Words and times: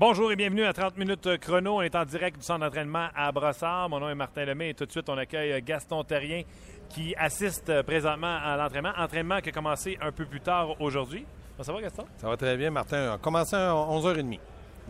Bonjour 0.00 0.32
et 0.32 0.36
bienvenue 0.36 0.64
à 0.64 0.72
30 0.72 0.96
minutes 0.96 1.36
chrono. 1.40 1.76
On 1.76 1.82
est 1.82 1.94
en 1.94 2.06
direct 2.06 2.38
du 2.38 2.42
centre 2.42 2.60
d'entraînement 2.60 3.08
à 3.14 3.30
Brossard. 3.32 3.90
Mon 3.90 4.00
nom 4.00 4.08
est 4.08 4.14
Martin 4.14 4.46
Lemay 4.46 4.70
et 4.70 4.74
tout 4.74 4.86
de 4.86 4.90
suite, 4.90 5.06
on 5.10 5.18
accueille 5.18 5.60
Gaston 5.60 6.02
Terrien 6.04 6.40
qui 6.88 7.14
assiste 7.18 7.82
présentement 7.82 8.38
à 8.42 8.56
l'entraînement. 8.56 8.92
Entraînement 8.96 9.40
qui 9.42 9.50
a 9.50 9.52
commencé 9.52 9.98
un 10.00 10.10
peu 10.10 10.24
plus 10.24 10.40
tard 10.40 10.80
aujourd'hui. 10.80 11.26
Ça 11.60 11.70
va, 11.70 11.82
Gaston? 11.82 12.06
Ça 12.16 12.28
va 12.30 12.38
très 12.38 12.56
bien, 12.56 12.70
Martin. 12.70 13.10
On 13.10 13.14
a 13.16 13.18
commencé 13.18 13.54
à 13.54 13.72
11h30. 13.74 14.38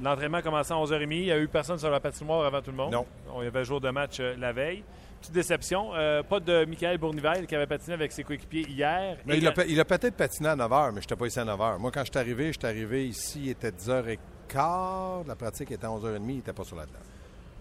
L'entraînement 0.01 0.38
a 0.38 0.42
commencé 0.42 0.73
à 0.73 0.77
11h30. 0.77 1.02
Il 1.10 1.23
n'y 1.24 1.32
a 1.32 1.40
eu 1.40 1.48
personne 1.48 1.79
sur 1.80 1.90
la 1.90 1.98
patinoire 1.98 2.46
avant 2.46 2.62
tout 2.62 2.70
le 2.70 2.77
monde. 2.77 2.92
Non. 2.92 3.04
On 3.34 3.42
y 3.42 3.48
avait 3.48 3.65
jour 3.65 3.80
de 3.80 3.90
match 3.90 4.18
euh, 4.20 4.37
la 4.38 4.52
veille. 4.52 4.84
Petite 5.20 5.34
déception. 5.34 5.90
Euh, 5.92 6.23
pas 6.23 6.38
de 6.38 6.65
Michael 6.66 6.98
Bournivel 6.98 7.48
qui 7.48 7.56
avait 7.56 7.66
patiné 7.66 7.95
avec 7.95 8.12
ses 8.12 8.23
coéquipiers 8.23 8.65
hier. 8.68 9.16
Mais 9.27 9.38
il, 9.38 9.48
a, 9.48 9.52
il 9.66 9.80
a 9.80 9.84
peut-être 9.84 10.15
patiné 10.15 10.51
à 10.51 10.54
9 10.54 10.70
h, 10.70 10.87
mais 10.92 11.01
je 11.01 11.06
n'étais 11.06 11.16
pas 11.16 11.27
ici 11.27 11.40
à 11.40 11.45
9 11.45 11.59
h. 11.59 11.79
Moi, 11.80 11.90
quand 11.90 12.04
je 12.04 12.12
suis 12.12 12.18
arrivé, 12.18 12.52
je 12.52 12.60
suis 12.60 12.66
arrivé 12.68 13.09
ici, 13.09 13.40
il 13.46 13.51
était 13.51 13.70
10h15. 13.70 14.16
La 14.54 15.36
pratique 15.36 15.70
était 15.70 15.84
à 15.84 15.90
11h30, 15.90 16.20
il 16.28 16.36
n'était 16.36 16.52
pas 16.52 16.64
sur 16.64 16.77
la 16.77 16.86
glace. 16.86 17.02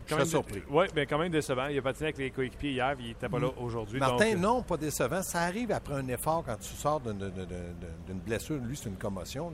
Je 0.08 0.16
suis 0.16 0.28
surpris. 0.28 0.64
Oui, 0.72 0.86
mais 0.96 1.06
quand 1.06 1.20
même 1.20 1.32
décevant. 1.32 1.68
Il 1.68 1.78
a 1.78 1.82
patiné 1.84 2.08
avec 2.08 2.18
les 2.18 2.32
coéquipiers 2.32 2.72
hier, 2.72 2.96
il 3.00 3.10
n'était 3.10 3.30
pas 3.30 3.40
là 3.40 3.50
aujourd'hui. 3.58 4.00
Martin, 4.00 4.36
non, 4.36 4.64
pas 4.64 4.78
décevant. 4.78 5.22
Ça 5.22 5.42
arrive 5.42 5.72
après 5.72 5.94
un 5.94 6.08
effort 6.08 6.44
quand 6.44 6.58
tu 6.58 6.74
sors 6.74 7.00
d'une 7.00 8.20
blessure. 8.26 8.58
Lui, 8.58 8.76
c'est 8.76 8.90
une 8.90 8.98
commotion. 8.98 9.52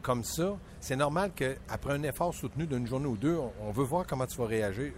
Comme 0.00 0.22
ça, 0.22 0.56
c'est 0.78 0.94
normal 0.94 1.32
qu'après 1.34 1.94
un 1.94 2.02
effort 2.04 2.32
soutenu 2.32 2.66
d'une 2.66 2.86
journée 2.86 3.06
ou 3.06 3.16
deux, 3.16 3.36
on 3.60 3.72
veut 3.72 3.84
voir 3.84 4.06
comment 4.06 4.26
tu 4.26 4.36
vas 4.38 4.46
réagir 4.46 4.92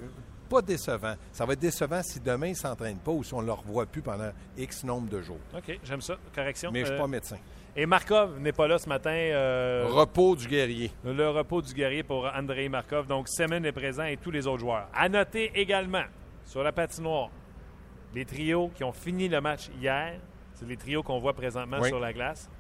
pas 0.51 0.61
décevant. 0.61 1.15
Ça 1.33 1.47
va 1.47 1.53
être 1.55 1.61
décevant 1.61 2.03
si 2.03 2.21
demain, 2.21 2.49
il 2.49 2.51
ne 2.51 2.57
s'entraîne 2.57 2.99
pas 2.99 3.13
ou 3.13 3.23
si 3.23 3.33
on 3.33 3.41
ne 3.41 3.47
le 3.47 3.53
revoit 3.53 3.87
plus 3.87 4.03
pendant 4.03 4.31
X 4.59 4.85
nombre 4.85 5.09
de 5.09 5.23
jours. 5.23 5.39
OK, 5.57 5.79
j'aime 5.85 6.01
ça. 6.03 6.17
Correction. 6.35 6.71
Mais 6.73 6.81
je 6.81 6.85
ne 6.85 6.87
suis 6.89 6.95
euh, 6.97 7.01
pas 7.01 7.07
médecin. 7.07 7.37
Et 7.77 7.87
Markov 7.87 8.41
n'est 8.41 8.53
pas 8.53 8.67
là 8.67 8.79
ce 8.79 8.89
matin. 8.89 9.11
Euh, 9.11 9.87
repos 9.89 10.35
du 10.35 10.49
guerrier. 10.49 10.91
Le 11.05 11.29
repos 11.29 11.63
du 11.63 11.73
guerrier 11.73 12.03
pour 12.03 12.29
Andrei 12.35 12.69
Markov. 12.69 13.07
Donc, 13.07 13.29
Semen 13.29 13.65
est 13.65 13.73
présent 13.73 14.05
et 14.05 14.17
tous 14.17 14.31
les 14.31 14.47
autres 14.47 14.59
joueurs. 14.59 14.89
À 14.93 15.09
noter 15.09 15.53
également, 15.55 16.05
sur 16.45 16.65
la 16.65 16.73
patinoire, 16.73 17.31
les 18.15 18.25
trios 18.25 18.71
qui 18.75 18.83
ont 18.83 18.93
fini 18.93 19.29
le 19.29 19.41
match 19.41 19.71
hier. 19.81 20.15
C'est 20.55 20.69
les 20.69 20.77
trios 20.77 21.03
qu'on 21.03 21.19
voit 21.19 21.33
présentement 21.33 21.83
sur 21.85 22.01
la 22.01 22.13
glace. 22.13 22.51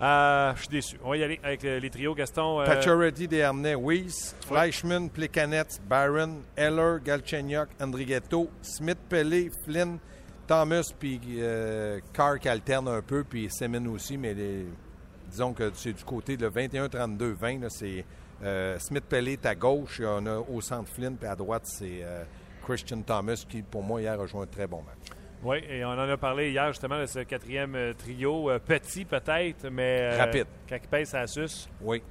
Euh, 0.00 0.52
je 0.56 0.60
suis 0.60 0.68
déçu. 0.68 0.98
On 1.04 1.10
va 1.10 1.16
y 1.18 1.22
aller 1.22 1.38
avec 1.44 1.62
les 1.62 1.90
trios. 1.90 2.14
Gaston. 2.14 2.60
Euh... 2.60 2.64
Pacioretty, 2.64 3.28
Desharnais, 3.28 3.76
Weiss, 3.76 4.34
Fleischmann, 4.48 5.10
Plekanec, 5.10 5.68
Byron, 5.88 6.42
Eller, 6.56 6.96
Galchenyuk, 7.04 7.68
Andrighetto, 7.80 8.48
Smith, 8.62 8.98
Pelé, 9.08 9.50
Flynn, 9.64 9.98
Thomas, 10.52 10.92
puis 10.98 11.18
euh, 11.38 11.98
Carr 12.12 12.38
qui 12.38 12.46
alterne 12.46 12.86
un 12.86 13.00
peu, 13.00 13.24
puis 13.24 13.48
Semin 13.48 13.86
aussi, 13.86 14.18
mais 14.18 14.36
disons 15.30 15.54
que 15.54 15.70
c'est 15.72 15.94
du 15.94 16.04
côté 16.04 16.36
de 16.36 16.46
21-32-20. 16.46 17.70
C'est 17.70 18.04
euh, 18.44 18.78
Smith, 18.78 19.04
Pelé 19.08 19.32
est 19.32 19.46
à 19.46 19.54
gauche, 19.54 20.00
et 20.00 20.04
on 20.06 20.26
a 20.26 20.40
au 20.40 20.60
centre 20.60 20.90
Flynn, 20.90 21.16
puis 21.16 21.26
à 21.26 21.34
droite, 21.34 21.62
c'est 21.64 22.00
euh, 22.02 22.24
Christian 22.62 23.00
Thomas 23.00 23.42
qui, 23.48 23.62
pour 23.62 23.82
moi, 23.82 24.02
hier, 24.02 24.20
a 24.20 24.26
joué 24.26 24.42
un 24.42 24.46
très 24.46 24.66
bon 24.66 24.82
match. 24.82 25.16
Oui, 25.42 25.56
et 25.70 25.86
on 25.86 25.92
en 25.92 26.00
a 26.00 26.16
parlé 26.18 26.50
hier 26.50 26.66
justement 26.68 27.00
de 27.00 27.06
ce 27.06 27.20
quatrième 27.20 27.74
euh, 27.74 27.94
trio. 27.94 28.50
Petit 28.66 29.06
peut-être, 29.06 29.70
mais. 29.70 30.18
Rapide. 30.18 30.48
Quand 30.68 30.76
il 30.76 30.88
pèse 30.88 31.14
à 31.14 31.26
sus. 31.26 31.66
Oui. 31.80 32.02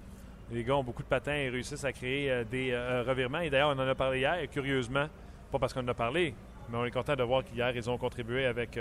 Les 0.51 0.63
gars 0.63 0.77
ont 0.77 0.83
beaucoup 0.83 1.03
de 1.03 1.07
patins 1.07 1.35
et 1.35 1.49
réussissent 1.49 1.85
à 1.85 1.93
créer 1.93 2.43
des 2.45 2.75
revirements. 3.07 3.41
Et 3.41 3.51
d'ailleurs, 3.51 3.69
on 3.69 3.79
en 3.79 3.87
a 3.87 3.93
parlé 3.93 4.21
hier, 4.21 4.39
et 4.39 4.47
curieusement, 4.47 5.05
pas 5.51 5.59
parce 5.59 5.73
qu'on 5.73 5.81
en 5.81 5.87
a 5.89 5.93
parlé, 5.93 6.33
mais 6.69 6.77
on 6.77 6.85
est 6.85 6.91
content 6.91 7.15
de 7.15 7.23
voir 7.23 7.43
qu'hier, 7.43 7.75
ils 7.75 7.89
ont 7.89 7.97
contribué 7.97 8.45
avec, 8.45 8.79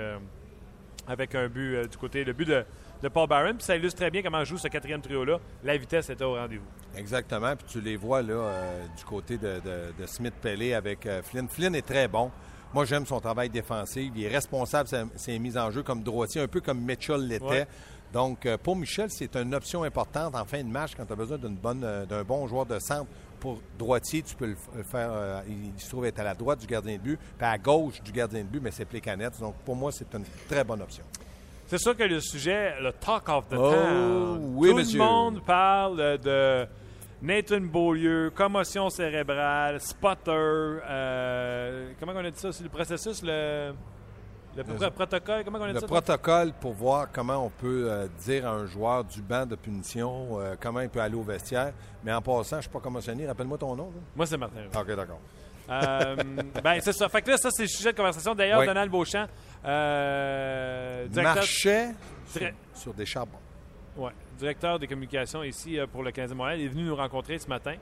avec 1.06 1.34
un 1.34 1.48
but 1.48 1.88
du 1.88 1.96
côté, 1.96 2.24
le 2.24 2.32
but 2.32 2.46
de, 2.46 2.64
de 3.02 3.08
Paul 3.08 3.28
Barron. 3.28 3.54
Puis 3.54 3.64
ça 3.64 3.76
illustre 3.76 3.98
très 3.98 4.10
bien 4.10 4.22
comment 4.22 4.44
joue 4.44 4.58
ce 4.58 4.68
quatrième 4.68 5.00
trio-là. 5.00 5.38
La 5.64 5.76
vitesse 5.76 6.10
était 6.10 6.24
au 6.24 6.34
rendez-vous. 6.34 6.66
Exactement. 6.96 7.56
Puis 7.56 7.66
tu 7.68 7.80
les 7.80 7.96
vois 7.96 8.22
là, 8.22 8.52
du 8.96 9.04
côté 9.04 9.38
de, 9.38 9.60
de 9.98 10.06
Smith-Pellet 10.06 10.74
avec 10.74 11.08
Flynn. 11.24 11.48
Flynn 11.48 11.74
est 11.74 11.86
très 11.86 12.08
bon. 12.08 12.30
Moi, 12.72 12.84
j'aime 12.84 13.04
son 13.04 13.20
travail 13.20 13.50
défensif. 13.50 14.12
Il 14.14 14.22
est 14.22 14.28
responsable 14.28 14.88
de 14.88 15.06
ses 15.16 15.38
mises 15.40 15.58
en 15.58 15.72
jeu 15.72 15.82
comme 15.82 16.04
droitier, 16.04 16.40
un 16.40 16.46
peu 16.46 16.60
comme 16.60 16.80
Mitchell 16.80 17.26
l'était. 17.26 17.66
Donc, 18.12 18.46
euh, 18.46 18.56
pour 18.58 18.76
Michel, 18.76 19.08
c'est 19.10 19.36
une 19.36 19.54
option 19.54 19.82
importante 19.82 20.34
en 20.34 20.44
fin 20.44 20.62
de 20.62 20.68
match 20.68 20.92
quand 20.96 21.04
tu 21.04 21.12
as 21.12 21.16
besoin 21.16 21.38
bonne, 21.38 21.82
euh, 21.84 22.06
d'un 22.06 22.22
bon 22.22 22.46
joueur 22.46 22.66
de 22.66 22.78
centre. 22.78 23.10
Pour 23.40 23.58
droitier, 23.78 24.22
tu 24.22 24.36
peux 24.36 24.46
le 24.46 24.82
faire. 24.84 25.10
Euh, 25.12 25.40
il 25.48 25.80
se 25.80 25.88
trouve 25.88 26.04
être 26.04 26.20
à 26.20 26.24
la 26.24 26.34
droite 26.34 26.60
du 26.60 26.66
gardien 26.66 26.96
de 26.96 27.02
but, 27.02 27.18
puis 27.18 27.46
à 27.46 27.56
gauche 27.58 28.02
du 28.02 28.12
gardien 28.12 28.42
de 28.42 28.48
but, 28.48 28.60
mais 28.62 28.70
c'est 28.70 28.84
Plécanet. 28.84 29.30
Donc, 29.40 29.54
pour 29.64 29.74
moi, 29.74 29.90
c'est 29.90 30.12
une 30.14 30.24
très 30.48 30.62
bonne 30.62 30.82
option. 30.82 31.04
C'est 31.66 31.78
sûr 31.78 31.96
que 31.96 32.02
le 32.02 32.20
sujet, 32.20 32.80
le 32.80 32.92
talk 32.92 33.28
of 33.28 33.48
the 33.48 33.54
oh, 33.56 33.70
town, 33.70 34.52
oui, 34.56 34.70
tout 34.70 34.76
monsieur. 34.76 34.98
le 34.98 35.04
monde 35.04 35.40
parle 35.44 36.18
de 36.18 36.66
Nathan 37.22 37.60
Beaulieu, 37.60 38.32
commotion 38.34 38.90
cérébrale, 38.90 39.80
spotter. 39.80 40.32
Euh, 40.32 41.92
comment 42.00 42.12
on 42.14 42.24
a 42.24 42.30
dit 42.30 42.38
ça? 42.38 42.50
C'est 42.50 42.64
le 42.64 42.70
processus, 42.70 43.22
le, 43.22 43.72
le, 44.56 44.90
protocole? 44.90 45.44
Comment 45.44 45.58
on 45.60 45.66
le 45.66 45.74
ça? 45.74 45.80
Le 45.80 45.86
protocole 45.86 46.52
pour 46.52 46.72
voir 46.72 47.08
comment 47.12 47.44
on 47.44 47.50
peut 47.50 47.86
euh, 47.88 48.08
dire 48.24 48.46
à 48.46 48.50
un 48.50 48.66
joueur 48.66 49.04
du 49.04 49.22
banc 49.22 49.46
de 49.46 49.56
punition 49.56 50.40
euh, 50.40 50.54
comment 50.60 50.80
il 50.80 50.88
peut 50.88 51.00
aller 51.00 51.14
au 51.14 51.22
vestiaire. 51.22 51.72
Mais 52.04 52.12
en 52.12 52.20
passant, 52.22 52.50
je 52.52 52.56
ne 52.56 52.62
suis 52.62 52.70
pas 52.70 52.80
commotionné. 52.80 53.26
Rappelle-moi 53.26 53.58
ton 53.58 53.76
nom. 53.76 53.92
Moi, 54.14 54.26
c'est 54.26 54.36
Martin. 54.36 54.62
OK, 54.74 54.96
d'accord. 54.96 55.20
ben, 55.68 56.80
c'est 56.80 56.92
ça. 56.92 57.08
Fait 57.08 57.22
que 57.22 57.30
là, 57.30 57.36
ça, 57.36 57.50
c'est 57.50 57.62
le 57.62 57.68
sujet 57.68 57.92
de 57.92 57.96
conversation. 57.96 58.34
D'ailleurs, 58.34 58.64
Donald 58.64 58.90
Beauchamp, 58.90 59.26
directeur... 59.62 61.22
marchait 61.22 61.94
sur, 62.26 62.42
sur 62.74 62.94
des 62.94 63.06
charbons. 63.06 63.38
Oui, 63.96 64.10
directeur 64.40 64.78
des 64.78 64.86
communications 64.86 65.42
ici 65.44 65.78
euh, 65.78 65.86
pour 65.86 66.02
le 66.02 66.10
15 66.10 66.30
de 66.30 66.34
Montréal. 66.34 66.60
Est 66.60 66.68
venu 66.68 66.84
nous 66.84 66.96
rencontrer 66.96 67.38
ce 67.38 67.46
matin. 67.46 67.74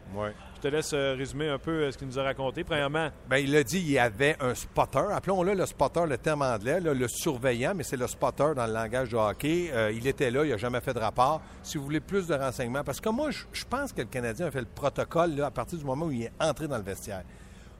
Je 0.57 0.61
te 0.61 0.69
laisse 0.69 0.93
euh, 0.93 1.15
résumer 1.17 1.49
un 1.49 1.59
peu 1.59 1.71
euh, 1.71 1.93
ce 1.93 1.99
qu'il 1.99 2.09
nous 2.09 2.19
a 2.19 2.25
raconté. 2.25 2.65
Premièrement. 2.65 3.09
Bien, 3.29 3.39
il 3.39 3.57
a 3.57 3.63
dit 3.63 3.81
qu'il 3.81 3.93
y 3.93 3.99
avait 3.99 4.37
un 4.41 4.55
spotter. 4.55 5.05
Appelons-le 5.13 5.55
le 5.55 5.67
spotter, 5.67 6.05
le 6.07 6.19
terme 6.19 6.43
anglais, 6.43 6.81
le 6.81 7.09
surveillant, 7.09 7.75
mais 7.75 7.85
c'est 7.85 7.97
le 7.97 8.07
spotter 8.07 8.53
dans 8.57 8.67
le 8.67 8.73
langage 8.73 9.11
de 9.11 9.17
hockey. 9.17 9.71
il 9.95 10.07
était 10.07 10.31
là, 10.31 10.45
il 10.45 10.51
n'a 10.51 10.57
jamais 10.57 10.81
fait 10.81 10.93
de 10.93 10.99
rapport. 10.99 11.41
Si 11.63 11.79
vous 11.79 11.85
voulez 11.85 12.01
plus 12.01 12.27
de 12.27 12.35
renseignements, 12.35 12.85
parce 12.85 13.01
que 13.01 13.09
moi, 13.09 13.31
je 13.31 13.65
pense 13.65 13.93
que 13.93 14.03
le 14.03 14.09
Canadien 14.09 14.47
a 14.47 14.51
fait 14.51 14.61
le 14.61 14.67
protocole 14.67 15.41
à 15.41 15.51
partir 15.51 15.79
du 15.79 15.85
moment 15.85 16.07
où 16.07 16.13
il 16.13 16.25
est 16.25 16.33
entré 16.41 16.67
dans 16.69 16.77
le 16.77 16.83
vestiaire. 16.83 17.23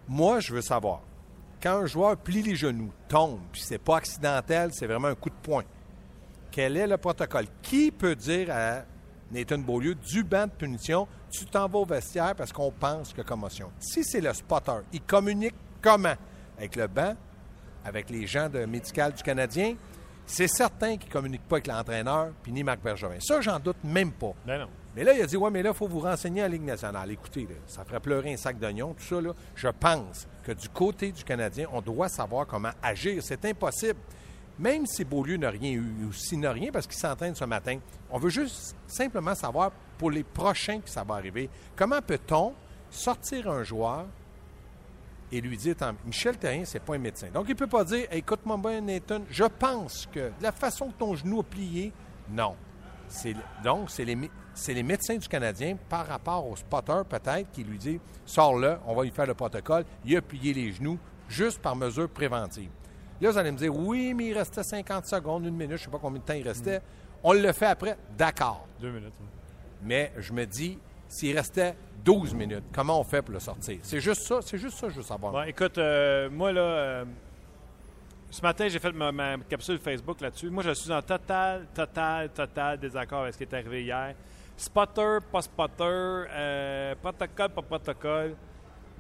Moi, 0.07 0.41
je 0.41 0.55
veux 0.55 0.63
savoir, 0.63 1.01
quand 1.63 1.83
un 1.83 1.87
joueur 1.87 2.17
plie 2.17 2.43
les 2.43 2.57
genoux, 2.57 2.93
tombe, 3.09 3.41
puis 3.53 3.63
c'est 3.63 3.79
pas 3.83 3.97
accidentel, 3.97 4.71
c'est 4.73 4.87
vraiment 4.87 5.09
un 5.09 5.15
coup 5.15 5.31
de 5.31 5.35
poing 5.43 5.65
quel 6.59 6.77
est 6.77 6.89
le 6.89 6.97
protocole? 6.97 7.45
Qui 7.63 7.93
peut 7.93 8.17
dire 8.17 8.49
à 8.51 8.83
Nathan 9.31 9.59
Beaulieu, 9.59 9.95
du 9.95 10.25
banc 10.25 10.47
de 10.47 10.51
punition, 10.51 11.07
tu 11.31 11.45
t'en 11.45 11.69
vas 11.69 11.79
au 11.79 11.85
vestiaire 11.85 12.35
parce 12.35 12.53
qu'on 12.53 12.73
pense 12.73 13.13
que 13.13 13.23
commotion? 13.23 13.71
Si 13.79 14.03
c'est 14.03 14.21
le 14.21 14.35
spotter, 14.35 14.81
il 14.93 15.01
communique 15.03 15.55
comment? 15.81 16.17
Avec 16.57 16.75
le 16.75 16.89
banc, 16.89 17.15
avec 17.85 18.11
les 18.11 18.27
gens 18.27 18.49
de 18.49 18.65
médical 18.65 19.13
du 19.13 19.23
Canadien, 19.23 19.77
c'est 20.27 20.49
certain 20.49 20.97
qu'il 20.97 21.07
ne 21.11 21.13
communique 21.13 21.47
pas 21.47 21.59
avec 21.59 21.69
l'entraîneur 21.69 22.33
puis 22.43 22.51
ni 22.51 22.65
Marc 22.65 22.83
Bergevin. 22.83 23.21
Ça, 23.21 23.41
j'en 23.41 23.61
doute 23.61 23.85
même 23.85 24.11
pas. 24.11 24.33
Ben 24.45 24.59
non. 24.59 24.69
Mais 24.97 25.05
là, 25.05 25.13
il 25.13 25.23
a 25.23 25.27
dit 25.27 25.37
Ouais, 25.37 25.53
mais 25.53 25.63
là, 25.63 25.71
il 25.73 25.77
faut 25.77 25.87
vous 25.87 26.01
renseigner 26.01 26.41
à 26.41 26.49
la 26.49 26.55
Ligue 26.55 26.65
nationale. 26.65 27.09
Écoutez, 27.13 27.47
ça 27.69 27.85
ferait 27.85 28.01
pleurer 28.01 28.33
un 28.33 28.37
sac 28.37 28.59
d'oignons, 28.59 28.95
tout 28.95 29.05
ça. 29.05 29.21
Là. 29.21 29.31
Je 29.55 29.69
pense 29.69 30.27
que 30.43 30.51
du 30.51 30.69
côté 30.71 31.13
du 31.13 31.23
Canadien, 31.23 31.69
on 31.73 31.81
doit 31.81 32.09
savoir 32.09 32.49
comment 32.49 32.73
agir. 32.83 33.23
C'est 33.23 33.45
impossible 33.45 34.01
même 34.59 34.87
si 34.87 35.05
Beaulieu 35.05 35.37
n'a 35.37 35.51
rien 35.51 35.71
eu, 35.73 36.07
ou 36.07 36.13
s'il 36.13 36.41
n'a 36.41 36.53
rien 36.53 36.71
parce 36.73 36.87
qu'il 36.87 36.99
s'entraîne 36.99 37.35
ce 37.35 37.45
matin, 37.45 37.79
on 38.11 38.19
veut 38.19 38.31
juste 38.31 38.77
simplement 38.87 39.35
savoir 39.35 39.71
pour 39.97 40.11
les 40.11 40.25
prochains 40.25 40.81
que 40.81 40.91
ça 40.91 41.05
va 41.05 41.15
arriver, 41.15 41.49
comment 41.77 42.01
peut-on 42.01 42.55
sortir 42.91 43.51
un 43.51 43.63
joueur 43.63 44.07
et 45.31 45.41
lui 45.41 45.57
dire 45.57 45.75
Michel 46.07 46.39
Terrien, 46.39 46.65
c'est 46.65 46.81
pas 46.81 46.95
un 46.95 46.99
médecin. 46.99 47.29
Donc, 47.33 47.45
il 47.49 47.53
ne 47.53 47.59
peut 47.59 47.67
pas 47.67 47.85
dire 47.85 48.07
Écoute-moi 48.11 48.57
bien, 48.57 48.81
Nathan, 48.81 49.21
je 49.31 49.45
pense 49.45 50.09
que 50.11 50.21
de 50.21 50.43
la 50.43 50.53
façon 50.53 50.89
que 50.89 50.99
ton 50.99 51.15
genou 51.15 51.41
a 51.41 51.43
plié, 51.43 51.93
non. 52.31 52.57
Donc, 53.63 53.91
c'est 53.91 54.05
les, 54.05 54.17
les 54.69 54.83
médecins 54.83 55.17
du 55.17 55.29
Canadien 55.29 55.77
par 55.89 56.07
rapport 56.07 56.47
au 56.47 56.57
spotter, 56.57 57.03
peut-être, 57.09 57.51
qui 57.53 57.65
lui 57.65 57.79
dit 57.79 58.01
Sors-le, 58.25 58.79
on 58.87 58.95
va 58.95 59.03
lui 59.03 59.11
faire 59.11 59.27
le 59.27 59.35
protocole. 59.35 59.85
Il 60.05 60.17
a 60.17 60.23
plié 60.23 60.55
les 60.55 60.73
genoux 60.73 60.99
juste 61.29 61.61
par 61.61 61.77
mesure 61.77 62.09
préventive. 62.09 62.71
Là, 63.21 63.31
vous 63.31 63.39
allez 63.39 63.51
me 63.51 63.57
dire, 63.57 63.75
oui, 63.75 64.15
mais 64.15 64.27
il 64.27 64.35
restait 64.35 64.63
50 64.63 65.07
secondes, 65.07 65.45
une 65.45 65.55
minute, 65.55 65.71
je 65.71 65.75
ne 65.75 65.79
sais 65.87 65.91
pas 65.91 65.99
combien 65.99 66.21
de 66.21 66.25
temps 66.25 66.35
il 66.35 66.47
restait. 66.47 66.81
On 67.23 67.33
le 67.33 67.53
fait 67.53 67.67
après, 67.67 67.97
d'accord. 68.17 68.67
Deux 68.81 68.91
minutes. 68.91 69.15
Mais 69.83 70.13
je 70.17 70.33
me 70.33 70.45
dis, 70.45 70.79
s'il 71.09 71.37
restait 71.37 71.75
12 72.05 72.35
minutes, 72.35 72.65
comment 72.73 73.01
on 73.01 73.05
fait 73.05 73.23
pour 73.23 73.33
le 73.33 73.41
sortir? 73.41 73.79
C'est 73.83 74.01
juste 74.01 74.23
ça, 74.23 74.41
c'est 74.43 74.59
juste 74.59 74.79
ça 74.79 74.87
que 74.87 74.93
je 74.93 74.99
veux 74.99 75.05
savoir. 75.05 75.33
Bon, 75.33 75.43
écoute, 75.43 75.79
euh, 75.79 76.31
moi, 76.31 76.53
là, 76.53 76.61
euh, 76.61 77.05
ce 78.31 78.43
matin, 78.43 78.69
j'ai 78.69 78.79
fait 78.79 78.93
ma, 78.93 79.37
capsule 79.49 79.79
Facebook 79.79 80.21
là-dessus. 80.21 80.51
Moi, 80.51 80.63
je 80.63 80.73
suis 80.73 80.93
en 80.93 81.03
total, 81.03 81.67
total, 81.75 82.29
total 82.31 82.79
désaccord 82.79 83.23
avec 83.23 83.35
ce 83.35 83.39
qui 83.39 83.45
est 83.45 83.55
arrivé 83.55 83.83
hier. 83.83 84.15
Spotter, 84.57 85.19
pas 85.33 85.43
spotter, 85.43 85.85
euh, 85.85 86.95
protocole, 87.01 87.49
pas 87.49 87.63
protocole. 87.63 88.37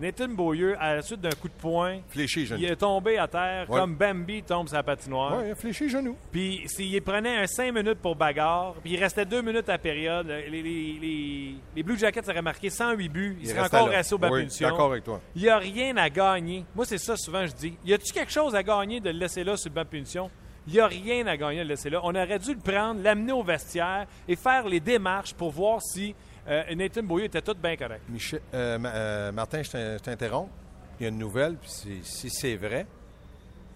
Nathan 0.00 0.28
Beaulieu, 0.28 0.76
à 0.78 0.94
la 0.94 1.02
suite 1.02 1.20
d'un 1.20 1.30
coup 1.30 1.48
de 1.48 1.54
poing, 1.54 1.98
Fléchi 2.08 2.46
genou. 2.46 2.60
il 2.60 2.70
est 2.70 2.76
tombé 2.76 3.18
à 3.18 3.26
terre 3.26 3.68
Ouais. 3.68 3.80
comme 3.80 3.96
Bambi 3.96 4.42
tombe 4.44 4.68
sur 4.68 4.76
la 4.76 4.82
patinoire. 4.82 5.44
Il 5.44 5.50
a 5.50 5.54
fléchi 5.54 5.88
genou. 5.88 6.16
Puis 6.30 6.62
s'il 6.66 7.02
prenait 7.02 7.36
un 7.36 7.46
5 7.46 7.72
minutes 7.74 7.98
pour 8.00 8.14
bagarre, 8.14 8.74
puis 8.82 8.92
il 8.92 9.00
restait 9.00 9.24
2 9.26 9.42
minutes 9.42 9.68
à 9.68 9.72
la 9.72 9.78
période, 9.78 10.26
les, 10.28 10.48
les, 10.50 10.62
les- 10.62 11.54
les 11.74 11.82
Blue 11.82 11.98
Jackets 11.98 12.28
auraient 12.28 12.42
marqué 12.42 12.70
108 12.70 13.08
buts, 13.08 13.36
ils 13.40 13.48
seraient 13.48 13.62
restait 13.62 13.76
encore 13.76 13.88
là. 13.88 13.96
restés 13.96 14.14
au 14.14 14.18
bas 14.18 14.28
Oui, 14.30 14.40
punition. 14.40 14.68
d'accord 14.68 14.92
avec 14.92 15.04
toi. 15.04 15.20
Il 15.34 15.42
n'y 15.42 15.48
a 15.48 15.58
rien 15.58 15.96
à 15.96 16.08
gagner. 16.08 16.64
Moi, 16.76 16.84
c'est 16.84 16.98
ça 16.98 17.16
souvent 17.16 17.44
je 17.46 17.52
dis. 17.52 17.74
Y 17.84 17.94
a-tu 17.94 18.12
quelque 18.12 18.32
chose 18.32 18.54
à 18.54 18.62
gagner 18.62 19.00
de 19.00 19.10
le 19.10 19.18
laisser 19.18 19.42
là 19.42 19.56
sur 19.56 19.68
le 19.70 19.74
banc 19.74 19.82
de 19.82 19.88
punition? 19.88 20.30
Il 20.66 20.74
n'y 20.74 20.80
a 20.80 20.86
rien 20.86 21.26
à 21.26 21.36
gagner 21.36 21.58
de 21.58 21.62
le 21.62 21.68
laisser 21.70 21.88
là. 21.88 22.00
On 22.04 22.10
aurait 22.14 22.38
dû 22.38 22.52
le 22.52 22.60
prendre, 22.60 23.02
l'amener 23.02 23.32
au 23.32 23.42
vestiaire 23.42 24.06
et 24.28 24.36
faire 24.36 24.68
les 24.68 24.80
démarches 24.80 25.32
pour 25.34 25.50
voir 25.50 25.80
si 25.82 26.14
euh, 26.48 26.74
Nathan 26.74 27.02
Beaulieu 27.02 27.24
était 27.26 27.42
tout 27.42 27.54
bien 27.54 27.76
correct. 27.76 28.02
Michel, 28.08 28.40
euh, 28.54 28.78
euh, 28.84 29.32
Martin, 29.32 29.62
je 29.62 29.70
t'in- 29.70 29.92
je 29.98 30.02
t'interromps. 30.02 30.50
Il 30.98 31.02
y 31.04 31.06
a 31.06 31.08
une 31.10 31.18
nouvelle, 31.18 31.56
puis 31.56 32.02
si, 32.02 32.30
c'est 32.30 32.56
vrai, 32.56 32.86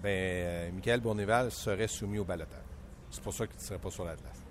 ben, 0.03 0.75
Michael 0.75 1.01
Bournival 1.01 1.51
serait 1.51 1.87
soumis 1.89 2.19
au 2.19 2.25
balotage. 2.25 2.59
C'est 3.11 3.23
pour 3.23 3.33
ça 3.33 3.47
qu'il 3.47 3.57
ne 3.57 3.63
serait 3.63 3.79
pas 3.79 3.91
sur 3.91 4.05
la 4.05 4.15
place. 4.15 4.43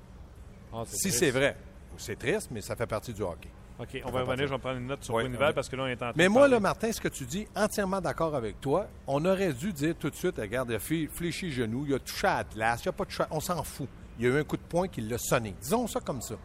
Ah, 0.74 0.84
Si 0.86 1.12
c'est 1.12 1.32
vrai, 1.32 1.58
c'est 1.98 2.18
triste, 2.18 2.50
mais 2.52 2.62
ça 2.62 2.76
fait 2.76 2.88
partie 2.88 3.14
du 3.14 3.22
hockey. 3.22 3.50
OK, 3.80 3.88
on 4.04 4.08
Ça 4.08 4.12
va 4.14 4.22
revenir. 4.22 4.48
Je 4.48 4.54
vais 4.54 4.60
prendre 4.60 4.78
une 4.78 4.88
note 4.88 5.04
sur 5.04 5.14
Bournival 5.16 5.48
ouais. 5.50 5.54
parce 5.54 5.68
que 5.68 5.76
là, 5.76 5.84
on 5.84 5.88
est 5.88 5.94
en 5.96 5.98
train 5.98 6.14
Mais 6.16 6.26
de 6.26 6.30
moi, 6.30 6.48
là, 6.48 6.60
Martin, 6.60 6.92
ce 6.92 7.02
que 7.02 7.08
tu 7.08 7.26
dis, 7.26 7.48
entièrement 7.56 8.00
d'accord 8.00 8.36
avec 8.36 8.62
toi. 8.62 8.88
On 9.08 9.26
aurait 9.26 9.54
dû 9.54 9.74
dire 9.74 9.96
tout 10.00 10.10
de 10.10 10.16
suite, 10.16 10.38
regarde, 10.38 10.70
il 10.70 10.76
a 10.76 10.80
fl- 10.80 11.10
fléchi 11.10 11.48
le 11.48 11.52
genou, 11.52 11.86
il 11.88 11.96
a 11.96 12.00
touché 12.00 12.28
à 12.28 12.38
Atlas, 12.38 12.80
il 12.86 12.90
a 12.90 12.92
pas 12.92 13.06
à- 13.20 13.28
on 13.32 13.40
s'en 13.40 13.62
fout. 13.64 13.90
Il 14.20 14.26
y 14.26 14.28
a 14.30 14.32
eu 14.36 14.40
un 14.40 14.44
coup 14.44 14.58
de 14.58 14.62
poing 14.62 14.88
qui 14.88 15.02
l'a 15.02 15.18
sonné. 15.18 15.56
Disons 15.60 15.88
ça 15.88 16.00
comme 16.00 16.22
ça. 16.22 16.36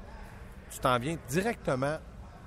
Tu 0.71 0.79
t'en 0.79 0.99
viens 0.99 1.17
directement 1.29 1.99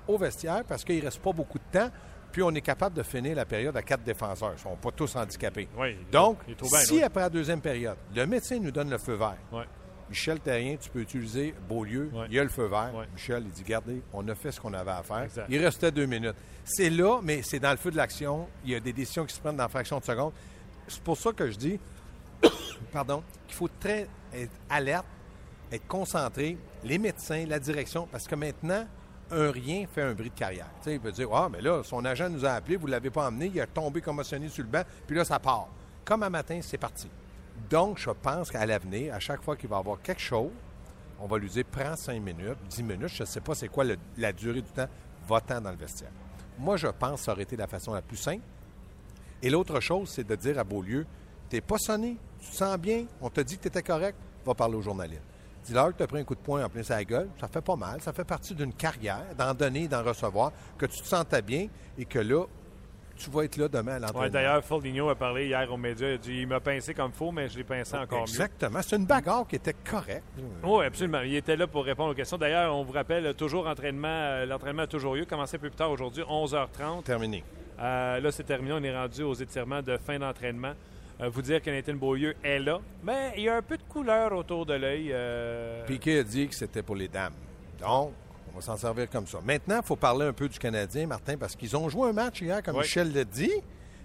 au 0.06 0.18
vestiaire 0.18 0.64
parce 0.64 0.84
qu'il 0.84 0.98
ne 0.98 1.04
reste 1.04 1.20
pas 1.20 1.32
beaucoup 1.32 1.58
de 1.58 1.78
temps, 1.78 1.90
puis 2.32 2.42
on 2.42 2.50
est 2.54 2.60
capable 2.60 2.96
de 2.96 3.02
finir 3.02 3.34
la 3.36 3.44
période 3.44 3.76
à 3.76 3.82
quatre 3.82 4.02
défenseurs. 4.02 4.50
Ils 4.52 4.54
ne 4.54 4.58
sont 4.70 4.76
pas 4.76 4.90
tous 4.92 5.14
handicapés. 5.16 5.68
Oui, 5.76 5.96
Donc, 6.12 6.38
il 6.48 6.54
bien, 6.54 6.68
si 6.80 6.94
oui. 6.94 7.02
après 7.02 7.20
la 7.20 7.30
deuxième 7.30 7.60
période, 7.60 7.96
le 8.14 8.26
médecin 8.26 8.58
nous 8.58 8.70
donne 8.70 8.90
le 8.90 8.98
feu 8.98 9.14
vert. 9.14 9.36
Michel 10.08 10.40
Terrien, 10.40 10.76
tu 10.76 10.90
peux 10.90 11.00
utiliser 11.00 11.54
Beaulieu. 11.68 12.10
Il 12.28 12.34
y 12.34 12.38
a 12.40 12.42
le 12.42 12.48
feu 12.48 12.66
vert. 12.66 12.90
Michel, 13.14 13.44
il 13.46 13.52
dit 13.52 13.62
Gardez, 13.62 14.02
on 14.12 14.26
a 14.28 14.34
fait 14.34 14.50
ce 14.50 14.60
qu'on 14.60 14.74
avait 14.74 14.90
à 14.90 15.02
faire. 15.04 15.22
Exact. 15.22 15.46
Il 15.48 15.64
restait 15.64 15.92
deux 15.92 16.06
minutes. 16.06 16.34
C'est 16.64 16.90
là, 16.90 17.20
mais 17.22 17.42
c'est 17.42 17.60
dans 17.60 17.70
le 17.70 17.76
feu 17.76 17.90
de 17.92 17.96
l'action. 17.96 18.48
Il 18.64 18.70
y 18.70 18.74
a 18.74 18.80
des 18.80 18.92
décisions 18.92 19.24
qui 19.24 19.34
se 19.34 19.40
prennent 19.40 19.56
dans 19.56 19.62
la 19.64 19.68
fraction 19.68 19.98
de 19.98 20.04
seconde. 20.04 20.32
C'est 20.88 21.02
pour 21.02 21.16
ça 21.16 21.32
que 21.32 21.48
je 21.48 21.56
dis 21.56 21.78
pardon, 22.92 23.22
qu'il 23.46 23.56
faut 23.56 23.68
très 23.78 24.08
être 24.34 24.50
alerte, 24.68 25.06
être 25.72 25.86
concentré, 25.86 26.56
les 26.84 26.98
médecins, 26.98 27.44
la 27.46 27.58
direction, 27.58 28.08
parce 28.10 28.26
que 28.26 28.34
maintenant, 28.34 28.86
un 29.30 29.50
rien 29.50 29.86
fait 29.86 30.02
un 30.02 30.12
bris 30.12 30.30
de 30.30 30.34
carrière. 30.34 30.70
Il 30.86 31.00
peut 31.00 31.12
dire 31.12 31.28
Ah, 31.32 31.48
mais 31.50 31.60
là, 31.60 31.82
son 31.84 32.04
agent 32.04 32.28
nous 32.28 32.44
a 32.44 32.52
appelé, 32.52 32.76
vous 32.76 32.86
ne 32.86 32.92
l'avez 32.92 33.10
pas 33.10 33.28
emmené, 33.28 33.50
il 33.54 33.60
a 33.60 33.66
tombé 33.66 34.00
commotionné 34.00 34.48
sur 34.48 34.64
le 34.64 34.70
banc, 34.70 34.82
puis 35.06 35.16
là, 35.16 35.24
ça 35.24 35.38
part. 35.38 35.68
Comme 36.04 36.22
un 36.22 36.30
matin, 36.30 36.58
c'est 36.62 36.78
parti. 36.78 37.08
Donc, 37.68 37.98
je 37.98 38.10
pense 38.10 38.50
qu'à 38.50 38.64
l'avenir, 38.66 39.14
à 39.14 39.20
chaque 39.20 39.42
fois 39.42 39.56
qu'il 39.56 39.68
va 39.68 39.76
avoir 39.76 40.00
quelque 40.02 40.20
chose, 40.20 40.50
on 41.20 41.26
va 41.26 41.38
lui 41.38 41.48
dire 41.48 41.64
prends 41.70 41.94
5 41.94 42.20
minutes, 42.20 42.56
10 42.68 42.82
minutes, 42.82 43.08
je 43.08 43.22
ne 43.22 43.28
sais 43.28 43.40
pas 43.40 43.54
c'est 43.54 43.68
quoi 43.68 43.84
la 44.16 44.32
durée 44.32 44.62
du 44.62 44.70
temps, 44.70 44.88
va-t'en 45.28 45.60
dans 45.60 45.70
le 45.70 45.76
vestiaire. 45.76 46.10
Moi, 46.58 46.76
je 46.76 46.88
pense 46.88 47.20
que 47.20 47.24
ça 47.26 47.32
aurait 47.32 47.42
été 47.42 47.56
la 47.56 47.66
façon 47.66 47.92
la 47.92 48.02
plus 48.02 48.16
simple. 48.16 48.42
Et 49.42 49.50
l'autre 49.50 49.80
chose, 49.80 50.10
c'est 50.10 50.26
de 50.26 50.34
dire 50.34 50.58
à 50.58 50.64
Beaulieu 50.64 51.06
T'es 51.48 51.60
pas 51.60 51.78
sonné, 51.78 52.16
tu 52.38 52.48
te 52.48 52.54
sens 52.54 52.78
bien, 52.78 53.06
on 53.20 53.28
t'a 53.28 53.42
dit 53.42 53.56
que 53.56 53.62
tu 53.62 53.68
étais 53.68 53.82
correct, 53.82 54.16
va 54.46 54.54
parler 54.54 54.76
aux 54.76 54.82
journalistes. 54.82 55.29
Tu 55.70 56.02
as 56.02 56.06
pris 56.06 56.18
un 56.18 56.24
coup 56.24 56.34
de 56.34 56.40
poing 56.40 56.64
en 56.64 56.68
plein 56.68 56.82
sa 56.82 57.04
gueule, 57.04 57.28
ça 57.40 57.46
fait 57.46 57.60
pas 57.60 57.76
mal, 57.76 58.00
ça 58.00 58.12
fait 58.12 58.24
partie 58.24 58.54
d'une 58.54 58.72
carrière, 58.72 59.24
d'en 59.38 59.54
donner, 59.54 59.86
d'en 59.86 60.02
recevoir, 60.02 60.50
que 60.76 60.86
tu 60.86 61.00
te 61.00 61.06
sentais 61.06 61.42
bien 61.42 61.68
et 61.96 62.04
que 62.04 62.18
là, 62.18 62.44
tu 63.16 63.30
vas 63.30 63.44
être 63.44 63.56
là 63.56 63.68
demain 63.68 63.92
à 63.92 63.98
l'entraînement. 64.00 64.20
Ouais, 64.22 64.30
D'ailleurs, 64.30 64.62
Vigneault 64.80 65.10
a 65.10 65.14
parlé 65.14 65.46
hier 65.46 65.72
aux 65.72 65.76
médias. 65.76 66.08
Il 66.08 66.14
a 66.14 66.18
dit 66.18 66.40
il 66.40 66.48
m'a 66.48 66.58
pincé 66.58 66.92
comme 66.92 67.12
faux, 67.12 67.30
mais 67.30 67.48
je 67.48 67.58
l'ai 67.58 67.64
pincé 67.64 67.94
encore 67.96 68.20
mieux. 68.20 68.24
Exactement. 68.24 68.80
C'est 68.82 68.96
une 68.96 69.06
bagarre 69.06 69.46
qui 69.46 69.56
était 69.56 69.74
correcte. 69.74 70.24
Oui, 70.64 70.84
absolument. 70.84 71.20
Il 71.20 71.36
était 71.36 71.56
là 71.56 71.66
pour 71.66 71.84
répondre 71.84 72.10
aux 72.10 72.14
questions. 72.14 72.38
D'ailleurs, 72.38 72.74
on 72.74 72.82
vous 72.82 72.92
rappelle, 72.92 73.32
toujours 73.34 73.68
entraînement, 73.68 74.08
euh, 74.08 74.46
l'entraînement 74.46 74.82
a 74.82 74.86
toujours 74.86 75.14
lieu. 75.14 75.24
Commencé 75.24 75.56
un 75.56 75.60
peu 75.60 75.68
plus 75.68 75.76
tard 75.76 75.90
aujourd'hui, 75.90 76.24
11h30. 76.24 77.04
Terminé. 77.04 77.44
Euh, 77.78 78.20
là, 78.20 78.32
c'est 78.32 78.44
terminé. 78.44 78.72
On 78.72 78.82
est 78.82 78.96
rendu 78.96 79.22
aux 79.22 79.34
étirements 79.34 79.82
de 79.82 79.96
fin 79.98 80.18
d'entraînement. 80.18 80.72
Euh, 81.22 81.28
vous 81.28 81.42
dire 81.42 81.60
que 81.62 81.70
Nathan 81.70 81.94
Beaulieu 81.94 82.34
est 82.42 82.58
là. 82.58 82.80
Mais 83.02 83.32
il 83.36 83.42
y 83.44 83.48
a 83.48 83.56
un 83.56 83.62
peu 83.62 83.76
de 83.76 83.82
couleur 83.82 84.32
autour 84.32 84.64
de 84.66 84.74
l'œil. 84.74 85.10
euh, 85.12 85.84
Piquet 85.86 86.18
a 86.20 86.22
dit 86.22 86.48
que 86.48 86.54
c'était 86.54 86.82
pour 86.82 86.96
les 86.96 87.08
dames. 87.08 87.34
Donc, 87.80 88.12
on 88.52 88.56
va 88.56 88.60
s'en 88.62 88.76
servir 88.76 89.08
comme 89.10 89.26
ça. 89.26 89.38
Maintenant, 89.44 89.80
il 89.82 89.86
faut 89.86 89.96
parler 89.96 90.26
un 90.26 90.32
peu 90.32 90.48
du 90.48 90.58
Canadien, 90.58 91.06
Martin, 91.06 91.36
parce 91.36 91.54
qu'ils 91.56 91.76
ont 91.76 91.88
joué 91.88 92.08
un 92.08 92.12
match 92.12 92.40
hier, 92.40 92.62
comme 92.62 92.76
Oui. 92.76 92.82
Michel 92.82 93.12
l'a 93.12 93.24
dit, 93.24 93.52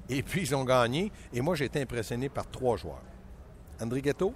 et 0.09 0.21
puis 0.23 0.41
ils 0.41 0.56
ont 0.56 0.63
gagné. 0.63 1.12
Et 1.33 1.41
moi, 1.41 1.56
j'ai 1.56 1.65
été 1.65 1.81
impressionné 1.81 2.29
par 2.29 2.47
trois 2.50 2.77
joueurs. 2.77 3.01
André 3.81 4.01
Ghetto, 4.01 4.33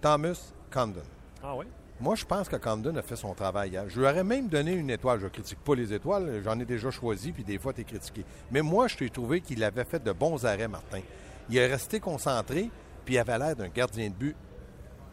Thomas, 0.00 0.52
Condon. 0.72 1.00
Ah 1.42 1.54
oui? 1.56 1.66
Moi, 1.98 2.14
je 2.14 2.24
pense 2.26 2.48
que 2.48 2.56
Condon 2.56 2.94
a 2.96 3.02
fait 3.02 3.16
son 3.16 3.32
travail 3.34 3.70
hier. 3.70 3.84
Je 3.88 3.98
lui 3.98 4.06
aurais 4.06 4.22
même 4.22 4.48
donné 4.48 4.72
une 4.72 4.90
étoile. 4.90 5.18
Je 5.18 5.24
ne 5.24 5.30
critique 5.30 5.60
pas 5.60 5.74
les 5.74 5.92
étoiles, 5.94 6.42
j'en 6.44 6.58
ai 6.60 6.64
déjà 6.66 6.90
choisi, 6.90 7.32
puis 7.32 7.42
des 7.42 7.58
fois, 7.58 7.72
tu 7.72 7.80
es 7.80 7.84
critiqué. 7.84 8.22
Mais 8.50 8.60
moi, 8.60 8.86
je 8.88 8.96
t'ai 8.98 9.08
trouvé 9.10 9.40
qu'il 9.40 9.64
avait 9.64 9.84
fait 9.84 10.02
de 10.02 10.12
bons 10.12 10.44
arrêts, 10.44 10.68
Martin. 10.68 11.00
Il 11.48 11.56
est 11.56 11.66
resté 11.66 12.00
concentré, 12.00 12.70
puis 13.04 13.14
il 13.14 13.18
avait 13.18 13.38
l'air 13.38 13.56
d'un 13.56 13.68
gardien 13.68 14.08
de 14.08 14.14
but. 14.14 14.36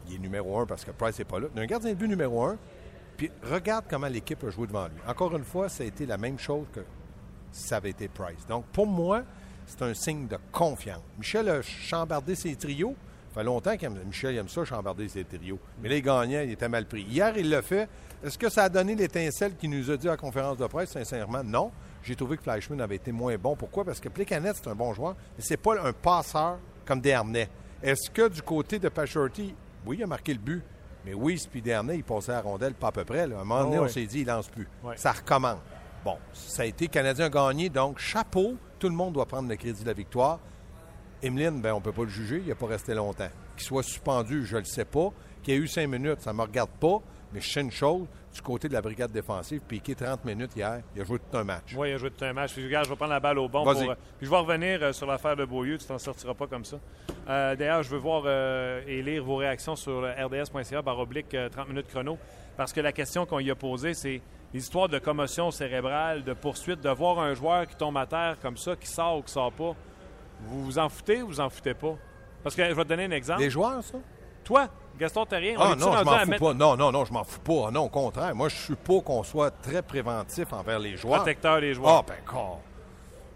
Il 0.07 0.15
est 0.15 0.19
numéro 0.19 0.59
un 0.59 0.65
parce 0.65 0.83
que 0.83 0.91
Price 0.91 1.17
n'est 1.19 1.25
pas 1.25 1.39
là. 1.39 1.47
D'un 1.55 1.65
gardien 1.65 1.91
de 1.91 1.95
but 1.95 2.07
numéro 2.07 2.43
un, 2.43 2.57
puis 3.17 3.31
regarde 3.43 3.85
comment 3.89 4.07
l'équipe 4.07 4.43
a 4.43 4.49
joué 4.49 4.67
devant 4.67 4.87
lui. 4.87 4.97
Encore 5.07 5.35
une 5.35 5.43
fois, 5.43 5.69
ça 5.69 5.83
a 5.83 5.85
été 5.85 6.05
la 6.05 6.17
même 6.17 6.39
chose 6.39 6.65
que 6.73 6.81
ça 7.51 7.77
avait 7.77 7.91
été 7.91 8.07
Price. 8.07 8.45
Donc, 8.47 8.65
pour 8.65 8.87
moi, 8.87 9.23
c'est 9.65 9.81
un 9.83 9.93
signe 9.93 10.27
de 10.27 10.37
confiance. 10.51 11.01
Michel 11.17 11.49
a 11.49 11.61
chambardé 11.61 12.35
ses 12.35 12.55
trios. 12.55 12.95
Ça 13.29 13.39
fait 13.39 13.45
longtemps 13.45 13.77
que 13.77 13.87
Michel 13.87 14.37
aime 14.37 14.49
ça, 14.49 14.65
chambarder 14.65 15.07
ses 15.07 15.23
trios. 15.23 15.59
Mais 15.81 15.89
là, 15.89 15.95
il 15.95 16.01
gagnait, 16.01 16.45
il 16.45 16.51
était 16.51 16.69
mal 16.69 16.85
pris. 16.85 17.03
Hier, 17.03 17.35
il 17.37 17.49
l'a 17.49 17.61
fait. 17.61 17.87
Est-ce 18.23 18.37
que 18.37 18.49
ça 18.49 18.63
a 18.63 18.69
donné 18.69 18.95
l'étincelle 18.95 19.55
qu'il 19.55 19.69
nous 19.69 19.89
a 19.89 19.97
dit 19.97 20.07
à 20.07 20.11
la 20.11 20.17
conférence 20.17 20.57
de 20.57 20.67
presse? 20.67 20.91
Sincèrement, 20.91 21.43
non. 21.43 21.71
J'ai 22.03 22.15
trouvé 22.15 22.37
que 22.37 22.43
Fleischmann 22.43 22.81
avait 22.81 22.97
été 22.97 23.11
moins 23.11 23.35
bon. 23.37 23.55
Pourquoi? 23.55 23.85
Parce 23.85 23.99
que 23.99 24.09
Plekanec, 24.09 24.55
c'est 24.55 24.67
un 24.69 24.75
bon 24.75 24.93
joueur, 24.93 25.15
mais 25.37 25.43
c'est 25.43 25.57
pas 25.57 25.81
un 25.81 25.93
passeur 25.93 26.57
comme 26.85 26.99
Dernay. 27.01 27.49
Est-ce 27.81 28.09
que 28.09 28.27
du 28.27 28.41
côté 28.41 28.77
de 28.79 28.89
Pachorty, 28.89 29.55
oui, 29.85 29.97
il 29.99 30.03
a 30.03 30.07
marqué 30.07 30.33
le 30.33 30.39
but, 30.39 30.61
mais 31.05 31.13
oui, 31.13 31.41
puis 31.49 31.61
Dernay, 31.61 31.97
il 31.97 32.03
passait 32.03 32.31
à 32.31 32.35
la 32.35 32.41
rondelle 32.41 32.73
pas 32.73 32.87
à 32.87 32.91
peu 32.91 33.03
près. 33.05 33.25
là. 33.27 33.37
À 33.37 33.41
un 33.41 33.43
moment 33.43 33.63
donné, 33.63 33.79
Oh, 33.79 33.83
on 33.85 33.87
s'est 33.87 34.05
dit, 34.05 34.21
il 34.21 34.27
lance 34.27 34.47
plus. 34.49 34.67
Ça 34.95 35.11
recommence. 35.13 35.59
Bon, 36.03 36.17
ça 36.33 36.63
a 36.63 36.65
été 36.65 36.87
Canadien 36.89 37.29
gagné, 37.29 37.69
donc 37.69 37.97
chapeau. 37.99 38.55
Tout 38.79 38.89
le 38.89 38.95
monde 38.95 39.13
doit 39.13 39.25
prendre 39.25 39.47
le 39.47 39.55
crédit 39.55 39.81
de 39.83 39.87
la 39.87 39.93
victoire. 39.93 40.39
Emeline, 41.21 41.61
ben, 41.61 41.71
on 41.73 41.77
ne 41.77 41.83
peut 41.83 41.93
pas 41.93 42.03
le 42.03 42.09
juger, 42.09 42.39
il 42.43 42.49
n'a 42.49 42.55
pas 42.55 42.67
resté 42.67 42.93
longtemps. 42.93 43.29
Qu'il 43.55 43.65
soit 43.65 43.83
suspendu, 43.83 44.45
je 44.45 44.55
ne 44.55 44.59
le 44.59 44.65
sais 44.65 44.83
pas. 44.85 45.09
Qu'il 45.41 45.53
ait 45.53 45.57
eu 45.57 45.67
cinq 45.67 45.87
minutes, 45.87 46.19
ça 46.21 46.33
ne 46.33 46.37
me 46.37 46.41
regarde 46.41 46.71
pas. 46.81 46.99
Mais 47.33 47.39
je 47.39 47.49
sais 47.49 47.61
une 47.61 47.71
chose, 47.71 48.05
du 48.33 48.41
côté 48.41 48.67
de 48.67 48.73
la 48.73 48.81
brigade 48.81 49.11
défensive, 49.11 49.61
piqué 49.61 49.93
30 49.93 50.25
minutes 50.25 50.55
hier, 50.55 50.81
il 50.95 51.01
a 51.01 51.05
joué 51.05 51.19
tout 51.19 51.37
un 51.37 51.43
match. 51.43 51.75
Oui, 51.77 51.89
il 51.89 51.93
a 51.93 51.97
joué 51.97 52.09
tout 52.09 52.25
un 52.25 52.33
match. 52.33 52.53
Puis, 52.53 52.63
regarde, 52.65 52.85
je 52.85 52.89
vais 52.89 52.95
prendre 52.95 53.11
la 53.13 53.19
balle 53.19 53.37
au 53.37 53.47
bon. 53.47 53.63
Pour, 53.63 53.71
euh, 53.71 53.95
puis 54.17 54.25
je 54.25 54.29
vais 54.29 54.37
revenir 54.37 54.81
euh, 54.81 54.91
sur 54.91 55.05
l'affaire 55.05 55.35
de 55.35 55.45
Beaulieu. 55.45 55.77
Tu 55.77 55.85
t'en 55.85 55.99
sortiras 55.99 56.33
pas 56.33 56.47
comme 56.47 56.65
ça. 56.65 56.77
Euh, 57.29 57.55
D'ailleurs, 57.55 57.83
je 57.83 57.89
veux 57.91 57.99
voir 57.99 58.25
et 58.87 59.01
lire 59.03 59.23
vos 59.23 59.35
réactions 59.35 59.75
sur 59.75 60.01
rds.ca 60.01 60.81
barre 60.81 60.99
oblique 60.99 61.33
euh, 61.35 61.49
30 61.49 61.69
minutes 61.69 61.87
chrono. 61.87 62.17
Parce 62.57 62.73
que 62.73 62.81
la 62.81 62.91
question 62.91 63.25
qu'on 63.25 63.39
y 63.39 63.51
a 63.51 63.55
posée, 63.55 63.93
c'est 63.93 64.21
les 64.53 64.59
histoires 64.59 64.89
de 64.89 64.99
commotion 64.99 65.51
cérébrale, 65.51 66.23
de 66.23 66.33
poursuite, 66.33 66.81
de 66.81 66.89
voir 66.89 67.19
un 67.19 67.33
joueur 67.33 67.67
qui 67.67 67.75
tombe 67.75 67.97
à 67.97 68.05
terre 68.05 68.37
comme 68.41 68.57
ça, 68.57 68.75
qui 68.75 68.87
sort 68.87 69.17
ou 69.19 69.21
qui 69.21 69.31
sort 69.31 69.51
pas. 69.51 69.75
Vous 70.41 70.63
vous 70.65 70.79
en 70.79 70.89
foutez 70.89 71.21
ou 71.21 71.27
vous 71.27 71.39
en 71.39 71.49
foutez 71.49 71.73
pas? 71.73 71.95
Parce 72.43 72.55
que 72.55 72.63
je 72.67 72.73
vais 72.73 72.83
te 72.83 72.89
donner 72.89 73.05
un 73.05 73.11
exemple. 73.11 73.41
Les 73.41 73.49
joueurs, 73.49 73.83
ça? 73.83 73.97
Toi, 74.43 74.67
Gaston 74.99 75.25
Terrien, 75.25 75.55
on 75.57 75.61
Ah 75.61 75.75
non, 75.75 75.91
je 75.91 75.97
rendu 75.97 76.09
à 76.09 76.19
fous 76.19 76.29
mettre 76.29 76.43
pas. 76.43 76.53
Non, 76.53 76.77
non, 76.77 76.91
non, 76.91 77.05
je 77.05 77.13
m'en 77.13 77.23
fous 77.23 77.39
pas. 77.39 77.71
Non, 77.71 77.85
au 77.85 77.89
contraire. 77.89 78.35
Moi, 78.35 78.49
je 78.49 78.55
suis 78.55 78.75
pas 78.75 79.01
qu'on 79.01 79.23
soit 79.23 79.51
très 79.51 79.81
préventif 79.81 80.53
envers 80.53 80.79
les 80.79 80.95
joueurs. 80.97 81.17
protecteur 81.17 81.59
des 81.61 81.73
joueurs? 81.73 81.99
Ah, 81.99 82.03
ben, 82.07 82.17
con. 82.25 82.59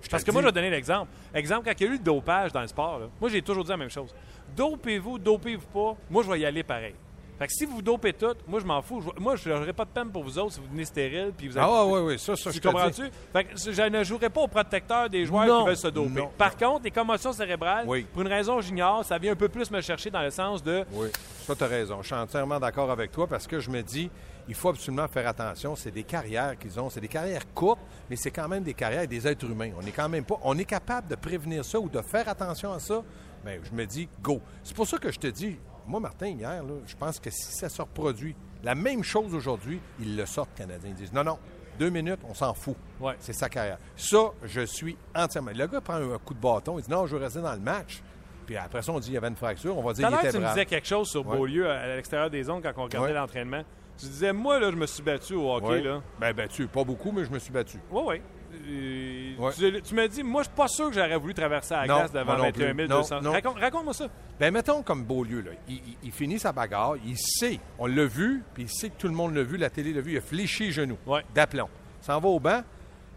Parce 0.10 0.24
que 0.24 0.32
moi, 0.32 0.42
je 0.42 0.48
vais 0.48 0.54
donner 0.54 0.70
l'exemple. 0.70 1.12
Exemple, 1.34 1.66
quand 1.66 1.74
il 1.80 1.84
y 1.84 1.88
a 1.88 1.90
eu 1.90 1.98
le 1.98 2.04
dopage 2.04 2.54
dans 2.54 2.62
le 2.62 2.68
sport, 2.68 3.00
là, 3.00 3.06
moi, 3.20 3.30
j'ai 3.30 3.42
toujours 3.42 3.64
dit 3.64 3.70
la 3.70 3.78
même 3.78 3.90
chose. 3.90 4.14
Dopez-vous, 4.56 5.20
dopez-vous 5.20 5.68
pas, 5.68 5.98
moi, 6.10 6.24
je 6.24 6.32
vais 6.32 6.40
y 6.40 6.46
aller 6.46 6.64
pareil. 6.64 6.96
Fait 7.40 7.46
que 7.48 7.54
si 7.54 7.66
vous 7.66 7.82
dopez 7.84 8.14
tout, 8.14 8.34
moi, 8.48 8.60
je 8.60 8.66
m'en 8.66 8.82
fous. 8.82 9.00
Je- 9.02 9.22
moi, 9.22 9.36
je 9.36 9.48
n'aurai 9.50 9.74
pas 9.74 9.86
de 9.86 9.92
peine 9.92 10.10
pour 10.10 10.24
vous 10.24 10.40
autres 10.40 10.54
si 10.54 10.60
vous 10.60 10.66
venez 10.72 10.86
stérile. 10.86 11.32
Puis 11.38 11.48
vous 11.50 11.58
avez- 11.58 11.68
Ah, 11.70 11.86
oui, 11.86 12.00
oui, 12.02 12.20
ça, 12.20 12.36
ça, 12.36 12.50
tu 12.50 12.58
je 12.58 12.62
comprends-tu? 12.62 13.04
Fait 13.32 13.44
que 13.44 13.58
je 13.58 13.82
ne 13.90 14.04
jouerai 14.04 14.30
pas 14.30 14.42
au 14.42 14.48
protecteur 14.48 15.08
des 15.10 15.26
joueurs 15.26 15.46
Non, 15.46 15.60
qui 15.62 15.68
veulent 15.68 15.78
se 15.78 15.88
doper. 15.88 16.10
non, 16.10 16.32
Par 16.38 16.58
contre, 16.58 16.84
les 16.86 16.92
commotions 16.92 17.34
cérébrales, 17.34 17.86
Oui. 17.88 18.08
pour 18.12 18.24
une 18.24 18.28
raison 18.28 18.56
que 18.58 18.64
j'ignore, 18.64 19.06
ça 19.06 19.18
vient 19.20 19.34
un 19.34 19.36
peu 19.36 19.50
plus 19.50 19.70
me 19.70 19.82
chercher 19.82 20.10
dans 20.10 20.22
le 20.24 20.32
sens 20.32 20.64
de 20.64 20.84
Oui, 20.94 21.10
ça, 21.46 21.56
tu 21.56 21.64
as 21.64 21.68
raison. 21.68 21.98
Je 22.02 22.08
suis 22.08 22.16
entièrement 22.16 22.60
d'accord 22.60 22.90
avec 22.90 23.12
toi 23.12 23.28
parce 23.28 23.46
que 23.46 23.60
je 23.60 23.70
me 23.70 23.84
dis, 23.84 24.10
il 24.48 24.56
faut 24.56 24.70
absolument 24.70 25.08
faire 25.08 25.28
attention. 25.28 25.76
C'est 25.76 25.92
des 25.92 26.04
carrières 26.04 26.58
qu'ils 26.58 26.80
ont. 26.80 26.90
C'est 26.90 27.02
des 27.02 27.08
carrières 27.08 27.54
courtes, 27.54 27.82
mais 28.10 28.16
c'est 28.16 28.32
quand 28.32 28.48
même 28.48 28.64
des 28.64 28.74
carrières 28.74 29.08
des 29.08 29.28
êtres 29.28 29.46
humains. 29.46 29.72
On 29.80 29.86
est 29.86 29.92
quand 29.92 30.10
même 30.10 30.24
pas. 30.26 30.40
On 30.42 30.58
est 30.58 30.66
capable 30.66 31.08
de 31.10 31.16
prévenir 31.16 31.64
ça 31.64 31.80
ou 31.80 31.88
de 31.88 32.02
faire 32.02 32.28
attention 32.30 32.74
à 32.74 32.80
ça. 32.80 33.04
Bien, 33.46 33.60
je 33.64 33.76
me 33.76 33.86
dis, 33.86 34.10
go. 34.24 34.42
C'est 34.64 34.76
pour 34.76 34.88
ça 34.88 34.98
que 34.98 35.12
je 35.12 35.20
te 35.20 35.28
dis, 35.28 35.58
moi, 35.88 36.00
Martin, 36.00 36.28
hier, 36.28 36.64
là, 36.64 36.74
je 36.86 36.96
pense 36.96 37.20
que 37.20 37.30
si 37.30 37.52
ça 37.54 37.70
se 37.70 37.82
reproduit, 37.82 38.36
la 38.64 38.76
même 38.76 39.04
chose 39.04 39.34
aujourd'hui, 39.34 39.80
ils 40.00 40.16
le 40.16 40.26
sortent, 40.26 40.54
Canadiens. 40.56 40.90
Ils 40.90 40.96
disent, 40.96 41.14
non, 41.14 41.24
non, 41.24 41.38
Deux 41.80 41.90
minutes, 41.92 42.20
on 42.28 42.34
s'en 42.34 42.54
fout. 42.56 42.76
Ouais. 43.00 43.14
C'est 43.20 43.34
sa 43.34 43.50
carrière. 43.50 43.78
Ça, 43.96 44.32
je 44.44 44.62
suis 44.62 44.98
entièrement. 45.16 45.52
Le 45.54 45.68
gars 45.68 45.80
prend 45.80 45.94
un 45.94 46.18
coup 46.18 46.34
de 46.34 46.40
bâton, 46.40 46.80
il 46.80 46.84
dit 46.84 46.90
non, 46.90 47.06
je 47.06 47.16
veux 47.16 47.22
rester 47.24 47.40
dans 47.40 47.54
le 47.54 47.60
match. 47.60 48.02
Puis 48.48 48.58
après 48.58 48.82
ça, 48.82 48.92
on 48.92 49.00
dit 49.00 49.06
qu'il 49.08 49.14
y 49.14 49.18
avait 49.18 49.28
une 49.28 49.36
fracture, 49.36 49.78
on 49.78 49.84
va 49.84 49.94
dire 49.94 50.08
qu'il 50.08 50.18
était 50.18 50.32
tu 50.32 50.40
me 50.40 50.48
disais 50.48 50.66
quelque 50.66 50.88
chose 50.88 51.08
sur 51.08 51.28
Ouais. 51.28 51.38
Beaulieu 51.38 51.70
à, 51.70 51.96
l'extérieur 51.96 52.30
des 52.30 52.44
zones 52.44 52.62
quand 52.64 52.72
on 52.78 52.84
regardait 52.86 53.10
Ouais. 53.10 53.14
l'entraînement. 53.14 53.62
Tu 53.98 54.06
disais, 54.06 54.34
moi, 54.34 54.60
là, 54.60 54.72
je 54.72 54.76
me 54.76 54.86
suis 54.88 55.04
battu 55.04 55.34
au 55.36 55.54
hockey, 55.54 55.82
là. 55.82 56.02
Ben 56.20 56.34
battu, 56.34 56.68
pas 56.68 56.84
beaucoup, 56.84 57.12
mais 57.12 57.26
je 57.26 57.32
me 57.32 57.40
suis 57.40 57.52
battu. 57.52 57.78
Oui, 57.92 58.02
oui. 58.08 58.22
Euh, 58.68 59.14
Ouais. 59.38 59.52
Tu, 59.54 59.82
tu 59.84 59.94
m'as 59.96 60.08
dit, 60.08 60.24
moi, 60.24 60.42
je 60.42 60.48
suis 60.48 60.56
pas 60.56 60.68
sûr 60.68 60.88
que 60.90 60.96
j'aurais 60.96 61.16
voulu 61.18 61.34
traverser 61.34 61.76
la 61.76 61.86
Non, 61.86 61.96
glace 61.98 62.12
devant 62.12 62.26
moi 62.26 62.36
non 62.38 62.44
21 62.46 62.74
plus. 62.76 62.88
200. 62.88 63.16
Non, 63.18 63.22
non. 63.22 63.32
Raconte- 63.34 63.60
Raconte-moi 63.60 63.94
ça. 63.94 64.08
Ben 64.40 64.52
mettons 64.52 64.82
comme 64.82 65.04
Beaulieu, 65.04 65.42
là. 65.42 65.52
Il, 65.68 65.76
il- 65.76 65.98
il 66.06 66.12
finit 66.12 66.40
sa 66.40 66.52
bagarre, 66.52 66.96
il 67.06 67.16
sait, 67.18 67.60
on 67.78 67.86
l'a 67.86 68.06
vu, 68.06 68.44
puis 68.56 68.64
il 68.64 68.70
sait 68.70 68.90
que 68.90 68.96
tout 68.98 69.08
le 69.08 69.14
monde 69.14 69.36
l'a 69.36 69.44
vu, 69.44 69.58
la 69.58 69.70
télé 69.70 69.94
l'a 69.94 70.02
vu, 70.02 70.14
il 70.14 70.18
a 70.18 70.22
fléchi 70.22 70.66
les 70.66 70.72
genoux 70.72 70.98
Ouais. 71.06 71.24
d'aplomb. 71.36 71.70
S'en 72.02 72.20
va 72.20 72.28
au 72.30 72.40
banc, 72.40 72.62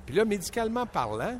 puis 0.05 0.15
là, 0.15 0.25
médicalement 0.27 0.85
parlant, 0.85 1.39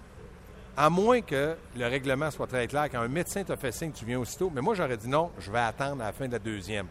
à 0.77 0.89
moins 0.89 1.21
que 1.21 1.57
le 1.77 1.87
règlement 1.87 2.31
soit 2.31 2.47
très 2.47 2.67
clair, 2.67 2.89
quand 2.91 3.01
un 3.01 3.09
médecin 3.09 3.45
te 3.45 3.55
fait 3.57 3.73
signe, 3.73 3.93
tu 3.93 4.07
viens 4.07 4.19
aussitôt, 4.19 4.51
mais 4.55 4.63
moi 4.63 4.75
j'aurais 4.75 4.97
dit 4.97 5.09
non, 5.09 5.31
je 5.39 5.51
vais 5.51 5.59
attendre 5.59 6.01
à 6.03 6.07
la 6.07 6.13
fin 6.13 6.27
de 6.27 6.33
la 6.33 6.39
deuxième. 6.39 6.87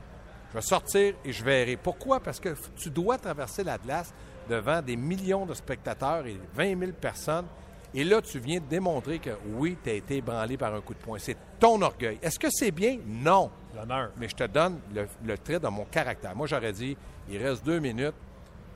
Je 0.52 0.56
vais 0.58 0.62
sortir 0.62 1.14
et 1.26 1.32
je 1.32 1.44
verrai. 1.44 1.76
Pourquoi? 1.76 2.20
Parce 2.20 2.40
que 2.40 2.50
tu 2.76 2.90
dois 2.92 3.18
traverser 3.18 3.64
la 3.64 3.78
glace 3.80 4.14
devant 4.50 4.82
des 4.82 4.96
millions 4.96 5.46
de 5.46 5.54
spectateurs 5.54 6.26
et 6.26 6.40
20 6.56 6.80
000 6.80 6.92
personnes. 6.94 7.46
Et 7.94 8.04
là, 8.04 8.22
tu 8.22 8.40
viens 8.40 8.60
de 8.60 8.66
démontrer 8.66 9.20
que 9.20 9.32
oui, 9.54 9.78
tu 9.84 9.90
as 9.90 9.94
été 9.94 10.18
ébranlé 10.18 10.58
par 10.58 10.74
un 10.76 10.82
coup 10.82 10.94
de 10.94 11.00
poing. 11.00 11.18
C'est 11.20 11.38
ton 11.60 11.82
orgueil. 11.82 12.20
Est-ce 12.22 12.38
que 12.38 12.50
c'est 12.52 12.72
bien? 12.72 12.98
Non. 13.08 13.50
L'honneur. 13.76 14.12
Mais 14.18 14.28
je 14.28 14.36
te 14.36 14.44
donne 14.46 14.80
le, 14.94 15.08
le 15.26 15.38
trait 15.38 15.60
de 15.60 15.68
mon 15.68 15.86
caractère. 15.86 16.36
Moi, 16.36 16.46
j'aurais 16.46 16.74
dit, 16.74 16.96
il 17.30 17.38
reste 17.44 17.66
deux 17.66 17.80
minutes. 17.80 18.14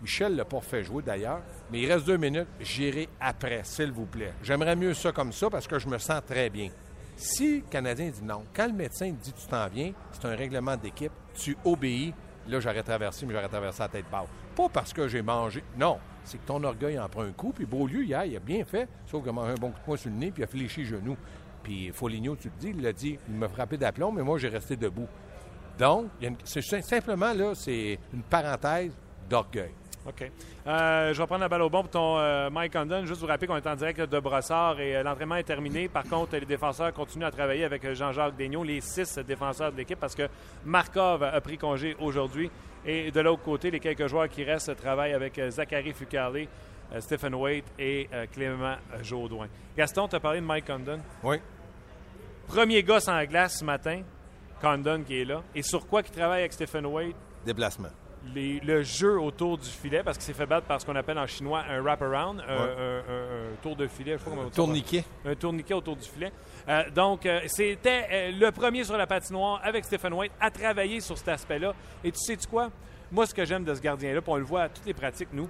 Michel 0.01 0.35
l'a 0.35 0.43
pas 0.45 0.59
fait 0.59 0.83
jouer 0.83 1.01
d'ailleurs, 1.01 1.41
mais 1.71 1.79
il 1.79 1.91
reste 1.91 2.05
deux 2.05 2.17
minutes. 2.17 2.47
J'irai 2.59 3.07
après, 3.21 3.61
s'il 3.63 3.91
vous 3.91 4.05
plaît. 4.05 4.33
J'aimerais 4.43 4.75
mieux 4.75 4.93
ça 4.93 5.11
comme 5.13 5.31
ça 5.31 5.49
parce 5.49 5.65
que 5.65 5.79
je 5.79 5.87
me 5.87 5.97
sens 5.97 6.21
très 6.27 6.49
bien. 6.49 6.69
Si 7.15 7.57
le 7.57 7.61
Canadien 7.69 8.09
dit 8.09 8.23
non, 8.23 8.43
quand 8.53 8.67
le 8.67 8.73
médecin 8.73 9.11
dit 9.11 9.31
tu 9.31 9.47
t'en 9.47 9.67
viens, 9.67 9.93
c'est 10.11 10.25
un 10.25 10.35
règlement 10.35 10.75
d'équipe, 10.75 11.11
tu 11.35 11.55
obéis, 11.63 12.13
là, 12.47 12.59
j'aurais 12.59 12.83
traversé, 12.83 13.25
mais 13.25 13.33
j'aurais 13.33 13.47
traversé 13.47 13.79
la 13.81 13.87
tête 13.87 14.05
basse. 14.11 14.27
Pas 14.55 14.69
parce 14.69 14.93
que 14.93 15.07
j'ai 15.07 15.21
mangé. 15.21 15.63
Non, 15.77 15.97
c'est 16.23 16.37
que 16.37 16.45
ton 16.45 16.63
orgueil 16.63 16.99
en 16.99 17.09
prend 17.09 17.23
un 17.23 17.31
coup. 17.31 17.51
Puis 17.53 17.65
Beaulieu, 17.65 18.03
hier, 18.03 18.25
il 18.25 18.35
a 18.35 18.39
bien 18.39 18.63
fait, 18.65 18.87
sauf 19.05 19.21
qu'il 19.21 19.29
a 19.29 19.33
mangé 19.33 19.51
un 19.51 19.55
bon 19.55 19.69
coup 19.71 19.79
de 19.79 19.85
poing 19.85 19.97
sur 19.97 20.09
le 20.09 20.15
nez, 20.17 20.31
puis 20.31 20.41
il 20.41 20.45
a 20.45 20.47
fléchi 20.47 20.81
les 20.81 20.85
genoux. 20.87 21.17
Puis 21.63 21.91
Foligno, 21.91 22.35
tu 22.35 22.49
te 22.49 22.59
dis, 22.59 22.69
il 22.69 22.81
l'a 22.81 22.93
dit, 22.93 23.17
il 23.29 23.35
m'a 23.35 23.47
frappé 23.49 23.77
d'aplomb, 23.77 24.11
mais 24.11 24.21
moi, 24.21 24.37
j'ai 24.37 24.49
resté 24.49 24.75
debout. 24.75 25.07
Donc, 25.79 26.07
c'est 26.43 26.61
sim- 26.61 26.81
simplement, 26.81 27.33
là, 27.33 27.53
c'est 27.55 27.97
une 28.13 28.21
parenthèse 28.21 28.91
d'orgueil. 29.29 29.71
OK. 30.05 30.29
Euh, 30.67 31.13
je 31.13 31.21
vais 31.21 31.25
prendre 31.25 31.41
la 31.41 31.49
balle 31.49 31.61
au 31.61 31.69
bon 31.69 31.81
pour 31.81 31.91
ton 31.91 32.17
euh, 32.17 32.49
Mike 32.49 32.73
Condon. 32.73 33.05
Juste 33.05 33.21
vous 33.21 33.27
rappeler 33.27 33.47
qu'on 33.47 33.55
est 33.55 33.67
en 33.67 33.75
direct 33.75 34.01
de 34.01 34.19
Brossard 34.19 34.79
et 34.79 34.95
euh, 34.95 35.03
l'entraînement 35.03 35.35
est 35.35 35.43
terminé. 35.43 35.87
Par 35.87 36.03
contre, 36.03 36.35
les 36.35 36.45
défenseurs 36.45 36.93
continuent 36.93 37.25
à 37.25 37.31
travailler 37.31 37.63
avec 37.63 37.93
Jean-Jacques 37.93 38.35
Daigneault, 38.35 38.63
les 38.63 38.81
six 38.81 39.17
défenseurs 39.19 39.71
de 39.71 39.77
l'équipe, 39.77 39.99
parce 39.99 40.15
que 40.15 40.27
Markov 40.65 41.23
a 41.23 41.39
pris 41.39 41.57
congé 41.57 41.95
aujourd'hui. 41.99 42.51
Et 42.85 43.11
de 43.11 43.21
l'autre 43.21 43.43
côté, 43.43 43.71
les 43.71 43.79
quelques 43.79 44.07
joueurs 44.07 44.27
qui 44.27 44.43
restent 44.43 44.75
travaillent 44.75 45.13
avec 45.13 45.39
Zachary 45.49 45.93
Fucale, 45.93 46.47
euh, 46.93 46.99
Stephen 46.99 47.35
Waite 47.35 47.71
et 47.79 48.09
Clément 48.33 48.75
Jaudoin. 49.01 49.47
Gaston, 49.77 50.07
tu 50.09 50.17
as 50.17 50.19
parlé 50.19 50.41
de 50.41 50.45
Mike 50.45 50.67
Condon? 50.67 50.99
Oui. 51.23 51.37
Premier 52.47 52.83
gars 52.83 52.99
sans 52.99 53.23
glace 53.23 53.59
ce 53.59 53.63
matin, 53.63 54.01
Condon 54.61 55.01
qui 55.07 55.21
est 55.21 55.25
là. 55.25 55.41
Et 55.55 55.63
sur 55.63 55.87
quoi 55.87 56.03
qui 56.03 56.11
travaille 56.11 56.41
avec 56.41 56.51
Stephen 56.51 56.85
Waite? 56.87 57.15
Déplacement. 57.45 57.89
Les- 58.33 58.59
le 58.61 58.83
jeu 58.83 59.19
autour 59.19 59.57
du 59.57 59.67
filet, 59.67 60.01
parce 60.03 60.17
qu'il 60.17 60.25
s'est 60.25 60.33
fait 60.33 60.45
battre 60.45 60.65
par 60.67 60.79
ce 60.79 60.85
qu'on 60.85 60.95
appelle 60.95 61.17
en 61.19 61.27
chinois 61.27 61.63
un 61.69 61.81
wraparound, 61.81 62.39
un, 62.41 62.43
Ouais. 62.55 62.61
un- 62.77 63.11
un- 63.13 63.51
un 63.51 63.55
tour 63.61 63.75
de 63.75 63.87
filet, 63.87 64.13
je 64.13 64.17
sais 64.19 64.23
pas 64.23 64.29
comment 64.29 64.41
on 64.43 64.45
dit 64.45 64.51
ça. 64.51 64.55
Tourniquet. 64.55 65.03
Un 65.25 65.35
tourniquet 65.35 65.73
autour 65.73 65.95
du 65.95 66.07
filet. 66.07 66.31
Euh, 66.69 66.89
donc, 66.91 67.25
euh, 67.25 67.41
c'était 67.47 68.07
euh, 68.11 68.31
le 68.31 68.51
premier 68.51 68.83
sur 68.83 68.95
la 68.97 69.07
patinoire 69.07 69.59
avec 69.63 69.83
Stephen 69.85 70.13
White 70.13 70.31
à 70.39 70.49
travailler 70.51 71.01
sur 71.01 71.17
cet 71.17 71.27
aspect-là. 71.29 71.73
Et 72.03 72.11
tu 72.11 72.19
sais-tu 72.19 72.47
quoi? 72.47 72.69
Moi, 73.11 73.25
ce 73.27 73.33
que 73.33 73.43
j'aime 73.45 73.63
de 73.65 73.73
ce 73.75 73.81
gardien-là, 73.81 74.21
puis 74.21 74.31
on 74.31 74.37
le 74.37 74.43
voit 74.45 74.63
à 74.63 74.69
toutes 74.69 74.85
les 74.85 74.93
pratiques, 74.93 75.29
nous, 75.33 75.49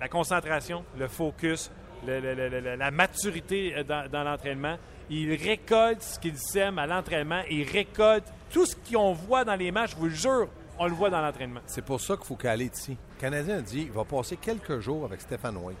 la 0.00 0.08
concentration, 0.08 0.84
le 0.98 1.06
focus, 1.08 1.70
le- 2.06 2.20
le- 2.20 2.34
le- 2.34 2.48
le- 2.60 2.76
la 2.76 2.90
maturité 2.90 3.74
dans, 3.86 4.08
dans 4.10 4.24
l'entraînement. 4.24 4.76
Il 5.10 5.34
récolte 5.34 6.02
ce 6.02 6.18
qu'il 6.18 6.36
sème 6.38 6.78
à 6.78 6.86
l'entraînement. 6.86 7.42
Il 7.50 7.68
récolte 7.68 8.24
tout 8.52 8.66
ce 8.66 8.76
qu'on 8.76 9.12
voit 9.12 9.44
dans 9.44 9.56
les 9.56 9.70
matchs. 9.72 9.92
Je 9.92 9.96
vous 9.96 10.04
le 10.06 10.10
jure, 10.14 10.48
on 10.78 10.86
le 10.86 10.94
voit 10.94 11.10
dans 11.10 11.20
l'entraînement. 11.20 11.60
C'est 11.66 11.84
pour 11.84 12.00
ça 12.00 12.16
qu'il 12.16 12.26
faut 12.26 12.36
qu'elle 12.36 12.62
est 12.62 12.76
ici. 12.76 12.96
Le 13.16 13.20
Canadien 13.20 13.58
a 13.58 13.60
dit 13.60 13.82
il 13.82 13.92
va 13.92 14.04
passer 14.04 14.36
quelques 14.36 14.80
jours 14.80 15.04
avec 15.04 15.20
Stéphane 15.20 15.56
White. 15.56 15.78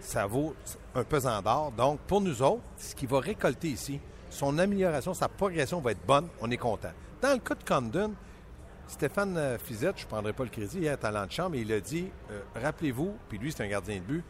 Ça 0.00 0.26
vaut 0.26 0.54
un 0.94 1.04
pesant 1.04 1.40
d'or. 1.40 1.72
Donc, 1.72 2.00
pour 2.00 2.20
nous 2.20 2.42
autres, 2.42 2.62
ce 2.76 2.94
qu'il 2.94 3.08
va 3.08 3.20
récolter 3.20 3.68
ici, 3.68 4.00
son 4.28 4.58
amélioration, 4.58 5.14
sa 5.14 5.28
progression 5.28 5.80
va 5.80 5.92
être 5.92 6.06
bonne. 6.06 6.28
On 6.40 6.50
est 6.50 6.56
content. 6.56 6.92
Dans 7.22 7.32
le 7.32 7.38
cas 7.38 7.54
de 7.54 7.64
Condon, 7.64 8.12
Stéphane 8.86 9.36
euh, 9.36 9.58
Fizette, 9.58 9.98
je 9.98 10.04
ne 10.04 10.08
prendrai 10.08 10.32
pas 10.32 10.44
le 10.44 10.50
crédit, 10.50 10.80
hier, 10.80 10.98
talent 10.98 11.24
de 11.24 11.32
chambre, 11.32 11.56
il 11.56 11.72
a 11.72 11.80
dit 11.80 12.10
euh, 12.30 12.42
rappelez-vous, 12.54 13.14
puis 13.28 13.38
lui, 13.38 13.50
c'est 13.50 13.62
un 13.62 13.68
gardien 13.68 13.96
de 13.96 14.02
but, 14.02 14.24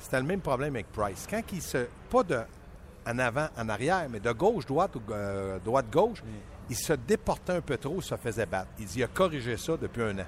c'était 0.00 0.18
le 0.18 0.26
même 0.26 0.40
problème 0.40 0.74
avec 0.74 0.90
Price. 0.90 1.26
Quand 1.30 1.42
il 1.52 1.62
se. 1.62 1.86
Pas 2.10 2.22
de 2.24 2.40
en 3.06 3.18
avant, 3.18 3.48
en 3.56 3.68
arrière, 3.68 4.06
mais 4.10 4.20
de 4.20 4.32
gauche, 4.32 4.66
droite 4.66 4.96
ou 4.96 5.02
euh, 5.12 5.58
droite, 5.58 5.86
gauche, 5.90 6.22
il 6.70 6.76
se 6.76 6.92
déportait 6.92 7.52
un 7.52 7.60
peu 7.60 7.76
trop, 7.76 8.00
se 8.00 8.16
faisait 8.16 8.46
battre. 8.46 8.70
Il 8.78 9.02
a 9.02 9.06
corrigé 9.06 9.56
ça 9.56 9.76
depuis 9.76 10.02
un 10.02 10.18
an. 10.18 10.26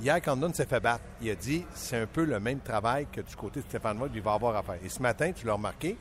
Hier, 0.00 0.20
Condon 0.20 0.52
s'est 0.52 0.66
fait 0.66 0.80
battre. 0.80 1.04
Il 1.20 1.30
a 1.30 1.34
dit 1.34 1.64
c'est 1.74 1.98
un 1.98 2.06
peu 2.06 2.24
le 2.24 2.40
même 2.40 2.60
travail 2.60 3.06
que 3.10 3.20
du 3.20 3.36
côté 3.36 3.60
de 3.60 3.66
Stéphane 3.66 4.00
White, 4.00 4.12
il 4.14 4.22
va 4.22 4.32
avoir 4.32 4.56
à 4.56 4.62
faire. 4.62 4.78
Et 4.84 4.88
ce 4.88 5.00
matin, 5.00 5.32
tu 5.32 5.46
l'as 5.46 5.54
remarqué, 5.54 5.96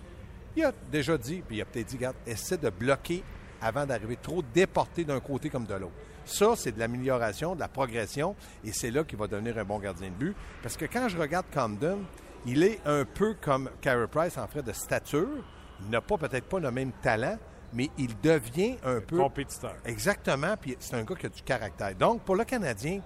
il 0.55 0.63
a 0.63 0.71
déjà 0.91 1.17
dit, 1.17 1.41
puis 1.45 1.57
il 1.57 1.61
a 1.61 1.65
peut-être 1.65 1.87
dit 1.87 1.95
regarde, 1.97 2.15
essaie 2.25 2.57
de 2.57 2.69
bloquer 2.69 3.23
avant 3.61 3.85
d'arriver 3.85 4.17
trop 4.21 4.41
déporté 4.53 5.05
d'un 5.05 5.19
côté 5.19 5.49
comme 5.49 5.65
de 5.65 5.73
l'autre. 5.73 5.93
Ça, 6.25 6.55
c'est 6.55 6.71
de 6.71 6.79
l'amélioration, 6.79 7.55
de 7.55 7.59
la 7.59 7.67
progression, 7.67 8.35
et 8.63 8.71
c'est 8.71 8.91
là 8.91 9.03
qu'il 9.03 9.17
va 9.17 9.27
devenir 9.27 9.57
un 9.57 9.65
bon 9.65 9.79
gardien 9.79 10.09
de 10.09 10.15
but. 10.15 10.35
Parce 10.61 10.77
que 10.77 10.85
quand 10.85 11.07
je 11.09 11.17
regarde 11.17 11.45
Condon, 11.53 11.99
il 12.45 12.63
est 12.63 12.79
un 12.85 13.05
peu 13.05 13.35
comme 13.41 13.69
Carey 13.81 14.07
Price 14.07 14.37
en 14.37 14.47
fait 14.47 14.61
de 14.61 14.73
stature. 14.73 15.43
Il 15.81 15.89
n'a 15.89 16.01
pas 16.01 16.17
peut-être 16.17 16.45
pas 16.45 16.59
le 16.59 16.71
même 16.71 16.91
talent, 17.01 17.37
mais 17.73 17.89
il 17.97 18.19
devient 18.21 18.77
un 18.83 18.99
peu 19.01 19.17
Compétiteur. 19.17 19.75
Exactement, 19.85 20.55
puis 20.59 20.75
c'est 20.79 20.95
un 20.95 21.03
gars 21.03 21.15
qui 21.15 21.25
a 21.25 21.29
du 21.29 21.41
caractère. 21.41 21.95
Donc, 21.95 22.21
pour 22.21 22.35
le 22.35 22.43
Canadien, 22.43 23.01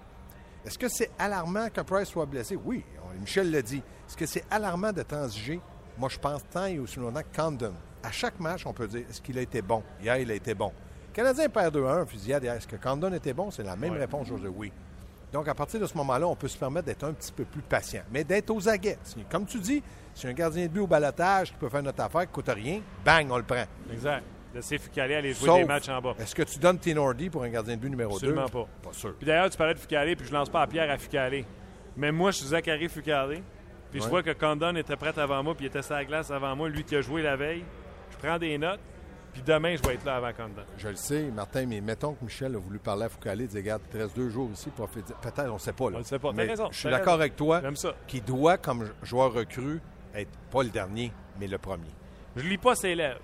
est-ce 0.66 0.78
que 0.78 0.90
c'est 0.90 1.12
alarmant 1.18 1.70
que 1.70 1.82
Price 1.82 2.10
soit 2.10 2.26
blessé? 2.26 2.58
Oui, 2.64 2.84
Michel 3.20 3.50
l'a 3.52 3.62
dit. 3.62 3.82
Est-ce 4.08 4.18
que 4.18 4.26
c'est 4.26 4.44
alarmant 4.52 4.92
de 4.92 5.02
transiger? 5.04 5.60
Moi, 5.98 6.10
je 6.10 6.20
pense 6.20 6.42
tant 6.52 6.66
et 6.66 6.78
aussi 6.80 7.00
longtemps 7.00 7.22
que 7.22 7.36
Condon. 7.36 7.74
À 8.04 8.12
chaque 8.12 8.40
match, 8.40 8.66
on 8.66 8.74
peut 8.74 8.88
dire, 8.88 9.04
est-ce 9.10 9.22
qu'il 9.22 9.38
a 9.38 9.42
été 9.42 9.62
bon? 9.62 9.82
Hier, 10.02 10.18
il 10.18 10.30
a 10.30 10.36
été 10.36 10.54
bon. 10.54 10.72
Le 11.10 11.14
Canadien 11.14 11.50
perd 11.50 11.76
2-1, 11.76 12.06
fusillade. 12.06 12.44
hier. 12.44 12.54
Est-ce 12.54 12.68
que 12.68 12.76
Condon 12.76 13.12
était 13.14 13.34
bon? 13.34 13.50
C'est 13.50 13.64
la 13.64 13.76
même 13.76 13.94
Ouais. 13.94 14.00
réponse, 14.00 14.28
dis 14.28 14.48
oui. 14.56 14.72
Donc, 15.34 15.48
à 15.48 15.56
partir 15.56 15.80
de 15.80 15.86
ce 15.88 15.98
moment-là, 15.98 16.28
on 16.28 16.36
peut 16.36 16.48
se 16.48 16.58
permettre 16.58 16.86
d'être 16.86 17.04
un 17.04 17.12
petit 17.14 17.32
peu 17.32 17.44
plus 17.44 17.62
patient, 17.62 18.04
mais 18.12 18.24
d'être 18.24 18.50
aux 18.52 18.70
aguets. 18.70 18.98
Comme 19.30 19.46
tu 19.46 19.60
dis, 19.60 19.82
si 20.14 20.28
un 20.28 20.34
gardien 20.34 20.64
de 20.68 20.72
but 20.72 20.80
au 20.82 20.88
balotage 20.88 21.50
qui 21.52 21.58
peut 21.58 21.70
faire 21.70 21.84
notre 21.84 22.02
affaire, 22.02 22.22
qui 22.22 22.28
ne 22.28 22.34
coûte 22.34 22.50
rien, 22.50 22.82
bang, 23.04 23.28
on 23.32 23.38
le 23.38 23.44
prend. 23.44 23.66
Exact. 23.92 24.24
Laisser 24.54 24.78
Fucale 24.78 25.14
aller 25.14 25.34
jouer 25.34 25.48
Sauf, 25.48 25.60
des 25.60 25.66
matchs 25.66 25.90
en 25.90 26.02
bas. 26.02 26.16
Est-ce 26.20 26.34
que 26.36 26.44
tu 26.44 26.58
donnes 26.60 26.80
Tinordi 26.80 27.30
pour 27.30 27.44
un 27.44 27.50
gardien 27.50 27.76
de 27.76 27.82
but 27.82 27.90
numéro 27.90 28.12
2? 28.12 28.16
Absolument 28.16 28.48
pas. 28.48 28.68
Pas 28.82 28.94
sûr. 28.94 29.14
Puis 29.16 29.26
d'ailleurs, 29.26 29.50
tu 29.50 29.58
parlais 29.58 29.74
de 29.74 29.80
Fucale, 29.80 30.16
puis 30.16 30.26
je 30.28 30.34
lance 30.34 30.50
pas 30.50 30.62
la 30.62 30.68
pierre 30.68 30.90
à 30.90 30.98
Fucale. 30.98 31.44
Mais 31.96 32.12
moi, 32.12 32.32
je 32.32 32.38
suis 32.38 32.48
Zachary 32.48 32.90
Fucale. 32.90 33.42
Puis 33.92 34.02
je 34.02 34.08
vois 34.08 34.22
que 34.22 34.32
Condon 34.32 34.76
était 34.76 34.96
prêt 34.96 35.18
avant 35.18 35.42
moi, 35.44 35.56
puis 35.56 35.66
il 35.66 35.68
était 35.70 35.82
sur 35.82 35.96
la 35.96 36.06
glace 36.06 36.30
avant 36.30 36.56
moi, 36.56 36.70
lui 36.70 36.84
qui 36.84 36.96
a 36.96 37.02
joué 37.02 37.22
la 37.22 37.36
veille. 37.36 37.64
Je 38.12 38.18
prends 38.18 38.38
des 38.38 38.58
notes, 38.58 38.80
puis 39.32 39.42
demain, 39.46 39.76
je 39.76 39.88
vais 39.88 39.96
être 39.96 40.06
là 40.06 40.18
avant 40.18 40.34
Condon. 40.34 40.64
Je 40.78 40.90
le 40.90 40.96
sais, 40.96 41.24
Martin, 41.32 41.66
mais 41.66 41.80
mettons 41.80 42.14
que 42.14 42.24
Michel 42.26 42.56
a 42.56 42.60
voulu 42.60 42.80
parler 42.80 43.06
à 43.06 43.10
Foucault, 43.10 43.30
il 43.34 43.48
dit 43.48 43.56
Regarde, 43.58 43.82
il 43.88 43.92
te 43.92 43.98
reste 43.98 44.16
deux 44.16 44.30
jours 44.30 44.50
ici. 44.52 44.70
Peut-être, 44.76 45.50
on 45.50 45.54
ne 45.54 45.60
sait 45.60 45.74
pas. 45.74 45.86
Là. 45.90 45.96
On 45.96 46.00
le 46.00 46.04
sait 46.04 46.20
pas. 46.20 46.32
Mais 46.34 46.46
raison, 46.46 46.68
Je 46.72 46.80
suis 46.80 46.90
d'accord 46.90 47.14
avec 47.14 47.36
toi 47.36 47.62
qui 48.08 48.20
doit, 48.22 48.58
comme 48.58 48.90
joueur 49.04 49.34
recru, 49.34 49.82
être 50.14 50.32
pas 50.52 50.64
le 50.64 50.70
dernier, 50.70 51.12
mais 51.40 51.48
le 51.48 51.58
premier. 51.58 51.90
Je 52.36 52.44
lis 52.44 52.58
pas 52.58 52.76
ses 52.76 52.94
lèvres. 52.94 53.22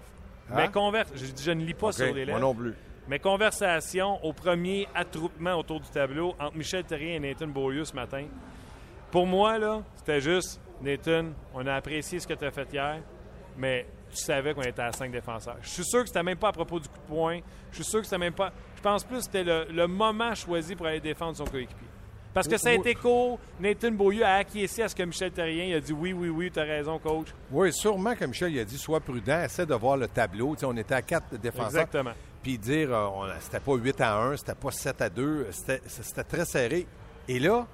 Hein? 0.52 0.56
Mais 0.92 1.04
je, 1.16 1.26
je 1.42 1.52
ne 1.52 1.64
lis 1.64 1.74
pas 1.74 1.92
sur 1.92 2.06
les 2.06 2.12
Moi 2.12 2.26
lèvres. 2.26 2.40
non 2.40 2.54
plus. 2.56 2.74
Mes 3.08 3.20
conversations 3.20 4.24
au 4.24 4.32
premier 4.34 4.88
attroupement 4.96 5.56
autour 5.56 5.80
du 5.82 5.90
tableau 5.90 6.34
entre 6.40 6.56
Michel 6.56 6.84
Terrien 6.86 7.16
et 7.16 7.20
Nathan 7.20 7.48
Beaulieu 7.48 7.84
ce 7.86 7.94
matin, 7.94 8.26
pour 9.12 9.28
moi, 9.28 9.58
là, 9.60 9.82
c'était 9.98 10.22
juste, 10.22 10.60
Nathan, 10.82 11.26
on 11.54 11.66
a 11.68 11.74
apprécié 11.76 12.20
ce 12.20 12.28
que 12.28 12.34
tu 12.34 12.46
as 12.46 12.52
fait 12.52 12.72
hier, 12.74 13.00
mais 13.58 13.86
tu 14.10 14.18
savais 14.18 14.54
qu'on 14.54 14.62
était 14.62 14.82
à 14.82 14.92
cinq 14.92 15.12
défenseurs. 15.12 15.58
Je 15.62 15.70
suis 15.70 15.84
sûr 15.84 16.02
que 16.02 16.08
c'était 16.08 16.24
même 16.24 16.38
pas 16.38 16.50
à 16.50 16.52
propos 16.52 16.80
du 16.80 16.88
coup 16.88 16.98
de 16.98 17.08
poing. 17.14 17.40
Je 17.72 17.76
suis 17.76 17.84
sûr 17.84 18.00
que 18.00 18.06
c'était 18.06 18.18
même 18.18 18.34
pas. 18.34 18.52
Je 18.76 18.82
pense 18.82 19.04
plus 19.04 19.18
que 19.18 19.24
c'était 19.24 19.44
le, 19.44 19.66
le 19.72 19.88
moment 19.88 20.34
choisi 20.36 20.76
pour 20.76 20.86
aller 20.88 21.00
défendre 21.00 21.36
son 21.36 21.46
coéquipier. 21.46 21.88
Parce 22.34 22.48
que 22.48 22.58
ça 22.58 22.70
a 22.70 22.74
été 22.74 22.96
court. 22.96 23.40
Nathan 23.60 23.92
Beaulieu 23.92 24.24
a 24.26 24.36
acquiescé 24.36 24.82
à 24.82 24.90
ce 24.90 24.96
que 24.96 25.04
Michel 25.04 25.32
Terrien 25.32 25.66
il 25.66 25.74
a 25.76 25.80
dit 25.80 25.94
oui, 25.94 26.14
oui, 26.14 26.30
oui, 26.30 26.52
tu 26.52 26.60
as 26.60 26.64
raison, 26.64 26.98
coach. 26.98 27.28
Oui, 27.52 27.72
sûrement 27.72 28.16
que 28.16 28.26
Michel 28.26 28.52
il 28.54 28.60
a 28.60 28.66
dit 28.66 28.78
Sois 28.78 29.00
prudent, 29.00 29.42
essaie 29.44 29.66
de 29.66 29.76
voir 29.76 29.98
le 29.98 30.08
tableau. 30.08 30.56
On 30.64 30.78
était 30.78 30.96
à 30.96 31.02
quatre 31.02 31.38
défenseurs. 31.38 31.68
Exactement. 31.68 32.14
Puis 32.42 32.58
dire 32.58 32.94
euh, 32.94 33.30
c'était 33.40 33.60
pas 33.60 33.76
8 33.76 34.02
à 34.02 34.18
1, 34.18 34.38
c'était 34.38 34.56
pas 34.56 34.72
7 34.72 35.02
à 35.02 35.10
2, 35.10 35.48
c'était 35.52 36.24
très 36.24 36.46
serré. 36.46 36.88
Et 37.28 37.40
là, 37.40 37.68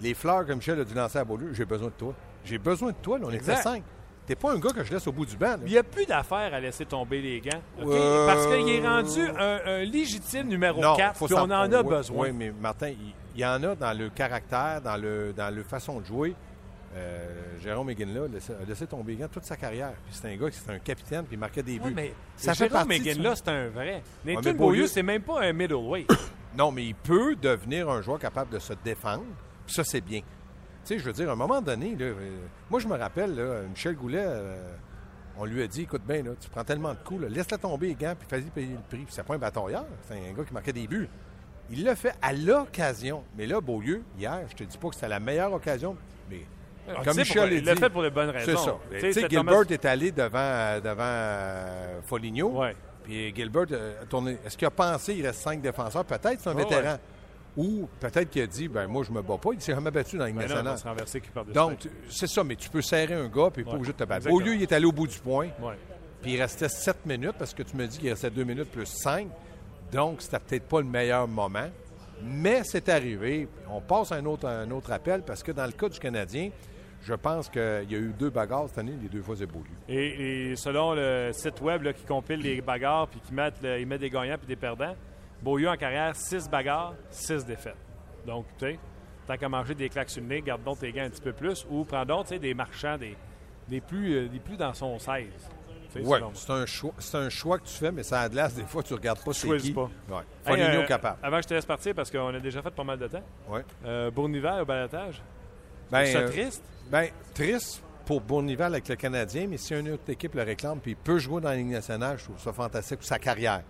les 0.00 0.12
fleurs 0.14 0.44
que 0.44 0.52
Michel 0.52 0.80
a 0.80 0.84
dû 0.84 0.92
lancer 0.94 1.18
à 1.18 1.24
Beaulieu, 1.24 1.52
j'ai 1.54 1.64
besoin 1.64 1.88
de 1.88 1.94
toi. 1.94 2.14
J'ai 2.44 2.58
besoin 2.58 2.90
de 2.90 2.96
toi, 3.00 3.18
là, 3.18 3.24
on 3.26 3.30
était 3.30 3.38
Exact. 3.38 3.62
cinq. 3.62 3.82
T'es 4.26 4.34
pas 4.36 4.52
un 4.52 4.58
gars 4.58 4.70
que 4.70 4.82
je 4.82 4.92
laisse 4.92 5.06
au 5.06 5.12
bout 5.12 5.26
du 5.26 5.36
banc. 5.36 5.48
là. 5.48 5.58
Il 5.66 5.72
n'y 5.72 5.78
a 5.78 5.82
plus 5.82 6.06
d'affaire 6.06 6.54
à 6.54 6.60
laisser 6.60 6.86
tomber 6.86 7.20
les 7.20 7.40
gants. 7.40 7.60
Euh, 7.80 8.26
Parce 8.26 8.46
qu'il 8.46 8.68
est 8.70 8.86
rendu 8.86 9.20
un, 9.38 9.60
un 9.66 9.84
légitime 9.84 10.48
numéro 10.48 10.80
Non, 10.80 10.96
4, 10.96 11.16
faut 11.16 11.26
puis 11.26 11.34
on 11.34 11.40
en 11.42 11.50
a 11.50 11.82
oui, 11.82 11.88
besoin. 11.88 12.26
Oui, 12.28 12.32
mais 12.32 12.50
Martin, 12.58 12.88
il, 12.88 13.12
il 13.34 13.40
y 13.40 13.44
en 13.44 13.62
a 13.62 13.74
dans 13.74 13.92
le 13.96 14.08
caractère, 14.08 14.80
dans 14.82 14.96
le 14.96 15.32
dans 15.36 15.54
le 15.54 15.62
façon 15.62 16.00
de 16.00 16.06
jouer. 16.06 16.34
Euh, 16.96 17.58
Jérôme 17.60 17.88
Meguin 17.88 18.06
là 18.06 18.22
a 18.22 18.64
laissé, 18.68 18.86
tomber 18.86 19.12
les 19.14 19.18
gants 19.18 19.28
toute 19.28 19.44
sa 19.44 19.56
carrière. 19.56 19.92
Puis 20.06 20.14
c'est 20.20 20.28
un 20.32 20.36
gars 20.36 20.48
qui 20.48 20.58
c'est 20.58 20.70
un 20.72 20.78
capitaine 20.78 21.24
puis 21.24 21.34
il 21.34 21.38
marquait 21.40 21.62
des 21.62 21.74
buts. 21.78 21.86
Oui, 21.86 21.92
mais 21.94 22.14
Ça 22.36 22.54
fait 22.54 22.68
Jérôme 22.68 22.82
son- 22.92 23.34
c'est 23.34 23.48
un 23.48 23.68
vrai. 23.68 24.02
Nathan 24.24 24.52
Beaulieu- 24.54 24.86
c'est 24.86 25.02
même 25.02 25.22
pas 25.22 25.42
un 25.42 25.52
middleweight. 25.52 26.08
Non, 26.56 26.70
mais 26.70 26.84
il 26.84 26.94
peut 26.94 27.34
devenir 27.34 27.90
un 27.90 28.00
joueur 28.00 28.20
capable 28.20 28.52
de 28.52 28.60
se 28.60 28.74
défendre. 28.84 29.24
Puis 29.66 29.74
ça, 29.74 29.82
c'est 29.82 30.00
bien. 30.00 30.20
Tu 30.84 30.94
sais, 30.94 30.98
je 30.98 31.04
veux 31.04 31.12
dire, 31.12 31.30
à 31.30 31.32
un 31.32 31.36
moment 31.36 31.62
donné, 31.62 31.96
là, 31.96 32.04
euh, 32.06 32.14
moi, 32.70 32.78
je 32.80 32.86
me 32.86 32.96
rappelle, 32.96 33.34
là, 33.34 33.62
Michel 33.70 33.94
Goulet, 33.96 34.22
euh, 34.24 34.56
on 35.38 35.44
lui 35.46 35.62
a 35.62 35.66
dit 35.66 35.82
écoute 35.82 36.02
bien, 36.06 36.22
là, 36.22 36.30
tu 36.38 36.48
prends 36.50 36.64
tellement 36.64 36.90
de 36.92 36.98
coups, 37.04 37.24
laisse-la 37.28 37.58
tomber 37.58 37.88
les 37.88 37.94
gants, 37.94 38.14
puis 38.18 38.28
fais-y 38.28 38.50
payer 38.50 38.72
le 38.74 38.78
prix. 38.88 39.04
Puis 39.04 39.08
c'est 39.14 39.24
pas 39.24 39.34
un 39.34 39.38
batailleur, 39.38 39.84
c'est 40.08 40.14
un 40.14 40.32
gars 40.32 40.44
qui 40.44 40.52
marquait 40.52 40.72
des 40.72 40.86
buts. 40.86 41.08
Il 41.70 41.82
l'a 41.84 41.96
fait 41.96 42.14
à 42.20 42.32
l'occasion. 42.32 43.24
Mais 43.36 43.46
là, 43.46 43.60
Beaulieu, 43.60 44.02
hier, 44.18 44.40
je 44.50 44.54
te 44.54 44.64
dis 44.64 44.76
pas 44.76 44.88
que 44.90 44.94
c'était 44.94 45.08
la 45.08 45.20
meilleure 45.20 45.52
occasion, 45.52 45.96
mais 46.30 46.42
On 46.86 47.02
comme 47.02 47.16
Michel 47.16 47.48
l'a 47.48 47.56
Il 47.56 47.64
l'a 47.64 47.74
dit, 47.74 47.80
fait 47.80 47.88
pour 47.90 48.02
les 48.02 48.10
bonnes 48.10 48.30
c'est 48.32 48.44
raisons. 48.50 48.64
ça. 48.64 48.76
Tu 48.92 49.00
sais, 49.00 49.12
c'est 49.14 49.20
Gilbert 49.30 49.44
Thomas- 49.44 49.64
est 49.70 49.84
allé 49.86 50.12
devant, 50.12 50.80
devant 50.84 50.98
euh, 51.00 52.00
Foligno. 52.02 52.48
Ouais. 52.60 52.76
Puis 53.02 53.34
Gilbert 53.34 53.64
a 54.02 54.04
tourné. 54.06 54.38
Est-ce 54.44 54.56
qu'il 54.58 54.66
a 54.66 54.70
pensé 54.70 55.14
il 55.14 55.26
reste 55.26 55.40
cinq 55.40 55.60
défenseurs? 55.62 56.04
Peut-être 56.04 56.40
c'est 56.40 56.48
un 56.50 56.52
Ah 56.52 56.56
ouais. 56.56 56.96
Ou 57.56 57.88
peut-être 58.00 58.30
qu'il 58.30 58.42
a 58.42 58.46
dit 58.46 58.66
ben 58.68 58.86
moi 58.88 59.04
je 59.04 59.12
me 59.12 59.22
bats 59.22 59.38
pas. 59.38 59.50
Il 59.52 59.60
s'est 59.60 59.74
jamais 59.74 59.90
battu 59.90 60.16
dans 60.16 60.24
la 60.24 60.30
Ligue 60.30 60.38
nationale. 60.40 60.76
part 61.32 61.44
de 61.44 61.52
Donc, 61.52 61.78
c'est 62.10 62.26
ça, 62.26 62.42
mais 62.42 62.56
tu 62.56 62.68
peux 62.68 62.82
serrer 62.82 63.14
un 63.14 63.28
gars 63.28 63.50
puis 63.52 63.62
pas 63.62 63.70
Ouais, 63.70 63.76
obligé 63.76 63.92
de 63.92 63.98
te 63.98 64.04
battre. 64.04 64.26
exactement. 64.26 64.36
Au 64.36 64.40
lieu, 64.40 64.54
il 64.56 64.62
est 64.62 64.72
allé 64.72 64.86
au 64.86 64.92
bout 64.92 65.06
du 65.06 65.18
point, 65.18 65.48
Ouais. 65.62 65.74
puis 66.20 66.32
il 66.32 66.40
restait 66.40 66.68
7 66.68 67.06
minutes 67.06 67.36
parce 67.38 67.54
que 67.54 67.62
tu 67.62 67.76
me 67.76 67.86
dis 67.86 67.98
qu'il 67.98 68.10
restait 68.10 68.30
2 68.30 68.42
minutes 68.44 68.70
plus 68.70 68.86
5. 68.86 69.28
Donc, 69.92 70.20
c'était 70.22 70.40
peut-être 70.40 70.64
pas 70.68 70.80
le 70.80 70.86
meilleur 70.88 71.28
moment. 71.28 71.68
Mais 72.22 72.62
c'est 72.64 72.88
arrivé. 72.88 73.48
On 73.70 73.80
passe 73.80 74.10
à 74.12 74.16
un 74.16 74.24
autre, 74.24 74.46
un 74.48 74.70
autre 74.70 74.90
appel 74.92 75.22
parce 75.22 75.42
que 75.42 75.52
dans 75.52 75.66
le 75.66 75.72
cas 75.72 75.88
du 75.88 75.98
Canadien, 75.98 76.50
je 77.02 77.14
pense 77.14 77.48
qu'il 77.50 77.60
y 77.90 77.94
a 77.94 77.98
eu 77.98 78.14
deux 78.18 78.30
bagarres 78.30 78.68
cette 78.68 78.78
année, 78.78 78.94
les 79.00 79.08
deux 79.08 79.20
fois 79.22 79.34
Beaulieu. 79.36 79.64
Et, 79.88 80.50
et 80.52 80.56
selon 80.56 80.94
le 80.94 81.30
site 81.32 81.60
web 81.60 81.82
là, 81.82 81.92
qui 81.92 82.04
compile 82.04 82.40
les 82.40 82.60
bagarres 82.62 83.08
puis 83.08 83.20
qui 83.20 83.34
met, 83.34 83.52
il 83.78 83.86
met 83.86 83.98
des 83.98 84.08
gagnants 84.10 84.38
puis 84.38 84.46
des 84.46 84.56
perdants, 84.56 84.94
Beaulieu 85.44 85.68
en 85.68 85.76
carrière, 85.76 86.16
6 86.16 86.48
bagarres, 86.48 86.94
6 87.10 87.44
défaites. 87.44 87.76
Donc, 88.26 88.46
tu 88.58 88.64
sais, 88.66 88.78
tant 89.26 89.36
qu'à 89.36 89.48
manger 89.48 89.74
des 89.74 89.88
claques 89.88 90.10
sur 90.10 90.22
le 90.22 90.28
nez, 90.28 90.40
garde 90.42 90.62
donc 90.64 90.78
tes 90.78 90.90
gants 90.90 91.02
un 91.04 91.10
petit 91.10 91.20
peu 91.20 91.32
plus 91.32 91.66
ou 91.70 91.84
prends 91.84 92.04
donc 92.06 92.24
tu 92.24 92.28
sais, 92.30 92.38
des 92.38 92.54
marchands, 92.54 92.96
des, 92.96 93.16
des, 93.68 93.80
plus, 93.80 94.14
euh, 94.16 94.28
des 94.28 94.40
plus 94.40 94.56
dans 94.56 94.72
son 94.74 94.98
16. 94.98 95.26
Tu 95.92 96.02
sais, 96.02 96.06
Oui, 96.08 96.18
c'est 96.34 96.50
un, 96.50 96.66
choix, 96.66 96.92
un 97.14 97.28
choix 97.28 97.58
que 97.58 97.66
tu 97.66 97.74
fais, 97.74 97.92
mais 97.92 98.02
ça 98.02 98.22
a 98.22 98.28
de 98.28 98.36
l'as, 98.36 98.48
des 98.54 98.64
fois, 98.64 98.82
tu 98.82 98.94
regardes 98.94 99.22
pas 99.22 99.32
c'est 99.34 99.46
choisis 99.46 99.68
qui. 99.68 99.74
pas. 99.74 99.90
Ouais. 100.08 100.22
Hey, 100.46 100.62
euh, 100.62 100.84
capable. 100.86 101.18
Avant 101.22 101.36
que 101.36 101.42
je 101.42 101.48
te 101.48 101.54
laisse 101.54 101.66
partir, 101.66 101.94
parce 101.94 102.10
qu'on 102.10 102.34
a 102.34 102.40
déjà 102.40 102.62
fait 102.62 102.70
pas 102.70 102.84
mal 102.84 102.98
de 102.98 103.06
temps, 103.06 103.22
Ouais. 103.48 103.62
euh, 103.84 104.10
Bournival 104.10 104.62
au 104.62 104.64
balatage. 104.64 105.22
Ben, 105.90 106.06
c'est 106.06 106.16
euh, 106.16 106.28
triste? 106.28 106.64
Ben, 106.90 107.08
triste 107.34 107.82
pour 108.06 108.20
Bournival 108.22 108.72
avec 108.72 108.88
le 108.88 108.96
Canadien, 108.96 109.46
mais 109.48 109.58
si 109.58 109.74
une 109.74 109.90
autre 109.90 110.08
équipe 110.08 110.34
le 110.34 110.42
réclame 110.42 110.80
puis 110.80 110.92
il 110.92 110.96
peut 110.96 111.18
jouer 111.18 111.40
dans 111.40 111.50
la 111.50 111.56
Ligue 111.56 111.68
nationale, 111.70 112.18
je 112.18 112.24
trouve 112.24 112.40
ça 112.40 112.52
fantastique 112.52 112.98
pour 112.98 113.06
sa 113.06 113.18
carrière. 113.18 113.62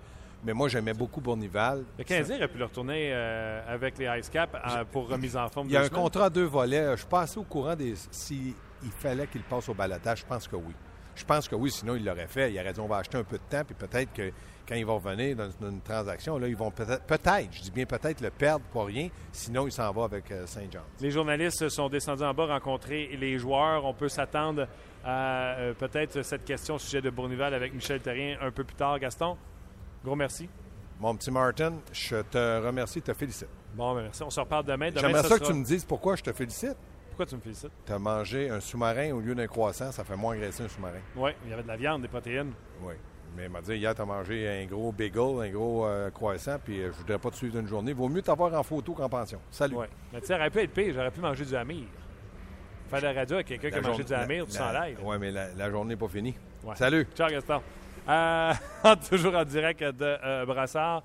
Mais 0.44 0.52
moi, 0.52 0.68
j'aimais 0.68 0.92
beaucoup 0.92 1.20
Bournival. 1.20 1.84
Le 1.98 2.04
Canadien 2.04 2.36
aurait 2.36 2.48
pu 2.48 2.58
le 2.58 2.64
retourner 2.64 3.10
euh, 3.12 3.62
avec 3.66 3.96
les 3.98 4.08
Ice 4.18 4.28
Cap 4.28 4.54
euh, 4.54 4.84
pour 4.84 5.08
remise 5.08 5.36
en 5.36 5.48
forme. 5.48 5.68
Il 5.68 5.72
y 5.72 5.76
a 5.76 5.80
un 5.80 5.84
semaines. 5.84 6.02
contrat 6.02 6.26
à 6.26 6.30
deux 6.30 6.44
volets. 6.44 6.92
Je 6.92 6.96
suis 6.96 7.06
pas 7.06 7.22
assez 7.22 7.38
au 7.38 7.44
courant 7.44 7.74
des 7.74 7.94
s'il 8.10 8.54
fallait 8.98 9.26
qu'il 9.26 9.42
passe 9.42 9.68
au 9.68 9.74
balotage. 9.74 10.20
Je 10.20 10.26
pense 10.26 10.46
que 10.46 10.56
oui. 10.56 10.74
Je 11.16 11.24
pense 11.24 11.48
que 11.48 11.54
oui, 11.54 11.70
sinon 11.70 11.94
il 11.94 12.04
l'aurait 12.04 12.26
fait. 12.26 12.52
Il 12.52 12.58
aurait 12.60 12.72
dit 12.72 12.80
on 12.80 12.88
va 12.88 12.98
acheter 12.98 13.16
un 13.16 13.24
peu 13.24 13.38
de 13.38 13.42
temps, 13.48 13.62
puis 13.64 13.74
peut-être 13.74 14.12
que 14.12 14.32
quand 14.66 14.74
il 14.74 14.84
va 14.84 14.94
revenir 14.94 15.36
dans 15.36 15.48
une, 15.48 15.74
une 15.74 15.80
transaction, 15.80 16.38
là, 16.38 16.48
ils 16.48 16.56
vont 16.56 16.70
peut-être, 16.70 17.04
peut-être, 17.04 17.48
je 17.52 17.62
dis 17.62 17.70
bien 17.70 17.86
peut-être, 17.86 18.20
le 18.20 18.30
perdre 18.30 18.64
pour 18.72 18.86
rien. 18.86 19.08
Sinon, 19.30 19.66
il 19.66 19.72
s'en 19.72 19.92
va 19.92 20.04
avec 20.04 20.30
euh, 20.32 20.46
Saint 20.46 20.66
John. 20.70 20.82
Les 21.00 21.10
journalistes 21.10 21.68
sont 21.68 21.88
descendus 21.88 22.24
en 22.24 22.34
bas 22.34 22.46
rencontrer 22.46 23.16
les 23.18 23.38
joueurs. 23.38 23.84
On 23.84 23.94
peut 23.94 24.08
s'attendre 24.08 24.66
à 25.04 25.56
euh, 25.58 25.74
peut-être 25.74 26.22
cette 26.22 26.44
question 26.44 26.76
au 26.76 26.78
sujet 26.78 27.02
de 27.02 27.10
Bournival 27.10 27.54
avec 27.54 27.74
Michel 27.74 28.00
Terrien 28.00 28.38
un 28.40 28.50
peu 28.50 28.64
plus 28.64 28.74
tard. 28.76 28.98
Gaston, 28.98 29.36
gros 30.04 30.16
merci. 30.16 30.48
Mon 31.00 31.16
petit 31.16 31.30
Martin, 31.30 31.74
je 31.92 32.16
te 32.22 32.64
remercie, 32.64 33.02
te 33.02 33.12
félicite. 33.14 33.48
Bon, 33.74 33.94
ben, 33.94 34.02
merci. 34.02 34.22
On 34.22 34.30
se 34.30 34.38
reparle 34.40 34.64
demain. 34.64 34.90
Demain, 34.90 35.00
J'aimerais 35.00 35.22
ça 35.28 35.38
que 35.38 35.44
tu 35.44 35.52
me 35.52 35.64
dises 35.64 35.84
pourquoi 35.84 36.14
je 36.16 36.22
te 36.22 36.32
félicite. 36.32 36.76
Pourquoi 37.08 37.26
tu 37.26 37.36
me 37.36 37.40
félicites? 37.40 37.70
Tu 37.86 37.92
as 37.92 37.98
mangé 37.98 38.50
un 38.50 38.58
sous-marin 38.60 39.12
au 39.12 39.20
lieu 39.20 39.34
d'un 39.36 39.46
croissant, 39.46 39.92
ça 39.92 40.02
fait 40.04 40.16
moins 40.16 40.36
graisser 40.36 40.64
un 40.64 40.68
sous-marin. 40.68 40.98
Oui, 41.16 41.30
il 41.44 41.50
y 41.50 41.52
avait 41.52 41.62
de 41.62 41.68
la 41.68 41.76
viande, 41.76 42.02
des 42.02 42.08
protéines. 42.08 42.52
Oui. 42.82 42.94
Mais 43.36 43.44
il 43.44 43.50
m'a 43.50 43.60
dit, 43.60 43.74
hier, 43.76 43.94
tu 43.94 44.00
as 44.00 44.04
mangé 44.04 44.48
un 44.48 44.66
gros 44.66 44.90
bagel, 44.92 45.40
un 45.40 45.50
gros 45.50 45.86
euh, 45.86 46.10
croissant, 46.10 46.56
puis 46.62 46.80
euh, 46.82 46.90
je 46.92 46.98
voudrais 46.98 47.18
pas 47.18 47.30
te 47.30 47.36
suivre 47.36 47.56
d'une 47.58 47.66
journée. 47.68 47.92
Vaut 47.92 48.08
mieux 48.08 48.22
t'avoir 48.22 48.52
en 48.54 48.62
photo 48.64 48.94
qu'en 48.94 49.08
pension. 49.08 49.40
Salut. 49.50 49.76
Oui. 49.76 49.86
Mais 50.12 50.20
tu 50.20 50.26
sais, 50.26 50.34
aurait 50.34 50.50
pu 50.50 50.60
être 50.60 50.72
pire. 50.72 50.92
J'aurais 50.94 51.10
pu 51.10 51.20
manger 51.20 51.44
du 51.44 51.54
hamir. 51.56 51.84
Faire 52.88 53.00
de 53.00 53.06
la 53.06 53.12
radio 53.12 53.34
avec 53.36 53.46
quelqu'un 53.46 53.70
qui 53.70 53.78
a 53.78 53.80
mangé 53.80 54.04
du 54.04 54.12
hamir, 54.12 54.46
tu 54.46 54.52
la- 54.52 54.58
s'en 54.58 54.72
la- 54.72 54.86
l'aide. 54.88 54.98
Ouais, 55.02 55.18
mais 55.18 55.30
la, 55.32 55.52
la 55.54 55.70
journée 55.70 55.94
n'est 55.94 55.96
pas 56.00 56.08
finie. 56.08 56.34
Ouais. 56.64 56.76
Salut. 56.76 57.06
Ciao, 57.16 57.28
Gaston. 57.30 57.60
Euh, 58.08 58.52
toujours 59.08 59.34
en 59.34 59.44
direct 59.44 59.82
de 59.82 60.16
euh, 60.24 60.44
Brassard. 60.44 61.02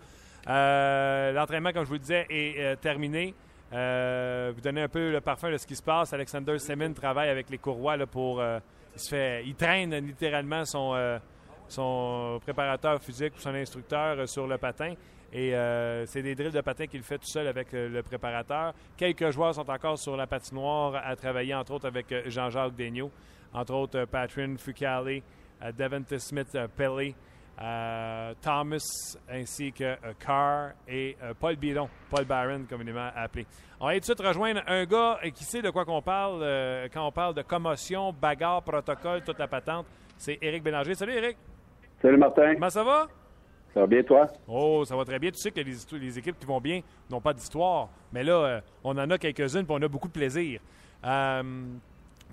Euh, 0.47 1.31
L'entraînement, 1.31 1.71
comme 1.71 1.83
je 1.83 1.88
vous 1.88 1.93
le 1.93 1.99
disais, 1.99 2.25
est 2.29 2.75
terminé. 2.81 3.33
Vous 3.71 4.62
donnez 4.62 4.81
un 4.81 4.89
peu 4.89 5.12
le 5.12 5.21
parfum 5.21 5.51
de 5.51 5.57
ce 5.57 5.67
qui 5.67 5.75
se 5.75 5.83
passe. 5.83 6.13
Alexander 6.13 6.57
Semin 6.59 6.91
travaille 6.93 7.29
avec 7.29 7.49
les 7.49 7.57
courroies 7.57 7.97
là, 7.97 8.05
pour. 8.05 8.41
il, 8.41 8.99
se 8.99 9.09
fait, 9.09 9.43
il 9.45 9.55
traîne 9.55 9.93
littéralement 9.95 10.65
son, 10.65 11.19
son 11.67 12.39
préparateur 12.41 13.01
physique 13.01 13.33
ou 13.38 13.39
son 13.39 13.53
instructeur 13.53 14.27
sur 14.27 14.47
le 14.47 14.57
patin. 14.57 14.93
Et 15.31 15.53
c'est 16.07 16.23
des 16.23 16.33
drills 16.33 16.51
de 16.51 16.62
patin 16.62 16.88
qu'il 16.88 17.03
fait 17.03 17.19
tout 17.19 17.27
seul 17.27 17.47
avec 17.47 17.67
le 17.73 18.01
préparateur. 18.01 18.73
Quelques 18.97 19.29
joueurs 19.29 19.53
sont 19.53 19.69
encore 19.69 19.99
sur 19.99 20.17
la 20.17 20.25
patinoire 20.25 20.95
à 21.05 21.15
travailler, 21.15 21.53
entre 21.53 21.73
autres 21.73 21.88
avec 21.88 22.27
Jean-Jacques 22.27 22.75
Daigneault, 22.75 23.12
entre 23.53 23.73
autres 23.73 23.99
euh, 23.99 24.05
Patrin 24.05 24.55
Devonta 25.78 26.19
Smith 26.19 26.58
Pelly, 26.76 27.15
Thomas 28.41 29.17
ainsi 29.30 29.72
que 29.72 29.84
euh, 29.84 30.13
Carr 30.17 30.72
et 30.88 31.17
euh, 31.22 31.34
Paul 31.38 31.56
Biron, 31.58 31.89
Paul 32.10 32.26
Barron 32.26 32.65
communément 32.69 33.10
appelé. 33.15 33.45
On 33.80 33.86
va 33.86 33.91
aller 33.91 34.00
tout 34.00 34.13
de 34.13 34.17
suite 34.17 34.28
rejoindre 34.28 34.62
un 34.67 34.86
gars 34.86 35.19
euh, 35.24 35.30
qui 35.30 35.43
sait 35.43 35.62
de 35.62 35.69
quoi 35.69 35.84
qu'on 35.84 36.02
parle 36.02 36.41
quand 36.93 37.06
on 37.06 37.12
parle 37.12 37.34
de 37.34 37.41
commotion, 37.41 38.13
bagarre, 38.13 38.63
protocole, 38.63 39.24
toute 39.24 39.39
la 39.39 39.48
patente. 39.48 39.86
C'est 40.17 40.38
Éric 40.41 40.63
Bélanger. 40.63 40.95
Salut 40.95 41.13
Éric, 41.13 41.38
Salut 42.02 42.17
Martin, 42.17 42.54
comment 42.54 42.69
ça 42.69 42.84
va? 42.84 43.08
ça 43.74 43.82
va 43.82 43.88
bien 43.88 44.04
toi? 44.04 44.28
Oh, 44.48 44.84
ça 44.86 44.95
va 44.95 45.06
très 45.06 45.19
bien. 45.19 45.32
Tu 45.32 45.38
sais 45.38 45.52
que 45.52 45.60
les, 45.60 46.17
équipes 46.17 46.39
qui 46.39 46.45
vont 46.45 46.62
bien 46.62 46.82
n'ont 47.10 47.22
pas 47.22 47.34
d'histoire. 47.34 47.89
Mais 48.12 48.24
là, 48.24 48.34
euh, 48.34 48.62
on 48.84 48.98
en 48.98 49.10
a 49.10 49.17
quelques-unes 49.17 49.62
et 49.62 49.72
on 49.72 49.82
a 49.82 49.88
beaucoup 49.88 50.08
de 50.08 50.13
plaisir. 50.13 50.60
Euh, 51.06 51.43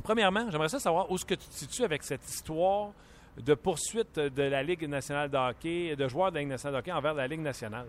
premièrement, 0.02 0.48
j'aimerais 0.50 0.68
ça 0.68 0.78
savoir 0.78 1.10
où 1.10 1.16
est-ce 1.16 1.24
que 1.24 1.34
tu 1.34 1.46
te 1.46 1.54
situes 1.54 1.84
avec 1.84 2.02
cette 2.04 2.24
histoire 2.28 2.90
de 3.44 3.54
poursuite 3.54 4.18
de 4.18 4.42
la 4.42 4.62
Ligue 4.62 4.88
nationale 4.88 5.30
de 5.30 5.36
hockey, 5.36 5.94
de 5.96 6.08
joueurs 6.08 6.30
de 6.30 6.36
la 6.36 6.40
Ligue 6.40 6.50
nationale 6.50 6.74
de 6.74 6.78
hockey 6.80 6.92
envers 6.92 7.14
la 7.14 7.26
Ligue 7.26 7.40
nationale? 7.42 7.86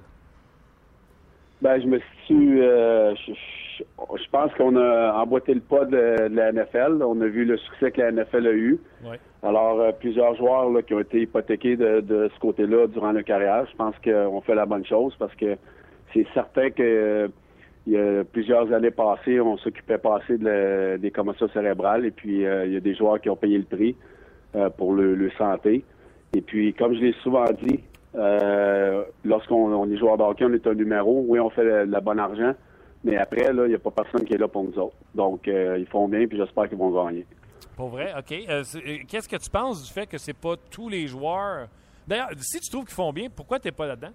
Ben, 1.62 1.82
je 1.82 1.88
me 1.88 2.00
situe. 2.00 2.62
euh, 2.62 3.16
je, 3.16 3.34
je- 3.34 3.84
je 4.24 4.30
pense 4.32 4.52
qu'on 4.56 4.76
a 4.76 5.14
emboîté 5.14 5.54
le 5.54 5.60
pas 5.62 5.86
de, 5.86 6.28
de 6.30 6.36
la 6.36 6.52
NFL. 6.52 7.02
On 7.04 7.20
a 7.22 7.28
vu 7.28 7.46
le 7.46 7.58
succès 7.58 7.92
que 7.92 8.02
la 8.02 8.12
NFL 8.12 8.48
a 8.48 8.52
eu. 8.52 8.80
Alors, 9.44 9.80
euh, 9.80 9.92
plusieurs 9.92 10.36
joueurs 10.36 10.70
là, 10.72 10.82
qui 10.82 10.94
ont 10.96 11.00
été 11.00 11.22
hypothéqués 11.22 11.78
de, 11.78 12.02
de 12.02 12.30
ce 12.34 12.40
côté-là 12.40 12.88
durant 12.88 13.12
leur 13.12 13.24
carrière. 13.24 13.66
Je 13.72 13.76
pense 13.76 13.96
qu'on 14.04 14.42
fait 14.42 14.56
la 14.56 14.66
bonne 14.66 14.86
chose 14.86 15.16
parce 15.20 15.34
que 15.36 15.56
c'est 16.14 16.26
certain 16.34 16.70
que 16.72 16.82
euh, 16.84 17.28
il 17.86 17.94
y 17.94 17.98
a 17.98 18.24
plusieurs 18.24 18.72
années 18.74 18.92
passées, 18.92 19.40
on 19.40 19.58
s'occupait 19.58 19.98
pas 20.00 20.18
assez 20.18 20.38
de 20.38 20.46
la- 20.46 20.98
des 20.98 21.12
commotions 21.12 21.48
cérébrales 21.50 22.06
et 22.06 22.12
puis 22.12 22.46
euh, 22.46 22.66
il 22.66 22.74
y 22.74 22.78
a 22.78 22.82
des 22.82 22.96
joueurs 22.96 23.22
qui 23.22 23.30
ont 23.30 23.36
payé 23.36 23.58
le 23.60 23.64
prix 23.64 23.96
euh, 24.56 24.70
pour 24.70 24.94
le, 24.94 25.16
le 25.16 25.30
santé. 25.32 25.84
Et 26.34 26.42
puis, 26.42 26.74
comme 26.74 26.94
je 26.94 27.00
l'ai 27.00 27.14
souvent 27.24 27.46
dit, 27.64 27.80
euh, 28.16 29.04
lorsqu'on 29.24 29.74
on 29.74 29.90
est 29.92 29.98
joueur 29.98 30.18
de 30.18 30.24
hockey, 30.24 30.46
on 30.46 30.54
est 30.54 30.66
un 30.66 30.74
numéro. 30.74 31.26
Oui, 31.28 31.40
on 31.40 31.50
fait 31.50 31.64
le, 31.64 31.86
le 31.86 32.00
bon 32.00 32.18
argent, 32.20 32.54
mais 33.04 33.18
après, 33.18 33.48
il 33.52 33.68
n'y 33.68 33.76
a 33.76 33.80
pas 33.80 33.92
personne 33.92 34.24
qui 34.26 34.34
est 34.34 34.38
là 34.38 34.48
pour 34.48 34.64
nous 34.64 34.78
autres. 34.80 34.96
Donc, 35.14 35.48
euh, 35.48 35.78
ils 35.80 35.88
font 35.88 36.08
bien, 36.08 36.28
puis 36.28 36.38
j'espère 36.38 36.68
qu'ils 36.70 36.78
vont 36.78 36.92
gagner. 36.92 37.26
Pour 37.76 37.90
vrai, 37.90 38.14
OK. 38.18 38.30
Qu'est-ce 39.08 39.30
que 39.30 39.36
tu 39.36 39.50
penses 39.50 39.84
du 39.86 39.92
fait 39.92 40.08
que 40.08 40.18
c'est 40.18 40.38
pas 40.38 40.56
tous 40.72 40.90
les 40.90 41.08
joueurs? 41.08 41.68
D'ailleurs, 42.08 42.30
si 42.40 42.60
tu 42.60 42.70
trouves 42.70 42.86
qu'ils 42.86 42.96
font 42.96 43.14
bien, 43.14 43.28
pourquoi 43.30 43.60
tu 43.60 43.68
n'es 43.68 43.72
pas 43.72 43.86
là-dedans? 43.86 44.14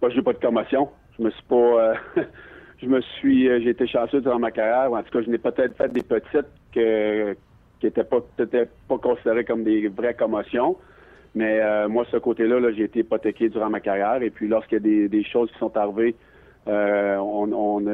Moi, 0.00 0.10
j'ai 0.10 0.22
pas 0.22 0.32
de 0.32 0.38
commotion. 0.38 0.88
Je 1.18 1.24
me 1.24 1.30
suis 1.30 1.42
pas. 1.42 1.94
je 2.80 2.86
me 2.86 3.00
suis. 3.00 3.44
J'ai 3.62 3.70
été 3.70 3.86
chanceux 3.86 4.20
durant 4.20 4.38
ma 4.38 4.50
carrière. 4.52 4.92
En 4.92 5.02
tout 5.02 5.10
cas, 5.10 5.22
je 5.22 5.28
n'ai 5.28 5.38
peut-être 5.38 5.76
fait 5.76 5.92
des 5.92 6.02
petites 6.02 6.46
que, 6.72 7.36
qui 7.80 7.86
n'étaient 7.86 8.04
pas, 8.04 8.20
pas 8.88 8.98
considérées 8.98 9.44
comme 9.44 9.64
des 9.64 9.88
vraies 9.88 10.14
commotions. 10.14 10.76
Mais 11.34 11.60
euh, 11.60 11.88
moi, 11.88 12.04
ce 12.10 12.16
côté-là, 12.16 12.58
là, 12.58 12.72
j'ai 12.72 12.84
été 12.84 13.00
hypothéqué 13.00 13.48
durant 13.48 13.70
ma 13.70 13.80
carrière. 13.80 14.22
Et 14.22 14.30
puis, 14.30 14.48
lorsqu'il 14.48 14.84
y 14.84 15.04
a 15.04 15.08
des, 15.08 15.24
choses 15.24 15.50
qui 15.52 15.58
sont 15.58 15.76
arrivées 15.76 16.14
Euh, 16.66 17.16
on, 17.16 17.86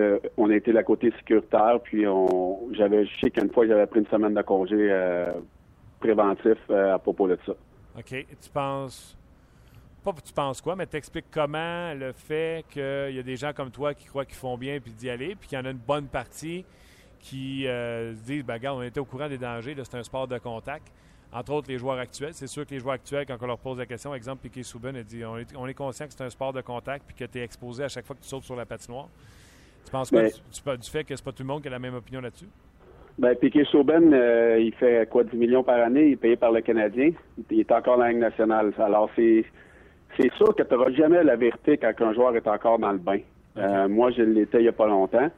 a, 0.51 0.55
été 0.57 0.73
la 0.73 0.83
côté 0.83 1.13
sécuritaire, 1.19 1.79
puis 1.85 2.09
on, 2.09 2.73
j'avais, 2.73 3.07
je 3.07 3.21
sais 3.21 3.31
qu'une 3.31 3.51
fois, 3.51 3.69
j'avais 3.69 3.87
pris 3.87 4.01
une 4.01 4.07
semaine 4.07 4.35
de 4.35 4.43
congé 4.43 4.89
euh, 4.91 5.31
préventif 6.01 6.59
à 6.71 6.99
propos 6.99 7.29
de 7.29 7.39
ça. 7.47 7.53
OK. 7.97 8.27
tu 8.43 8.51
penses. 8.53 9.17
Pas 10.03 10.13
tu 10.13 10.33
penses 10.33 10.61
quoi, 10.61 10.77
mais 10.77 10.87
t'expliques 10.87 11.31
comment 11.31 11.95
le 11.95 12.13
fait 12.13 12.65
qu'il 12.69 13.15
y 13.15 13.19
a 13.19 13.23
des 13.23 13.37
gens 13.37 13.53
comme 13.55 13.71
toi 13.71 13.95
qui 13.95 14.07
croient 14.07 14.27
qu'ils 14.27 14.37
font 14.37 14.59
bien 14.59 14.79
puis 14.81 14.93
d'y 14.93 15.09
aller, 15.09 15.35
puis 15.35 15.49
qu'il 15.49 15.57
y 15.57 15.61
en 15.61 15.65
a 15.65 15.71
une 15.71 15.79
bonne 15.79 16.09
partie 16.09 16.65
qui 17.25 17.65
se 17.65 18.25
disent 18.25 18.45
ben, 18.45 18.55
regarde, 18.55 18.79
on 18.79 18.83
était 18.83 19.01
au 19.01 19.05
courant 19.05 19.29
des 19.29 19.39
dangers, 19.39 19.75
c'est 19.83 19.97
un 19.97 20.03
sport 20.03 20.29
de 20.29 20.39
contact 20.39 20.93
entre 21.35 21.53
autres 21.53 21.69
les 21.69 21.79
joueurs 21.79 21.99
actuels. 21.99 22.33
C'est 22.33 22.47
sûr 22.47 22.65
que 22.65 22.71
les 22.71 22.81
joueurs 22.81 22.95
actuels, 22.95 23.27
quand 23.27 23.37
on 23.43 23.47
leur 23.47 23.59
pose 23.59 23.79
la 23.79 23.87
question, 23.87 24.15
exemple, 24.15 24.43
Piquet 24.43 24.63
Souben 24.63 24.97
a 24.97 25.03
dit 25.03 25.25
on 25.25 25.37
est, 25.37 25.57
on 25.57 25.67
est 25.67 25.75
conscient 25.75 26.07
que 26.07 26.13
c'est 26.17 26.25
un 26.25 26.31
sport 26.31 26.53
de 26.53 26.61
contact 26.61 27.05
puis 27.07 27.17
que 27.17 27.31
tu 27.31 27.39
es 27.39 27.43
exposé 27.43 27.85
à 27.85 27.89
chaque 27.89 28.07
fois 28.07 28.15
que 28.15 28.23
tu 28.23 28.29
sautes 28.29 28.45
sur 28.45 28.57
la 28.57 28.65
patinoire. 28.65 29.09
Tu 29.85 29.91
penses 29.91 30.11
quoi 30.11 30.23
du, 30.23 30.29
du, 30.31 30.91
fait 30.91 31.05
que 31.05 31.15
c'est 31.15 31.25
pas 31.25 31.33
tout 31.33 31.43
le 31.43 31.49
monde 31.49 31.61
qui 31.61 31.69
a 31.69 31.73
la 31.73 31.79
même 31.79 31.95
opinion 31.95 32.21
là-dessus? 32.21 32.49
Ben, 33.19 33.35
Piquet 33.37 33.65
Souben, 33.65 34.13
euh, 34.13 34.59
il 34.59 34.73
fait 34.75 35.09
quoi, 35.09 35.25
10 35.25 35.37
millions 35.37 35.63
par 35.63 35.81
année, 35.81 36.07
il 36.07 36.13
est 36.13 36.17
payé 36.17 36.37
par 36.37 36.51
le 36.51 36.63
Canadien, 36.63 37.11
il 37.51 37.61
est 37.61 37.71
encore 37.71 37.97
dans 37.99 38.05
la 38.05 38.11
Ligue 38.11 38.21
nationale. 38.21 38.73
Alors, 38.79 39.09
c'est, 39.15 39.45
c'est 40.17 40.33
sûr 40.35 40.55
que 40.55 40.63
tu 40.63 40.75
n'auras 40.75 40.91
jamais 40.91 41.23
la 41.23 41.37
vérité 41.37 41.79
quand 41.79 41.93
un 42.01 42.13
joueur 42.13 42.35
est 42.35 42.47
encore 42.49 42.79
dans 42.79 42.91
le 42.91 42.99
bain. 42.99 43.19
Euh, 43.57 43.89
moi, 43.89 44.11
je 44.11 44.23
l'étais 44.23 44.59
il 44.59 44.63
n'y 44.63 44.69
a 44.69 44.73
pas 44.73 44.89
longtemps. 44.89 45.31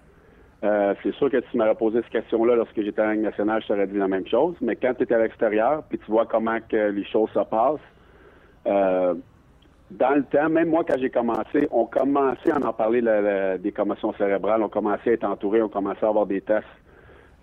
Euh, 0.67 0.95
c'est 1.03 1.15
sûr 1.15 1.31
que 1.31 1.41
si 1.41 1.47
tu 1.51 1.59
m'aurais 1.59 1.75
posé 1.75 2.01
cette 2.03 2.11
question-là 2.11 2.57
lorsque 2.57 2.81
j'étais 2.81 3.03
en 3.03 3.11
Ligue 3.13 3.23
nationale, 3.23 3.63
je 3.63 3.69
t'aurais 3.69 3.87
dit 3.87 3.99
la 3.99 4.09
même 4.09 4.27
chose. 4.27 4.57
Mais 4.61 4.75
quand 4.75 4.95
tu 4.95 5.05
es 5.05 5.13
à 5.13 5.19
l'extérieur, 5.19 5.85
puis 5.89 5.99
tu 5.99 6.11
vois 6.11 6.27
comment 6.27 6.59
que 6.69 6.91
les 6.91 7.05
choses 7.05 7.31
se 7.31 7.45
passent, 7.45 7.79
euh, 8.67 9.15
dans 9.93 10.17
le 10.17 10.25
temps, 10.25 10.49
même 10.49 10.71
moi, 10.71 10.83
quand 10.85 10.99
j'ai 10.99 11.11
commencé, 11.11 11.69
on 11.71 11.85
commençait 11.85 12.51
à 12.51 12.59
en 12.59 12.73
parler 12.73 13.01
des 13.61 13.71
commotions 13.71 14.13
cérébrales, 14.15 14.61
on 14.63 14.69
commençait 14.69 15.11
à 15.11 15.13
être 15.13 15.25
entouré, 15.25 15.63
on 15.63 15.69
commençait 15.69 16.05
à 16.05 16.09
avoir 16.09 16.27
des 16.27 16.41
tests 16.41 16.67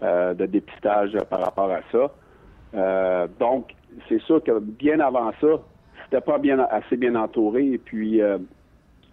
euh, 0.01 0.33
de 0.33 0.45
dépistage 0.45 1.17
par 1.29 1.39
rapport 1.39 1.71
à 1.71 1.79
ça. 1.91 3.27
donc, 3.39 3.73
c'est 4.09 4.19
sûr 4.23 4.43
que 4.43 4.59
bien 4.59 4.99
avant 4.99 5.31
ça, 5.39 5.61
c'était 6.03 6.19
pas 6.19 6.39
bien 6.39 6.59
assez 6.59 6.97
bien 6.97 7.15
entouré. 7.15 7.65
Et 7.65 7.77
puis, 7.77 8.19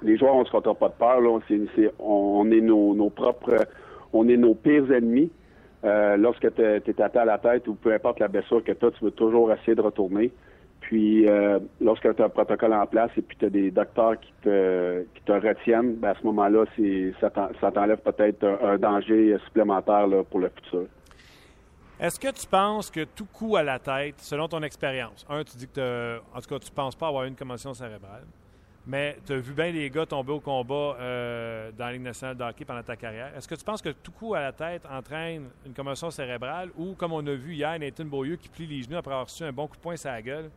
les 0.03 0.17
joueurs, 0.17 0.35
on 0.35 0.45
se 0.45 0.51
compte 0.51 0.77
pas 0.77 0.89
de 0.89 0.95
peur. 0.95 1.21
On, 2.01 2.51
est 2.51 2.61
nos 2.61 3.11
propres 3.11 3.55
on 4.13 4.29
est 4.29 4.37
nos 4.37 4.55
pires 4.55 4.91
ennemis. 4.93 5.31
Euh, 5.83 6.17
lorsque 6.17 6.55
tu 6.55 6.63
es, 6.63 6.81
tapé 6.81 7.21
à 7.21 7.25
la 7.25 7.39
tête 7.39 7.67
ou 7.67 7.75
peu 7.75 7.93
importe 7.95 8.21
la 8.21 8.29
blessure 8.29 8.63
que 8.63 8.73
tu 8.73 8.85
as, 8.85 8.91
tu 8.91 9.05
veux 9.05 9.11
toujours 9.11 9.51
essayer 9.53 9.75
de 9.75 9.81
retourner. 9.81 10.31
Puis 10.81 11.29
euh, 11.29 11.59
lorsque 11.81 12.15
tu 12.15 12.23
as 12.23 12.27
un 12.27 12.29
protocole 12.29 12.75
en 12.75 12.87
place 12.87 13.11
et 13.17 13.23
puis 13.23 13.37
tu 13.39 13.47
as 13.47 13.51
des 13.51 13.71
docteurs 13.71 14.19
qui 14.21 14.33
te, 14.43 15.03
qui 15.15 15.23
te 15.23 15.33
retiennent, 15.33 15.95
ben 15.95 16.11
à 16.11 16.15
ce 16.15 16.27
moment-là, 16.27 16.65
ça 17.21 17.71
t'enlève 17.71 17.99
peut-être 17.99 18.45
un, 18.63 18.77
danger 18.77 19.37
supplémentaire 19.45 20.07
pour 20.31 20.41
le 20.41 20.51
futur. 20.51 20.87
Est-ce 21.99 22.19
que 22.19 22.33
tu 22.33 22.47
penses 22.47 22.91
que 22.91 23.05
tout 23.05 23.27
coup 23.27 23.57
à 23.57 23.63
la 23.63 23.79
tête, 23.79 24.15
selon 24.19 24.49
ton 24.49 24.63
expérience, 24.63 25.27
un, 25.29 25.45
tu 25.45 25.57
dis 25.59 25.69
que 25.69 26.19
en 26.35 26.41
tout 26.41 26.49
cas, 26.49 26.59
tu 26.59 26.73
penses 26.73 26.97
pas 26.97 27.09
avoir 27.09 27.25
une 27.25 27.37
commotion 27.37 27.75
cérébrale, 27.75 28.25
mais 28.87 29.17
tu 29.27 29.33
as 29.33 29.37
vu 29.37 29.53
bien 29.53 29.71
les 29.71 29.91
gars 29.91 30.07
tomber 30.07 30.33
au 30.33 30.41
combat 30.41 30.97
euh, 30.99 31.71
dans 31.77 31.87
la 31.87 31.93
Ligue 31.93 32.03
nationale 32.03 32.37
de 32.37 32.43
hockey 32.43 32.65
pendant 32.65 32.83
ta 32.83 32.97
carrière. 32.97 33.31
Est-ce 33.37 33.47
que 33.47 33.55
tu 33.55 33.65
penses 33.65 33.83
que 33.83 33.91
tout 33.91 34.13
coup 34.13 34.35
à 34.35 34.41
la 34.41 34.53
tête 34.53 34.83
entraîne 34.91 35.49
une 35.67 35.75
commotion 35.75 36.11
cérébrale 36.11 36.71
ou, 36.77 36.95
comme 36.95 37.13
on 37.13 37.27
a 37.27 37.35
vu 37.35 37.55
hier, 37.55 37.79
Nathan 37.79 38.05
Beaulieu 38.05 38.37
qui 38.37 38.49
plie 38.49 38.67
les 38.67 38.83
genoux 38.83 38.97
après 38.97 39.13
avoir 39.13 39.27
reçu 39.27 39.45
un 39.45 39.53
bon 39.53 39.67
coup 39.67 39.77
de 39.77 39.83
poing 39.83 39.97
sur 39.97 40.11
la 40.11 40.23
gueule? 40.23 40.51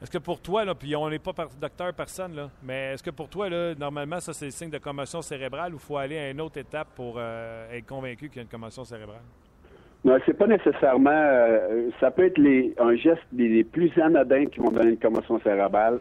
Est-ce 0.00 0.12
que 0.12 0.18
pour 0.18 0.40
toi, 0.40 0.64
là, 0.64 0.76
puis 0.76 0.94
on 0.94 1.10
n'est 1.10 1.18
pas 1.18 1.32
docteur 1.60 1.92
personne, 1.92 2.36
là, 2.36 2.48
mais 2.62 2.92
est-ce 2.92 3.02
que 3.02 3.10
pour 3.10 3.28
toi, 3.28 3.48
là, 3.48 3.74
normalement, 3.74 4.20
ça 4.20 4.32
c'est 4.32 4.44
le 4.44 4.52
signe 4.52 4.70
de 4.70 4.78
commotion 4.78 5.20
cérébrale 5.22 5.74
ou 5.74 5.78
faut 5.78 5.96
aller 5.96 6.16
à 6.16 6.30
une 6.30 6.40
autre 6.40 6.58
étape 6.58 6.88
pour 6.94 7.16
euh, 7.18 7.72
être 7.72 7.86
convaincu 7.86 8.28
qu'il 8.28 8.36
y 8.36 8.38
a 8.38 8.42
une 8.42 8.48
commotion 8.48 8.84
cérébrale? 8.84 9.22
Non, 10.04 10.16
c'est 10.24 10.34
pas 10.34 10.46
nécessairement. 10.46 11.10
Euh, 11.10 11.90
ça 11.98 12.12
peut 12.12 12.26
être 12.26 12.38
les, 12.38 12.72
un 12.78 12.94
geste 12.94 13.26
des, 13.32 13.64
plus 13.64 13.90
anodins 14.00 14.46
qui 14.46 14.60
vont 14.60 14.70
donner 14.70 14.90
une 14.90 14.98
commotion 14.98 15.40
cérébrale 15.40 15.98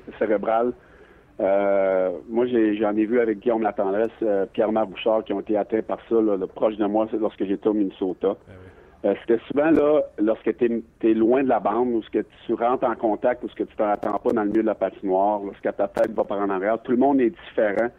euh, 1.40 2.12
moi, 2.30 2.46
j'en 2.48 2.96
ai, 2.96 3.06
vu 3.06 3.20
avec 3.20 3.40
Guillaume 3.40 3.62
Latendresse, 3.62 4.10
euh, 4.24 4.46
Pierre-Marc 4.52 4.90
Bouchard 4.90 5.24
qui 5.24 5.34
ont 5.34 5.40
été 5.40 5.56
atteints 5.56 5.84
par 5.84 6.00
ça, 6.10 6.16
là, 6.16 6.36
proche 6.48 6.78
de 6.78 6.86
moi, 6.86 7.08
lorsque 7.20 7.46
j'étais 7.46 7.68
au 7.68 7.74
Minnesota. 7.74 8.36
Ah 8.48 9.08
euh, 9.08 9.14
C'était 9.22 9.42
souvent 9.48 9.70
là, 9.70 10.02
lorsque 10.18 10.58
tu 10.58 10.84
es, 11.04 11.14
loin 11.14 11.44
de 11.44 11.50
la 11.50 11.60
bande, 11.60 11.90
ou 11.90 12.02
que 12.12 12.26
tu 12.46 12.54
rentres 12.54 12.86
en 12.86 12.96
contact, 12.96 13.44
ou 13.44 13.48
que 13.48 13.64
tu 13.64 13.76
t'attends 13.76 14.18
pas 14.18 14.32
dans 14.32 14.44
le 14.44 14.50
milieu 14.50 14.64
de 14.64 14.68
la 14.68 14.76
patinoire, 14.76 15.42
lorsque 15.44 15.62
ta 15.62 15.88
tête 15.88 16.12
va 16.14 16.24
par 16.24 16.40
en 16.40 16.50
arrière. 16.50 16.82
Tout 16.82 16.94
le 16.94 16.98
monde 16.98 17.22
est 17.22 17.30
différent. 17.30 17.90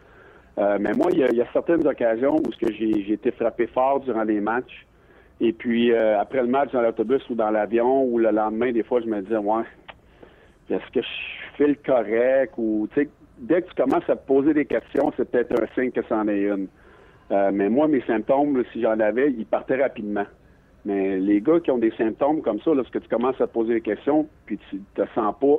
Euh, 0.58 0.78
mais 0.80 0.92
moi, 0.94 1.06
il 1.12 1.18
y, 1.18 1.40
a 1.40 1.52
certaines 1.52 1.86
occasions 1.86 2.34
où 2.34 2.50
j'ai 2.60 3.12
été 3.12 3.30
frappé 3.30 3.68
fort 3.68 4.00
durant 4.00 4.24
les 4.24 4.40
matchs. 4.40 4.84
Et 5.40 5.52
puis, 5.52 5.94
après 5.94 6.40
le 6.40 6.48
match 6.48 6.72
dans 6.72 6.80
l'autobus 6.80 7.22
ou 7.30 7.36
dans 7.36 7.50
l'avion, 7.50 8.02
ou 8.02 8.18
le 8.18 8.32
lendemain, 8.32 8.72
des 8.72 8.82
fois, 8.82 9.00
je 9.00 9.06
me 9.06 9.22
disais, 9.22 9.36
ouais, 9.36 9.62
est-ce 10.68 10.92
que 10.92 11.00
je 11.00 11.56
fais 11.56 11.68
le 11.68 11.76
correct? 11.76 12.54
Ou, 12.58 12.88
tu 12.92 13.02
sais, 13.02 13.08
dès 13.38 13.62
que 13.62 13.68
tu 13.68 13.74
commences 13.74 14.08
à 14.08 14.16
te 14.16 14.26
poser 14.26 14.54
des 14.54 14.66
questions, 14.66 15.12
c'est 15.16 15.30
peut-être 15.30 15.60
un 15.60 15.66
signe 15.74 15.90
que 15.90 16.02
c'en 16.08 16.26
est 16.28 16.42
une. 16.42 16.68
Euh, 17.30 17.50
mais 17.52 17.68
moi, 17.68 17.88
mes 17.88 18.02
symptômes, 18.02 18.62
si 18.72 18.80
j'en 18.80 18.98
avais, 19.00 19.30
ils 19.30 19.46
partaient 19.46 19.80
rapidement. 19.80 20.24
Mais 20.84 21.18
les 21.18 21.40
gars 21.40 21.60
qui 21.60 21.70
ont 21.70 21.78
des 21.78 21.92
symptômes 21.92 22.40
comme 22.40 22.60
ça, 22.60 22.72
lorsque 22.72 23.00
tu 23.00 23.08
commences 23.08 23.40
à 23.40 23.46
te 23.46 23.52
poser 23.52 23.74
des 23.74 23.80
questions, 23.80 24.26
puis 24.46 24.58
tu 24.70 24.80
te 24.94 25.02
sens 25.14 25.34
pas 25.40 25.56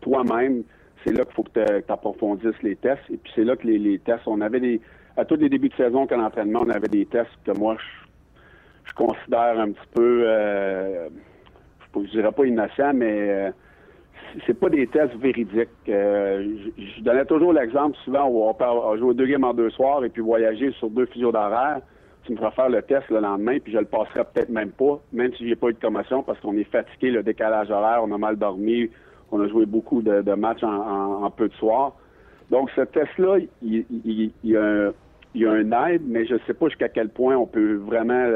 toi-même, 0.00 0.62
c'est 1.04 1.12
là 1.12 1.24
qu'il 1.24 1.34
faut 1.34 1.42
que 1.42 1.50
tu 1.64 1.92
approfondisses 1.92 2.62
les 2.62 2.76
tests. 2.76 3.02
Et 3.10 3.16
puis 3.16 3.32
c'est 3.34 3.44
là 3.44 3.56
que 3.56 3.66
les, 3.66 3.98
tests, 3.98 4.26
on 4.26 4.40
avait 4.40 4.60
des... 4.60 4.80
À 5.16 5.24
tous 5.24 5.36
les 5.36 5.48
débuts 5.48 5.70
de 5.70 5.74
saison, 5.74 6.06
qu'en 6.06 6.22
entraînement, 6.22 6.60
on 6.64 6.70
avait 6.70 6.88
des 6.88 7.06
tests 7.06 7.30
que 7.44 7.52
moi, 7.52 7.76
je, 8.84 8.94
considère 8.94 9.58
un 9.58 9.72
petit 9.72 9.88
peu... 9.94 10.24
Euh, 10.26 11.08
je, 11.94 12.00
ne 12.00 12.06
dirais 12.06 12.32
pas 12.32 12.46
innocent, 12.46 12.92
mais... 12.94 13.52
Euh, 14.16 14.40
c'est 14.46 14.58
pas 14.58 14.68
des 14.68 14.86
tests 14.86 15.14
véridiques. 15.16 15.68
Euh, 15.88 16.56
je, 16.76 17.02
donnais 17.02 17.24
toujours 17.24 17.52
l'exemple 17.52 17.96
souvent 18.04 18.26
où 18.26 18.44
on 18.44 18.54
peut 18.54 18.64
jouer 18.98 19.14
deux 19.14 19.26
games 19.26 19.44
en 19.44 19.54
deux 19.54 19.70
soirs 19.70 20.04
et 20.04 20.08
puis 20.08 20.22
voyager 20.22 20.72
sur 20.72 20.90
deux 20.90 21.06
fuseaux 21.06 21.32
d'horaire. 21.32 21.80
Tu 22.24 22.32
me 22.32 22.38
feras 22.38 22.50
faire 22.50 22.68
le 22.68 22.82
test 22.82 23.08
le 23.10 23.20
lendemain, 23.20 23.58
puis 23.62 23.72
je 23.72 23.78
le 23.78 23.84
passerai 23.84 24.24
peut-être 24.24 24.48
même 24.48 24.70
pas, 24.70 25.00
même 25.12 25.32
si 25.34 25.48
j'ai 25.48 25.54
pas 25.54 25.68
eu 25.68 25.74
de 25.74 25.78
commotion, 25.78 26.24
parce 26.24 26.40
qu'on 26.40 26.56
est 26.56 26.64
fatigué, 26.64 27.12
le 27.12 27.22
décalage 27.22 27.70
horaire, 27.70 28.00
on 28.02 28.10
a 28.12 28.18
mal 28.18 28.36
dormi, 28.36 28.90
on 29.30 29.40
a 29.40 29.48
joué 29.48 29.64
beaucoup 29.64 30.02
de, 30.02 30.34
matchs 30.34 30.64
en, 30.64 31.30
peu 31.30 31.48
de 31.48 31.54
soirs. 31.54 31.94
Donc, 32.50 32.68
ce 32.74 32.80
test-là, 32.80 33.38
il, 33.62 34.32
y 34.42 34.56
a 34.56 34.62
un, 34.62 34.92
il 35.36 35.46
un 35.46 35.86
aide, 35.86 36.02
mais 36.04 36.26
je 36.26 36.34
ne 36.34 36.38
sais 36.48 36.54
pas 36.54 36.66
jusqu'à 36.66 36.88
quel 36.88 37.10
point 37.10 37.36
on 37.36 37.46
peut 37.46 37.74
vraiment 37.74 38.26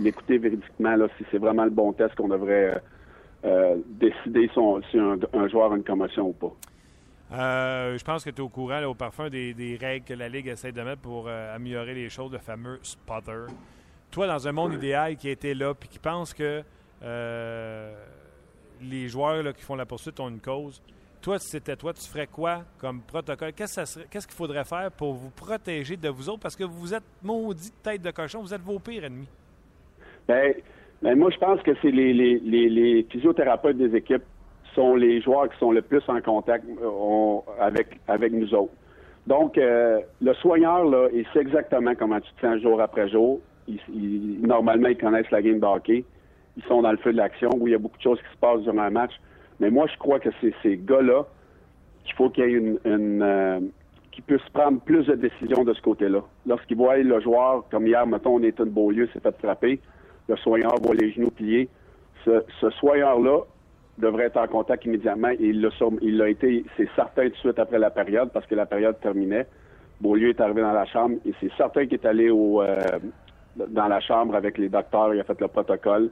l'écouter 0.00 0.38
véridiquement, 0.38 0.96
là, 0.96 1.08
si 1.18 1.24
c'est 1.30 1.38
vraiment 1.38 1.64
le 1.64 1.70
bon 1.70 1.92
test 1.92 2.14
qu'on 2.14 2.28
devrait 2.28 2.80
euh, 3.44 3.76
décider 3.86 4.50
si 4.90 4.98
un, 4.98 5.48
joueur 5.48 5.72
a 5.72 5.76
une 5.76 5.84
commotion 5.84 6.28
ou 6.28 6.32
pas. 6.32 6.52
Euh, 7.32 7.98
je 7.98 8.04
pense 8.04 8.24
que 8.24 8.30
tu 8.30 8.36
es 8.36 8.40
au 8.40 8.48
courant 8.48 8.82
au 8.84 8.94
parfum 8.94 9.28
des, 9.28 9.78
règles 9.80 10.06
que 10.06 10.14
la 10.14 10.28
Ligue 10.28 10.46
essaie 10.46 10.72
de 10.72 10.82
mettre 10.82 11.02
pour 11.02 11.26
euh, 11.28 11.54
améliorer 11.54 11.94
les 11.94 12.08
choses, 12.08 12.32
le 12.32 12.38
fameux 12.38 12.78
spotter. 12.82 13.46
Toi, 14.10 14.26
dans 14.26 14.48
un 14.48 14.52
monde 14.52 14.74
idéal 14.74 15.16
qui 15.16 15.28
était 15.28 15.54
là 15.54 15.74
puis 15.74 15.88
qui 15.88 15.98
pense 15.98 16.32
que 16.32 16.62
les 18.80 19.08
joueurs 19.08 19.52
qui 19.52 19.62
font 19.62 19.74
la 19.74 19.84
poursuite 19.84 20.18
ont 20.20 20.28
une 20.28 20.40
cause, 20.40 20.80
toi, 21.20 21.38
si 21.38 21.48
c'était 21.48 21.76
toi, 21.76 21.92
tu 21.92 22.06
ferais 22.08 22.26
quoi 22.26 22.64
comme 22.78 23.00
protocole? 23.00 23.52
Qu'est-ce 23.52 24.26
qu'il 24.26 24.36
faudrait 24.36 24.64
faire 24.64 24.90
pour 24.90 25.14
vous 25.14 25.30
protéger 25.30 25.96
de 25.96 26.08
vous 26.08 26.28
autres? 26.28 26.40
Parce 26.40 26.56
que 26.56 26.64
vous 26.64 26.94
êtes 26.94 27.04
maudit 27.22 27.72
tête 27.82 28.02
de 28.02 28.10
cochon, 28.10 28.42
vous 28.42 28.54
êtes 28.54 28.60
vos 28.60 28.78
pires 28.78 29.04
ennemis. 29.04 29.28
Bien, 30.28 30.52
mais 31.04 31.14
moi, 31.14 31.28
je 31.30 31.36
pense 31.36 31.60
que 31.60 31.72
c'est 31.82 31.90
les, 31.90 33.06
physiothérapeutes 33.10 33.76
des 33.76 33.94
équipes 33.94 34.22
sont 34.74 34.96
les 34.96 35.20
joueurs 35.20 35.50
qui 35.50 35.58
sont 35.58 35.70
le 35.70 35.82
plus 35.82 36.02
en 36.08 36.18
contact 36.22 36.64
euh, 36.82 37.40
avec, 38.08 38.32
nous 38.32 38.54
autres. 38.54 38.72
Donc, 39.26 39.58
euh, 39.58 40.00
le 40.22 40.32
soigneur, 40.32 40.86
là, 40.86 41.08
il 41.12 41.26
sait 41.34 41.40
exactement 41.40 41.94
comment 41.94 42.20
tu 42.20 42.32
te 42.32 42.40
sens 42.40 42.58
jour 42.62 42.80
après 42.80 43.10
jour. 43.10 43.38
normalement, 44.40 44.88
ils 44.88 44.96
connaissent 44.96 45.30
la 45.30 45.42
game 45.42 45.60
de 45.60 45.66
hockey. 45.66 46.04
Ils 46.56 46.64
sont 46.64 46.80
dans 46.80 46.92
le 46.92 46.96
feu 46.96 47.12
de 47.12 47.18
l'action 47.18 47.50
où 47.58 47.68
il 47.68 47.72
y 47.72 47.74
a 47.74 47.78
beaucoup 47.78 47.98
de 47.98 48.02
choses 48.02 48.18
qui 48.18 48.34
se 48.34 48.38
passent 48.38 48.62
durant 48.62 48.78
un 48.78 48.90
match. 48.90 49.12
Mais 49.60 49.68
moi, 49.68 49.86
je 49.92 49.98
crois 49.98 50.20
que 50.20 50.30
c'est 50.40 50.54
ces 50.62 50.78
gars-là 50.78 51.26
qu'il 52.04 52.14
faut 52.14 52.30
qu'il 52.30 52.44
y 52.44 52.46
ait 52.46 52.78
une, 52.84 53.22
euh, 53.22 53.60
puissent 54.26 54.48
prendre 54.54 54.80
plus 54.80 55.04
de 55.04 55.16
décisions 55.16 55.64
de 55.64 55.74
ce 55.74 55.82
côté-là. 55.82 56.22
Lorsqu'ils 56.46 56.78
voient 56.78 56.96
le 56.96 57.20
joueur, 57.20 57.64
comme 57.70 57.86
hier, 57.86 58.06
mettons, 58.06 58.36
on 58.36 58.42
est 58.42 58.58
une 58.58 58.70
Beaulieu 58.70 59.06
s'est 59.12 59.20
fait 59.20 59.36
frapper, 59.38 59.80
le 60.28 60.36
soigneur 60.36 60.74
voit 60.80 60.94
les 60.94 61.12
genoux 61.12 61.30
pliés. 61.30 61.68
Ce, 62.24 62.44
ce 62.60 62.70
soigneur-là 62.70 63.40
devrait 63.98 64.24
être 64.24 64.38
en 64.38 64.46
contact 64.46 64.84
immédiatement 64.84 65.30
et 65.30 65.38
il 65.40 65.60
l'a, 65.60 65.68
il 66.02 66.16
l'a 66.16 66.28
été, 66.28 66.64
c'est 66.76 66.88
certain 66.96 67.24
tout 67.24 67.30
de 67.30 67.36
suite 67.36 67.58
après 67.58 67.78
la 67.78 67.90
période 67.90 68.30
parce 68.32 68.46
que 68.46 68.54
la 68.54 68.66
période 68.66 68.98
terminait. 69.00 69.46
Beaulieu 70.00 70.30
est 70.30 70.40
arrivé 70.40 70.62
dans 70.62 70.72
la 70.72 70.86
chambre 70.86 71.16
et 71.24 71.32
c'est 71.40 71.52
certain 71.56 71.86
qu'il 71.86 71.94
est 71.94 72.06
allé 72.06 72.28
euh, 72.28 72.76
dans 73.56 73.86
la 73.86 74.00
chambre 74.00 74.34
avec 74.34 74.58
les 74.58 74.68
docteurs, 74.68 75.14
il 75.14 75.20
a 75.20 75.24
fait 75.24 75.40
le 75.40 75.48
protocole, 75.48 76.10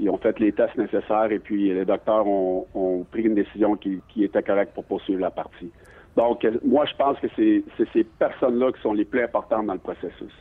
ils 0.00 0.10
ont 0.10 0.18
fait 0.18 0.38
les 0.40 0.52
tests 0.52 0.76
nécessaires 0.76 1.30
et 1.30 1.38
puis 1.38 1.72
les 1.72 1.84
docteurs 1.84 2.26
ont, 2.26 3.06
pris 3.10 3.22
une 3.22 3.34
décision 3.34 3.76
qui, 3.76 4.00
qui 4.08 4.24
était 4.24 4.42
correcte 4.42 4.74
pour 4.74 4.84
poursuivre 4.84 5.20
la 5.20 5.30
partie. 5.30 5.70
Donc, 6.16 6.46
moi, 6.64 6.84
je 6.86 6.94
pense 6.96 7.18
que 7.20 7.28
c'est 7.36 7.62
ces 7.92 8.04
personnes-là 8.04 8.72
qui 8.72 8.82
sont 8.82 8.92
les 8.92 9.04
plus 9.04 9.22
importantes 9.22 9.66
dans 9.66 9.72
le 9.72 9.78
processus. 9.78 10.32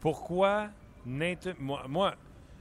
Pourquoi 0.00 0.66
moi, 1.08 2.14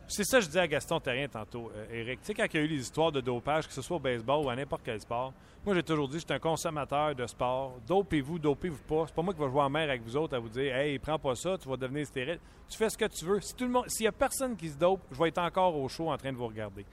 c'est 0.08 0.24
ça 0.24 0.38
que 0.38 0.44
je 0.44 0.48
disais 0.48 0.60
à 0.60 0.68
Gaston 0.68 1.00
Terrien 1.00 1.28
tantôt, 1.28 1.72
Eric. 1.92 2.22
Tu 2.22 2.28
sais, 2.28 2.34
quand 2.34 2.46
il 2.54 2.58
y 2.58 2.60
a 2.60 2.64
eu 2.64 2.68
les 2.68 2.82
histoires 2.82 3.12
de 3.12 3.22
dopage, 3.22 3.68
que 3.68 3.74
ce 3.74 3.82
soit 3.82 3.98
au 3.98 4.00
baseball 4.00 4.46
ou 4.46 4.50
à 4.50 4.56
n'importe 4.56 4.84
quel 4.86 5.02
sport, 5.02 5.34
moi, 5.66 5.74
j'ai 5.74 5.82
toujours 5.82 6.08
dit, 6.08 6.20
je 6.20 6.26
suis 6.26 6.34
un 6.34 6.38
consommateur 6.38 7.16
de 7.16 7.26
sport. 7.26 7.80
Dopez-vous, 7.88 8.38
dopez-vous 8.38 8.84
pas. 8.84 9.06
C'est 9.08 9.16
pas 9.16 9.24
moi 9.24 9.34
qui 9.34 9.40
vais 9.40 9.50
jouer 9.50 9.62
en 9.62 9.70
mer 9.70 9.90
avec 9.90 10.04
vous 10.04 10.16
autres 10.16 10.36
à 10.36 10.40
vous 10.40 10.50
dire, 10.50 10.76
hey, 10.76 11.00
prends 11.00 11.18
pas 11.18 11.34
ça, 11.34 11.58
tu 11.58 11.68
vas 11.68 11.76
devenir 11.76 12.06
stérile. 12.06 12.40
Tu 12.70 12.78
fais 12.78 12.88
ce 12.88 12.96
que 12.96 13.06
tu 13.06 13.26
veux. 13.26 13.42
Si 13.42 13.56
tout 13.56 13.66
le 13.66 13.72
monde, 13.72 13.86
s'il 13.88 14.04
y 14.06 14.08
a 14.08 14.12
personne 14.12 14.56
qui 14.56 14.70
se 14.70 14.78
dope, 14.78 15.02
je 15.12 15.18
vais 15.18 15.30
être 15.30 15.40
encore 15.40 15.76
au 15.76 15.90
show 15.90 16.12
en 16.12 16.18
train 16.18 16.32
de 16.32 16.38
vous 16.38 16.46
regarder. 16.46 16.86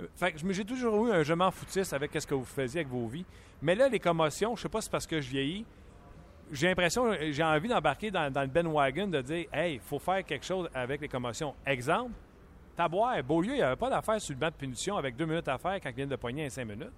Euh, 0.00 0.06
fait 0.16 0.32
que 0.32 0.52
j'ai 0.52 0.64
toujours 0.64 1.06
eu 1.06 1.12
un 1.12 1.22
je 1.22 1.34
m'en 1.34 1.50
foutisse 1.50 1.92
avec 1.92 2.12
ce 2.18 2.26
que 2.26 2.34
vous 2.34 2.46
faisiez 2.46 2.80
avec 2.80 2.90
vos 2.90 3.06
vies. 3.06 3.26
Mais 3.60 3.74
là, 3.74 3.90
les 3.90 4.00
commotions, 4.00 4.56
je 4.56 4.62
sais 4.62 4.68
pas 4.70 4.80
si 4.80 4.86
c'est 4.86 4.90
parce 4.90 5.06
que 5.06 5.20
je 5.20 5.28
vieillis, 5.28 5.66
j'ai 6.54 6.68
l'impression, 6.68 7.12
j'ai 7.30 7.42
envie 7.42 7.68
d'embarquer 7.68 8.10
dans, 8.10 8.32
le 8.32 8.46
Ben 8.46 8.66
Wagon, 8.66 9.08
de 9.08 9.20
dire, 9.20 9.46
hey, 9.52 9.74
il 9.74 9.80
faut 9.80 9.98
faire 9.98 10.24
quelque 10.24 10.44
chose 10.44 10.68
avec 10.74 11.00
les 11.00 11.08
commotions. 11.08 11.54
Exemple, 11.66 12.12
Taboire, 12.76 13.22
Beaulieu, 13.22 13.52
il 13.52 13.56
n'y 13.56 13.62
avait 13.62 13.76
pas 13.76 13.90
d'affaire 13.90 14.20
sur 14.20 14.34
le 14.34 14.40
banc 14.40 14.48
de 14.48 14.54
punition 14.54 14.96
avec 14.96 15.16
deux 15.16 15.26
minutes 15.26 15.48
à 15.48 15.58
faire 15.58 15.78
quand 15.82 15.90
il 15.90 15.96
vient 15.96 16.06
de 16.06 16.16
poigner 16.16 16.46
en 16.46 16.50
cinq 16.50 16.66
minutes. 16.66 16.92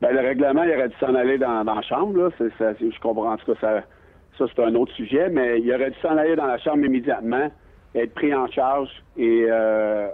Ben, 0.00 0.12
le 0.12 0.20
règlement, 0.20 0.64
il 0.64 0.70
aurait 0.72 0.88
dû 0.88 0.96
s'en 0.98 1.14
aller 1.14 1.38
dans, 1.38 1.62
la 1.62 1.82
chambre. 1.82 2.16
Là. 2.18 2.28
je 2.38 3.00
comprends. 3.00 3.32
En 3.32 3.36
tout 3.36 3.54
cas, 3.54 3.60
ça, 3.60 3.82
ça 4.38 4.52
c'est 4.54 4.62
un 4.62 4.74
autre 4.74 4.92
sujet, 4.94 5.28
mais 5.28 5.60
il 5.60 5.72
aurait 5.72 5.90
dû 5.90 5.98
s'en 6.00 6.16
aller 6.16 6.36
dans 6.36 6.46
la 6.46 6.58
chambre 6.58 6.84
immédiatement, 6.84 7.50
être 7.94 8.14
pris 8.14 8.34
en 8.34 8.46
charge 8.48 8.90
et 9.16 9.46
euh, 9.48 10.08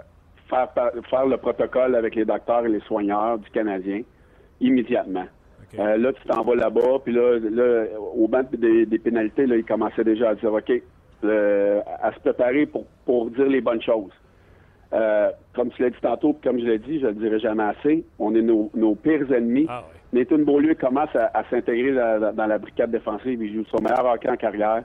faire 0.49 1.25
le 1.25 1.37
protocole 1.37 1.95
avec 1.95 2.15
les 2.15 2.25
docteurs 2.25 2.65
et 2.65 2.69
les 2.69 2.81
soigneurs 2.81 3.39
du 3.39 3.49
Canadien 3.49 4.01
immédiatement. 4.59 5.25
Euh, 5.79 5.97
là, 5.97 6.13
tu 6.13 6.21
t'en 6.27 6.43
vas 6.43 6.55
là-bas, 6.55 6.99
puis 7.03 7.13
là, 7.13 7.37
au 8.15 8.27
banc 8.27 8.41
des, 8.51 8.85
pénalités, 8.99 9.45
là, 9.45 9.55
il 9.55 9.63
commençait 9.65 10.03
déjà 10.03 10.29
à 10.29 10.35
dire, 10.35 10.53
OK, 10.53 10.71
à 11.23 12.11
se 12.13 12.19
préparer 12.19 12.65
pour, 12.65 12.85
pour 13.05 13.29
dire 13.31 13.47
les 13.47 13.61
bonnes 13.61 13.81
choses. 13.81 14.11
Euh, 14.93 15.29
comme 15.53 15.69
tu 15.71 15.81
l'as 15.81 15.89
dit 15.89 16.01
tantôt, 16.01 16.37
comme 16.43 16.59
je 16.59 16.65
l'ai 16.65 16.79
dit, 16.79 16.99
je 16.99 17.05
ne 17.05 17.11
le 17.11 17.15
dirai 17.15 17.39
jamais 17.39 17.63
assez, 17.63 18.03
on 18.19 18.35
est 18.35 18.41
nos, 18.41 18.95
pires 18.95 19.31
ennemis. 19.31 19.65
Ah, 19.69 19.85
Nathan 20.11 20.39
Beaulieu 20.39 20.75
commence 20.75 21.15
à, 21.15 21.43
s'intégrer 21.49 21.93
dans, 21.93 22.45
la 22.47 22.57
brigade 22.57 22.91
défensive. 22.91 23.41
Il 23.41 23.53
joue 23.53 23.65
son 23.71 23.81
meilleur 23.81 24.05
hockey 24.05 24.29
en 24.29 24.35
carrière. 24.35 24.83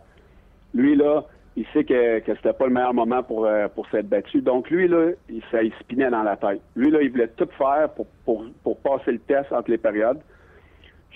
Lui, 0.74 0.94
là, 0.94 1.24
il 1.56 1.66
sait 1.72 1.82
que, 1.82 2.20
que 2.20 2.34
c'était 2.36 2.52
pas 2.52 2.66
le 2.66 2.72
meilleur 2.72 2.94
moment 2.94 3.22
pour, 3.24 3.46
euh, 3.46 3.66
pour 3.66 3.88
s'être 3.88 4.08
battu. 4.08 4.42
Donc, 4.42 4.70
lui, 4.70 4.86
là, 4.86 5.10
il, 5.28 5.42
ça 5.50 5.62
il 5.62 5.72
spinait 5.80 6.10
dans 6.10 6.22
la 6.22 6.36
tête. 6.36 6.60
Lui, 6.76 6.90
là, 6.90 7.02
il 7.02 7.10
voulait 7.10 7.30
tout 7.36 7.48
faire 7.58 7.88
pour, 7.96 8.06
pour, 8.24 8.44
pour 8.62 8.78
passer 8.78 9.10
le 9.10 9.18
test 9.18 9.52
entre 9.52 9.70
les 9.70 9.78
périodes 9.78 10.20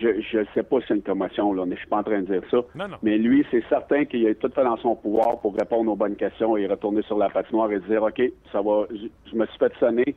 je 0.01 0.39
ne 0.39 0.45
sais 0.55 0.63
pas 0.63 0.81
si 0.81 0.87
c'est 0.89 0.95
une 0.95 1.03
commotion, 1.03 1.53
là, 1.53 1.65
je 1.71 1.77
suis 1.77 1.87
pas 1.87 1.99
en 1.99 2.03
train 2.03 2.21
de 2.21 2.27
dire 2.27 2.43
ça. 2.51 2.59
Mais 3.03 3.19
lui, 3.19 3.47
c'est 3.51 3.63
certain 3.69 4.05
qu'il 4.05 4.27
a 4.27 4.35
tout 4.35 4.51
fait 4.55 4.65
dans 4.65 4.77
son 4.79 4.97
pouvoir 4.97 5.41
pour 5.41 5.55
répondre 5.55 5.91
aux 5.93 5.97
bonnes 5.97 6.17
questions 6.17 6.57
et 6.57 6.67
retourner 6.67 7.03
sur 7.03 7.19
la 7.19 7.29
patinoire 7.29 7.71
et 7.73 7.81
dire 7.81 8.03
OK, 8.03 8.23
ça 8.53 8.63
va 8.63 8.87
je, 8.91 9.37
me 9.37 9.47
suis 9.47 9.59
fait 9.59 9.73
sonner, 9.79 10.15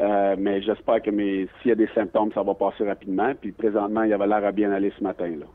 euh, 0.00 0.34
mais 0.38 0.62
j'espère 0.62 1.00
que 1.02 1.10
s'il 1.10 1.48
y 1.66 1.72
a 1.72 1.76
des 1.76 1.88
symptômes, 1.94 2.32
ça 2.32 2.42
va 2.42 2.54
passer 2.54 2.86
rapidement. 2.86 3.32
Puis 3.40 3.52
présentement, 3.52 4.02
il 4.02 4.12
avait 4.12 4.26
l'air 4.26 4.44
à 4.44 4.52
bien 4.52 4.72
aller 4.72 4.92
ce 4.98 5.02
matin. 5.02 5.28
là. 5.28 5.46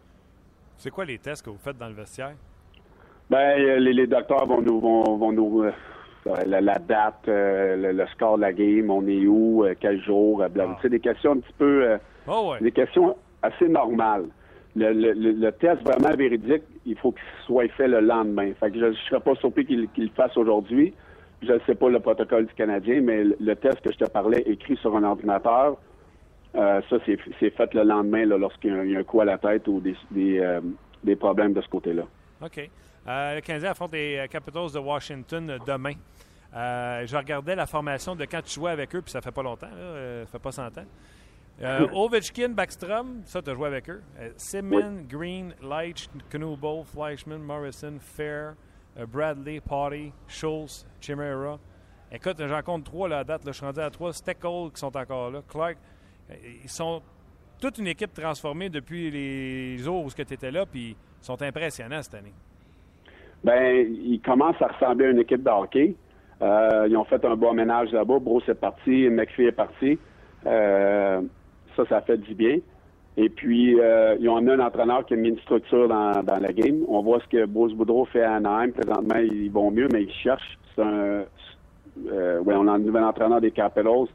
C'est 0.78 0.92
quoi 0.92 1.04
les 1.06 1.18
tests 1.18 1.44
que 1.44 1.50
vous 1.50 1.58
faites 1.58 1.78
dans 1.78 1.90
le 1.90 1.96
vestiaire? 1.96 2.36
Ben, 3.30 3.60
euh, 3.60 3.80
les, 3.80 4.08
docteurs 4.08 4.48
vont 4.48 4.62
nous 4.62 4.80
vont, 4.80 5.32
nous 5.32 5.64
euh, 5.64 5.72
la, 6.46 6.80
date, 6.80 7.26
le, 7.28 8.06
score 8.14 8.38
de 8.38 8.42
la 8.42 8.54
game, 8.54 8.90
on 8.90 9.06
est 9.08 9.28
où, 9.28 9.66
quel 9.80 10.02
jour, 10.02 10.42
ah. 10.44 10.88
des 10.88 11.00
questions 11.00 11.34
un 11.34 11.40
petit 11.40 11.54
peu 11.58 11.98
oh 12.28 12.56
des 12.60 12.72
questions 12.72 13.16
assez 13.42 13.68
normal. 13.68 14.26
Le, 14.76 14.92
le, 14.94 15.52
test 15.54 15.82
vraiment 15.82 16.16
véridique, 16.16 16.64
il 16.86 16.96
faut 16.98 17.12
qu'il 17.12 17.22
soit 17.46 17.68
fait 17.70 17.88
le 17.88 18.00
lendemain. 18.00 18.52
Fait 18.60 18.72
que 18.72 18.80
je 18.80 18.86
ne 18.86 18.94
serais 18.94 19.20
pas 19.20 19.36
surpris 19.36 19.66
qu'il 19.66 19.90
le 19.98 20.10
fasse 20.16 20.38
aujourd'hui. 20.38 20.94
Je 21.42 21.54
ne 21.54 21.60
sais 21.66 21.76
pas 21.76 21.90
le 21.90 22.00
protocole 22.00 22.46
du 22.46 22.54
Canadien, 22.54 23.02
mais 23.02 23.24
le, 23.24 23.56
test 23.56 23.82
que 23.82 23.92
je 23.92 23.98
te 23.98 24.10
parlais, 24.10 24.42
écrit 24.42 24.76
sur 24.78 24.96
un 24.96 25.04
ordinateur, 25.04 25.78
euh, 26.56 26.82
ça, 26.90 26.98
c'est 27.06 27.50
fait 27.50 27.74
le 27.74 27.84
lendemain 27.84 28.26
lorsqu'il 28.26 28.72
y, 28.72 28.96
a 28.96 29.00
un 29.00 29.04
coup 29.04 29.22
à 29.22 29.26
la 29.26 29.38
tête 29.38 29.68
ou 29.68 29.80
des, 29.80 29.96
des, 30.12 30.40
euh, 30.40 30.62
des 31.04 31.16
problèmes 31.16 31.54
de 31.54 31.62
ce 31.62 31.68
côté-là. 31.68 32.04
OK. 32.42 32.70
Euh, 33.08 33.36
le 33.36 33.42
Canadien 33.42 33.72
affronte 33.72 33.94
les 33.94 34.26
Capitals 34.30 34.72
de 34.74 34.80
Washington 34.80 35.58
demain. 35.66 35.94
je 36.54 37.18
regardais 37.18 37.56
la 37.56 37.66
formation 37.66 38.16
de 38.16 38.26
quand 38.26 38.42
tu 38.44 38.54
jouais 38.54 38.72
avec 38.72 38.94
eux, 38.96 39.02
puis 39.02 39.12
ça 39.12 39.22
fait 39.22 39.32
pas 39.32 39.44
longtemps, 39.44 39.68
là, 39.68 40.26
ça 40.26 40.32
fait 40.32 40.44
pas 40.44 40.52
100 40.52 40.78
ans. 40.78 40.86
Euh, 41.62 41.88
Ovechkin, 41.94 42.50
Backstrom, 42.50 43.22
ça, 43.26 43.42
tu 43.42 43.50
as 43.50 43.54
joué 43.54 43.68
avec 43.68 43.90
eux. 43.90 44.02
Euh, 44.20 44.30
Simon, 44.38 45.04
Green, 45.10 45.54
Leitch, 45.62 46.08
Knuble, 46.32 46.86
Fleischman, 46.86 47.40
Morrison, 47.40 47.96
Fair, 48.00 48.54
euh, 48.98 49.06
Bradley, 49.06 49.60
Potty, 49.60 50.14
Schultz, 50.28 50.86
Chimera. 51.02 51.60
Écoute, 52.12 52.38
j'en 52.40 52.62
compte 52.62 52.86
trois 52.86 53.10
là, 53.10 53.20
à 53.20 53.24
date. 53.26 53.42
je 53.46 53.52
suis 53.52 53.66
rendu 53.66 53.82
à 53.82 53.90
trois. 53.90 54.14
Steckel 54.14 54.72
qui 54.74 54.80
sont 54.80 54.96
encore 54.96 55.32
là. 55.32 55.42
Clark. 55.48 55.78
Ils 56.64 56.70
sont 56.70 57.02
toute 57.60 57.78
une 57.78 57.88
équipe 57.88 58.14
transformée 58.14 58.70
depuis 58.70 59.12
les 59.12 59.78
jours 59.80 60.06
où 60.06 60.10
tu 60.10 60.22
étais 60.22 60.52
là, 60.52 60.66
puis 60.66 60.92
ils 60.92 61.26
sont 61.26 61.42
impressionnants 61.42 62.02
cette 62.02 62.16
année. 62.16 62.34
Ben, 63.44 63.86
ils 63.94 64.22
commencent 64.22 64.62
à 64.62 64.68
ressembler 64.68 65.08
à 65.08 65.10
une 65.10 65.20
équipe 65.20 65.44
de 65.44 65.50
hockey. 65.50 65.96
ils 66.42 66.96
ont 66.96 67.04
fait 67.06 67.24
un 67.26 67.36
bon 67.36 67.54
ménage 67.54 67.92
là-bas. 67.92 68.20
Bruce 68.20 68.48
est 68.48 68.56
parti, 68.56 69.10
McPhee 69.10 69.48
est 69.48 69.52
parti. 69.52 70.00
Euh, 70.46 71.22
ça, 71.84 71.90
ça 71.90 72.02
fait 72.02 72.18
du 72.18 72.34
bien. 72.34 72.58
Et 73.18 73.30
puis, 73.30 73.80
euh, 73.80 74.16
ils 74.20 74.30
ont 74.30 74.38
un 74.38 74.60
entraîneur 74.60 75.06
qui 75.06 75.14
a 75.14 75.18
mis 75.18 75.30
une 75.30 75.40
structure 75.40 75.88
dans, 75.88 76.24
la 76.26 76.54
game. 76.54 76.84
On 76.88 77.02
voit 77.02 77.20
ce 77.20 77.28
que 77.28 77.46
Bruce 77.46 77.74
Boudreau 77.74 78.06
fait 78.06 78.24
à 78.24 78.36
Anaheim. 78.36 78.72
Présentement, 78.72 79.18
ils 79.18 79.52
vont 79.52 79.72
mieux, 79.72 79.88
mais 79.92 80.04
ils 80.04 80.14
cherchent. 80.14 80.58
C'est 80.76 80.84
euh, 82.08 82.42
on 82.46 82.68
a 82.68 82.72
un 82.72 82.80
nouvel 82.80 83.04
entraîneur 83.04 83.42
des 83.42 83.52
Capitals. 83.52 84.08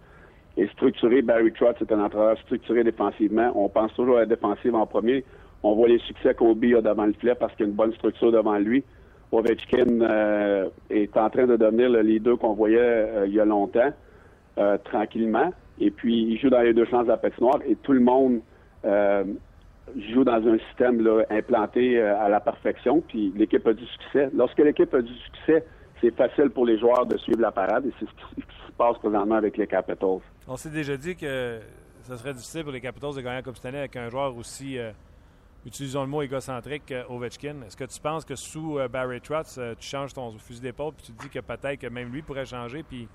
Et 0.56 0.66
structuré, 0.68 1.20
Barry 1.20 1.52
Trotz 1.52 1.74
c'est 1.80 1.92
un 1.92 2.02
entraîneur 2.02 2.38
structuré 2.38 2.84
défensivement. 2.84 3.52
On 3.56 3.68
pense 3.68 3.92
toujours 3.94 4.16
à 4.16 4.20
la 4.20 4.26
défensive 4.26 4.74
en 4.74 4.86
premier. 4.86 5.24
On 5.62 5.74
voit 5.74 5.88
les 5.88 5.98
succès 5.98 6.32
qu'Obi 6.34 6.74
a 6.74 6.80
devant 6.80 7.06
le 7.06 7.12
filet 7.12 7.34
parce 7.34 7.52
qu'il 7.56 7.66
y 7.66 7.68
a 7.68 7.70
une 7.70 7.76
bonne 7.76 7.92
structure 7.94 8.30
devant 8.30 8.56
lui. 8.56 8.84
Ovechkin 9.32 10.00
euh, 10.00 10.68
est 10.90 11.16
en 11.16 11.28
train 11.28 11.46
de 11.46 11.56
devenir 11.56 11.90
le 11.90 12.02
leader 12.02 12.38
qu'on 12.38 12.54
voyait 12.54 12.78
euh, 12.78 13.26
il 13.26 13.34
y 13.34 13.40
a 13.40 13.44
longtemps, 13.44 13.92
tranquillement. 14.84 15.50
Et 15.78 15.90
puis, 15.90 16.22
il 16.22 16.38
joue 16.38 16.50
dans 16.50 16.60
les 16.60 16.72
deux 16.72 16.84
chances 16.86 17.06
de 17.06 17.12
la 17.12 17.20
et 17.66 17.76
tout 17.76 17.92
le 17.92 18.00
monde 18.00 18.40
euh, 18.84 19.24
joue 20.12 20.24
dans 20.24 20.46
un 20.46 20.58
système 20.68 21.06
implanté 21.30 21.98
euh, 21.98 22.18
à 22.18 22.28
la 22.28 22.40
perfection. 22.40 23.00
Puis, 23.00 23.32
l'équipe 23.36 23.66
a 23.66 23.72
du 23.72 23.84
succès. 23.86 24.30
Lorsque 24.34 24.58
l'équipe 24.58 24.92
a 24.94 25.02
du 25.02 25.14
succès, 25.14 25.64
c'est 26.00 26.14
facile 26.14 26.50
pour 26.50 26.66
les 26.66 26.78
joueurs 26.78 27.06
de 27.06 27.16
suivre 27.18 27.40
la 27.40 27.52
parade 27.52 27.86
et 27.86 27.92
c'est 27.98 28.06
ce 28.06 28.34
qui, 28.34 28.42
se 28.42 28.72
passe 28.76 28.98
présentement 28.98 29.36
avec 29.36 29.56
les 29.56 29.66
Capitals. 29.66 30.20
On 30.48 30.56
s'est 30.56 30.70
déjà 30.70 30.96
dit 30.96 31.14
que 31.16 31.60
ce 32.02 32.16
serait 32.16 32.34
difficile 32.34 32.64
pour 32.64 32.72
les 32.72 32.80
Capitals 32.80 33.14
de 33.14 33.20
gagner 33.20 33.36
la 33.36 33.42
Coupe 33.42 33.56
Stanley 33.56 33.78
avec 33.78 33.96
un 33.96 34.10
joueur 34.10 34.36
aussi, 34.36 34.78
euh, 34.78 34.90
utilisons 35.64 36.02
le 36.02 36.08
mot 36.08 36.22
égocentrique, 36.22 36.92
Ovechkin. 37.08 37.62
Est-ce 37.66 37.76
que 37.76 37.84
tu 37.84 38.00
penses 38.00 38.24
que 38.24 38.34
sous 38.34 38.78
Barry 38.90 39.20
Trotz, 39.20 39.60
tu 39.78 39.86
changes 39.86 40.12
ton 40.12 40.32
fusil 40.38 40.60
d'épaule 40.60 40.92
puis 40.94 41.06
tu 41.06 41.12
te 41.12 41.22
dis 41.22 41.28
que 41.28 41.38
peut-être 41.38 41.80
que 41.80 41.86
même 41.86 42.12
lui 42.12 42.22
pourrait 42.22 42.46
changer 42.46 42.82
puis 42.82 43.08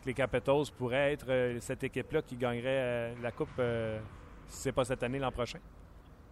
que 0.00 0.06
les 0.06 0.14
Capitals 0.14 0.64
pourraient 0.78 1.12
être 1.12 1.26
euh, 1.28 1.56
cette 1.60 1.84
équipe-là 1.84 2.22
qui 2.22 2.36
gagnerait 2.36 2.64
euh, 2.66 3.12
la 3.22 3.30
Coupe, 3.30 3.48
euh, 3.58 3.98
si 4.46 4.62
ce 4.62 4.68
n'est 4.68 4.72
pas 4.72 4.84
cette 4.84 5.02
année, 5.02 5.18
l'an 5.18 5.30
prochain? 5.30 5.58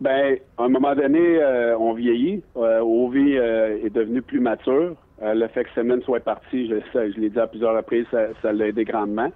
Bien, 0.00 0.36
à 0.56 0.64
un 0.64 0.68
moment 0.68 0.94
donné, 0.94 1.40
on 1.76 1.92
vieillit. 1.92 2.40
Ovi 2.54 3.32
est 3.32 3.92
devenu 3.92 4.22
plus 4.22 4.38
mature. 4.38 4.94
le 5.20 5.48
fait 5.48 5.64
que 5.64 5.70
Simmons 5.74 6.02
soit 6.02 6.20
parti, 6.20 6.68
je, 6.68 6.76
je 6.94 7.18
l'ai 7.18 7.30
dit 7.30 7.40
à 7.40 7.48
plusieurs 7.48 7.74
reprises, 7.74 8.06
ça, 8.40 8.52
l'a 8.52 8.68
aidé 8.68 8.84
grandement 8.84 9.32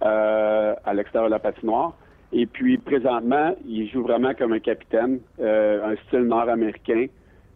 à 0.00 0.94
l'extérieur 0.94 1.28
de 1.28 1.34
la 1.34 1.40
patinoire. 1.40 1.92
Et 2.32 2.46
puis, 2.46 2.78
présentement, 2.78 3.54
il 3.68 3.86
joue 3.90 4.02
vraiment 4.02 4.32
comme 4.32 4.54
un 4.54 4.60
capitaine, 4.60 5.20
un 5.38 5.94
style 6.06 6.22
nord-américain. 6.22 7.08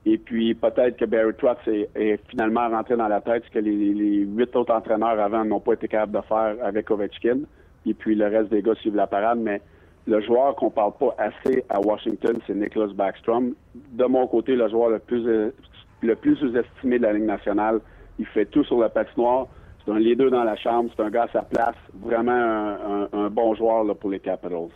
Et 0.08 0.18
puis 0.18 0.54
peut-être 0.54 0.96
que 0.96 1.04
Barry 1.04 1.34
Trotz 1.36 1.58
est, 1.66 2.20
finalement 2.28 2.68
rentré 2.68 2.96
dans 2.96 3.08
la 3.08 3.20
tête 3.20 3.42
ce 3.44 3.50
que 3.50 3.58
les, 3.58 4.24
huit 4.24 4.54
autres 4.54 4.72
entraîneurs 4.72 5.18
avant 5.18 5.44
n'ont 5.44 5.58
pas 5.58 5.72
été 5.72 5.88
capables 5.88 6.12
de 6.12 6.20
faire 6.22 6.54
avec 6.62 6.88
Ovechkin. 6.92 7.40
Et 7.84 7.92
puis 7.92 8.14
le 8.14 8.26
reste 8.26 8.50
des 8.50 8.62
gars 8.62 8.76
suivent 8.76 8.94
la 8.94 9.08
parade. 9.08 9.40
Mais 9.40 9.60
le 10.06 10.20
joueur 10.20 10.54
qu'on 10.54 10.70
parle 10.70 10.92
pas 10.92 11.16
assez 11.18 11.64
à 11.68 11.80
Washington, 11.80 12.38
c'est 12.46 12.54
Nicholas 12.54 12.94
Backstrom. 12.94 13.54
De 13.74 14.04
mon 14.04 14.28
côté, 14.28 14.54
le 14.54 14.68
joueur 14.68 14.90
le 14.90 15.00
plus 15.00 15.52
le 16.02 16.14
plus 16.14 16.36
sous-estimé 16.36 16.98
de 16.98 17.02
la 17.02 17.12
Ligue 17.12 17.24
nationale. 17.24 17.80
Il 18.20 18.26
fait 18.26 18.46
tout 18.46 18.62
sur 18.62 18.80
le 18.80 18.88
patinoire. 18.88 19.48
C'est 19.84 19.90
un 19.90 19.98
leader 19.98 20.30
dans 20.30 20.44
la 20.44 20.56
chambre. 20.56 20.88
C'est 20.96 21.02
un 21.02 21.10
gars 21.10 21.24
à 21.24 21.32
sa 21.32 21.42
place. 21.42 21.74
Vraiment 21.94 22.76
un, 23.12 23.28
bon 23.28 23.56
joueur 23.56 23.84
pour 23.96 24.10
les 24.10 24.20
Capitals. 24.20 24.68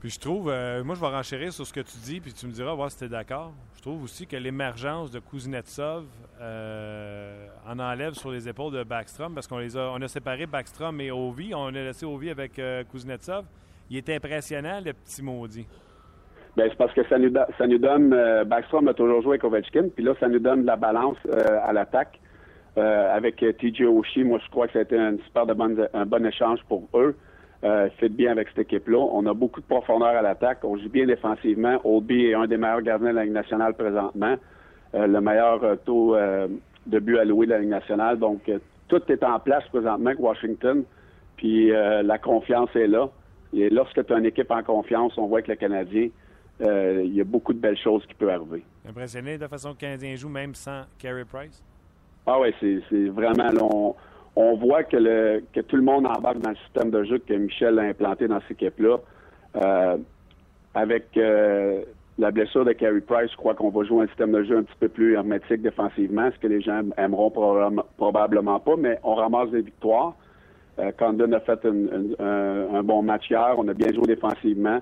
Puis 0.00 0.10
je 0.10 0.20
trouve, 0.20 0.48
euh, 0.48 0.84
moi 0.84 0.94
je 0.94 1.00
vais 1.00 1.08
renchérir 1.08 1.52
sur 1.52 1.66
ce 1.66 1.72
que 1.72 1.80
tu 1.80 1.96
dis, 2.04 2.20
puis 2.20 2.32
tu 2.32 2.46
me 2.46 2.52
diras 2.52 2.72
voir 2.74 2.90
si 2.90 2.98
tu 2.98 3.04
es 3.04 3.08
d'accord. 3.08 3.52
Je 3.78 3.82
trouve 3.82 4.02
aussi 4.02 4.26
que 4.26 4.36
l'émergence 4.36 5.10
de 5.10 5.20
Kuznetsov 5.20 6.04
euh, 6.40 7.46
en 7.64 7.78
enlève 7.78 8.14
sur 8.14 8.30
les 8.30 8.48
épaules 8.48 8.72
de 8.72 8.84
Backstrom, 8.84 9.34
parce 9.34 9.48
qu'on 9.48 9.58
les 9.58 9.76
a, 9.76 9.92
on 9.92 10.00
a 10.02 10.08
séparé 10.08 10.46
Backstrom 10.46 11.00
et 11.00 11.10
Ovi. 11.10 11.52
On 11.54 11.66
a 11.66 11.70
laissé 11.70 12.06
Ovi 12.06 12.30
avec 12.30 12.58
euh, 12.58 12.84
Kuznetsov. 12.84 13.44
Il 13.90 13.96
est 13.96 14.08
impressionnant, 14.10 14.80
le 14.84 14.92
petit 14.92 15.22
maudit. 15.22 15.66
Ben, 16.56 16.68
c'est 16.68 16.76
parce 16.76 16.92
que 16.92 17.04
ça 17.08 17.18
nous, 17.18 17.32
ça 17.56 17.66
nous 17.66 17.78
donne. 17.78 18.12
Euh, 18.12 18.44
Backstrom 18.44 18.86
a 18.86 18.94
toujours 18.94 19.22
joué 19.22 19.34
avec 19.34 19.44
Ovechkin, 19.44 19.88
puis 19.94 20.04
là, 20.04 20.14
ça 20.18 20.28
nous 20.28 20.40
donne 20.40 20.62
de 20.62 20.66
la 20.66 20.76
balance 20.76 21.18
euh, 21.26 21.60
à 21.64 21.72
l'attaque. 21.72 22.20
Avec 22.76 23.38
TJ 23.38 23.82
Oshie, 23.82 24.22
moi, 24.22 24.38
je 24.44 24.48
crois 24.50 24.68
que 24.68 24.74
ça 24.74 24.78
a 24.78 24.82
été 24.82 24.96
un 24.96 25.16
super 25.24 25.46
un 25.94 26.06
bon 26.06 26.24
échange 26.24 26.60
pour 26.68 26.88
eux. 26.94 27.16
Euh, 27.64 27.88
fait 27.98 28.08
bien 28.08 28.30
avec 28.30 28.48
cette 28.48 28.60
équipe-là. 28.60 28.98
On 28.98 29.26
a 29.26 29.34
beaucoup 29.34 29.60
de 29.60 29.66
profondeur 29.66 30.08
à 30.08 30.22
l'attaque. 30.22 30.58
On 30.62 30.76
joue 30.76 30.88
bien 30.88 31.06
défensivement. 31.06 31.80
Oldby 31.84 32.26
est 32.26 32.34
un 32.34 32.46
des 32.46 32.56
meilleurs 32.56 32.82
gardiens 32.82 33.10
de 33.10 33.14
la 33.14 33.24
Ligue 33.24 33.32
nationale 33.32 33.74
présentement. 33.74 34.36
le 34.94 35.20
meilleur 35.20 35.60
taux 35.84 36.14
de 36.14 36.98
but 37.00 37.18
alloué 37.18 37.46
de 37.46 37.50
la 37.50 37.58
Ligue 37.58 37.70
nationale. 37.70 38.16
Donc, 38.16 38.48
tout 38.86 39.02
est 39.08 39.24
en 39.24 39.40
place 39.40 39.64
présentement 39.72 40.10
avec 40.10 40.20
Washington. 40.20 40.84
Puis 41.36 41.70
la 41.70 42.18
confiance 42.18 42.70
est 42.76 42.86
là. 42.86 43.10
Et 43.52 43.70
lorsque 43.70 44.04
tu 44.04 44.12
as 44.12 44.18
une 44.18 44.26
équipe 44.26 44.50
en 44.50 44.62
confiance, 44.62 45.16
on 45.16 45.26
voit 45.26 45.42
que 45.42 45.50
le 45.50 45.56
Canadien, 45.56 46.08
euh, 46.60 47.02
il 47.04 47.14
y 47.14 47.20
a 47.20 47.24
beaucoup 47.24 47.52
de 47.52 47.58
belles 47.58 47.78
choses 47.78 48.04
qui 48.06 48.14
peuvent 48.14 48.28
arriver. 48.28 48.62
Impressionné 48.86 49.36
de 49.36 49.42
la 49.42 49.48
façon 49.48 49.70
que 49.70 49.74
le 49.74 49.80
Canadien 49.80 50.14
joue, 50.16 50.28
même 50.28 50.54
sans 50.54 50.82
Carey 50.98 51.24
Price? 51.24 51.62
Ah 52.26 52.38
oui, 52.40 52.54
c'est 52.60 53.08
vraiment... 53.08 53.96
on, 54.40 54.56
voit 54.56 54.84
que, 54.84 54.96
le, 54.96 55.42
que 55.52 55.60
tout 55.60 55.76
le 55.76 55.82
monde 55.82 56.06
embarque 56.06 56.38
dans 56.38 56.50
le 56.50 56.56
système 56.56 56.90
de 56.90 57.04
jeu 57.04 57.18
que 57.18 57.34
Michel 57.34 57.78
a 57.78 57.82
implanté 57.82 58.28
dans 58.28 58.40
cette 58.42 58.52
équipe-là. 58.52 58.98
Euh, 59.56 59.96
avec 60.74 61.16
euh, 61.16 61.82
la 62.18 62.30
blessure 62.30 62.64
de 62.64 62.72
Carey 62.72 63.00
Price, 63.00 63.30
je 63.32 63.36
crois 63.36 63.54
qu'on 63.54 63.70
va 63.70 63.84
jouer 63.84 64.04
un 64.04 64.06
système 64.08 64.32
de 64.32 64.44
jeu 64.44 64.58
un 64.58 64.62
petit 64.62 64.76
peu 64.78 64.88
plus 64.88 65.14
hermétique 65.14 65.62
défensivement, 65.62 66.30
ce 66.32 66.38
que 66.38 66.46
les 66.46 66.60
gens 66.60 66.82
aimeront 66.96 67.30
probablement 67.96 68.60
pas, 68.60 68.76
mais 68.76 68.98
on 69.02 69.14
ramasse 69.14 69.50
des 69.50 69.62
victoires. 69.62 70.14
Condon 70.96 71.32
a 71.32 71.40
fait 71.40 71.66
un, 71.66 72.82
bon 72.84 73.02
match 73.02 73.28
hier, 73.28 73.54
on 73.56 73.66
a 73.66 73.74
bien 73.74 73.92
joué 73.92 74.06
défensivement. 74.06 74.80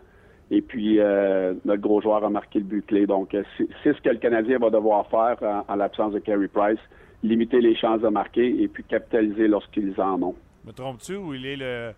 Et 0.51 0.63
puis, 0.63 1.01
euh, 1.01 1.55
notre 1.65 1.83
gros 1.83 2.01
joueur 2.01 2.25
a 2.25 2.31
marqué 2.31 2.61
le 2.61 2.65
but 2.65 2.87
clé. 2.87 3.07
Donc, 3.07 3.35
euh, 3.35 3.43
c'est 3.83 3.97
ce 3.97 4.01
que 4.01 4.11
le 4.11 4.19
Canadien 4.19 4.59
va 4.59 4.71
devoir 4.71 5.07
faire 5.09 5.65
en, 5.69 5.75
l'absence 5.75 6.13
de 6.13 6.21
Carey 6.21 6.49
Price. 6.49 6.79
Limiter 7.23 7.61
les 7.61 7.77
chances 7.77 8.01
de 8.01 8.09
marquer 8.09 8.63
et 8.63 8.69
puis 8.69 8.85
capitaliser 8.85 9.49
lorsqu'ils 9.49 10.01
en 10.01 10.23
ont. 10.23 10.35
Me 10.65 10.73
trompes-tu 10.73 11.17
ou 11.17 11.35
il 11.35 11.47
est 11.47 11.57
le. 11.57 11.93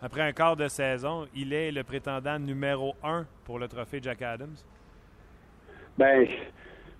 Après 0.00 0.22
un 0.22 0.32
quart 0.32 0.56
de 0.56 0.66
saison, 0.68 1.26
il 1.34 1.52
est 1.52 1.70
le 1.70 1.84
prétendant 1.84 2.38
numéro 2.38 2.94
un 3.04 3.24
pour 3.44 3.58
le 3.58 3.68
trophée 3.68 4.00
Jack 4.02 4.22
Adams? 4.22 4.56
Ben, 5.96 6.26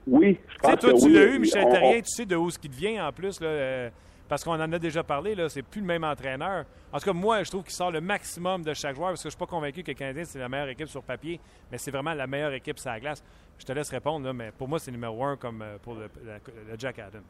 oui. 0.07 0.39
Je 0.49 0.59
pense 0.59 0.79
toi, 0.79 0.93
tu 0.95 1.11
l'as 1.11 1.25
eu, 1.25 1.39
Michel 1.39 1.69
Terrien, 1.69 2.01
tu 2.01 2.11
sais 2.11 2.27
de 2.27 2.37
où 2.37 2.51
ce 2.51 2.59
qui 2.59 2.69
vient 2.69 3.07
en 3.07 3.13
plus. 3.13 3.41
Là, 3.41 3.49
euh, 3.49 3.91
parce 4.29 4.45
qu'on 4.45 4.53
en 4.53 4.73
a 4.73 4.79
déjà 4.79 5.03
parlé, 5.03 5.35
là, 5.35 5.49
c'est 5.49 5.63
plus 5.63 5.81
le 5.81 5.87
même 5.87 6.05
entraîneur. 6.05 6.65
En 6.93 6.99
tout 6.99 7.05
cas, 7.05 7.13
moi, 7.13 7.43
je 7.43 7.51
trouve 7.51 7.65
qu'il 7.65 7.75
sort 7.75 7.91
le 7.91 8.01
maximum 8.01 8.63
de 8.63 8.73
chaque 8.73 8.97
joueur 8.97 9.11
parce 9.11 9.21
que 9.21 9.29
je 9.29 9.35
ne 9.35 9.39
suis 9.39 9.39
pas 9.39 9.47
convaincu 9.47 9.83
que 9.83 9.91
le 9.91 9.97
Canadien, 9.97 10.25
c'est 10.25 10.39
la 10.39 10.49
meilleure 10.49 10.69
équipe 10.69 10.89
sur 10.89 11.03
papier, 11.03 11.39
mais 11.71 11.79
c'est 11.79 11.91
vraiment 11.91 12.15
la 12.15 12.27
meilleure 12.27 12.53
équipe 12.53 12.79
sur 12.79 12.91
la 12.91 12.99
glace. 12.99 13.23
Je 13.59 13.65
te 13.65 13.73
laisse 13.73 13.91
répondre, 13.91 14.25
là, 14.25 14.33
mais 14.33 14.51
pour 14.53 14.69
moi, 14.69 14.79
c'est 14.79 14.91
numéro 14.91 15.23
un 15.25 15.37
comme 15.37 15.63
euh, 15.63 15.77
pour 15.83 15.95
le, 15.95 16.09
Jack 16.79 16.99
Adams. 16.99 17.23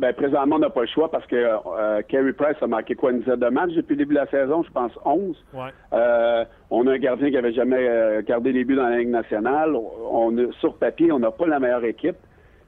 Bien, 0.00 0.12
présentement, 0.14 0.56
on 0.56 0.60
n'a 0.60 0.70
pas 0.70 0.80
le 0.80 0.86
choix 0.86 1.10
parce 1.10 1.26
que 1.26 1.36
euh, 1.36 2.00
Carey 2.08 2.32
Price 2.32 2.56
a 2.62 2.66
marqué 2.66 2.94
quoi, 2.94 3.10
une 3.10 3.18
dizaine 3.18 3.36
de 3.36 3.48
matchs 3.48 3.72
depuis 3.74 3.92
le 3.92 3.98
début 3.98 4.14
de 4.14 4.20
la 4.20 4.26
saison, 4.28 4.62
je 4.62 4.70
pense 4.72 4.92
11. 5.04 5.36
Ouais. 5.52 5.60
Euh, 5.92 6.44
on 6.70 6.86
a 6.86 6.92
un 6.92 6.98
gardien 6.98 7.28
qui 7.28 7.34
n'avait 7.34 7.52
jamais 7.52 8.22
gardé 8.26 8.50
les 8.50 8.64
buts 8.64 8.76
dans 8.76 8.88
la 8.88 8.96
Ligue 8.96 9.10
nationale. 9.10 9.76
On, 9.76 10.34
sur 10.60 10.74
papier, 10.76 11.12
on 11.12 11.18
n'a 11.18 11.30
pas 11.30 11.46
la 11.46 11.60
meilleure 11.60 11.84
équipe. 11.84 12.16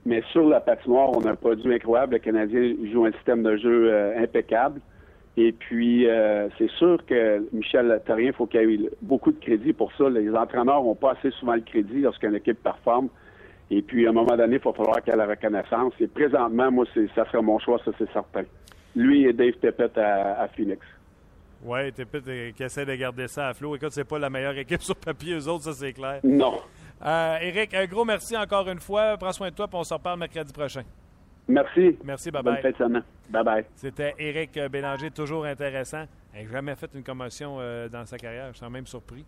Mais 0.05 0.23
sur 0.33 0.49
la 0.49 0.61
patinoire, 0.61 1.11
on 1.17 1.25
a 1.27 1.31
un 1.31 1.37
produit 1.37 1.73
incroyable. 1.73 2.15
Le 2.15 2.19
Canadien 2.19 2.75
joue 2.93 3.05
un 3.05 3.13
système 3.13 3.43
de 3.43 3.57
jeu 3.57 3.93
euh, 3.93 4.23
impeccable. 4.23 4.81
Et 5.37 5.53
puis, 5.53 6.09
euh, 6.09 6.49
c'est 6.59 6.71
sûr 6.73 7.05
que 7.07 7.47
Michel 7.53 8.03
Terrien, 8.05 8.29
il 8.29 8.33
faut 8.33 8.47
qu'il 8.47 8.61
ait 8.61 8.91
beaucoup 9.01 9.33
de 9.33 9.39
crédit 9.39 9.73
pour 9.73 9.93
ça. 9.93 10.11
Les 10.11 10.31
entraîneurs 10.35 10.83
n'ont 10.83 10.95
pas 10.95 11.13
assez 11.13 11.31
souvent 11.31 11.55
le 11.55 11.61
crédit 11.63 12.01
lorsqu'une 12.01 12.35
équipe 12.35 12.63
performe. 12.63 13.09
Et 13.75 13.81
puis, 13.81 14.07
à 14.07 14.11
un 14.11 14.13
moment 14.13 14.37
donné, 14.37 14.57
il 14.57 14.63
va 14.63 14.73
falloir 14.75 15.03
qu'il 15.03 15.15
ait 15.15 15.17
la 15.17 15.25
reconnaissance. 15.25 15.95
Et 15.99 16.07
présentement, 16.07 16.71
moi, 16.71 16.85
ça 17.15 17.25
serait 17.25 17.41
mon 17.41 17.59
choix, 17.59 17.81
ça, 17.83 17.91
c'est 17.97 18.13
certain. 18.13 18.43
Lui 18.95 19.25
et 19.25 19.33
Dave 19.33 19.55
Tippett 19.63 19.97
à, 19.97 20.47
Phoenix. 20.55 20.85
Oui, 21.65 21.91
Tippett 21.91 22.23
euh, 22.29 22.51
qui 22.53 22.63
essaie 22.65 22.85
de 22.85 22.95
garder 22.95 23.29
ça 23.29 23.49
à 23.49 23.55
flot. 23.55 23.75
Écoute, 23.77 23.93
c'est 23.93 24.07
pas 24.07 24.19
la 24.19 24.29
meilleure 24.29 24.59
équipe 24.59 24.83
sur 24.83 24.95
papier, 24.95 25.37
eux 25.37 25.49
autres, 25.49 25.65
ça, 25.65 25.73
c'est 25.73 25.95
clair. 25.95 26.21
Non. 26.23 26.61
Euh, 27.03 27.39
Eric, 27.41 27.73
un 27.73 27.87
gros 27.87 28.05
merci 28.05 28.37
encore 28.37 28.69
une 28.69 28.79
fois. 28.79 29.17
Prends 29.17 29.33
soin 29.33 29.49
de 29.49 29.55
toi, 29.55 29.67
puis 29.67 29.79
on 29.79 29.85
se 29.85 29.95
reparle 29.95 30.19
mercredi 30.19 30.53
prochain. 30.53 30.83
Merci. 31.49 31.97
Merci, 32.05 32.31
bye-bye. 32.31 32.79
Bonne 32.79 33.03
Bye-bye. 33.33 33.65
C'était 33.75 34.15
Eric 34.19 34.61
Bélanger, 34.71 35.11
toujours 35.11 35.47
intéressant. 35.47 36.05
Il 36.35 36.45
n'a 36.45 36.53
jamais 36.53 36.75
fait 36.75 36.91
une 36.95 37.03
commotion 37.03 37.57
euh, 37.59 37.89
dans 37.89 38.05
sa 38.05 38.19
carrière. 38.19 38.51
Je 38.53 38.59
suis 38.59 38.71
même 38.71 38.87
surpris. 38.87 39.25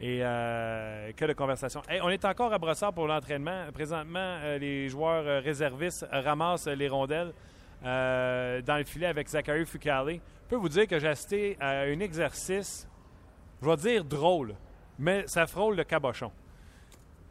Et 0.00 0.20
euh, 0.22 1.12
que 1.12 1.26
de 1.26 1.34
conversation. 1.34 1.82
on 2.02 2.08
est 2.08 2.24
encore 2.24 2.52
à 2.52 2.58
Brossard 2.58 2.94
pour 2.94 3.06
l'entraînement. 3.06 3.66
Présentement, 3.72 4.38
les 4.58 4.88
joueurs 4.88 5.42
réservistes 5.42 6.06
ramassent 6.10 6.68
les 6.68 6.88
rondelles 6.88 7.32
dans 7.82 8.78
le 8.78 8.84
filet 8.84 9.06
avec 9.06 9.28
Zachary 9.28 9.66
Fucale. 9.66 10.20
Je 10.44 10.48
peux 10.48 10.56
vous 10.56 10.70
dire 10.70 10.86
que 10.86 10.98
j'ai 10.98 11.08
assisté 11.08 11.56
à 11.60 11.82
un 11.82 12.00
exercice, 12.00 12.88
je 13.62 13.68
vais 13.68 13.76
dire 13.76 14.04
drôle, 14.04 14.54
mais 14.98 15.24
ça 15.26 15.46
frôle 15.46 15.76
le 15.76 15.84
cabochon. 15.84 16.32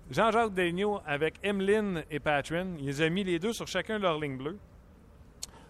Jean-Jacques 0.10 0.54
Daigneault 0.54 1.02
avec 1.06 1.36
Emeline 1.44 2.04
et 2.10 2.20
Patrin. 2.20 2.76
Ils 2.80 3.04
ont 3.04 3.10
mis 3.12 3.24
les 3.24 3.38
deux 3.38 3.54
sur 3.54 3.68
chacun 3.68 4.00
leur 4.00 4.20
ligne 4.20 4.38
bleue. 4.38 4.58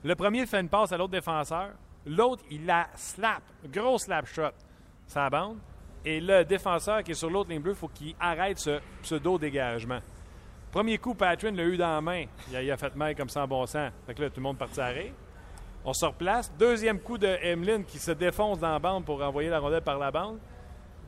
Le 0.03 0.15
premier 0.15 0.45
fait 0.45 0.61
une 0.61 0.69
passe 0.69 0.93
à 0.93 0.97
l'autre 0.97 1.11
défenseur. 1.11 1.71
L'autre, 2.05 2.43
il 2.49 2.65
la 2.65 2.87
slap. 2.95 3.43
Gros 3.65 3.97
slap 3.97 4.25
shot. 4.27 4.51
Ça 5.07 5.29
bande. 5.29 5.57
Et 6.05 6.19
le 6.19 6.45
défenseur 6.45 7.03
qui 7.03 7.11
est 7.11 7.15
sur 7.15 7.29
l'autre 7.29 7.49
ligne 7.49 7.61
bleue, 7.61 7.73
il 7.73 7.77
faut 7.77 7.89
qu'il 7.89 8.15
arrête 8.19 8.59
ce 8.59 8.79
pseudo-dégagement. 9.03 9.99
Premier 10.71 10.97
coup, 10.97 11.13
Patrin 11.13 11.51
l'a 11.51 11.63
eu 11.63 11.77
dans 11.77 11.95
la 11.95 12.01
main. 12.01 12.25
Il 12.51 12.71
a, 12.71 12.77
fait 12.77 12.95
mal 12.95 13.15
comme 13.15 13.29
ça 13.29 13.43
en 13.43 13.47
bon 13.47 13.65
sens. 13.65 13.91
Fait 14.05 14.13
que 14.13 14.21
là, 14.21 14.29
tout 14.29 14.37
le 14.37 14.43
monde 14.43 14.57
partit 14.57 14.79
à 14.79 14.91
On 15.83 15.93
se 15.93 16.05
replace. 16.05 16.51
Deuxième 16.57 16.99
coup 16.99 17.17
de 17.17 17.27
Emeline 17.41 17.83
qui 17.83 17.97
se 17.97 18.11
défonce 18.11 18.59
dans 18.59 18.71
la 18.71 18.79
bande 18.79 19.03
pour 19.03 19.21
envoyer 19.21 19.49
la 19.49 19.59
rondelle 19.59 19.81
par 19.81 19.97
la 19.97 20.11
bande 20.11 20.37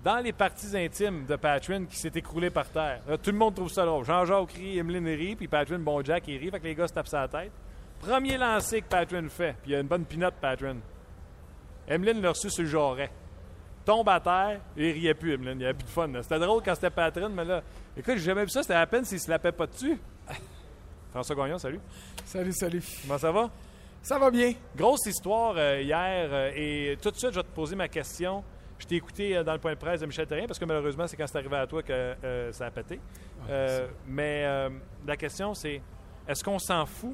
dans 0.04 0.18
les 0.18 0.34
parties 0.34 0.76
intimes 0.76 1.26
de 1.26 1.36
Patrin 1.36 1.86
qui 1.86 1.96
s'est 1.96 2.12
écroulé 2.16 2.50
par 2.50 2.68
terre. 2.70 3.02
tout 3.22 3.32
le 3.32 3.38
monde 3.38 3.56
trouve 3.56 3.70
ça 3.70 3.86
drôle. 3.86 4.04
Jean-Jacques 4.04 4.48
crie, 4.48 4.78
Emeline 4.78 5.08
rit, 5.08 5.36
puis 5.36 5.48
Patrin, 5.48 5.80
bon 5.80 6.04
Jack, 6.04 6.28
il 6.28 6.38
rit, 6.38 6.50
fait 6.50 6.60
que 6.60 6.66
les 6.66 6.76
gars 6.76 6.88
se 6.88 6.94
tapent 6.94 7.08
sa 7.08 7.28
tête. 7.28 7.52
Premier 8.00 8.38
lancé 8.38 8.82
que 8.82 8.88
Patrin 8.88 9.30
fait, 9.30 9.56
puis 9.62 9.72
il 9.72 9.74
y 9.74 9.76
a 9.76 9.80
une 9.80 9.88
bonne 9.88 10.06
pinotte, 10.06 10.34
Patrin. 10.42 10.78
Emeline 11.88 12.22
l'a 12.22 12.30
reçu 12.30 12.50
sur 12.50 12.64
le 12.64 12.70
jarret. 12.70 13.12
Tombe 13.92 14.08
à 14.08 14.22
terre, 14.22 14.62
et 14.78 14.90
il 14.90 14.94
riait 14.94 15.14
plus, 15.14 15.34
Emeline. 15.34 15.56
Il 15.56 15.58
n'y 15.58 15.66
avait 15.66 15.74
plus 15.74 15.84
de 15.84 15.90
fun. 15.90 16.10
C'était 16.22 16.40
drôle 16.40 16.62
quand 16.64 16.74
c'était 16.76 16.90
Patrin, 16.90 17.28
mais 17.28 17.44
là, 17.44 17.62
écoute, 17.98 18.14
j'ai 18.16 18.24
jamais 18.24 18.46
vu 18.46 18.50
ça, 18.50 18.62
c'était 18.62 18.76
à 18.76 18.88
peine 18.88 19.04
s'il 19.04 19.20
se 19.20 19.30
lapait 19.30 19.52
pas 19.52 19.68
dessus. 19.68 20.00
François 21.12 21.36
Gagnon, 21.36 21.58
salut. 21.58 21.82
Salut, 22.24 22.54
salut. 22.54 22.82
Comment 23.02 23.18
ça 23.18 23.34
va? 23.34 23.50
Ça 24.02 24.18
va 24.18 24.32
bien. 24.32 24.54
Grosse 24.78 25.08
histoire 25.08 25.56
euh, 25.58 25.82
hier, 25.82 26.30
euh, 26.32 26.52
et 26.56 26.98
tout 27.02 27.12
de 27.12 27.18
suite, 27.18 27.32
je 27.32 27.40
vais 27.42 27.44
te 27.44 27.54
poser 27.54 27.76
ma 27.76 27.90
question. 27.90 28.46
Je 28.80 28.86
t'ai 28.86 28.96
écouté 28.96 29.36
euh, 29.36 29.44
dans 29.44 29.52
le 29.52 29.60
point 29.60 29.74
de 29.74 29.78
presse 29.78 30.00
de 30.00 30.06
Michel 30.06 30.26
Terrien 30.26 30.48
parce 30.48 30.58
que 30.58 30.64
malheureusement, 30.64 31.06
c'est 31.06 31.18
quand 31.18 31.28
c'est 31.28 31.40
arrivé 31.40 31.58
à 31.58 31.68
toi 31.68 31.84
que 31.84 32.16
ça 32.54 32.68
a 32.68 32.72
pété. 32.72 32.98
Euh, 33.50 33.90
mais 34.08 34.70
la 35.06 35.18
question, 35.18 35.54
c'est 35.54 35.82
est-ce 36.26 36.42
qu'on 36.42 36.60
s'en 36.60 36.86
fout 36.86 37.14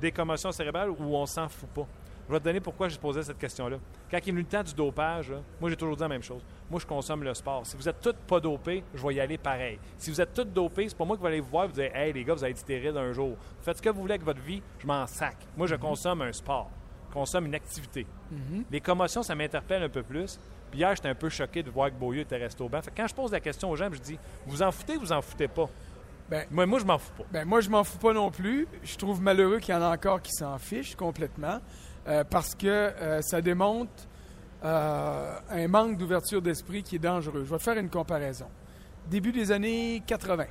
des 0.00 0.10
commotions 0.10 0.52
cérébrales 0.52 0.88
ou 0.88 1.14
on 1.14 1.26
s'en 1.26 1.50
fout 1.50 1.68
pas? 1.68 1.86
Je 2.28 2.34
vais 2.34 2.40
te 2.40 2.44
donner 2.44 2.60
pourquoi 2.60 2.88
j'ai 2.90 2.98
posé 2.98 3.22
cette 3.22 3.38
question-là. 3.38 3.78
Quand 4.10 4.18
il 4.18 4.28
est 4.28 4.32
venu 4.32 4.42
le 4.42 4.48
temps 4.48 4.62
du 4.62 4.74
dopage, 4.74 5.32
moi, 5.58 5.70
j'ai 5.70 5.76
toujours 5.76 5.96
dit 5.96 6.02
la 6.02 6.08
même 6.08 6.22
chose. 6.22 6.42
Moi, 6.70 6.78
je 6.78 6.84
consomme 6.84 7.24
le 7.24 7.32
sport. 7.32 7.64
Si 7.64 7.74
vous 7.74 7.88
êtes 7.88 8.02
tous 8.02 8.14
pas 8.26 8.38
dopés, 8.38 8.84
je 8.94 9.06
vais 9.06 9.14
y 9.14 9.20
aller 9.20 9.38
pareil. 9.38 9.78
Si 9.96 10.10
vous 10.10 10.20
êtes 10.20 10.34
tous 10.34 10.44
dopés, 10.44 10.90
c'est 10.90 10.96
pas 10.96 11.06
moi 11.06 11.16
qui 11.16 11.22
vais 11.22 11.28
aller 11.28 11.40
vous 11.40 11.48
voir 11.48 11.64
et 11.64 11.68
vous 11.68 11.72
dire 11.72 11.90
Hey, 11.96 12.12
les 12.12 12.24
gars, 12.24 12.34
vous 12.34 12.44
allez 12.44 12.50
être 12.50 12.58
stérile 12.58 12.98
un 12.98 13.12
jour. 13.12 13.34
Faites 13.62 13.78
ce 13.78 13.82
que 13.82 13.88
vous 13.88 14.02
voulez 14.02 14.14
avec 14.14 14.26
votre 14.26 14.42
vie, 14.42 14.62
je 14.78 14.86
m'en 14.86 15.06
sac. 15.06 15.36
Moi, 15.56 15.66
je 15.66 15.74
mm-hmm. 15.74 15.78
consomme 15.78 16.20
un 16.20 16.32
sport, 16.32 16.70
je 17.08 17.14
consomme 17.14 17.46
une 17.46 17.54
activité. 17.54 18.06
Mm-hmm. 18.30 18.64
Les 18.70 18.80
commotions, 18.82 19.22
ça 19.22 19.34
m'interpelle 19.34 19.82
un 19.82 19.88
peu 19.88 20.02
plus. 20.02 20.38
Puis 20.70 20.80
hier, 20.80 20.94
j'étais 20.94 21.08
un 21.08 21.14
peu 21.14 21.30
choqué 21.30 21.62
de 21.62 21.70
voir 21.70 21.88
que 21.88 21.94
Beaulieu 21.94 22.20
était 22.20 22.36
resté 22.36 22.62
au 22.62 22.68
banc. 22.68 22.80
quand 22.94 23.06
je 23.06 23.14
pose 23.14 23.32
la 23.32 23.40
question 23.40 23.70
aux 23.70 23.76
gens, 23.76 23.88
je 23.90 24.00
dis 24.00 24.18
Vous 24.46 24.60
en 24.60 24.70
foutez 24.70 24.98
ou 24.98 25.00
vous 25.00 25.12
en 25.12 25.22
foutez 25.22 25.48
pas? 25.48 25.70
Ben, 26.28 26.46
moi, 26.50 26.66
moi, 26.66 26.78
je 26.78 26.84
m'en 26.84 26.98
fous 26.98 27.12
pas. 27.16 27.24
Ben, 27.32 27.44
moi, 27.46 27.62
je 27.62 27.70
m'en 27.70 27.84
fous 27.84 27.96
pas 27.96 28.12
non 28.12 28.30
plus. 28.30 28.68
Je 28.82 28.96
trouve 28.96 29.22
malheureux 29.22 29.60
qu'il 29.60 29.74
y 29.74 29.78
en 29.78 29.80
a 29.80 29.94
encore 29.94 30.20
qui 30.20 30.32
s'en 30.32 30.58
fichent 30.58 30.94
complètement 30.94 31.60
euh, 32.08 32.24
parce 32.24 32.54
que 32.54 32.66
euh, 32.66 33.20
ça 33.20 33.42
démontre 33.42 33.92
euh, 34.64 35.38
un 35.50 35.68
manque 35.68 35.98
d'ouverture 35.98 36.40
d'esprit 36.40 36.82
qui 36.82 36.96
est 36.96 37.00
dangereux. 37.00 37.44
Je 37.44 37.50
vais 37.50 37.58
faire 37.58 37.76
une 37.76 37.90
comparaison. 37.90 38.46
Début 39.10 39.30
des 39.30 39.52
années 39.52 40.02
80, 40.06 40.46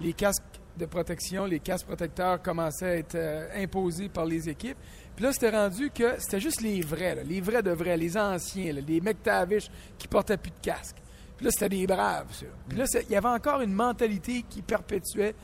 les 0.00 0.12
casques 0.12 0.42
de 0.76 0.84
protection, 0.86 1.46
les 1.46 1.60
casques 1.60 1.86
protecteurs 1.86 2.42
commençaient 2.42 2.86
à 2.86 2.96
être 2.96 3.18
imposés 3.56 4.08
par 4.08 4.26
les 4.26 4.48
équipes. 4.48 4.76
Puis 5.16 5.24
là, 5.24 5.32
c'était 5.32 5.50
rendu 5.50 5.90
que 5.90 6.18
c'était 6.18 6.40
juste 6.40 6.60
les 6.60 6.80
vrais, 6.82 7.22
les 7.24 7.40
vrais 7.40 7.62
de 7.62 7.70
vrais, 7.70 7.96
les 7.96 8.16
anciens, 8.16 8.72
les 8.72 9.00
McTavish 9.00 9.70
qui 9.96 10.08
portaient 10.08 10.36
plus 10.36 10.50
de 10.50 10.60
casque. 10.60 10.96
Puis 11.36 11.46
là, 11.46 11.52
c'était 11.52 11.68
des 11.68 11.86
braves, 11.86 12.32
ça. 12.32 12.46
Puis 12.68 12.76
là, 12.76 12.84
il 13.02 13.10
y 13.10 13.16
avait 13.16 13.28
encore 13.28 13.60
une 13.60 13.72
mentalité 13.72 14.44
qui 14.48 14.62
perpétuait 14.62 15.34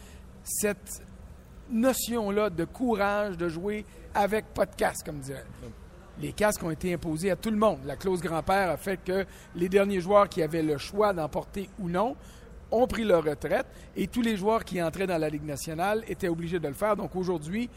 cette 0.43 1.03
notion-là 1.71 2.51
de 2.51 2.65
courage 2.65 3.37
de 3.37 3.49
jouer 3.49 3.85
avec 4.15 4.47
casque, 4.77 5.07
comme 5.07 5.21
dirait. 5.21 5.45
Les 6.21 6.33
casques 6.33 6.63
ont 6.63 6.71
été 6.71 6.93
imposés 6.93 7.31
à 7.31 7.37
tout 7.37 7.51
le 7.51 7.57
monde. 7.57 7.79
La 7.87 7.97
clause 7.97 8.21
grand-père 8.21 8.71
a 8.71 8.77
fait 8.77 8.99
que 9.03 9.25
les 9.55 9.69
derniers 9.69 10.01
joueurs 10.01 10.29
qui 10.29 10.43
avaient 10.43 10.63
le 10.63 10.77
choix 10.77 11.13
d'en 11.13 11.29
porter 11.29 11.71
ou 11.79 11.89
non 11.89 12.15
ont 12.71 12.87
pris 12.87 13.05
leur 13.05 13.25
retraite 13.25 13.67
et 13.97 14.07
tous 14.07 14.23
les 14.23 14.37
joueurs 14.37 14.65
qui 14.65 14.83
entraient 14.83 15.07
dans 15.07 15.19
la 15.19 15.29
Ligue 15.29 15.45
nationale 15.45 16.05
étaient 16.09 16.29
obligés 16.29 16.59
de 16.59 16.69
le 16.69 16.75
faire. 16.75 16.95
Donc 16.95 17.17
aujourd'hui, 17.17 17.71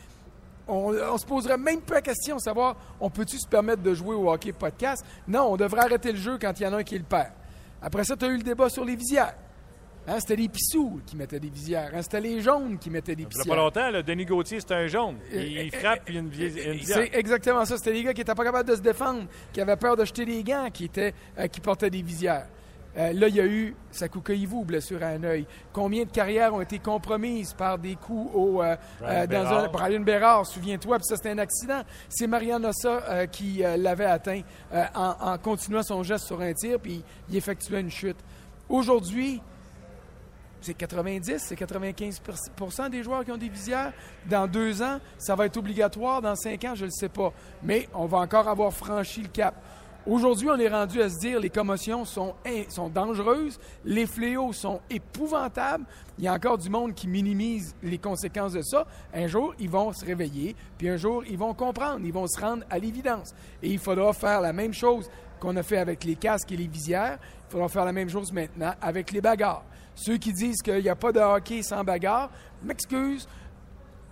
on, 0.67 0.93
on 0.93 1.17
se 1.17 1.25
poserait 1.25 1.57
même 1.57 1.81
pas 1.81 1.95
la 1.95 2.01
question 2.01 2.35
de 2.35 2.41
savoir 2.41 2.75
on 2.99 3.09
peut-tu 3.09 3.37
se 3.37 3.47
permettre 3.47 3.81
de 3.81 3.93
jouer 3.93 4.15
au 4.15 4.29
hockey 4.29 4.51
podcast? 4.51 5.05
Non, 5.27 5.47
on 5.51 5.57
devrait 5.57 5.81
arrêter 5.81 6.11
le 6.11 6.17
jeu 6.17 6.37
quand 6.39 6.59
il 6.59 6.63
y 6.63 6.67
en 6.67 6.73
a 6.73 6.77
un 6.77 6.83
qui 6.83 6.97
le 6.97 7.03
perd. 7.03 7.31
Après 7.81 8.03
ça, 8.03 8.15
tu 8.15 8.25
as 8.25 8.29
eu 8.29 8.37
le 8.37 8.43
débat 8.43 8.69
sur 8.69 8.85
les 8.85 8.95
visières. 8.95 9.35
Hein, 10.07 10.19
c'était 10.19 10.35
les 10.35 10.49
pissous 10.49 10.99
qui 11.05 11.15
mettaient 11.15 11.39
des 11.39 11.49
visières. 11.49 11.91
Hein, 11.93 12.01
c'était 12.01 12.19
les 12.19 12.41
jaunes 12.41 12.77
qui 12.77 12.89
mettaient 12.89 13.15
des 13.15 13.23
Il 13.23 13.25
y 13.25 13.27
a 13.27 13.29
visières. 13.29 13.55
pas 13.55 13.61
longtemps, 13.61 13.89
là, 13.89 14.03
Denis 14.03 14.25
Gauthier, 14.25 14.59
c'était 14.59 14.73
un 14.73 14.87
jaune. 14.87 15.15
Il, 15.31 15.37
Euh, 15.37 15.43
il 15.43 15.73
euh, 15.73 15.79
frappe, 15.79 16.01
puis 16.05 16.17
une, 16.17 16.29
visière. 16.29 16.75
C'est 16.83 17.15
exactement 17.15 17.63
ça. 17.63 17.77
C'était 17.77 17.93
les 17.93 18.03
gars 18.03 18.13
qui 18.13 18.19
n'étaient 18.21 18.35
pas 18.35 18.43
capables 18.43 18.67
de 18.69 18.75
se 18.75 18.81
défendre, 18.81 19.23
qui 19.53 19.61
avaient 19.61 19.77
peur 19.77 19.95
de 19.95 20.03
jeter 20.03 20.25
des 20.25 20.43
gants, 20.43 20.67
qui, 20.73 20.85
étaient, 20.85 21.13
euh, 21.39 21.47
qui 21.47 21.61
portaient 21.61 21.89
des 21.89 22.01
visières. 22.01 22.47
Euh, 22.95 23.11
là, 23.13 23.27
il 23.27 23.35
y 23.35 23.41
a 23.41 23.45
eu 23.45 23.75
Sakuka 23.89 24.33
Ivu, 24.33 24.63
blessure 24.65 25.01
à 25.01 25.07
un 25.07 25.23
œil. 25.23 25.47
Combien 25.71 26.03
de 26.03 26.11
carrières 26.11 26.53
ont 26.53 26.61
été 26.61 26.77
compromises 26.77 27.53
par 27.53 27.79
des 27.79 27.95
coups 27.95 28.29
au, 28.35 28.61
euh, 28.61 28.75
Brian 28.99 29.11
euh, 29.21 29.25
dans 29.27 29.47
un. 29.47 29.67
Brian 29.69 29.99
Bérard, 30.01 30.45
souviens-toi, 30.45 30.97
puis 30.97 31.05
ça 31.07 31.15
c'était 31.15 31.31
un 31.31 31.39
accident. 31.39 31.81
C'est 32.07 32.27
Marianne 32.27 32.63
Ossa 32.67 33.01
euh, 33.09 33.25
qui 33.25 33.63
euh, 33.63 33.77
l'avait 33.77 34.05
atteint 34.05 34.41
euh, 34.73 34.83
en, 34.93 35.15
en 35.21 35.37
continuant 35.39 35.81
son 35.81 36.03
geste 36.03 36.25
sur 36.27 36.39
un 36.41 36.53
tir, 36.53 36.77
puis 36.79 37.03
il 37.29 37.35
effectuait 37.35 37.79
une 37.79 37.89
chute. 37.89 38.17
Aujourd'hui, 38.69 39.41
c'est 40.63 40.73
90, 40.73 41.37
c'est 41.37 41.59
95% 41.59 42.89
des 42.89 43.03
joueurs 43.03 43.25
qui 43.25 43.31
ont 43.31 43.37
des 43.37 43.49
visières. 43.49 43.93
Dans 44.29 44.47
deux 44.47 44.81
ans, 44.81 44.99
ça 45.17 45.35
va 45.35 45.45
être 45.45 45.57
obligatoire. 45.57 46.21
Dans 46.21 46.35
cinq 46.35 46.63
ans, 46.63 46.75
je 46.75 46.81
ne 46.81 46.87
le 46.87 46.91
sais 46.91 47.09
pas. 47.09 47.33
Mais 47.63 47.89
on 47.93 48.05
va 48.05 48.19
encore 48.19 48.47
avoir 48.47 48.71
franchi 48.71 49.21
le 49.21 49.27
cap. 49.27 49.55
Aujourd'hui, 50.05 50.49
on 50.49 50.57
est 50.57 50.67
rendu 50.67 51.01
à 51.01 51.09
se 51.09 51.17
dire 51.17 51.39
les 51.39 51.49
commotions 51.49 52.03
sont, 52.03 52.33
sont 52.67 52.89
dangereuses, 52.89 53.57
les 53.85 54.05
fléaux 54.05 54.51
sont 54.51 54.81
épouvantables. 54.89 55.85
Il 56.17 56.25
y 56.25 56.27
a 56.27 56.33
encore 56.33 56.57
du 56.57 56.69
monde 56.69 56.93
qui 56.93 57.07
minimise 57.07 57.73
les 57.81 57.97
conséquences 57.97 58.51
de 58.51 58.61
ça. 58.61 58.85
Un 59.13 59.27
jour, 59.27 59.53
ils 59.59 59.69
vont 59.69 59.93
se 59.93 60.03
réveiller, 60.03 60.57
puis 60.77 60.89
un 60.89 60.97
jour, 60.97 61.23
ils 61.25 61.37
vont 61.37 61.53
comprendre, 61.53 62.01
ils 62.05 62.11
vont 62.11 62.27
se 62.27 62.39
rendre 62.39 62.65
à 62.69 62.79
l'évidence. 62.79 63.33
Et 63.61 63.69
il 63.69 63.79
faudra 63.79 64.11
faire 64.11 64.41
la 64.41 64.51
même 64.51 64.73
chose 64.73 65.09
qu'on 65.39 65.55
a 65.55 65.63
fait 65.63 65.77
avec 65.77 66.03
les 66.03 66.15
casques 66.15 66.51
et 66.51 66.57
les 66.57 66.67
visières. 66.67 67.17
Il 67.47 67.51
faudra 67.51 67.69
faire 67.69 67.85
la 67.85 67.93
même 67.93 68.09
chose 68.09 68.33
maintenant 68.33 68.73
avec 68.81 69.09
les 69.11 69.21
bagarres. 69.21 69.63
Ceux 69.95 70.17
qui 70.17 70.33
disent 70.33 70.61
qu'il 70.61 70.81
n'y 70.81 70.89
a 70.89 70.95
pas 70.95 71.11
de 71.11 71.19
hockey 71.19 71.61
sans 71.63 71.83
bagarre, 71.83 72.29
m'excuse, 72.63 73.27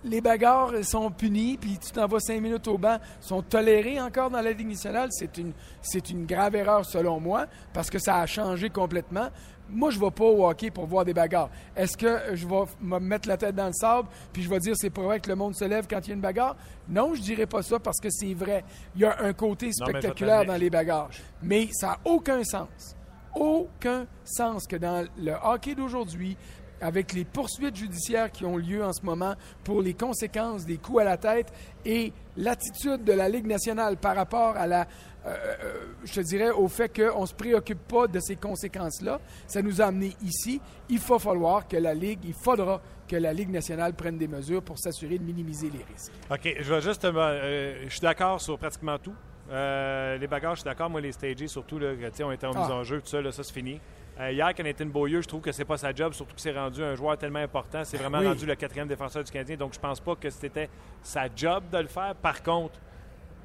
les 0.04 0.20
bagarres 0.20 0.72
sont 0.84 1.10
punis, 1.10 1.56
puis 1.60 1.78
tu 1.78 1.92
t'en 1.92 2.06
vas 2.06 2.20
cinq 2.20 2.40
minutes 2.40 2.66
au 2.66 2.78
banc, 2.78 2.98
sont 3.20 3.42
tolérés 3.42 4.00
encore 4.00 4.30
dans 4.30 4.40
la 4.40 4.52
Ligue 4.52 4.68
nationale. 4.68 5.08
C'est 5.12 5.38
une, 5.38 5.52
c'est 5.80 6.10
une 6.10 6.26
grave 6.26 6.56
erreur 6.56 6.84
selon 6.84 7.20
moi, 7.20 7.46
parce 7.72 7.88
que 7.88 7.98
ça 7.98 8.16
a 8.16 8.26
changé 8.26 8.70
complètement. 8.70 9.28
Moi, 9.68 9.90
je 9.90 9.98
ne 9.98 10.04
vais 10.04 10.10
pas 10.10 10.24
au 10.24 10.46
hockey 10.46 10.70
pour 10.70 10.86
voir 10.86 11.04
des 11.04 11.14
bagarres. 11.14 11.48
Est-ce 11.76 11.96
que 11.96 12.34
je 12.34 12.46
vais 12.46 12.64
me 12.80 12.98
mettre 12.98 13.28
la 13.28 13.36
tête 13.36 13.54
dans 13.54 13.68
le 13.68 13.72
sable, 13.72 14.08
puis 14.32 14.42
je 14.42 14.50
vais 14.50 14.58
dire 14.58 14.74
c'est 14.76 14.90
pas 14.90 15.02
vrai 15.02 15.20
que 15.20 15.28
le 15.28 15.36
monde 15.36 15.54
se 15.54 15.64
lève 15.64 15.86
quand 15.88 16.00
il 16.04 16.08
y 16.08 16.10
a 16.10 16.14
une 16.14 16.20
bagarre? 16.20 16.56
Non, 16.88 17.14
je 17.14 17.22
dirais 17.22 17.46
pas 17.46 17.62
ça 17.62 17.78
parce 17.78 18.00
que 18.00 18.10
c'est 18.10 18.34
vrai. 18.34 18.64
Il 18.96 19.02
y 19.02 19.04
a 19.04 19.22
un 19.22 19.32
côté 19.32 19.72
spectaculaire 19.72 20.44
dans 20.44 20.56
les 20.56 20.68
bagarres. 20.68 21.10
Mais 21.42 21.68
ça 21.72 21.86
n'a 21.86 21.98
aucun 22.04 22.42
sens. 22.44 22.96
Aucun 23.34 24.06
sens 24.24 24.66
que 24.66 24.76
dans 24.76 25.06
le 25.18 25.32
hockey 25.42 25.74
d'aujourd'hui, 25.74 26.36
avec 26.82 27.12
les 27.12 27.24
poursuites 27.24 27.76
judiciaires 27.76 28.30
qui 28.30 28.44
ont 28.44 28.56
lieu 28.56 28.84
en 28.84 28.92
ce 28.92 29.04
moment 29.04 29.34
pour 29.64 29.80
les 29.80 29.94
conséquences 29.94 30.66
des 30.66 30.78
coups 30.78 31.00
à 31.02 31.04
la 31.04 31.16
tête 31.16 31.52
et 31.84 32.12
l'attitude 32.36 33.04
de 33.04 33.12
la 33.12 33.28
Ligue 33.28 33.46
nationale 33.46 33.96
par 33.96 34.16
rapport 34.16 34.56
à 34.56 34.66
la, 34.66 34.80
euh, 35.24 35.28
euh, 35.28 35.74
je 36.04 36.14
te 36.14 36.20
dirais, 36.20 36.50
au 36.50 36.66
fait 36.66 36.88
qu'on 36.88 37.22
ne 37.22 37.26
se 37.26 37.34
préoccupe 37.34 37.86
pas 37.86 38.08
de 38.08 38.18
ces 38.18 38.34
conséquences-là, 38.36 39.20
ça 39.46 39.62
nous 39.62 39.80
a 39.80 39.86
amené 39.86 40.16
ici. 40.22 40.60
Il 40.88 40.98
va 40.98 41.18
falloir 41.18 41.68
que 41.68 41.76
la 41.76 41.94
Ligue, 41.94 42.20
il 42.24 42.34
faudra 42.34 42.80
que 43.06 43.16
la 43.16 43.32
Ligue 43.32 43.50
nationale 43.50 43.94
prenne 43.94 44.18
des 44.18 44.28
mesures 44.28 44.62
pour 44.62 44.78
s'assurer 44.78 45.18
de 45.18 45.24
minimiser 45.24 45.70
les 45.70 45.84
risques. 45.84 46.12
OK, 46.30 46.56
je 46.60 46.74
vais 46.74 46.80
juste. 46.80 47.04
euh, 47.04 47.84
je 47.84 47.90
suis 47.90 48.00
d'accord 48.00 48.40
sur 48.40 48.58
pratiquement 48.58 48.98
tout. 48.98 49.14
Euh, 49.52 50.16
les 50.16 50.26
bagarres, 50.26 50.54
je 50.54 50.60
suis 50.60 50.64
d'accord. 50.64 50.88
Moi, 50.88 51.00
les 51.00 51.12
stages, 51.12 51.46
surtout, 51.46 51.78
là, 51.78 51.88
on 52.24 52.32
était 52.32 52.46
en 52.46 52.54
mise 52.54 52.66
Ah. 52.70 52.74
en 52.74 52.82
jeu, 52.84 53.00
tout 53.00 53.06
ça, 53.06 53.20
là, 53.20 53.30
ça 53.32 53.42
c'est 53.44 53.52
fini. 53.52 53.80
Euh, 54.18 54.30
hier, 54.32 54.50
Nathan 54.62 54.86
Beaulieu, 54.86 55.20
je 55.20 55.28
trouve 55.28 55.40
que 55.42 55.52
c'est 55.52 55.64
pas 55.64 55.76
sa 55.76 55.92
job, 55.94 56.12
surtout 56.12 56.34
que 56.34 56.40
c'est 56.40 56.56
rendu 56.56 56.82
un 56.82 56.94
joueur 56.94 57.16
tellement 57.18 57.38
important. 57.40 57.82
C'est 57.84 57.96
vraiment 57.98 58.18
Oui. 58.18 58.26
rendu 58.28 58.46
le 58.46 58.54
quatrième 58.54 58.88
défenseur 58.88 59.24
du 59.24 59.30
Canadien, 59.30 59.56
donc 59.56 59.74
je 59.74 59.78
pense 59.80 60.00
pas 60.00 60.14
que 60.16 60.30
c'était 60.30 60.68
sa 61.02 61.24
job 61.34 61.64
de 61.70 61.78
le 61.78 61.86
faire. 61.88 62.14
Par 62.14 62.42
contre, 62.42 62.78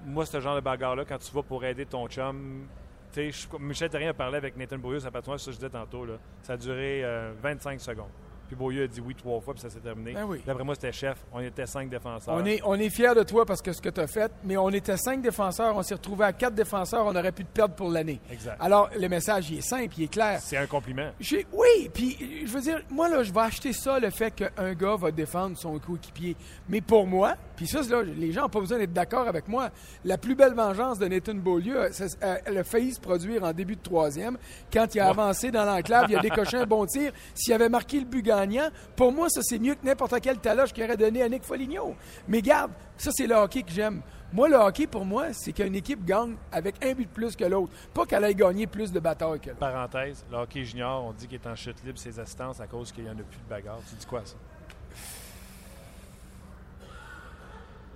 moi, 0.06 0.26
ce 0.26 0.40
genre 0.40 0.56
de 0.56 0.62
bagarre-là, 0.62 1.04
quand 1.06 1.18
tu 1.18 1.32
vas 1.34 1.44
pour 1.44 1.64
aider 1.66 1.86
ton 1.86 2.08
chum, 2.08 2.68
je- 3.16 3.58
Michel 3.60 3.90
Terrien 3.90 4.10
a 4.10 4.14
parlé 4.14 4.38
avec 4.38 4.56
Nathan 4.58 4.78
Beaulieu, 4.78 5.00
sa 5.00 5.10
patronne, 5.12 5.38
ça 5.38 5.52
je 5.52 5.56
disais 5.58 5.70
tantôt, 5.70 6.06
là, 6.06 6.14
ça 6.42 6.54
a 6.54 6.58
duré 6.58 7.02
euh, 7.04 7.32
25 7.42 7.80
secondes. 7.82 8.12
Puis 8.48 8.56
Beaulieu 8.56 8.84
a 8.84 8.88
dit 8.88 9.02
oui 9.02 9.16
trois 9.16 9.40
fois, 9.40 9.54
puis 9.54 9.62
ça 9.62 9.70
s'est 9.70 9.80
terminé. 9.80 10.14
Ben 10.14 10.26
oui. 10.26 10.42
D'après 10.46 10.64
moi, 10.64 10.76
c'était 10.76 10.92
chef. 10.92 11.18
On 11.34 11.40
était 11.40 11.66
cinq 11.66 11.90
défenseurs. 11.90 12.34
On 12.34 12.46
est, 12.46 12.62
on 12.64 12.76
est 12.76 12.90
fiers 12.90 13.16
de 13.16 13.24
toi 13.24 13.46
parce 13.46 13.62
que 13.62 13.74
ce 13.74 13.82
que 13.82 13.90
tu 13.90 14.02
as 14.02 14.08
fait, 14.08 14.32
mais 14.44 14.58
on 14.58 14.70
était 14.70 14.98
cinq 14.98 15.22
défenseurs, 15.22 15.76
on 15.76 15.84
s'est 15.84 15.96
retrouvé 15.96 16.26
à 16.26 16.34
quatre 16.34 16.56
défenseurs, 16.56 17.06
on 17.06 17.16
aurait 17.16 17.32
pu 17.32 17.44
te 17.44 17.52
perdre 17.52 17.76
pour 17.76 17.90
l'année. 17.90 18.20
Exact. 18.32 18.58
Alors, 18.60 18.90
le 18.98 19.08
message, 19.10 19.50
il 19.50 19.60
est 19.60 19.62
simple, 19.62 19.94
il 19.98 20.06
est 20.06 20.12
clair. 20.12 20.40
C'est 20.42 20.58
un 20.58 20.68
compliment. 20.68 21.10
Oui, 21.54 21.90
puis 21.94 22.18
je 22.46 22.52
veux 22.52 22.62
dire, 22.62 22.82
moi, 22.90 23.10
là, 23.10 23.24
je 23.24 23.34
vais 23.34 23.42
acheter 23.42 23.74
ça, 23.74 24.00
le 24.00 24.10
fait 24.10 24.32
qu'un 24.32 24.74
gars 24.74 24.96
va 24.96 25.12
défendre 25.12 25.58
son 25.58 25.78
coéquipier. 25.80 26.36
Mais 26.70 26.82
pour 26.82 27.06
moi, 27.06 27.36
puis 27.56 27.68
ça, 27.68 27.82
là, 27.82 28.04
les 28.04 28.32
gens 28.32 28.44
n'ont 28.44 28.50
pas 28.50 28.60
besoin 28.60 28.78
d'être 28.78 28.94
d'accord 28.94 29.28
avec 29.28 29.48
moi. 29.48 29.70
La 30.06 30.18
plus 30.18 30.36
belle 30.36 30.54
vengeance 30.54 31.00
de 31.00 31.08
Nathan 31.08 31.36
Beaulieu, 31.36 31.78
euh, 31.78 31.90
euh, 32.24 32.38
elle 32.46 32.58
a 32.60 32.64
failli 32.64 32.94
se 32.94 33.00
produire 33.00 33.44
en 33.44 33.52
début 33.52 33.76
de 33.76 33.82
troisième. 33.82 34.38
Quand 34.72 34.94
il 34.94 35.00
a 35.00 35.10
avancé 35.10 35.52
dans 35.52 35.66
l'enclave, 35.66 36.06
il 36.10 36.18
a 36.18 36.22
décoché 36.22 36.58
un 36.58 36.66
bon 36.66 36.86
tir. 36.86 37.12
S'il 37.34 37.54
avait 37.54 37.70
marqué 37.70 38.00
le 38.00 38.06
but 38.06 38.22
gagnant, 38.40 38.70
pour 38.96 39.12
moi, 39.12 39.30
ça, 39.30 39.42
c'est 39.44 39.60
mieux 39.60 39.76
que 39.76 39.86
n'importe 39.86 40.20
quel 40.22 40.38
taloche 40.38 40.74
qu'il 40.74 40.84
aurait 40.84 40.98
donné 40.98 41.22
à 41.22 41.30
Nick 41.30 41.44
Foligno. 41.44 41.96
Mais 42.28 42.42
garde, 42.42 42.72
ça, 42.98 43.12
c'est 43.14 43.28
le 43.28 43.36
hockey 43.36 43.64
que 43.64 43.72
j'aime. 43.72 44.02
Moi, 44.34 44.50
le 44.50 44.58
hockey, 44.58 44.88
pour 44.88 45.06
moi, 45.06 45.28
c'est 45.32 45.54
qu'une 45.54 45.76
équipe 45.76 46.04
gagne 46.04 46.36
avec 46.52 46.84
un 46.84 46.94
but 46.94 47.06
de 47.06 47.12
plus 47.12 47.36
que 47.36 47.46
l'autre. 47.46 47.72
Pas 47.94 48.06
qu'elle 48.06 48.24
aille 48.24 48.36
gagner 48.36 48.68
plus 48.68 48.92
de 48.92 49.00
batailles 49.00 49.40
que 49.40 49.50
l'autre. 49.50 49.60
Parenthèse, 49.60 50.26
le 50.30 50.38
hockey 50.38 50.64
junior, 50.64 51.06
on 51.06 51.14
dit 51.14 51.28
qu'il 51.28 51.40
est 51.40 51.48
en 51.48 51.56
chute 51.56 51.84
libre 51.86 51.98
ses 51.98 52.20
assistances 52.20 52.60
à 52.60 52.68
cause 52.68 52.92
qu'il 52.92 53.06
n'y 53.06 53.10
en 53.10 53.14
a 53.14 53.24
plus 53.24 53.40
de 53.40 53.50
bagarre. 53.50 53.80
Tu 53.90 53.96
dis 53.96 54.06
quoi, 54.06 54.22
ça? 54.26 54.36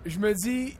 je 0.06 0.20
me 0.20 0.34
dis, 0.34 0.78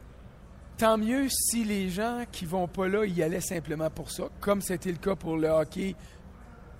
tant 0.78 0.98
mieux 0.98 1.28
si 1.30 1.64
les 1.64 1.90
gens 1.90 2.24
qui 2.32 2.46
vont 2.46 2.68
pas 2.68 2.88
là 2.88 3.06
y 3.06 3.22
allaient 3.22 3.42
simplement 3.42 3.90
pour 3.90 4.10
ça, 4.12 4.26
comme 4.40 4.62
c'était 4.62 4.92
le 4.92 4.98
cas 4.98 5.16
pour 5.16 5.38
le 5.38 5.48
hockey 5.48 5.96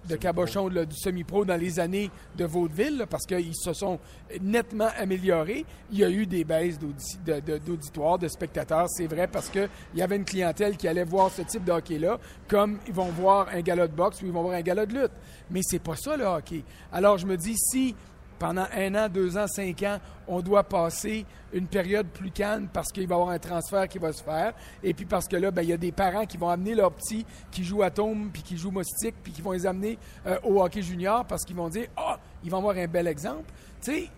de 0.10 0.16
Cabochon, 0.16 0.68
là, 0.70 0.86
du 0.86 0.96
semi-pro 0.96 1.46
dans 1.46 1.56
les 1.56 1.80
années 1.80 2.10
de 2.36 2.46
Vaudeville, 2.46 2.98
là, 2.98 3.06
parce 3.06 3.26
qu'ils 3.26 3.56
se 3.56 3.74
sont 3.74 4.00
nettement 4.42 4.90
améliorés. 4.98 5.66
Il 5.92 6.00
y 6.00 6.04
a 6.04 6.10
eu 6.10 6.26
des 6.26 6.44
baisses 6.44 6.80
d'audi- 6.80 7.20
de- 7.26 7.40
de- 7.40 7.58
d'auditoires, 7.60 8.18
de, 8.18 8.28
spectateurs, 8.28 8.88
c'est 8.90 9.08
vrai, 9.08 9.28
parce 9.28 9.50
qu'il 9.50 9.70
y 9.96 10.02
avait 10.02 10.16
une 10.16 10.26
clientèle 10.26 10.76
qui 10.78 10.88
allait 10.88 11.04
voir 11.04 11.30
ce 11.32 11.44
type 11.44 11.64
de 11.64 11.72
hockey-là, 11.72 12.20
comme 12.48 12.80
ils 12.88 12.94
vont 12.94 13.10
voir 13.10 13.48
un 13.54 13.62
gala 13.62 13.88
de 13.88 13.94
boxe 13.96 14.22
ou 14.22 14.26
ils 14.26 14.32
vont 14.32 14.42
voir 14.44 14.56
un 14.56 14.62
gala 14.62 14.86
de 14.86 14.94
lutte. 14.94 15.12
Mais 15.52 15.62
c'est 15.64 15.80
pas 15.80 15.96
ça 15.96 16.18
le 16.18 16.26
hockey. 16.26 16.64
Alors 16.92 17.18
je 17.18 17.28
me 17.28 17.38
dis, 17.38 17.56
si 17.58 17.96
pendant 18.42 18.66
un 18.76 18.96
an, 18.96 19.08
deux 19.08 19.38
ans, 19.38 19.46
cinq 19.46 19.84
ans, 19.84 20.00
on 20.28 20.42
doit 20.42 20.64
passer 20.64 21.28
une 21.54 21.68
période 21.68 22.08
plus 22.08 22.32
calme 22.32 22.68
parce 22.74 22.92
qu'il 22.92 23.08
va 23.08 23.14
y 23.14 23.20
avoir 23.20 23.30
un 23.30 23.38
transfert 23.38 23.88
qui 23.88 24.00
va 24.00 24.12
se 24.12 24.24
faire. 24.24 24.54
Et 24.82 24.96
puis 24.96 25.06
parce 25.06 25.28
que 25.28 25.36
là, 25.36 25.52
ben, 25.52 25.62
il 25.62 25.70
y 25.70 25.74
a 25.74 25.78
des 25.78 25.92
parents 25.92 26.26
qui 26.26 26.38
vont 26.38 26.50
amener 26.50 26.74
leurs 26.74 26.92
petits 26.92 27.24
qui 27.52 27.64
jouent 27.64 27.84
Atome, 27.84 28.32
puis 28.34 28.42
qui 28.42 28.58
jouent 28.58 28.72
Moustique, 28.72 29.14
puis 29.22 29.32
qui 29.32 29.44
vont 29.44 29.52
les 29.52 29.68
amener 29.68 30.00
euh, 30.26 30.40
au 30.44 30.60
hockey 30.60 30.82
junior 30.82 31.24
parce 31.26 31.46
qu'ils 31.46 31.56
vont 31.56 31.70
dire 31.70 31.86
Ah, 31.96 32.18
ils 32.44 32.50
vont 32.50 32.58
avoir 32.58 32.76
un 32.78 32.88
bel 32.88 33.06
exemple. 33.06 33.54
Tu 33.80 33.92
sais, 33.92 34.10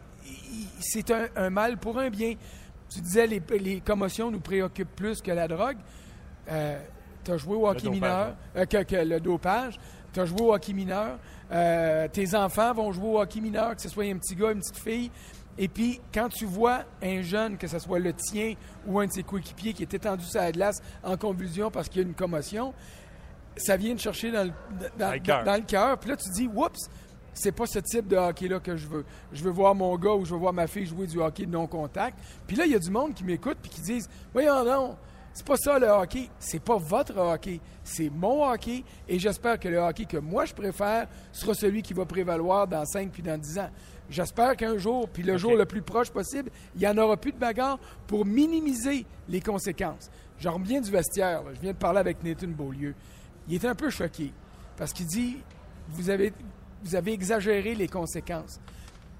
c'est 0.79 1.11
un, 1.11 1.27
un 1.35 1.49
mal 1.49 1.77
pour 1.77 1.99
un 1.99 2.09
bien. 2.09 2.35
Tu 2.89 3.01
disais, 3.01 3.27
les, 3.27 3.41
les 3.59 3.81
commotions 3.81 4.31
nous 4.31 4.39
préoccupent 4.39 4.95
plus 4.95 5.21
que 5.21 5.31
la 5.31 5.49
drogue. 5.49 5.79
tu 6.47 7.31
as 7.31 7.37
joué 7.37 7.57
au 7.57 7.67
hockey 7.67 7.89
mineur, 7.89 8.37
euh, 8.55 8.63
que, 8.63 8.83
que 8.83 8.95
le 8.95 9.19
dopage. 9.19 9.77
Tu 10.13 10.21
as 10.21 10.25
joué 10.25 10.39
au 10.43 10.53
hockey 10.53 10.71
mineur. 10.71 11.19
Euh, 11.53 12.07
tes 12.07 12.35
enfants 12.35 12.73
vont 12.73 12.91
jouer 12.91 13.07
au 13.07 13.19
hockey 13.19 13.39
mineur, 13.39 13.75
que 13.75 13.81
ce 13.81 13.89
soit 13.89 14.05
un 14.05 14.17
petit 14.17 14.35
gars, 14.35 14.51
une 14.51 14.59
petite 14.59 14.77
fille. 14.77 15.11
Et 15.57 15.67
puis, 15.67 16.01
quand 16.11 16.29
tu 16.29 16.45
vois 16.45 16.83
un 17.01 17.21
jeune, 17.21 17.57
que 17.57 17.67
ce 17.67 17.77
soit 17.77 17.99
le 17.99 18.13
tien 18.13 18.55
ou 18.87 18.99
un 18.99 19.05
de 19.05 19.11
ses 19.11 19.23
coéquipiers 19.23 19.73
qui 19.73 19.83
est 19.83 19.93
étendu 19.93 20.25
sur 20.25 20.41
la 20.41 20.51
glace 20.51 20.81
en 21.03 21.15
convulsion 21.15 21.69
parce 21.69 21.89
qu'il 21.89 22.01
y 22.01 22.05
a 22.05 22.07
une 22.07 22.15
commotion, 22.15 22.73
ça 23.55 23.77
vient 23.77 23.95
te 23.95 24.01
chercher 24.01 24.31
dans 24.31 24.45
le, 24.45 24.51
dans, 24.97 25.07
Dans 25.07 25.13
le 25.13 25.19
cœur. 25.19 25.43
dans 25.43 25.55
le 25.55 25.61
cœur. 25.61 25.99
Puis 25.99 26.09
là, 26.09 26.17
tu 26.17 26.29
dis, 26.31 26.49
oups, 26.51 26.89
c'est 27.35 27.51
pas 27.51 27.67
ce 27.67 27.79
type 27.79 28.07
de 28.07 28.15
hockey-là 28.15 28.59
que 28.59 28.75
je 28.75 28.87
veux. 28.87 29.05
Je 29.31 29.43
veux 29.43 29.51
voir 29.51 29.75
mon 29.75 29.95
gars 29.97 30.13
ou 30.13 30.25
je 30.25 30.33
veux 30.33 30.39
voir 30.39 30.53
ma 30.53 30.65
fille 30.65 30.87
jouer 30.87 31.05
du 31.05 31.19
hockey 31.19 31.45
de 31.45 31.51
non-contact. 31.51 32.17
Puis 32.47 32.55
là, 32.55 32.65
il 32.65 32.71
y 32.71 32.75
a 32.75 32.79
du 32.79 32.89
monde 32.89 33.13
qui 33.13 33.23
m'écoute 33.23 33.57
puis 33.61 33.69
qui 33.69 33.81
disent, 33.81 34.09
voyons 34.33 34.63
non, 34.65 34.97
c'est 35.33 35.45
pas 35.45 35.57
ça 35.57 35.79
le 35.79 35.87
hockey. 35.87 36.29
C'est 36.39 36.61
pas 36.61 36.77
votre 36.77 37.17
hockey. 37.17 37.59
C'est 37.83 38.09
mon 38.09 38.47
hockey. 38.47 38.83
Et 39.07 39.17
j'espère 39.19 39.59
que 39.59 39.67
le 39.67 39.79
hockey 39.79 40.05
que 40.05 40.17
moi 40.17 40.45
je 40.45 40.53
préfère 40.53 41.07
sera 41.31 41.53
celui 41.53 41.81
qui 41.81 41.93
va 41.93 42.05
prévaloir 42.05 42.67
dans 42.67 42.85
5 42.85 43.11
puis 43.11 43.23
dans 43.23 43.37
10 43.39 43.59
ans. 43.59 43.69
J'espère 44.09 44.55
qu'un 44.55 44.77
jour, 44.77 45.09
puis 45.09 45.23
le 45.23 45.37
jour 45.37 45.55
le 45.55 45.65
plus 45.65 45.81
proche 45.81 46.11
possible, 46.11 46.51
il 46.75 46.81
n'y 46.81 46.87
en 46.87 46.97
aura 46.97 47.17
plus 47.17 47.31
de 47.31 47.37
bagarre 47.37 47.79
pour 48.05 48.25
minimiser 48.25 49.05
les 49.27 49.41
conséquences. 49.41 50.11
Je 50.37 50.49
reviens 50.49 50.81
du 50.81 50.91
vestiaire. 50.91 51.43
là. 51.43 51.51
Je 51.53 51.61
viens 51.61 51.71
de 51.71 51.77
parler 51.77 51.99
avec 51.99 52.21
Nathan 52.23 52.47
Beaulieu. 52.47 52.93
Il 53.47 53.55
est 53.55 53.65
un 53.65 53.75
peu 53.75 53.89
choqué 53.89 54.31
parce 54.77 54.93
qu'il 54.93 55.05
dit 55.07 55.37
vous 55.89 56.09
avez 56.09 56.33
vous 56.83 56.95
avez 56.95 57.13
exagéré 57.13 57.75
les 57.75 57.87
conséquences. 57.87 58.59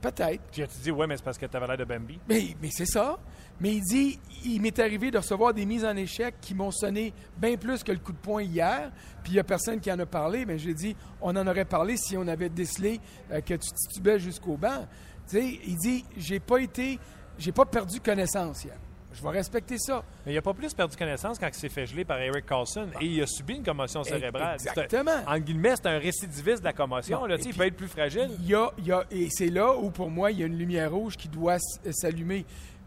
Peut-être. 0.01 0.41
Tu 0.51 0.65
dis, 0.83 0.91
ouais, 0.91 1.07
mais 1.07 1.15
c'est 1.15 1.23
parce 1.23 1.37
que 1.37 1.45
tu 1.45 1.55
avais 1.55 1.65
l'air 1.65 1.77
de 1.77 1.85
Bambi. 1.85 2.19
Mais, 2.27 2.57
mais 2.61 2.69
c'est 2.71 2.85
ça. 2.85 3.17
Mais 3.59 3.75
il 3.75 3.81
dit, 3.81 4.19
il 4.45 4.61
m'est 4.61 4.77
arrivé 4.79 5.09
de 5.11 5.17
recevoir 5.17 5.53
des 5.53 5.65
mises 5.65 5.85
en 5.85 5.95
échec 5.95 6.35
qui 6.41 6.53
m'ont 6.53 6.71
sonné 6.71 7.13
bien 7.37 7.55
plus 7.55 7.83
que 7.83 7.91
le 7.91 7.99
coup 7.99 8.11
de 8.11 8.17
poing 8.17 8.41
hier. 8.41 8.91
Puis 9.23 9.31
il 9.33 9.35
n'y 9.35 9.39
a 9.39 9.43
personne 9.43 9.79
qui 9.79 9.91
en 9.91 9.99
a 9.99 10.05
parlé. 10.05 10.45
Mais 10.45 10.57
j'ai 10.57 10.73
dit, 10.73 10.95
on 11.21 11.35
en 11.35 11.47
aurait 11.47 11.63
parlé 11.65 11.95
si 11.95 12.17
on 12.17 12.27
avait 12.27 12.49
décelé 12.49 12.99
euh, 13.31 13.39
que 13.41 13.53
tu 13.53 13.69
titubais 13.71 14.19
jusqu'au 14.19 14.57
banc. 14.57 14.87
Tu 15.29 15.37
sais, 15.37 15.59
il 15.65 15.77
dit, 15.77 16.03
j'ai 16.17 16.39
pas 16.39 16.57
été, 16.59 16.99
j'ai 17.37 17.51
pas 17.53 17.65
perdu 17.65 17.99
connaissance 18.01 18.65
hier. 18.65 18.75
Je 19.15 19.21
vais 19.21 19.29
respecter 19.29 19.77
ça. 19.77 20.03
Mais 20.25 20.31
il 20.31 20.35
n'a 20.35 20.41
pas 20.41 20.55
plus 20.55 20.73
perdu 20.73 20.97
connaissance 20.97 21.37
quand 21.37 21.47
il 21.47 21.53
s'est 21.53 21.69
fait 21.69 21.85
geler 21.85 22.03
par 22.03 22.19
Eric 22.19 22.47
Carlson 22.47 22.87
et 22.99 23.05
il 23.05 23.21
a 23.21 23.27
subi 23.27 23.53
une 23.57 23.63
commotion 23.63 24.03
cérébrale. 24.03 24.55
C'est 24.57 24.69
un- 24.69 24.71
Exactement. 24.73 25.11
En 25.27 25.37
guillemets, 25.37 25.75
c'est 25.75 25.85
un 25.85 25.99
récidiviste 25.99 26.61
de 26.61 26.65
la 26.65 26.73
commotion. 26.73 27.23
Là, 27.27 27.37
il 27.37 27.53
peut 27.53 27.67
être 27.67 27.75
plus 27.77 27.87
fragile. 27.87 28.31
Il 28.39 28.47
y 28.47 28.55
a, 28.55 28.71
y 28.83 28.91
a- 28.91 29.05
et 29.11 29.27
c'est 29.29 29.49
là 29.51 29.77
où, 29.77 29.91
pour 29.91 30.09
moi, 30.09 30.31
il 30.31 30.39
y 30.39 30.43
a 30.43 30.47
une 30.47 30.57
lumière 30.57 30.91
rouge 30.91 31.15
qui 31.15 31.27
doit 31.29 31.59
s'allumer. 31.91 32.43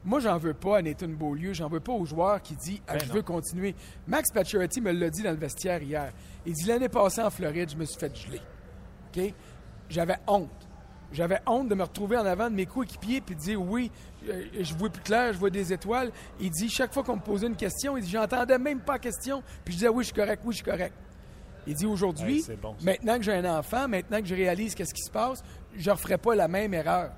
Moi, 0.07 0.21
j'en 0.21 0.39
veux 0.39 0.55
pas 0.55 0.79
à 0.79 0.83
Nathan 0.83 1.09
Beaulieu, 1.09 1.53
j'en 1.53 1.69
veux 1.69 1.81
pas 1.81 1.93
au 1.93 2.07
joueur 2.07 2.41
qui 2.41 2.55
dit 2.55 2.81
ah, 2.87 2.93
Ben 2.95 3.01
Je 3.03 3.09
non. 3.09 3.15
veux 3.15 3.23
continuer. 3.23 3.75
Max 4.07 4.31
Pacioretty 4.33 4.81
me 4.81 4.93
l'a 4.93 5.11
dit 5.11 5.23
dans 5.23 5.33
le 5.33 5.37
vestiaire 5.37 5.83
hier. 5.83 6.13
Il 6.47 6.53
dit 6.55 6.65
L'année 6.65 6.89
passée 6.89 7.23
en 7.23 7.31
Floride, 7.31 7.71
je 7.71 7.77
me 7.77 7.85
suis 7.85 7.99
fait 7.99 8.17
geler. 8.17 8.41
OK? 9.15 9.35
J'avais 9.91 10.17
honte. 10.29 10.49
J'avais 11.13 11.41
honte 11.47 11.69
de 11.69 11.75
me 11.75 11.83
retrouver 11.83 12.17
en 12.17 12.25
avant 12.27 12.49
de 12.51 12.55
mes 12.55 12.67
coéquipiers 12.67 13.21
puis 13.21 13.35
de 13.35 13.41
dire 13.41 13.61
oui, 13.61 13.91
euh, 14.29 14.45
je 14.61 14.75
vois 14.75 14.91
plus 14.91 15.03
clair, 15.03 15.33
je 15.33 15.39
vois 15.39 15.51
des 15.51 15.73
étoiles. 15.73 16.11
Il 16.41 16.51
dit 16.51 16.69
chaque 16.69 16.93
fois 16.95 17.03
qu'on 17.03 17.17
me 17.17 17.21
posait 17.21 17.47
une 17.49 17.57
question, 17.57 17.97
il 17.97 18.05
dit 18.05 18.11
j'entendais 18.11 18.59
même 18.59 18.81
pas 18.81 18.95
la 18.95 18.99
question, 19.01 19.43
puis 19.65 19.75
je 19.75 19.79
disais 19.79 19.89
oui, 19.89 20.05
je 20.05 20.07
suis 20.07 20.15
correct, 20.15 20.43
oui, 20.45 20.53
je 20.53 20.63
suis 20.63 20.65
correct. 20.65 20.95
Il 21.67 21.75
dit 21.75 21.87
aujourd'hui, 21.87 22.45
Hey, 22.49 22.57
bon, 22.57 22.77
maintenant 22.81 23.17
que 23.17 23.23
j'ai 23.25 23.35
un 23.35 23.59
enfant, 23.59 23.89
maintenant 23.89 24.21
que 24.21 24.27
je 24.27 24.35
réalise 24.37 24.75
qu'est-ce 24.77 24.95
qui 24.95 25.03
se 25.03 25.11
passe, 25.11 25.43
je 25.77 25.89
ne 25.91 25.95
referai 25.95 26.17
pas 26.19 26.37
la 26.37 26.47
même 26.47 26.73
erreur. 26.75 27.11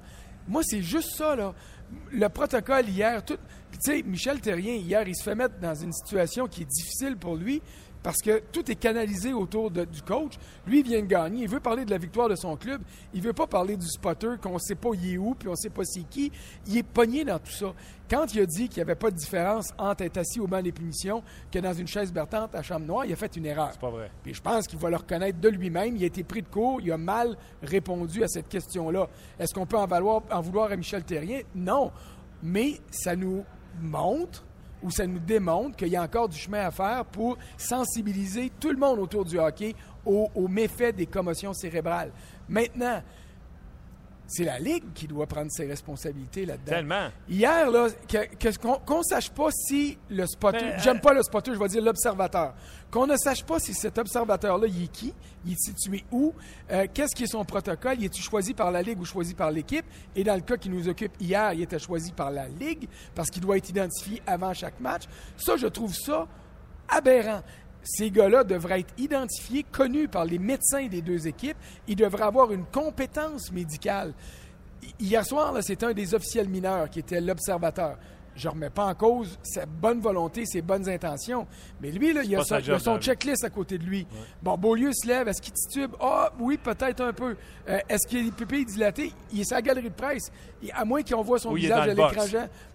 Moi, 0.47 0.63
c'est 0.65 0.81
juste 0.81 1.11
ça, 1.17 1.37
là. 1.37 1.55
Le 2.11 2.29
protocole 2.29 2.89
hier, 2.89 3.25
tout. 3.25 3.39
Tu 3.73 3.79
sais, 3.81 4.03
Michel 4.03 4.41
Terrien, 4.41 4.75
hier, 4.75 5.07
il 5.07 5.15
se 5.15 5.23
fait 5.23 5.35
mettre 5.35 5.59
dans 5.61 5.75
une 5.75 5.93
situation 5.93 6.47
qui 6.49 6.63
est 6.63 6.71
difficile 6.71 7.17
pour 7.17 7.37
lui 7.37 7.63
parce 8.03 8.19
que 8.23 8.43
tout 8.53 8.71
est 8.71 8.77
canalisé 8.77 9.33
autour 9.33 9.71
de- 9.71 9.85
du 9.85 10.03
coach. 10.03 10.35
Lui, 10.67 10.81
il 10.81 10.85
vient 10.85 11.01
de 11.01 11.07
gagner. 11.07 11.43
Il 11.43 11.49
veut 11.49 11.61
parler 11.61 11.85
de 11.85 11.91
la 11.91 11.99
victoire 11.99 12.29
de 12.29 12.37
son 12.37 12.57
club. 12.57 12.81
Il 13.13 13.21
veut 13.23 13.33
pas 13.33 13.47
parler 13.47 13.77
du 13.77 13.87
spotter 13.87 14.35
qu'on 14.43 14.55
ne 14.55 14.59
sait 14.59 14.75
pas 14.77 14.91
il 14.95 15.15
est 15.15 15.19
où, 15.19 15.35
puis 15.35 15.49
on 15.49 15.53
ne 15.53 15.57
sait 15.57 15.71
pas 15.71 15.83
c'est 15.85 16.05
qui. 16.09 16.31
Il 16.67 16.77
est 16.79 16.83
pogné 16.83 17.25
dans 17.25 17.39
tout 17.39 17.51
ça. 17.51 17.73
Quand 18.11 18.33
il 18.35 18.41
a 18.41 18.47
dit 18.47 18.69
qu'il 18.69 18.79
n'y 18.79 18.83
avait 18.91 18.95
pas 18.95 19.11
de 19.11 19.17
différence 19.17 19.71
entre 19.77 20.03
être 20.05 20.17
assis 20.17 20.41
au 20.41 20.47
banc 20.47 20.63
des 20.63 20.73
punitions 20.73 21.23
que 21.53 21.59
dans 21.59 21.75
une 21.75 21.87
chaise 21.87 22.11
bertante 22.13 22.55
à 22.55 22.63
chambre 22.63 22.87
noire, 22.87 23.05
il 23.05 23.13
a 23.13 23.17
fait 23.17 23.37
une 23.37 23.45
erreur. 23.45 23.69
C'est 23.73 23.81
pas 23.81 23.91
vrai. 23.91 24.11
Puis 24.23 24.33
je 24.33 24.41
pense 24.41 24.67
qu'il 24.67 24.79
va 24.79 24.89
le 24.91 24.97
reconnaître 24.97 25.39
de 25.41 25.49
lui-même. 25.49 25.95
Il 25.97 26.03
a 26.03 26.07
été 26.07 26.23
pris 26.25 26.41
de 26.41 26.49
court. 26.49 26.81
Il 26.81 26.91
a 26.93 26.97
mal 26.97 27.37
répondu 27.63 28.23
à 28.25 28.29
cette 28.29 28.49
question-là. 28.49 29.09
Est-ce 29.39 29.53
qu'on 29.53 29.67
peut 29.67 29.77
en, 29.77 29.87
valoir- 29.87 30.23
en 30.31 30.41
vouloir 30.41 30.73
à 30.73 30.77
Michel 30.77 31.05
Terrien? 31.05 31.41
Non. 31.55 31.91
Mais 32.43 32.81
ça 32.91 33.15
nous 33.17 33.45
montre 33.83 34.45
ou 34.83 34.91
ça 34.91 35.07
nous 35.07 35.19
démontre 35.19 35.77
qu'il 35.77 35.89
y 35.89 35.97
a 35.97 36.03
encore 36.03 36.29
du 36.29 36.39
chemin 36.39 36.67
à 36.67 36.71
faire 36.71 37.05
pour 37.05 37.37
sensibiliser 37.57 38.51
tout 38.61 38.71
le 38.71 38.77
monde 38.77 38.99
autour 38.99 39.25
du 39.25 39.39
hockey 39.39 39.75
aux, 40.05 40.29
aux 40.35 40.49
méfaits 40.49 40.95
des 40.95 41.07
commotions 41.07 41.53
cérébrales. 41.53 42.11
Maintenant, 42.49 43.03
c'est 44.29 44.45
la 44.45 44.59
Ligue 44.59 44.85
qui 44.95 45.09
doit 45.09 45.27
prendre 45.27 45.51
ses 45.51 45.67
responsabilités 45.67 46.45
là-dedans. 46.45 46.73
Tellement. 46.73 47.09
Hier, 47.29 47.71
là, 47.71 47.89
qu'on 48.61 48.75
qu'on 48.75 49.03
sache 49.03 49.31
pas 49.31 49.49
si 49.51 49.99
le 50.11 50.27
spotter, 50.27 50.59
Ben, 50.61 50.79
j'aime 50.81 50.99
euh, 50.99 51.01
pas 51.01 51.15
le 51.15 51.23
spotter, 51.23 51.55
je 51.55 51.59
vais 51.59 51.69
dire 51.69 51.83
l'observateur, 51.83 52.55
qu'on 52.91 53.07
ne 53.07 53.17
sache 53.17 53.43
pas 53.43 53.59
si 53.59 53.73
cet 53.73 53.97
observateur-là, 53.97 54.67
il 54.67 54.85
est 54.85 54.93
qui, 54.93 55.15
il 55.47 55.53
est 55.53 55.59
situé 55.59 56.05
où, 56.13 56.35
euh, 56.71 56.87
qu'est-ce 56.93 57.17
qui 57.17 57.25
est 57.25 57.29
son 57.29 57.45
protocole, 57.45 57.97
il 57.99 58.05
est-tu 58.05 58.23
choisi 58.23 58.53
par 58.53 58.71
la 58.71 58.83
Ligue 58.83 59.01
ou 59.01 59.07
choisi 59.07 59.35
par 59.35 59.51
l'équipe, 59.51 59.87
et 60.15 60.23
dans 60.23 60.35
le 60.35 60.43
cas 60.43 60.59
qui 60.59 60.69
nous 60.69 60.89
occupe 60.89 61.13
hier, 61.19 61.55
il 61.55 61.63
était 61.63 61.79
choisi 61.79 62.13
par 62.13 62.31
la 62.31 62.49
Ligue, 62.49 62.87
parce 63.15 63.31
qu'il 63.31 63.41
doit 63.43 63.57
être 63.57 63.71
identifié 63.71 64.23
avant 64.27 64.53
chaque 64.53 64.79
match. 64.79 65.05
Ça, 65.39 65.57
je 65.57 65.67
trouve 65.67 65.95
ça 65.95 66.29
aberrant. 66.89 67.43
Ces 67.83 68.11
gars-là 68.11 68.45
devraient 68.45 68.81
être 68.81 68.95
identifiés, 68.99 69.65
connus 69.71 70.09
par 70.09 70.25
les 70.25 70.39
médecins 70.39 70.87
des 70.89 71.01
deux 71.03 71.27
équipes. 71.27 71.57
Ils 71.87 71.97
devraient 71.97 72.25
avoir 72.25 72.53
une 72.53 72.65
compétence 72.67 73.51
médicale. 73.53 74.13
Hi- 74.83 74.95
Hier 75.01 75.25
soir, 75.25 75.55
c'était 75.63 75.87
un 75.87 75.93
des 75.95 76.15
officiels 76.15 76.49
mineurs 76.49 76.91
qui 76.91 76.99
était 77.01 77.21
l'observateur. 77.21 77.97
Je 78.37 78.47
ne 78.47 78.53
remets 78.53 78.71
pas 78.71 78.85
en 78.87 78.95
cause 78.95 79.37
sa 79.43 79.67
bonne 79.67 79.99
volonté, 80.01 80.47
ses 80.47 80.63
bonnes 80.63 80.89
intentions. 80.89 81.45
Mais 81.81 81.91
lui, 81.91 82.13
là, 82.13 82.23
il, 82.23 82.37
a 82.37 82.39
son, 82.45 82.55
job, 82.61 82.79
checklist 83.01 83.43
à 83.43 83.51
côté 83.51 83.79
de 83.79 83.83
lui. 83.85 84.07
Bon, 84.41 84.57
Beaulieu 84.57 84.93
se 84.93 85.09
lève. 85.09 85.27
Est-ce 85.27 85.43
qu'il 85.43 85.53
titube? 85.55 85.91
Ah, 86.01 86.31
oui, 86.39 86.57
peut-être 86.57 87.01
un 87.01 87.13
peu. 87.13 87.35
Euh, 87.69 87.79
Est-ce 87.89 88.07
qu'il 88.07 88.19
a 88.19 88.23
les 88.23 88.31
pupilles 88.31 88.65
dilatées? 88.65 89.13
Il 89.33 89.41
est 89.41 89.45
sur 89.45 89.57
la 89.57 89.63
galerie 89.63 89.89
de 89.91 89.95
presse. 89.95 90.31
À 90.73 90.85
moins 90.85 91.03
qu'on 91.03 91.23
voit 91.23 91.41
son 91.41 91.51
Ou 91.51 91.55
visage 91.55 91.79
à 91.89 91.95
l'écran. 91.95 92.23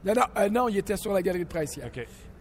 Non, 0.03 0.13
non, 0.15 0.21
euh, 0.37 0.49
non, 0.49 0.67
il 0.67 0.77
était 0.79 0.97
sur 0.97 1.13
la 1.13 1.21
galerie 1.21 1.45
de 1.45 1.49
presse 1.49 1.77
hier. 1.77 1.85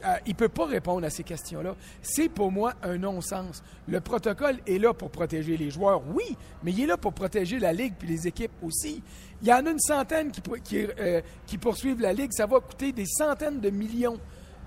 Euh, 0.05 0.16
il 0.26 0.32
ne 0.32 0.36
peut 0.36 0.48
pas 0.48 0.66
répondre 0.66 1.07
à 1.07 1.11
ces 1.11 1.22
questions-là. 1.22 1.76
C'est 2.03 2.28
pour 2.28 2.50
moi 2.50 2.74
un 2.82 2.98
non-sens. 2.98 3.62
Le 3.86 4.00
protocole 4.00 4.57
est 4.66 4.78
là 4.78 4.92
pour 4.92 5.11
protéger 5.11 5.57
les 5.57 5.70
joueurs, 5.70 6.03
oui, 6.14 6.36
mais 6.62 6.72
il 6.72 6.80
est 6.80 6.86
là 6.86 6.96
pour 6.96 7.12
protéger 7.12 7.59
la 7.59 7.72
Ligue 7.72 7.94
puis 7.98 8.09
les 8.09 8.26
équipes 8.26 8.53
aussi. 8.62 9.03
Il 9.42 9.48
y 9.48 9.53
en 9.53 9.64
a 9.66 9.70
une 9.70 9.80
centaine 9.80 10.30
qui, 10.30 10.86
euh, 10.98 11.20
qui 11.46 11.59
poursuivent 11.59 12.00
la 12.00 12.12
Ligue. 12.12 12.32
Ça 12.32 12.46
va 12.46 12.61
coûter 12.61 12.92
des 12.92 13.07
centaines 13.07 13.61
de 13.61 13.70
millions. 13.70 14.18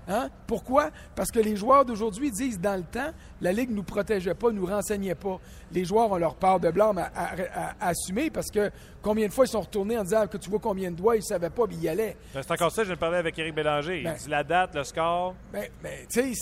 Hein? 0.08 0.28
Pourquoi? 0.46 0.90
Parce 1.16 1.30
que 1.32 1.40
les 1.40 1.56
joueurs 1.56 1.84
d'aujourd'hui 1.84 2.30
disent 2.30 2.60
dans 2.60 2.76
le 2.76 2.84
temps, 2.84 3.10
la 3.40 3.52
Ligue 3.52 3.70
ne 3.70 3.76
nous 3.76 3.82
protégeait 3.82 4.34
pas, 4.34 4.48
ne 4.48 4.52
nous 4.60 4.66
renseignait 4.66 5.16
pas. 5.16 5.40
Les 5.72 5.84
joueurs 5.84 6.12
ont 6.12 6.16
leur 6.16 6.36
part 6.36 6.60
de 6.60 6.70
blâme 6.70 6.98
à, 6.98 7.10
à- 7.14 7.34
à- 7.34 7.74
à 7.80 7.88
assumer 7.88 8.30
parce 8.30 8.48
que 8.50 8.70
combien 9.02 9.26
de 9.26 9.32
fois 9.32 9.46
ils 9.46 9.50
sont 9.50 9.60
retournés 9.62 9.98
en 9.98 10.04
disant 10.04 10.26
que 10.28 10.36
tu 10.36 10.48
vois 10.48 10.60
combien 10.60 10.90
de 10.92 10.96
doigts, 10.96 11.16
ils 11.16 11.20
ne 11.20 11.24
savaient 11.24 11.50
pas, 11.50 11.66
puis 11.66 11.76
ils 11.76 11.82
y 11.84 11.88
allaient. 11.88 12.16
Ben, 12.32 12.42
C'est 12.42 12.52
encore 12.52 12.70
ça, 12.70 12.84
je 12.84 12.94
parlais 12.94 13.18
avec 13.18 13.36
Éric 13.38 13.54
Bélanger. 13.54 14.02
Ben- 14.04 14.14
il 14.18 14.22
dit 14.24 14.30
la 14.30 14.44
date, 14.44 14.74
le 14.76 14.84
score, 14.84 15.34
Ben, 15.52 15.64
ben, 15.82 16.06
c'est- 16.08 16.32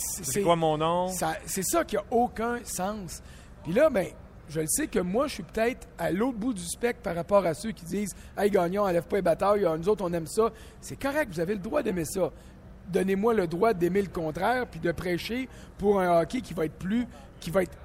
quoi 0.43 0.55
mon 0.55 0.77
nom? 0.77 1.07
C'est 1.47 1.63
ça 1.65 1.83
qui 1.83 1.97
a 1.97 2.03
aucun 2.11 2.59
sens. 2.65 3.23
Puis 3.63 3.73
là, 3.73 3.89
ben, 3.89 4.07
je 4.47 4.59
le 4.61 4.67
sais 4.67 4.85
que 4.85 4.99
moi, 4.99 5.25
je 5.25 5.33
suis 5.33 5.43
peut-être 5.43 5.87
à 5.97 6.11
l'autre 6.11 6.37
bout 6.37 6.53
du 6.53 6.61
spectre 6.63 7.01
par 7.01 7.15
rapport 7.15 7.43
à 7.47 7.55
ceux 7.55 7.71
qui 7.71 7.83
disent 7.83 8.13
Hey, 8.37 8.51
gagnons, 8.51 8.83
enlève 8.83 9.05
pas 9.07 9.15
les 9.15 9.21
batailles, 9.23 9.65
nous 9.79 9.89
autres, 9.89 10.03
on 10.07 10.13
aime 10.13 10.27
ça. 10.27 10.51
C'est 10.81 11.01
correct, 11.01 11.29
vous 11.33 11.39
avez 11.39 11.53
le 11.55 11.59
droit 11.61 11.81
d'aimer 11.81 12.05
ça. 12.05 12.29
Donnez-moi 12.87 13.33
le 13.33 13.47
droit 13.47 13.73
d'aimer 13.73 14.01
le 14.01 14.09
contraire 14.09 14.67
puis 14.67 14.79
de 14.79 14.91
prêcher 14.91 15.49
pour 15.77 15.99
un 15.99 16.21
hockey 16.21 16.41
qui 16.41 16.53
va 16.53 16.65
être 16.65 16.77
plus. 16.77 17.05
qui 17.39 17.51
va 17.51 17.63
être 17.63 17.77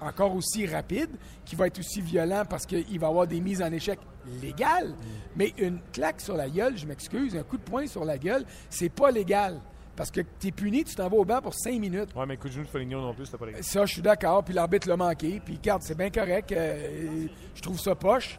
encore 0.00 0.34
aussi 0.34 0.66
rapide, 0.66 1.10
qui 1.44 1.56
va 1.56 1.66
être 1.66 1.78
aussi 1.78 2.00
violent 2.02 2.44
parce 2.48 2.66
qu'il 2.66 2.98
va 2.98 3.06
y 3.06 3.10
avoir 3.10 3.26
des 3.26 3.40
mises 3.40 3.62
en 3.62 3.72
échec 3.72 3.98
légales. 4.42 4.94
Mais 5.36 5.52
une 5.58 5.80
claque 5.92 6.20
sur 6.20 6.36
la 6.36 6.48
gueule, 6.48 6.76
je 6.76 6.86
m'excuse, 6.86 7.36
un 7.36 7.42
coup 7.42 7.56
de 7.56 7.62
poing 7.62 7.86
sur 7.86 8.04
la 8.04 8.18
gueule, 8.18 8.44
c'est 8.68 8.90
pas 8.90 9.10
légal. 9.10 9.60
Parce 9.96 10.10
que 10.10 10.20
tu 10.40 10.48
es 10.48 10.50
puni, 10.50 10.82
tu 10.84 10.94
t'en 10.96 11.08
vas 11.08 11.16
au 11.16 11.24
banc 11.24 11.40
pour 11.40 11.54
cinq 11.54 11.78
minutes. 11.78 12.10
Ouais, 12.16 12.26
mais 12.26 12.36
coup 12.36 12.48
de 12.48 12.52
genou 12.52 12.64
de 12.64 12.68
Foligno 12.70 13.00
non 13.00 13.14
plus, 13.14 13.26
c'était 13.26 13.38
pas 13.38 13.46
les 13.46 13.62
Ça, 13.62 13.86
je 13.86 13.92
suis 13.92 14.02
d'accord. 14.02 14.42
Puis 14.42 14.52
l'arbitre 14.52 14.88
l'a 14.88 14.96
manqué. 14.96 15.40
Puis, 15.44 15.54
regarde, 15.54 15.82
c'est 15.82 15.96
bien 15.96 16.10
correct. 16.10 16.50
euh, 16.50 17.26
je 17.54 17.62
trouve 17.62 17.78
ça 17.78 17.94
poche. 17.94 18.38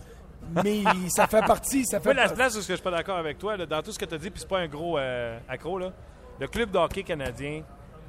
Mais 0.63 0.83
ça 1.09 1.27
fait 1.27 1.45
partie. 1.45 1.85
Ça 1.85 1.99
fait 1.99 2.13
la 2.13 2.29
place 2.29 2.55
où 2.55 2.61
je 2.61 2.73
suis 2.73 2.77
pas 2.77 2.91
d'accord 2.91 3.17
avec 3.17 3.37
toi, 3.37 3.57
là, 3.57 3.65
dans 3.65 3.81
tout 3.81 3.91
ce 3.91 3.99
que 3.99 4.05
tu 4.05 4.13
as 4.15 4.17
dit, 4.17 4.29
puis 4.29 4.39
c'est 4.39 4.47
pas 4.49 4.59
un 4.59 4.67
gros 4.67 4.97
euh, 4.97 5.37
accro, 5.49 5.79
là. 5.79 5.91
le 6.39 6.47
club 6.47 6.71
de 6.71 6.77
hockey 6.77 7.03
canadien, 7.03 7.63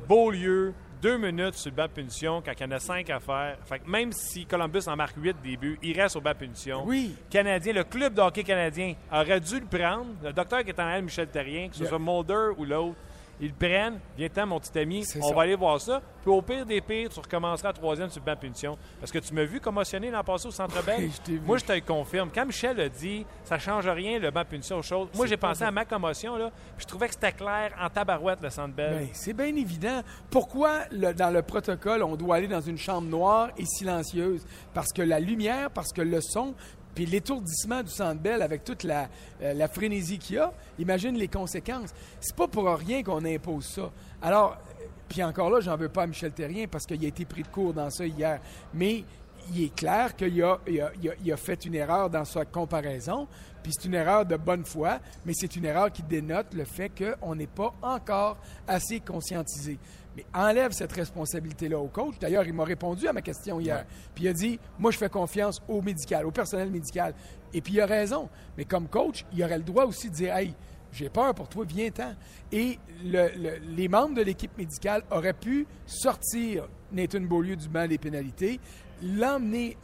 Beaulieu, 0.08 0.74
deux 1.02 1.16
minutes 1.18 1.54
sur 1.54 1.70
le 1.70 1.76
banc 1.76 1.84
de 1.84 1.90
punition 1.92 2.42
quand 2.44 2.52
il 2.58 2.60
y 2.60 2.64
en 2.66 2.70
a 2.70 2.78
cinq 2.80 3.10
à 3.10 3.20
faire. 3.20 3.56
Fait 3.64 3.78
que 3.80 3.88
même 3.88 4.12
si 4.12 4.46
Columbus 4.46 4.82
en 4.86 4.96
marque 4.96 5.16
huit 5.16 5.36
débuts, 5.42 5.78
il 5.82 6.00
reste 6.00 6.16
au 6.16 6.20
banc 6.20 6.30
de 6.32 6.36
punition. 6.36 6.82
Oui. 6.86 7.14
Canadien, 7.30 7.72
le 7.72 7.84
club 7.84 8.14
de 8.14 8.20
hockey 8.20 8.42
canadien 8.44 8.94
aurait 9.12 9.40
dû 9.40 9.60
le 9.60 9.66
prendre. 9.66 10.06
Le 10.22 10.32
docteur 10.32 10.62
qui 10.64 10.70
est 10.70 10.80
en 10.80 10.84
arrière, 10.84 11.02
Michel 11.02 11.28
Terrien, 11.28 11.68
que 11.68 11.74
ce 11.76 11.80
Yeah. 11.80 11.88
soit 11.90 11.98
Mulder 11.98 12.54
ou 12.58 12.64
l'autre, 12.64 12.96
ils 13.40 13.48
le 13.48 13.54
prennent. 13.54 13.98
Viens-t'en, 14.16 14.46
mon 14.46 14.58
petit 14.60 14.78
ami, 14.78 15.04
on 15.20 15.28
ça. 15.28 15.34
va 15.34 15.42
aller 15.42 15.54
voir 15.56 15.80
ça. 15.80 16.00
Puis 16.22 16.30
au 16.30 16.42
pire 16.42 16.64
des 16.66 16.80
pires, 16.80 17.08
tu 17.10 17.20
recommenceras 17.20 17.68
à 17.68 17.72
troisième 17.72 18.08
sur 18.10 18.20
le 18.20 18.26
banc 18.26 18.34
de 18.34 18.38
punition. 18.40 18.76
Parce 18.98 19.12
que 19.12 19.18
tu 19.18 19.32
m'as 19.34 19.44
vu 19.44 19.60
commotionné 19.60 20.10
l'an 20.10 20.24
passé 20.24 20.48
au 20.48 20.50
Centre 20.50 20.82
Bell. 20.86 20.96
Oui, 21.00 21.12
je. 21.26 21.32
Moi, 21.44 21.58
je 21.58 21.64
te 21.64 21.72
le 21.72 21.80
confirme. 21.82 22.30
Quand 22.34 22.46
Michel 22.46 22.80
a 22.80 22.88
dit 22.88 23.24
ça 23.44 23.58
change 23.58 23.86
rien, 23.88 24.18
le 24.18 24.30
banc 24.30 24.42
de 24.42 24.46
punition 24.48 24.78
aux 24.78 24.82
choses, 24.82 25.08
moi, 25.14 25.26
j'ai 25.26 25.36
pensé 25.36 25.60
vrai. 25.60 25.66
à 25.68 25.70
ma 25.70 25.84
commotion, 25.84 26.36
là, 26.36 26.50
puis 26.76 26.82
je 26.82 26.86
trouvais 26.86 27.08
que 27.08 27.14
c'était 27.14 27.32
clair 27.32 27.72
en 27.80 27.88
tabarouette, 27.88 28.40
le 28.42 28.50
Centre 28.50 28.74
Bell. 28.74 28.98
Ben, 28.98 29.08
c'est 29.12 29.32
bien 29.34 29.54
évident. 29.54 30.02
Pourquoi, 30.30 30.80
le- 30.90 31.12
dans 31.14 31.30
le 31.30 31.42
protocole, 31.42 32.02
on 32.02 32.16
doit 32.16 32.36
aller 32.36 32.48
dans 32.48 32.60
une 32.60 32.78
chambre 32.78 33.06
noire 33.08 33.50
et 33.56 33.64
silencieuse? 33.64 34.44
Parce 34.74 34.92
que 34.92 35.02
la 35.02 35.20
lumière, 35.20 35.70
parce 35.70 35.92
que 35.92 36.02
le 36.02 36.20
son, 36.20 36.54
puis 36.96 37.04
l'étourdissement 37.04 37.82
du 37.82 37.90
Centre 37.90 38.26
avec 38.40 38.64
toute 38.64 38.82
la, 38.82 39.08
euh, 39.42 39.52
la 39.52 39.68
frénésie 39.68 40.18
qu'il 40.18 40.36
y 40.36 40.38
a, 40.38 40.50
imagine 40.78 41.14
les 41.14 41.28
conséquences. 41.28 41.90
C'est 42.18 42.34
pas 42.34 42.48
pour 42.48 42.64
rien 42.64 43.02
qu'on 43.02 43.22
impose 43.24 43.66
ça. 43.66 43.92
Alors, 44.22 44.52
euh, 44.52 44.84
puis 45.06 45.22
encore 45.22 45.50
là, 45.50 45.60
j'en 45.60 45.76
veux 45.76 45.90
pas 45.90 46.04
à 46.04 46.06
Michel 46.06 46.32
Terrien 46.32 46.66
parce 46.66 46.86
qu'il 46.86 47.04
a 47.04 47.08
été 47.08 47.26
pris 47.26 47.42
de 47.42 47.48
court 47.48 47.74
dans 47.74 47.90
ça 47.90 48.06
hier. 48.06 48.40
Mais 48.72 49.04
il 49.52 49.64
est 49.64 49.74
clair 49.74 50.14
qu'il 50.16 50.42
a, 50.42 51.36
fait 51.36 51.64
une 51.64 51.74
erreur 51.74 52.10
dans 52.10 52.24
sa 52.24 52.44
comparaison. 52.44 53.26
Puis 53.62 53.72
c'est 53.76 53.88
une 53.88 53.94
erreur 53.94 54.24
de 54.24 54.36
bonne 54.36 54.64
foi, 54.64 55.00
mais 55.24 55.32
c'est 55.34 55.56
une 55.56 55.64
erreur 55.64 55.90
qui 55.92 56.02
dénote 56.02 56.54
le 56.54 56.64
fait 56.64 56.90
qu'on 56.90 57.34
n'est 57.34 57.48
pas 57.48 57.74
encore 57.82 58.38
assez 58.66 59.00
conscientisé. 59.00 59.78
Mais 60.16 60.24
enlève 60.32 60.72
cette 60.72 60.92
responsabilité-là 60.92 61.78
au 61.78 61.88
coach. 61.88 62.14
D'ailleurs, 62.20 62.46
il 62.46 62.54
m'a 62.54 62.64
répondu 62.64 63.06
à 63.06 63.12
ma 63.12 63.20
question 63.20 63.60
hier. 63.60 63.84
Puis 64.14 64.24
il 64.24 64.28
a 64.28 64.32
dit 64.32 64.58
Moi, 64.78 64.90
je 64.90 64.98
fais 64.98 65.10
confiance 65.10 65.60
au 65.68 65.82
médical, 65.82 66.24
au 66.24 66.30
personnel 66.30 66.70
médical. 66.70 67.12
Et 67.52 67.60
puis 67.60 67.74
il 67.74 67.80
a 67.80 67.86
raison. 67.86 68.28
Mais 68.56 68.64
comme 68.64 68.88
coach, 68.88 69.24
il 69.32 69.42
aurait 69.42 69.58
le 69.58 69.64
droit 69.64 69.84
aussi 69.84 70.08
de 70.08 70.14
dire 70.14 70.34
Hey, 70.34 70.54
j'ai 70.92 71.10
peur 71.10 71.34
pour 71.34 71.48
toi, 71.48 71.64
viens-t'en. 71.68 72.14
Et 72.52 72.78
les 73.02 73.88
membres 73.88 74.14
de 74.14 74.22
l'équipe 74.22 74.56
médicale 74.56 75.02
auraient 75.10 75.34
pu 75.34 75.66
sortir 75.84 76.68
Nathan 76.92 77.20
Beaulieu 77.20 77.56
du 77.56 77.68
banc 77.68 77.86
des 77.86 77.98
pénalités, 77.98 78.60
l'emmener 79.02 79.76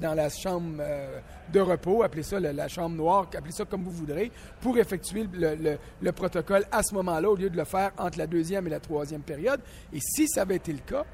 dans 0.00 0.14
la 0.14 0.28
chambre 0.28 0.76
euh, 0.80 1.18
de 1.52 1.60
repos, 1.60 2.02
appelez 2.02 2.22
ça 2.22 2.38
la, 2.38 2.68
chambre 2.68 2.96
noire, 2.96 3.26
appelez 3.36 3.52
ça 3.52 3.64
comme 3.64 3.82
vous 3.82 3.90
voudrez, 3.90 4.30
pour 4.60 4.78
effectuer 4.78 5.26
le, 5.32 6.10
protocole 6.12 6.64
à 6.70 6.82
ce 6.82 6.94
moment-là, 6.94 7.30
au 7.30 7.36
lieu 7.36 7.50
de 7.50 7.56
le 7.56 7.64
faire 7.64 7.92
entre 7.98 8.18
la 8.18 8.26
deuxième 8.26 8.66
et 8.66 8.70
la 8.70 8.80
troisième 8.80 9.22
période. 9.22 9.60
Et 9.92 9.98
si 10.00 10.28
ça 10.28 10.42
avait 10.42 10.56
été 10.56 10.72
le 10.72 10.78
cas, 10.78 11.04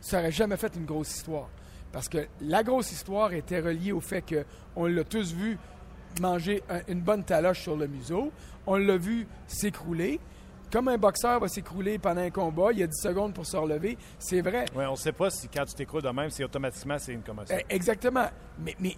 ça 0.00 0.18
n'aurait 0.18 0.32
jamais 0.32 0.56
fait 0.56 0.74
une 0.76 0.86
grosse 0.86 1.16
histoire. 1.16 1.48
Parce 1.92 2.08
que 2.08 2.18
la 2.40 2.62
grosse 2.62 2.92
histoire 2.92 3.32
était 3.32 3.60
reliée 3.60 3.92
au 3.92 4.00
fait 4.00 4.22
qu'on 4.22 4.86
l'a 4.86 5.04
tous 5.04 5.34
vu 5.34 5.58
manger 6.20 6.62
une 6.88 7.00
bonne 7.00 7.24
taloche 7.24 7.62
sur 7.62 7.76
le 7.76 7.88
museau. 7.88 8.30
On 8.66 8.76
l'a 8.76 8.96
vu 8.96 9.26
s'écrouler. 9.48 10.20
Comme 10.70 10.88
un 10.88 10.98
boxeur 10.98 11.40
va 11.40 11.48
s'écrouler 11.48 11.98
pendant 11.98 12.20
un 12.20 12.30
combat, 12.30 12.68
il 12.72 12.78
y 12.78 12.82
a 12.82 12.86
10 12.86 12.96
secondes 12.96 13.34
pour 13.34 13.44
se 13.44 13.56
relever. 13.56 13.98
C'est 14.18 14.40
vrai. 14.40 14.66
Oui, 14.76 14.84
on 14.86 14.92
ne 14.92 14.96
sait 14.96 15.12
pas 15.12 15.30
si 15.30 15.48
quand 15.48 15.64
tu 15.64 15.74
t'écroules 15.74 16.02
de 16.02 16.10
même, 16.10 16.30
c'est 16.30 16.44
automatiquement 16.44 16.96
c'est 16.98 17.12
une 17.12 17.22
commotion. 17.22 17.56
Eh, 17.58 17.74
exactement. 17.74 18.26
Mais, 18.58 18.76
mais 18.78 18.96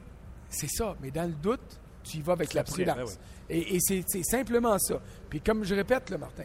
c'est 0.50 0.68
ça. 0.68 0.94
Mais 1.00 1.10
dans 1.10 1.24
le 1.24 1.32
doute, 1.32 1.80
tu 2.04 2.18
y 2.18 2.20
vas 2.20 2.34
avec 2.34 2.52
la 2.52 2.64
prudence. 2.64 3.18
Et, 3.48 3.78
c'est 3.80 4.22
simplement 4.22 4.78
ça. 4.78 5.00
Puis 5.30 5.40
comme 5.40 5.64
je 5.64 5.74
répète, 5.74 6.10
là, 6.10 6.18
Martin, 6.18 6.44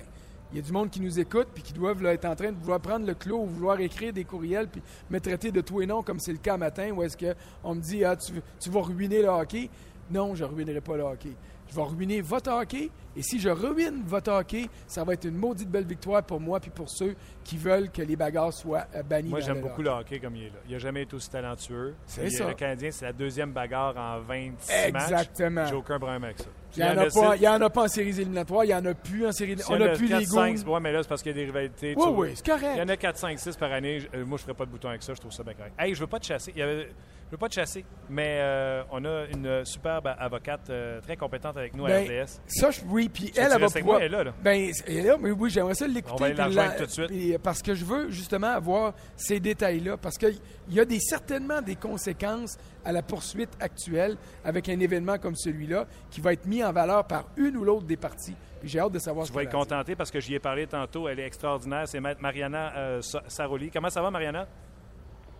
il 0.51 0.57
y 0.57 0.59
a 0.59 0.63
du 0.63 0.71
monde 0.71 0.89
qui 0.89 1.01
nous 1.01 1.19
écoute 1.19 1.49
puis 1.53 1.61
qui 1.61 1.73
doivent 1.73 2.05
être 2.05 2.25
en 2.25 2.36
train 2.36 2.51
de 2.51 2.57
vouloir 2.57 2.80
prendre 2.80 3.05
le 3.05 3.13
clos 3.13 3.41
ou 3.41 3.47
vouloir 3.47 3.80
écrire 3.82 4.13
des 4.13 4.23
courriels 4.23 4.69
puis 4.69 4.82
me 5.09 5.19
traiter 5.19 5.51
de 5.51 5.59
tout 5.59 5.82
et 5.82 5.86
non 5.86 6.03
comme 6.03 6.21
c'est 6.21 6.32
le 6.32 6.38
cas 6.38 6.55
matin 6.55 6.91
où 6.91 7.03
est-ce 7.03 7.17
qu'on 7.17 7.75
me 7.75 7.82
dit 7.82 8.05
ah, 8.05 8.15
tu, 8.15 8.32
tu 8.57 8.69
vas 8.69 8.82
ruiner 8.82 9.21
le 9.21 9.28
hockey? 9.28 9.69
Non, 10.09 10.36
je 10.36 10.45
ne 10.45 10.49
ruinerai 10.49 10.80
pas 10.80 10.95
le 10.95 11.03
hockey. 11.03 11.36
Je 11.69 11.75
vais 11.75 11.82
ruiner 11.82 12.21
votre 12.21 12.49
hockey. 12.49 12.89
Et 13.18 13.24
si 13.24 13.39
je 13.39 13.49
ruine 13.49 14.03
votre 14.05 14.32
hockey, 14.32 14.70
ça 14.86 15.03
va 15.03 15.13
être 15.13 15.26
une 15.26 15.36
maudite 15.36 15.70
belle 15.70 15.86
victoire 15.88 16.22
pour 16.22 16.39
moi 16.39 16.59
puis 16.59 16.70
pour 16.70 16.88
ceux 16.88 17.15
qui 17.43 17.57
veulent 17.57 17.89
que 17.89 18.03
les 18.03 18.15
bagarres 18.15 18.53
soient 18.53 18.86
euh, 18.95 19.01
bannies. 19.01 19.30
Moi, 19.30 19.39
j'aime 19.39 19.61
beaucoup 19.61 19.82
le 19.82 19.89
hockey 19.89 20.20
comme 20.20 20.36
il 20.36 20.43
est 20.43 20.49
là. 20.49 20.59
Il 20.68 20.74
n'a 20.74 20.78
jamais 20.78 21.01
été 21.01 21.15
aussi 21.15 21.30
talentueux. 21.30 21.95
C'est 22.05 22.30
ça. 22.30 22.47
Le 22.47 22.53
Canadien, 22.53 22.91
c'est 22.91 23.05
la 23.05 23.13
deuxième 23.13 23.51
bagarre 23.51 23.97
en 23.97 24.20
26 24.20 24.91
matchs. 24.91 25.03
Exactement. 25.03 25.65
J'ai 25.65 25.76
aucun 25.76 25.97
problème 25.97 26.24
avec 26.26 26.38
ça. 26.38 26.45
Il 26.76 26.84
n'y 26.84 26.89
en, 26.89 26.97
a 26.97 27.05
pas, 27.07 27.55
en 27.55 27.61
a 27.61 27.70
pas 27.72 27.84
en 27.84 27.88
séries 27.88 28.22
éliminatoires, 28.22 28.63
il 28.65 28.68
n'y 28.68 28.76
en 28.76 28.86
a 28.86 28.93
plus 28.93 29.26
en 29.26 29.32
séries 29.32 29.55
On 29.68 29.80
n'a 29.80 29.89
plus 29.89 30.07
les 30.07 30.26
goûts. 30.26 30.80
Mais 30.80 30.91
là, 30.91 31.01
c'est 31.01 31.09
parce 31.09 31.24
qu'il 31.24 31.32
y 31.32 31.36
a 31.36 31.38
des 31.38 31.45
rivalités. 31.45 31.95
Oui, 31.97 32.09
oui, 32.15 32.32
c'est 32.36 32.45
correct. 32.45 32.74
Il 32.76 32.80
y 32.80 32.84
en 32.84 32.89
a 32.89 32.97
4, 32.97 33.18
5, 33.18 33.39
6 33.39 33.55
par 33.55 33.72
année. 33.72 34.07
Euh, 34.13 34.26
moi, 34.26 34.38
je 34.38 34.43
ne 34.43 34.45
ferais 34.45 34.53
pas 34.53 34.65
de 34.65 34.70
bouton 34.70 34.89
avec 34.89 35.01
ça, 35.01 35.15
je 35.15 35.20
trouve 35.20 35.32
ça 35.32 35.41
bien 35.41 35.53
correct. 35.53 35.74
Hey, 35.80 35.95
je 35.95 35.99
veux 35.99 36.07
pas 36.07 36.20
te 36.20 36.26
chasser. 36.26 36.51
Il 36.55 36.59
y 36.59 36.61
avait... 36.61 36.89
Je 37.28 37.32
veux 37.32 37.38
pas 37.38 37.49
te 37.49 37.55
chasser, 37.55 37.84
mais 38.09 38.39
euh, 38.39 38.84
on 38.89 39.03
a 39.03 39.25
une 39.25 39.65
superbe 39.65 40.07
avocate 40.17 40.69
euh, 40.69 41.01
très 41.01 41.17
compétente 41.17 41.57
avec 41.57 41.73
nous 41.73 41.86
à 41.86 41.89
ben, 41.89 42.05
RDS. 42.05 42.39
Ça, 42.47 42.69
oui, 42.88 43.09
puis 43.09 43.34
elle, 43.36 43.51
elle 43.53 43.59
va 43.59 43.69
pouvoir... 43.69 43.99
Elle 43.99 44.05
est 44.05 44.09
là, 44.09 44.23
là. 44.23 44.34
Ben, 44.41 44.71
elle 44.88 44.97
est 44.97 45.01
là, 45.01 45.17
mais 45.19 45.32
oui, 45.32 45.49
j'aimerais 45.49 45.73
ça 45.73 45.88
l'écouter. 45.88 46.13
On 46.13 46.34
va 46.34 46.43
aller 46.45 46.55
la 46.55 46.71
tout 46.71 46.86
de 46.86 46.89
suite. 46.89 47.11
Euh, 47.11 47.38
parce 47.43 47.61
que 47.61 47.75
je 47.75 47.84
veux 47.84 48.09
justement 48.11 48.47
avoir 48.47 48.93
ces 49.17 49.41
détails-là, 49.41 49.97
parce 49.97 50.17
qu'il 50.17 50.39
y 50.69 50.80
a 50.80 50.86
des, 50.86 51.01
certainement 51.01 51.61
des 51.61 51.75
conséquences 51.75 52.57
à 52.86 52.93
la 52.93 53.01
poursuite 53.01 53.51
actuelle 53.59 54.15
avec 54.45 54.69
un 54.69 54.80
événement 54.80 55.17
comme 55.17 55.36
celui-là 55.36 55.86
qui 56.09 56.21
va 56.21 56.32
être 56.32 56.45
mis 56.45 56.63
en 56.63 56.71
valeur 56.71 57.03
par 57.07 57.25
une 57.36 57.57
ou 57.57 57.65
l'autre 57.65 57.86
des 57.88 57.97
parties. 57.97 58.36
Puis 58.61 58.69
j'ai 58.69 58.80
hâte 58.80 58.93
de 58.93 58.99
savoir 58.99 59.25
ce 59.25 59.32
Tu 59.32 59.36
vas 59.36 59.43
être 59.43 59.51
contenté 59.51 59.97
parce 59.97 60.11
que 60.11 60.21
j'y 60.21 60.34
ai 60.36 60.39
parlé 60.39 60.65
tantôt. 60.65 61.09
Elle 61.09 61.19
est 61.19 61.28
extraordinaire. 61.28 61.89
C'est 61.89 61.99
Mariana 61.99 63.01
Saroli. 63.28 63.69
Comment 63.69 63.89
ça 63.89 64.01
va, 64.01 64.09
Mariana? 64.09 64.47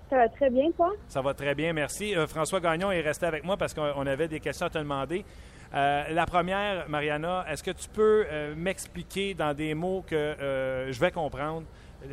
Ça 0.10 0.16
va 0.16 0.30
très 0.30 0.50
bien, 0.50 0.72
toi? 0.72 0.94
Ça 1.10 1.22
va 1.22 1.34
très 1.34 1.54
bien, 1.54 1.74
merci. 1.74 2.16
Euh, 2.16 2.28
François 2.28 2.62
Gagnon 2.62 2.92
est 2.92 3.02
resté 3.02 3.26
avec 3.26 3.44
moi 3.44 3.58
parce 3.58 3.74
qu'on 3.74 4.08
avait 4.08 4.30
des 4.30 4.40
questions 4.40 4.68
à 4.68 4.70
te 4.70 4.78
demander. 4.78 5.26
Euh, 5.74 6.04
la 6.14 6.26
première, 6.26 6.88
Mariana, 6.88 7.46
est-ce 7.50 7.62
que 7.62 7.72
tu 7.72 7.90
peux 7.90 8.26
euh, 8.26 8.56
m'expliquer 8.56 9.34
dans 9.34 9.54
des 9.54 9.74
mots 9.74 10.06
que 10.08 10.36
je 10.90 11.00
vais 11.00 11.12
comprendre 11.12 11.68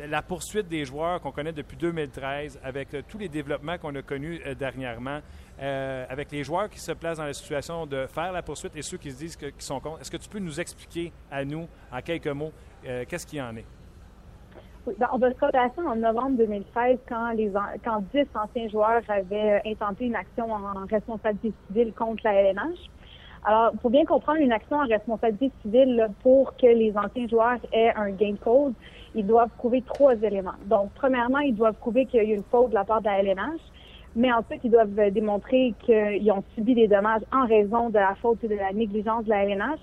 la 0.09 0.21
poursuite 0.21 0.67
des 0.67 0.83
joueurs 0.83 1.21
qu'on 1.21 1.31
connaît 1.31 1.53
depuis 1.53 1.77
2013 1.77 2.59
avec 2.63 2.89
tous 3.07 3.17
les 3.17 3.29
développements 3.29 3.77
qu'on 3.77 3.95
a 3.95 4.01
connus 4.01 4.41
dernièrement, 4.57 5.21
avec 5.59 6.31
les 6.31 6.43
joueurs 6.43 6.69
qui 6.71 6.79
se 6.79 6.91
placent 6.91 7.19
dans 7.19 7.25
la 7.25 7.33
situation 7.33 7.85
de 7.85 8.07
faire 8.07 8.31
la 8.31 8.41
poursuite 8.41 8.75
et 8.75 8.81
ceux 8.81 8.97
qui 8.97 9.11
se 9.11 9.17
disent 9.17 9.35
qu'ils 9.35 9.53
sont 9.59 9.79
contre? 9.79 10.01
Est-ce 10.01 10.09
que 10.09 10.17
tu 10.17 10.27
peux 10.27 10.39
nous 10.39 10.59
expliquer 10.59 11.13
à 11.31 11.45
nous, 11.45 11.67
en 11.91 12.01
quelques 12.01 12.27
mots, 12.27 12.51
qu'est-ce 12.83 13.27
qu'il 13.27 13.37
y 13.37 13.41
en 13.43 13.55
est? 13.55 13.65
On 14.87 15.17
va 15.17 15.33
se 15.33 15.45
replacer 15.45 15.81
en 15.81 15.95
novembre 15.95 16.37
2016 16.37 16.99
quand, 17.09 17.31
les, 17.31 17.51
quand 17.83 18.03
10 18.13 18.27
anciens 18.35 18.69
joueurs 18.69 19.01
avaient 19.07 19.53
euh, 19.53 19.71
intenté 19.71 20.05
une 20.05 20.15
action 20.15 20.51
en 20.51 20.85
responsabilité 20.87 21.53
civile 21.67 21.91
contre 21.93 22.21
la 22.23 22.33
LNH. 22.33 22.77
Alors, 23.45 23.73
faut 23.81 23.89
bien 23.89 24.05
comprendre 24.05 24.39
une 24.39 24.51
action 24.51 24.77
en 24.77 24.85
responsabilité 24.85 25.51
civile 25.63 26.07
pour 26.21 26.55
que 26.57 26.67
les 26.67 26.93
anciens 26.95 27.27
joueurs 27.27 27.57
aient 27.73 27.93
un 27.95 28.11
gain 28.11 28.33
de 28.33 28.37
cause. 28.37 28.73
Ils 29.15 29.25
doivent 29.25 29.49
prouver 29.57 29.81
trois 29.81 30.15
éléments. 30.15 30.59
Donc, 30.65 30.91
premièrement, 30.93 31.39
ils 31.39 31.55
doivent 31.55 31.75
prouver 31.75 32.05
qu'il 32.05 32.21
y 32.21 32.25
a 32.25 32.29
eu 32.29 32.35
une 32.35 32.43
faute 32.43 32.69
de 32.69 32.75
la 32.75 32.83
part 32.83 33.01
de 33.01 33.05
la 33.05 33.23
LNH, 33.23 33.61
mais 34.15 34.31
ensuite, 34.31 34.61
ils 34.63 34.71
doivent 34.71 35.11
démontrer 35.11 35.73
qu'ils 35.79 36.31
ont 36.31 36.43
subi 36.53 36.75
des 36.75 36.87
dommages 36.87 37.23
en 37.31 37.47
raison 37.47 37.89
de 37.89 37.99
la 37.99 38.13
faute 38.21 38.43
et 38.43 38.47
de 38.47 38.55
la 38.55 38.71
négligence 38.71 39.25
de 39.25 39.29
la 39.29 39.45
LNH. 39.45 39.79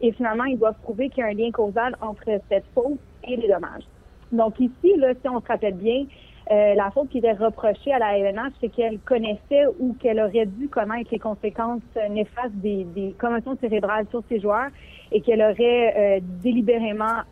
Et 0.00 0.12
finalement, 0.12 0.44
ils 0.44 0.58
doivent 0.58 0.80
prouver 0.82 1.10
qu'il 1.10 1.18
y 1.18 1.22
a 1.22 1.26
un 1.26 1.34
lien 1.34 1.50
causal 1.50 1.96
entre 2.00 2.24
cette 2.48 2.64
faute 2.74 2.98
et 3.24 3.36
les 3.36 3.48
dommages. 3.48 3.84
Donc 4.32 4.58
ici, 4.60 4.96
là, 4.96 5.12
si 5.14 5.28
on 5.28 5.40
se 5.40 5.46
rappelle 5.46 5.74
bien, 5.74 6.04
euh, 6.50 6.74
la 6.74 6.90
faute 6.92 7.08
qui 7.08 7.18
était 7.18 7.32
reprochée 7.32 7.92
à 7.92 7.98
la 7.98 8.18
LNH, 8.18 8.52
c'est 8.60 8.68
qu'elle 8.68 9.00
connaissait 9.00 9.66
ou 9.80 9.96
qu'elle 10.00 10.20
aurait 10.20 10.46
dû 10.46 10.68
connaître 10.68 11.10
les 11.10 11.18
conséquences 11.18 11.82
néfastes 12.10 12.54
des, 12.54 12.84
des 12.84 13.14
commotions 13.18 13.56
cérébrales 13.60 14.06
sur 14.10 14.22
ses 14.28 14.40
joueurs 14.40 14.68
et 15.10 15.20
qu'elle 15.22 15.42
aurait 15.42 15.94
euh, 15.96 16.20
délibérément 16.42 17.22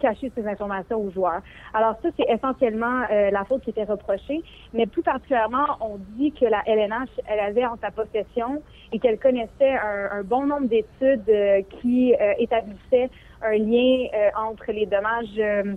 caché 0.00 0.30
ces 0.34 0.46
informations 0.46 0.98
aux 0.98 1.10
joueurs. 1.10 1.42
Alors 1.74 1.96
ça, 2.02 2.08
c'est 2.16 2.30
essentiellement 2.30 3.02
euh, 3.10 3.30
la 3.30 3.44
faute 3.44 3.62
qui 3.64 3.70
était 3.70 3.84
reprochée, 3.84 4.40
mais 4.72 4.86
plus 4.86 5.02
particulièrement, 5.02 5.66
on 5.80 5.98
dit 6.16 6.32
que 6.32 6.46
la 6.46 6.62
LNH, 6.66 7.10
elle 7.26 7.40
avait 7.40 7.66
en 7.66 7.76
sa 7.76 7.90
possession 7.90 8.62
et 8.92 8.98
qu'elle 8.98 9.18
connaissait 9.18 9.72
un, 9.72 10.20
un, 10.20 10.22
bon 10.22 10.46
nombre 10.46 10.68
d'études 10.68 11.30
qui 11.80 12.14
établissaient 12.38 13.10
un 13.42 13.58
lien 13.58 14.06
entre 14.36 14.70
les 14.72 14.86
dommages 14.86 15.76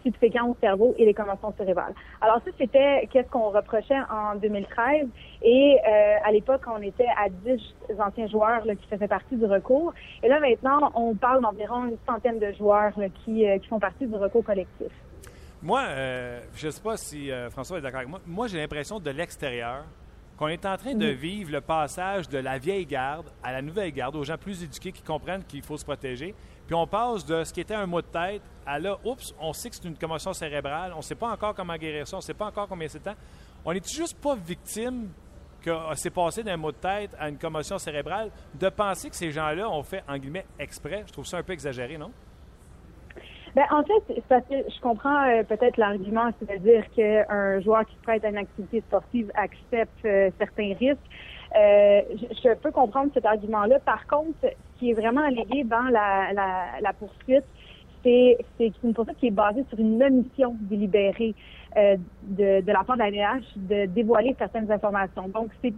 stupéfiants 0.00 0.50
au 0.50 0.56
cerveau 0.60 0.94
et 0.98 1.04
les 1.04 1.14
commotions 1.14 1.52
cérébrales. 1.56 1.94
Alors 2.20 2.40
ça, 2.44 2.50
c'était 2.58 3.08
qu'est-ce 3.12 3.28
qu'on 3.28 3.50
reprochait 3.50 3.98
en 4.10 4.36
2013. 4.36 5.06
Et 5.42 5.78
euh, 5.86 6.16
à 6.24 6.32
l'époque, 6.32 6.62
on 6.66 6.82
était 6.82 7.08
à 7.16 7.28
10 7.28 7.60
anciens 7.98 8.26
joueurs 8.28 8.62
qui 8.62 8.86
faisaient 8.88 9.08
partie 9.08 9.36
du 9.36 9.44
recours. 9.44 9.92
Et 10.22 10.28
là, 10.28 10.40
maintenant, 10.40 10.90
on 10.94 11.14
parle 11.14 11.42
d'environ 11.42 11.86
une 11.86 11.98
centaine 12.06 12.38
de 12.38 12.52
joueurs 12.52 12.92
qui, 13.24 13.46
euh, 13.46 13.58
qui, 13.58 13.68
font 13.68 13.78
partie 13.78 14.06
du 14.06 14.14
recours 14.14 14.44
collectif. 14.44 14.92
Moi, 15.62 15.80
euh, 15.88 16.40
je 16.54 16.66
ne 16.66 16.70
sais 16.70 16.82
pas 16.82 16.96
si 16.96 17.30
François 17.50 17.78
est 17.78 17.80
d'accord 17.80 17.98
avec 17.98 18.10
moi. 18.10 18.20
Moi, 18.26 18.46
j'ai 18.46 18.58
l'impression 18.58 19.00
de 19.00 19.10
l'extérieur 19.10 19.84
qu'on 20.36 20.48
est 20.48 20.66
en 20.66 20.76
train 20.76 20.94
de 20.94 21.06
vivre 21.06 21.50
le 21.50 21.60
passage 21.60 22.28
de 22.28 22.38
la 22.38 22.58
vieille 22.58 22.84
garde 22.84 23.26
à 23.42 23.52
la 23.52 23.62
nouvelle 23.62 23.90
garde, 23.90 24.16
aux 24.16 24.24
gens 24.24 24.36
plus 24.36 24.62
éduqués 24.62 24.92
qui 24.92 25.02
comprennent 25.02 25.44
qu'il 25.44 25.62
faut 25.62 25.78
se 25.78 25.84
protéger. 25.84 26.34
Puis 26.66 26.74
on 26.74 26.86
passe 26.86 27.24
de 27.24 27.44
ce 27.44 27.52
qui 27.52 27.60
était 27.60 27.74
un 27.74 27.86
mot 27.86 28.00
de 28.00 28.06
tête 28.06 28.42
à 28.66 28.78
là, 28.78 28.98
oups, 29.04 29.34
on 29.40 29.52
sait 29.52 29.70
que 29.70 29.76
c'est 29.76 29.88
une 29.88 29.96
commotion 29.96 30.32
cérébrale, 30.32 30.92
on 30.94 30.98
ne 30.98 31.02
sait 31.02 31.14
pas 31.14 31.30
encore 31.30 31.54
comment 31.54 31.76
guérir 31.76 32.06
ça, 32.08 32.16
on 32.16 32.18
ne 32.18 32.24
sait 32.24 32.34
pas 32.34 32.46
encore 32.46 32.66
combien 32.66 32.88
c'est 32.88 32.98
de 32.98 33.04
temps. 33.04 33.14
On 33.64 33.72
n'est 33.72 33.82
juste 33.82 34.20
pas 34.20 34.34
victime 34.34 35.08
que 35.62 35.70
c'est 35.94 36.10
passé 36.10 36.42
d'un 36.42 36.56
mot 36.56 36.70
de 36.70 36.76
tête 36.76 37.10
à 37.18 37.28
une 37.28 37.38
commotion 37.38 37.78
cérébrale, 37.78 38.30
de 38.54 38.68
penser 38.68 39.10
que 39.10 39.16
ces 39.16 39.30
gens-là 39.30 39.68
ont 39.68 39.82
fait, 39.82 40.02
en 40.08 40.16
guillemets, 40.16 40.46
exprès. 40.58 41.04
Je 41.06 41.12
trouve 41.12 41.26
ça 41.26 41.38
un 41.38 41.42
peu 41.42 41.52
exagéré, 41.52 41.98
non? 41.98 42.12
Bien, 43.56 43.64
en 43.70 43.82
fait, 43.82 44.22
parce 44.28 44.44
que 44.46 44.54
je 44.54 44.80
comprends 44.80 45.24
euh, 45.24 45.42
peut-être 45.42 45.78
l'argument, 45.78 46.28
c'est-à-dire 46.38 46.84
qu'un 46.94 47.58
joueur 47.60 47.86
qui 47.86 47.94
se 47.94 48.02
prête 48.02 48.24
à 48.24 48.28
une 48.28 48.36
activité 48.36 48.80
sportive 48.82 49.32
accepte 49.34 50.04
euh, 50.04 50.30
certains 50.38 50.74
risques. 50.78 50.98
Euh, 51.56 52.02
je, 52.44 52.54
peux 52.54 52.70
comprendre 52.70 53.10
cet 53.14 53.24
argument-là. 53.24 53.78
Par 53.80 54.06
contre, 54.06 54.36
qui 54.78 54.90
est 54.90 54.94
vraiment 54.94 55.22
allégué 55.22 55.64
dans 55.64 55.84
la, 55.90 56.32
la, 56.80 56.92
poursuite, 56.92 57.44
c'est 58.02 58.38
une 58.84 58.94
poursuite 58.94 59.18
qui 59.18 59.28
est 59.28 59.30
basée 59.30 59.64
sur 59.68 59.78
une 59.78 60.02
omission 60.02 60.56
délibérée 60.60 61.34
euh, 61.76 61.96
de, 62.22 62.60
de 62.60 62.72
la 62.72 62.84
part 62.84 62.96
de 62.96 63.02
la 63.02 63.10
NH 63.10 63.42
de 63.56 63.86
dévoiler 63.86 64.34
certaines 64.38 64.70
informations. 64.70 65.28
Donc, 65.28 65.50
c'est 65.62 65.74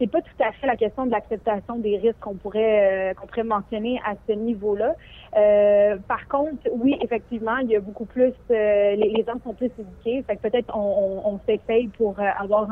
c'est 0.00 0.06
pas 0.06 0.22
tout 0.22 0.42
à 0.42 0.50
fait 0.52 0.66
la 0.66 0.76
question 0.76 1.04
de 1.04 1.10
l'acceptation 1.10 1.76
des 1.76 1.98
risques 1.98 2.20
qu'on 2.20 2.34
pourrait 2.34 3.14
qu'on 3.20 3.26
pourrait 3.26 3.42
mentionner 3.42 4.00
à 4.02 4.14
ce 4.26 4.32
niveau-là. 4.32 4.94
Par 5.32 6.26
contre, 6.28 6.68
oui, 6.72 6.96
effectivement, 7.00 7.56
il 7.58 7.70
y 7.70 7.76
a 7.76 7.80
beaucoup 7.80 8.04
plus, 8.04 8.32
les, 8.48 9.24
gens 9.26 9.38
sont 9.44 9.54
plus 9.54 9.70
éduqués. 9.78 10.22
Fait 10.26 10.36
que 10.36 10.48
peut-être 10.48 10.76
on, 10.76 11.22
on, 11.24 11.40
s'essaye 11.46 11.88
pour 11.88 12.16
avoir 12.18 12.68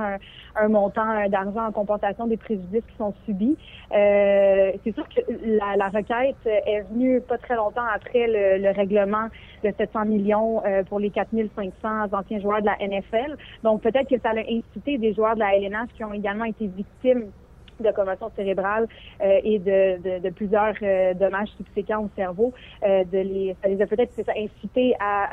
un, 0.57 0.69
montant 0.69 1.29
d'argent 1.29 1.67
en 1.67 1.73
compensation 1.73 2.27
des 2.27 2.37
préjudices 2.37 2.85
qui 2.89 2.97
sont 2.97 3.15
subis. 3.27 3.57
c'est 3.91 4.95
sûr 4.95 5.07
que 5.09 5.21
la, 5.45 5.77
la, 5.77 5.89
requête 5.89 6.37
est 6.45 6.83
venue 6.91 7.21
pas 7.21 7.39
très 7.39 7.55
longtemps 7.55 7.87
après 7.95 8.27
le, 8.27 8.63
le 8.63 8.71
règlement 8.71 9.29
de 9.63 9.73
700 9.77 10.05
millions 10.07 10.63
pour 10.89 10.99
les 10.99 11.11
4500 11.11 12.13
anciens 12.13 12.41
joueurs 12.41 12.61
de 12.61 12.67
la 12.67 12.77
NFL. 12.81 13.37
Donc 13.63 13.83
peut-être 13.83 14.09
que 14.09 14.21
ça 14.21 14.31
a 14.31 14.41
incité 14.41 14.99
des 14.99 15.15
joueurs 15.15 15.35
de 15.35 15.41
la 15.41 15.57
LNH 15.57 15.91
qui 15.97 16.05
ont 16.05 16.13
également 16.13 16.45
été 16.45 16.67
victimes 16.67 17.31
de 17.83 17.91
commotion 17.93 18.31
cérébrale 18.37 18.87
euh, 19.23 19.41
et 19.43 19.59
de, 19.59 20.21
de, 20.21 20.31
plusieurs 20.31 20.75
euh, 20.83 21.15
dommages 21.15 21.49
subséquents 21.57 22.05
au 22.05 22.11
cerveau, 22.17 22.53
euh, 22.83 23.05
de 23.05 23.19
les, 23.19 23.57
ça 23.63 23.69
les 23.69 23.81
a 23.81 23.87
peut-être 23.87 24.13
incité 24.37 24.95
à 25.01 25.29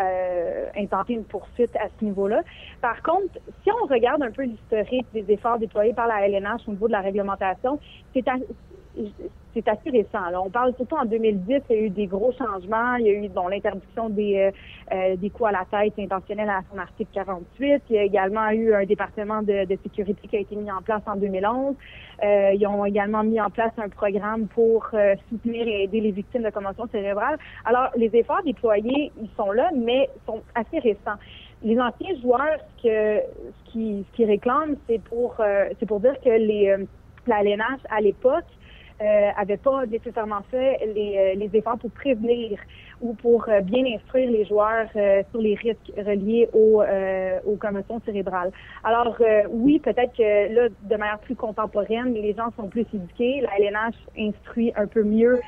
intenter 0.77 1.13
une 1.13 1.23
poursuite 1.23 1.75
à 1.75 1.87
ce 1.87 2.05
niveau-là. 2.05 2.41
Par 2.81 3.01
contre, 3.01 3.33
si 3.63 3.69
on 3.71 3.85
regarde 3.87 4.21
un 4.23 4.31
peu 4.31 4.43
l'historique 4.43 5.05
des 5.13 5.25
efforts 5.31 5.59
déployés 5.59 5.93
par 5.93 6.07
la 6.07 6.27
LNH 6.27 6.61
au 6.67 6.71
niveau 6.71 6.87
de 6.87 6.93
la 6.93 7.01
réglementation, 7.01 7.79
c'est 8.13 8.27
c'est 9.53 9.67
assez 9.69 9.89
récent. 9.89 10.19
On 10.33 10.49
parle 10.49 10.73
surtout 10.75 10.95
en 10.95 11.05
2010, 11.05 11.61
il 11.69 11.75
y 11.75 11.79
a 11.79 11.81
eu 11.83 11.89
des 11.89 12.07
gros 12.07 12.33
changements. 12.33 12.95
Il 12.95 13.05
y 13.05 13.09
a 13.09 13.13
eu 13.13 13.29
bon, 13.29 13.47
l'interdiction 13.47 14.09
des, 14.09 14.37
euh, 14.37 14.51
euh, 14.93 15.15
des 15.15 15.29
coups 15.29 15.49
à 15.49 15.51
la 15.53 15.65
tête 15.65 15.93
intentionnels 15.97 16.49
à 16.49 16.61
son 16.71 16.77
article 16.77 17.09
48. 17.13 17.83
Il 17.89 17.95
y 17.95 17.99
a 17.99 18.03
également 18.03 18.49
eu 18.49 18.73
un 18.73 18.85
département 18.85 19.41
de, 19.41 19.65
sécurité 19.83 20.27
qui 20.27 20.35
a 20.35 20.39
été 20.39 20.55
mis 20.55 20.69
en 20.69 20.81
place 20.81 21.01
en 21.05 21.15
2011. 21.15 21.75
Euh, 22.23 22.51
ils 22.53 22.67
ont 22.67 22.85
également 22.85 23.23
mis 23.23 23.39
en 23.39 23.49
place 23.49 23.71
un 23.77 23.89
programme 23.89 24.47
pour 24.47 24.89
soutenir 25.29 25.67
et 25.67 25.83
aider 25.83 26.01
les 26.01 26.11
victimes 26.11 26.43
de 26.43 26.49
commotion 26.49 26.87
cérébrale. 26.91 27.37
Alors, 27.63 27.89
les 27.95 28.13
efforts 28.13 28.43
déployés, 28.43 29.11
ils 29.21 29.29
sont 29.37 29.51
là, 29.51 29.69
mais 29.75 30.09
sont 30.25 30.41
assez 30.53 30.79
récents. 30.79 31.19
Les 31.63 31.79
anciens 31.79 32.15
joueurs, 32.21 32.57
ce, 32.77 32.83
que, 32.83 33.21
ce 33.21 33.71
qui, 33.71 34.05
ce 34.17 34.23
réclament, 34.23 34.75
c'est 34.87 35.01
pour, 35.01 35.35
c'est 35.79 35.85
pour 35.85 35.99
dire 35.99 36.15
que 36.23 36.29
les, 36.29 36.75
LNH, 37.27 37.81
à 37.89 38.01
l'époque, 38.01 38.45
euh, 39.01 39.29
avait 39.35 39.57
pas 39.57 39.85
nécessairement 39.85 40.41
fait 40.49 40.79
les, 40.95 41.17
euh, 41.17 41.35
les, 41.35 41.49
efforts 41.53 41.77
pour 41.77 41.91
prévenir 41.91 42.57
ou 43.01 43.13
pour 43.13 43.47
euh, 43.49 43.59
bien 43.59 43.83
instruire 43.93 44.31
les 44.31 44.45
joueurs 44.45 44.87
euh, 44.95 45.21
sur 45.31 45.41
les 45.41 45.55
risques 45.55 45.91
reliés 45.97 46.49
aux, 46.53 46.81
aux 47.45 47.55
commotions 47.57 48.01
cérébrales. 48.05 48.51
Alors 48.83 49.17
oui, 49.49 49.79
peut-être 49.79 50.15
que 50.15 50.53
là, 50.53 50.69
de 50.69 50.95
manière 50.95 51.19
plus 51.19 51.35
contemporaine, 51.35 52.13
les 52.13 52.33
gens 52.33 52.51
sont 52.55 52.67
plus 52.67 52.85
éduqués. 52.93 53.41
La 53.41 53.57
LNH 53.59 53.95
instruit 54.17 54.71
un 54.75 54.87
peu 54.87 55.03
mieux 55.03 55.39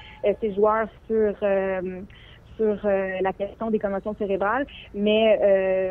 ses 0.42 0.54
joueurs 0.54 0.88
sur 1.08 1.36
sur 2.58 2.76
la 2.86 3.34
question 3.34 3.70
des 3.70 3.80
commotions 3.80 4.16
cérébrales, 4.16 4.66
mais 4.94 5.40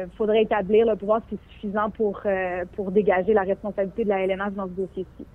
il 0.06 0.16
faudrait 0.16 0.42
établir 0.42 0.86
le 0.86 0.96
pouvoir 0.96 1.22
si 1.28 1.36
c'est 1.36 1.54
suffisant 1.54 1.90
pour 1.90 2.22
pour 2.74 2.90
dégager 2.90 3.32
la 3.32 3.42
responsabilité 3.42 4.04
de 4.04 4.08
la 4.08 4.24
LNH 4.24 4.52
dans 4.54 4.66
ce 4.66 4.72
dossier-ci 4.72 5.26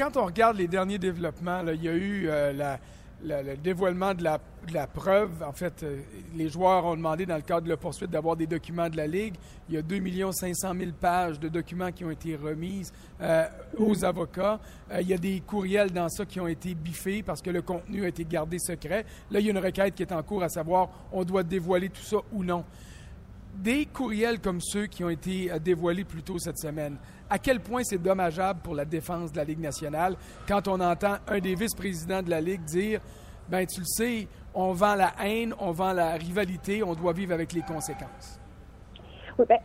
quand 0.00 0.16
on 0.16 0.24
regarde 0.24 0.56
les 0.56 0.66
derniers 0.66 0.98
développements, 0.98 1.60
il 1.70 1.84
y 1.84 1.88
a 1.88 1.92
eu 1.92 2.26
euh, 2.26 2.76
le 3.22 3.56
dévoilement 3.58 4.14
de 4.14 4.24
la, 4.24 4.38
preuve. 4.86 5.42
En 5.46 5.52
fait, 5.52 5.82
euh, 5.82 5.98
les 6.34 6.48
joueurs 6.48 6.86
ont 6.86 6.96
demandé 6.96 7.26
dans 7.26 7.36
le 7.36 7.42
cadre 7.42 7.64
de 7.64 7.68
la 7.68 7.76
poursuite 7.76 8.10
d'avoir 8.10 8.34
des 8.34 8.46
documents 8.46 8.88
de 8.88 8.96
la 8.96 9.06
Ligue. 9.06 9.34
Il 9.68 9.74
y 9.74 9.78
a 9.78 9.82
2 9.82 10.00
500 10.32 10.72
000 10.74 10.92
pages 10.98 11.38
de 11.38 11.50
documents 11.50 11.92
qui 11.92 12.06
ont 12.06 12.10
été 12.10 12.34
remises 12.34 12.94
euh, 13.20 13.44
aux 13.76 14.02
avocats. 14.02 14.58
il 14.98 15.06
y 15.06 15.12
a 15.12 15.18
des 15.18 15.42
courriels 15.46 15.90
dans 15.90 16.08
ça 16.08 16.24
qui 16.24 16.40
ont 16.40 16.48
été 16.48 16.74
biffés 16.74 17.22
parce 17.22 17.42
que 17.42 17.50
le 17.50 17.60
contenu 17.60 18.06
a 18.06 18.08
été 18.08 18.24
gardé 18.24 18.58
secret. 18.58 19.04
Là, 19.30 19.38
il 19.40 19.44
y 19.44 19.48
a 19.48 19.52
une 19.52 19.58
requête 19.58 19.94
qui 19.94 20.02
est 20.02 20.12
en 20.12 20.22
cours 20.22 20.42
à 20.42 20.48
savoir 20.48 20.88
on 21.12 21.24
doit 21.24 21.42
dévoiler 21.42 21.90
tout 21.90 22.02
ça 22.02 22.16
ou 22.32 22.42
non. 22.42 22.64
Des 23.54 23.86
courriels 23.86 24.40
comme 24.40 24.60
ceux 24.60 24.86
qui 24.86 25.04
ont 25.04 25.10
été 25.10 25.50
dévoilés 25.62 26.04
plus 26.04 26.22
tôt 26.22 26.38
cette 26.38 26.58
semaine, 26.58 26.96
à 27.28 27.38
quel 27.38 27.60
point 27.60 27.82
c'est 27.82 27.98
dommageable 27.98 28.60
pour 28.62 28.74
la 28.74 28.84
défense 28.84 29.32
de 29.32 29.36
la 29.36 29.44
Ligue 29.44 29.60
nationale 29.60 30.16
quand 30.48 30.68
on 30.68 30.80
entend 30.80 31.16
un 31.28 31.40
des 31.40 31.54
vice-présidents 31.54 32.22
de 32.22 32.30
la 32.30 32.40
Ligue 32.40 32.64
dire 32.64 33.00
ben 33.48 33.66
tu 33.66 33.80
le 33.80 33.86
sais, 33.86 34.28
on 34.54 34.72
vend 34.72 34.94
la 34.94 35.12
haine, 35.24 35.54
on 35.58 35.72
vend 35.72 35.92
la 35.92 36.12
rivalité, 36.12 36.82
on 36.82 36.94
doit 36.94 37.12
vivre 37.12 37.32
avec 37.32 37.52
les 37.52 37.62
conséquences. 37.62 38.40
Oui, 39.38 39.44
bien, 39.48 39.58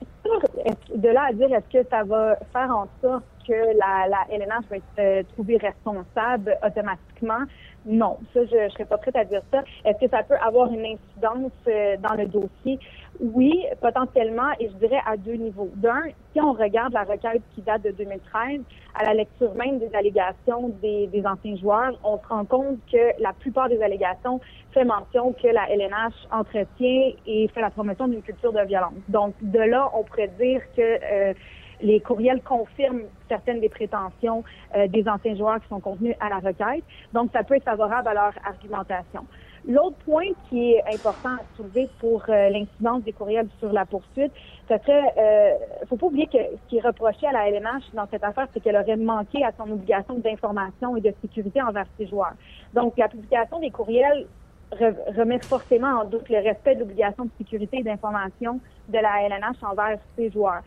de 0.96 1.10
là 1.10 1.28
à 1.30 1.34
dire 1.34 1.54
est-ce 1.54 1.82
que 1.82 1.88
ça 1.90 2.04
va 2.04 2.36
faire 2.52 2.76
en 2.76 2.88
sorte 3.02 3.24
que 3.48 3.54
la, 3.54 4.08
la 4.08 4.36
LNH 4.36 4.66
va 4.70 4.78
être 4.78 4.84
euh, 5.00 5.24
trouvée 5.34 5.58
responsable 5.58 6.58
automatiquement, 6.66 7.46
non, 7.86 8.18
ça, 8.34 8.40
je 8.46 8.64
ne 8.64 8.70
serais 8.70 8.86
pas 8.86 8.98
prête 8.98 9.16
à 9.16 9.26
dire 9.26 9.42
ça. 9.52 9.64
Est-ce 9.84 10.00
que 10.00 10.10
ça 10.10 10.24
peut 10.24 10.38
avoir 10.38 10.72
une 10.72 10.86
incidence 10.86 11.52
euh, 11.68 11.98
dans 11.98 12.14
le 12.14 12.26
dossier? 12.26 12.80
Oui, 13.20 13.66
potentiellement, 13.82 14.52
et 14.60 14.70
je 14.70 14.74
dirais 14.76 15.00
à 15.06 15.16
deux 15.16 15.36
niveaux. 15.36 15.70
D'un, 15.76 16.04
si 16.34 16.42
on 16.42 16.52
regarde 16.54 16.94
la 16.94 17.04
requête 17.04 17.42
qui 17.54 17.62
date 17.62 17.84
de 17.84 17.92
2013, 17.92 18.62
à 18.94 19.06
la 19.06 19.14
lecture 19.14 19.54
même 19.56 19.80
des 19.80 19.94
allégations 19.96 20.70
des, 20.82 21.08
des 21.08 21.26
anciens 21.26 21.56
joueurs, 21.56 21.98
on 22.04 22.18
se 22.18 22.28
rend 22.28 22.46
compte 22.46 22.80
que 22.92 23.22
la 23.22 23.34
plupart 23.34 23.70
des 23.70 23.82
allégations 23.82 24.42
fait 24.74 24.84
mention 24.84 25.34
que 25.34 25.48
la 25.48 25.70
LNH 25.70 26.14
entretient 26.32 27.12
et 27.26 27.48
fait 27.54 27.62
la 27.62 27.70
promotion 27.70 28.08
d'une 28.08 28.22
culture 28.22 28.52
de 28.52 28.62
violence. 28.66 28.94
Donc, 29.08 29.34
de 29.42 29.60
là, 29.60 29.90
on 29.94 30.04
pourrait 30.04 30.32
dire 30.40 30.62
que 30.76 30.82
euh, 30.82 31.34
les 31.82 32.00
courriels 32.02 32.42
confirment 32.42 33.04
certaines 33.30 33.62
des 33.62 33.70
prétentions 33.70 34.44
euh, 34.76 34.88
des 34.88 35.08
anciens 35.08 35.36
joueurs 35.36 35.62
qui 35.62 35.68
sont 35.70 35.80
contenus 35.80 36.16
à 36.20 36.30
la 36.30 36.40
requête. 36.40 36.84
Donc, 37.14 37.32
ça 37.32 37.44
peut 37.44 37.56
être 37.56 37.64
favorable 37.64 38.08
à 38.10 38.14
leur 38.14 38.34
argumentation. 38.44 39.26
L'autre 39.68 39.98
point 40.06 40.28
qui 40.50 40.74
est 40.74 40.84
important 40.94 41.36
à 41.38 41.58
soulever 41.58 41.90
pour 42.00 42.24
euh, 42.30 42.50
l'incidence 42.50 43.02
des 43.04 43.14
courriels 43.14 43.48
sur 43.60 43.74
la 43.74 43.86
poursuite, 43.86 44.32
ce 44.70 44.78
serait, 44.78 45.14
euh, 45.18 45.86
faut 45.88 45.98
pas 45.98 46.06
oublier 46.06 46.28
que 46.28 46.38
ce 46.38 46.70
qui 46.70 46.78
est 46.78 46.86
reproché 46.86 47.26
à 47.26 47.32
la 47.32 47.50
LNH 47.50 47.84
dans 47.94 48.06
cette 48.12 48.24
affaire, 48.24 48.48
c'est 48.54 48.60
qu'elle 48.60 48.76
aurait 48.76 48.96
manqué 48.96 49.44
à 49.44 49.52
son 49.58 49.72
obligation 49.72 50.20
d'information 50.20 50.96
et 50.98 51.02
de 51.02 51.12
sécurité 51.22 51.64
envers 51.64 51.88
ses 51.98 52.06
joueurs. 52.06 52.34
Donc, 52.76 52.96
la 52.98 53.08
publication 53.08 53.60
des 53.60 53.72
courriels 53.72 54.28
remet 54.72 55.40
forcément 55.40 56.02
en 56.02 56.06
doute 56.06 56.30
le 56.30 56.44
respect 56.44 56.76
de 56.76 56.82
l'obligation 56.82 57.26
de 57.26 57.32
sécurité 57.38 57.80
et 57.80 57.84
d'information 57.84 58.60
de 58.90 59.00
la 59.00 59.24
LNH 59.24 59.64
envers 59.64 59.98
ses 60.16 60.30
joueurs. 60.30 60.62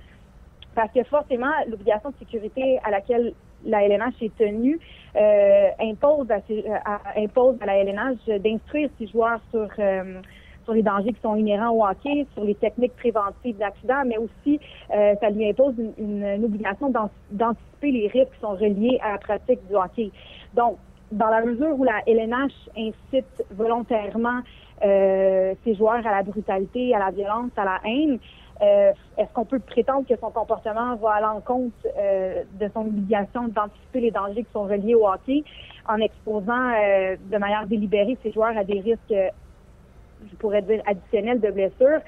Parce 0.75 0.93
que 0.93 1.05
forcément, 1.05 1.53
l'obligation 1.69 2.11
de 2.11 2.17
sécurité 2.17 2.81
à 2.85 2.91
laquelle 2.91 3.35
la 3.65 3.85
LNH 3.85 4.15
est 4.23 4.37
tenue 4.37 4.79
euh, 5.17 5.69
impose, 5.81 6.29
à, 6.31 7.01
impose 7.17 7.57
à 7.61 7.67
la 7.67 7.79
LNH 7.79 8.41
d'instruire 8.41 8.91
ses 8.99 9.07
joueurs 9.09 9.41
sur 9.51 9.69
euh, 9.79 10.21
sur 10.65 10.75
les 10.75 10.83
dangers 10.83 11.15
qui 11.15 11.21
sont 11.23 11.35
inhérents 11.35 11.71
au 11.71 11.83
hockey, 11.83 12.27
sur 12.35 12.45
les 12.45 12.55
techniques 12.55 12.95
préventives 12.97 13.57
d'accidents, 13.57 14.03
mais 14.05 14.19
aussi 14.19 14.61
euh, 14.95 15.15
ça 15.19 15.31
lui 15.31 15.49
impose 15.49 15.75
une, 15.97 16.23
une 16.23 16.45
obligation 16.45 16.91
d'anticiper 17.31 17.91
les 17.91 18.09
risques 18.09 18.35
qui 18.35 18.41
sont 18.41 18.51
reliés 18.51 18.99
à 19.03 19.13
la 19.13 19.19
pratique 19.19 19.67
du 19.67 19.75
hockey. 19.75 20.11
Donc, 20.55 20.77
dans 21.11 21.29
la 21.29 21.41
mesure 21.41 21.75
où 21.79 21.85
la 21.85 22.03
LNH 22.07 22.53
incite 22.77 23.45
volontairement 23.51 24.43
euh, 24.85 25.55
ses 25.65 25.75
joueurs 25.75 26.07
à 26.07 26.11
la 26.11 26.23
brutalité, 26.23 26.95
à 26.95 26.99
la 26.99 27.11
violence, 27.11 27.51
à 27.57 27.65
la 27.65 27.81
haine, 27.85 28.19
euh, 28.61 28.93
est-ce 29.17 29.33
qu'on 29.33 29.45
peut 29.45 29.61
prétendre 29.61 30.07
que 30.07 30.17
son 30.17 30.31
comportement 30.31 30.97
va 30.97 31.13
à 31.13 31.21
l'encontre 31.21 31.77
euh, 31.97 32.43
de 32.55 32.69
son 32.75 32.81
obligation 32.81 33.49
d'anticiper 33.49 34.01
les 34.01 34.11
dangers 34.11 34.43
qui 34.43 34.53
sont 34.53 34.65
reliés 34.65 34.95
au 34.95 35.09
hockey 35.09 35.45
en 35.89 35.99
exposant 35.99 36.73
euh, 36.73 37.17
de 37.21 37.39
manière 37.39 37.67
délibérée 37.67 38.19
ses 38.23 38.33
joueurs 38.33 38.57
à 38.57 38.65
des 38.65 38.81
risques, 38.81 39.01
je 39.11 40.37
pourrais 40.37 40.63
dire, 40.63 40.83
additionnels 40.87 41.41
de 41.41 41.51
blessures? 41.51 42.01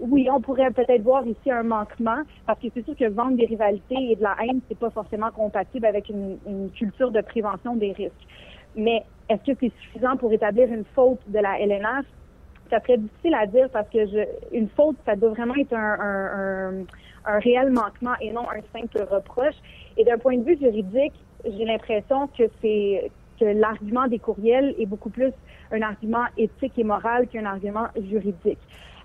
oui, 0.00 0.28
on 0.30 0.40
pourrait 0.40 0.70
peut-être 0.70 1.02
voir 1.02 1.26
ici 1.26 1.50
un 1.50 1.64
manquement, 1.64 2.22
parce 2.46 2.60
que 2.60 2.68
c'est 2.72 2.84
sûr 2.84 2.94
que 2.96 3.08
vendre 3.08 3.36
des 3.36 3.46
rivalités 3.46 4.12
et 4.12 4.14
de 4.14 4.22
la 4.22 4.36
haine, 4.40 4.60
c'est 4.68 4.78
pas 4.78 4.90
forcément 4.90 5.32
compatible 5.32 5.86
avec 5.86 6.08
une, 6.08 6.38
une 6.46 6.70
culture 6.70 7.10
de 7.10 7.20
prévention 7.20 7.74
des 7.74 7.90
risques. 7.90 8.14
Mais 8.76 9.02
est-ce 9.28 9.52
que 9.52 9.58
c'est 9.60 9.72
suffisant 9.82 10.16
pour 10.16 10.32
établir 10.32 10.72
une 10.72 10.84
faute 10.94 11.18
de 11.26 11.40
la 11.40 11.58
LNH? 11.58 12.06
Ça 12.70 12.80
serait 12.80 12.98
difficile 12.98 13.34
à 13.34 13.46
dire 13.46 13.68
parce 13.70 13.88
que 13.88 14.06
je, 14.06 14.24
une 14.52 14.68
faute, 14.68 14.96
ça 15.04 15.16
doit 15.16 15.30
vraiment 15.30 15.54
être 15.56 15.74
un, 15.74 16.84
réel 17.24 17.70
manquement 17.70 18.14
et 18.20 18.32
non 18.32 18.46
un 18.50 18.62
simple 18.78 19.06
reproche. 19.10 19.54
Et 19.96 20.04
d'un 20.04 20.18
point 20.18 20.38
de 20.38 20.44
vue 20.44 20.58
juridique, 20.58 21.12
j'ai 21.44 21.64
l'impression 21.64 22.28
que 22.28 22.44
c'est 22.62 23.10
que 23.38 23.44
l'argument 23.44 24.06
des 24.06 24.18
courriels 24.18 24.74
est 24.78 24.86
beaucoup 24.86 25.10
plus 25.10 25.32
un 25.70 25.82
argument 25.82 26.24
éthique 26.36 26.78
et 26.78 26.84
moral 26.84 27.28
qu'un 27.28 27.44
argument 27.44 27.88
juridique. 28.10 28.58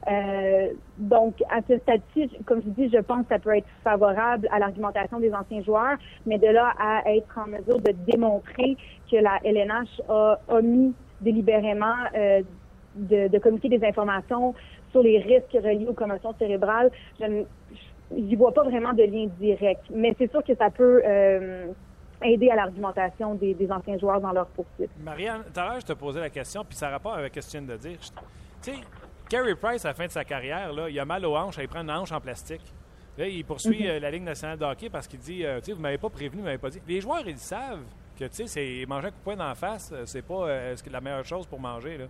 Euh, 0.07 0.69
donc, 0.97 1.41
à 1.49 1.61
ce 1.67 1.77
stade-ci, 1.79 2.29
comme 2.45 2.61
je 2.61 2.69
dis, 2.69 2.89
je 2.93 2.99
pense 2.99 3.23
que 3.23 3.29
ça 3.29 3.39
peut 3.39 3.55
être 3.55 3.67
favorable 3.83 4.47
à 4.51 4.59
l'argumentation 4.59 5.19
des 5.19 5.33
anciens 5.33 5.63
joueurs, 5.63 5.97
mais 6.25 6.37
de 6.37 6.47
là 6.47 6.73
à 6.79 7.01
être 7.11 7.39
en 7.39 7.47
mesure 7.47 7.79
de 7.79 7.91
démontrer 8.11 8.77
que 9.11 9.17
la 9.17 9.39
LNH 9.43 10.01
a 10.09 10.39
omis 10.49 10.93
délibérément 11.21 11.95
euh, 12.15 12.41
de, 12.95 13.37
communiquer 13.39 13.69
des 13.69 13.85
informations 13.85 14.53
sur 14.91 15.03
les 15.03 15.19
risques 15.19 15.53
reliés 15.53 15.87
aux 15.87 15.93
commotions 15.93 16.33
cérébrales. 16.39 16.91
Je, 17.19 17.43
j'y 18.15 18.35
vois 18.35 18.53
pas 18.53 18.63
vraiment 18.63 18.93
de 18.93 19.03
lien 19.03 19.27
direct. 19.39 19.83
Mais 19.93 20.15
c'est 20.17 20.29
sûr 20.31 20.43
que 20.43 20.55
ça 20.55 20.69
peut 20.69 21.01
euh, 21.05 21.67
aider 22.23 22.49
à 22.49 22.55
l'argumentation 22.55 23.35
des, 23.35 23.53
des, 23.53 23.71
anciens 23.71 23.97
joueurs 23.97 24.21
dans 24.21 24.31
leur 24.31 24.47
poursuite. 24.47 24.89
Marianne, 25.03 25.43
tout 25.53 25.59
à 25.59 25.65
l'heure, 25.65 25.79
je 25.79 25.85
te 25.85 25.93
posais 25.93 26.19
la 26.19 26.29
question, 26.29 26.63
puis 26.63 26.77
ça 26.77 26.89
rapport 26.89 27.13
avec 27.13 27.33
ce 27.35 27.39
que 27.39 27.45
tu 27.45 27.63
viens 27.63 27.75
de 27.75 27.79
dire. 27.79 27.97
Tu 28.61 28.71
sais, 28.71 28.77
Carey 29.29 29.55
Price, 29.55 29.85
à 29.85 29.89
la 29.89 29.93
fin 29.93 30.05
de 30.05 30.11
sa 30.11 30.23
carrière, 30.23 30.71
là, 30.71 30.89
il 30.89 30.99
a 30.99 31.05
mal 31.05 31.25
aux 31.25 31.35
hanches, 31.35 31.57
il 31.59 31.67
prend 31.67 31.81
une 31.81 31.91
hanche 31.91 32.11
en 32.11 32.21
plastique. 32.21 32.73
Là, 33.17 33.27
il 33.27 33.45
poursuit 33.45 33.83
mm-hmm. 33.83 33.91
euh, 33.91 33.99
la 33.99 34.11
Ligue 34.11 34.23
nationale 34.23 34.57
de 34.57 34.65
hockey 34.65 34.89
parce 34.89 35.07
qu'il 35.07 35.19
dit 35.19 35.45
euh, 35.45 35.59
Tu 35.59 35.67
sais, 35.67 35.71
vous 35.71 35.81
m'avez 35.81 35.97
pas 35.97 36.09
prévenu, 36.09 36.41
vous 36.41 36.45
m'avez 36.45 36.57
pas 36.57 36.69
dit. 36.69 36.81
Les 36.85 36.99
joueurs, 36.99 37.25
ils 37.25 37.37
savent 37.37 37.83
que, 38.19 38.25
tu 38.25 38.45
sais, 38.45 38.47
c'est 38.47 38.85
manger 38.87 39.07
un 39.07 39.11
coup 39.11 39.17
de 39.17 39.23
poing 39.23 39.35
dans 39.37 39.47
la 39.47 39.55
face, 39.55 39.93
c'est 40.05 40.21
pas 40.21 40.47
la 40.91 41.01
meilleure 41.01 41.25
chose 41.25 41.47
pour 41.47 41.59
manger. 41.59 41.97
Là. 41.97 42.05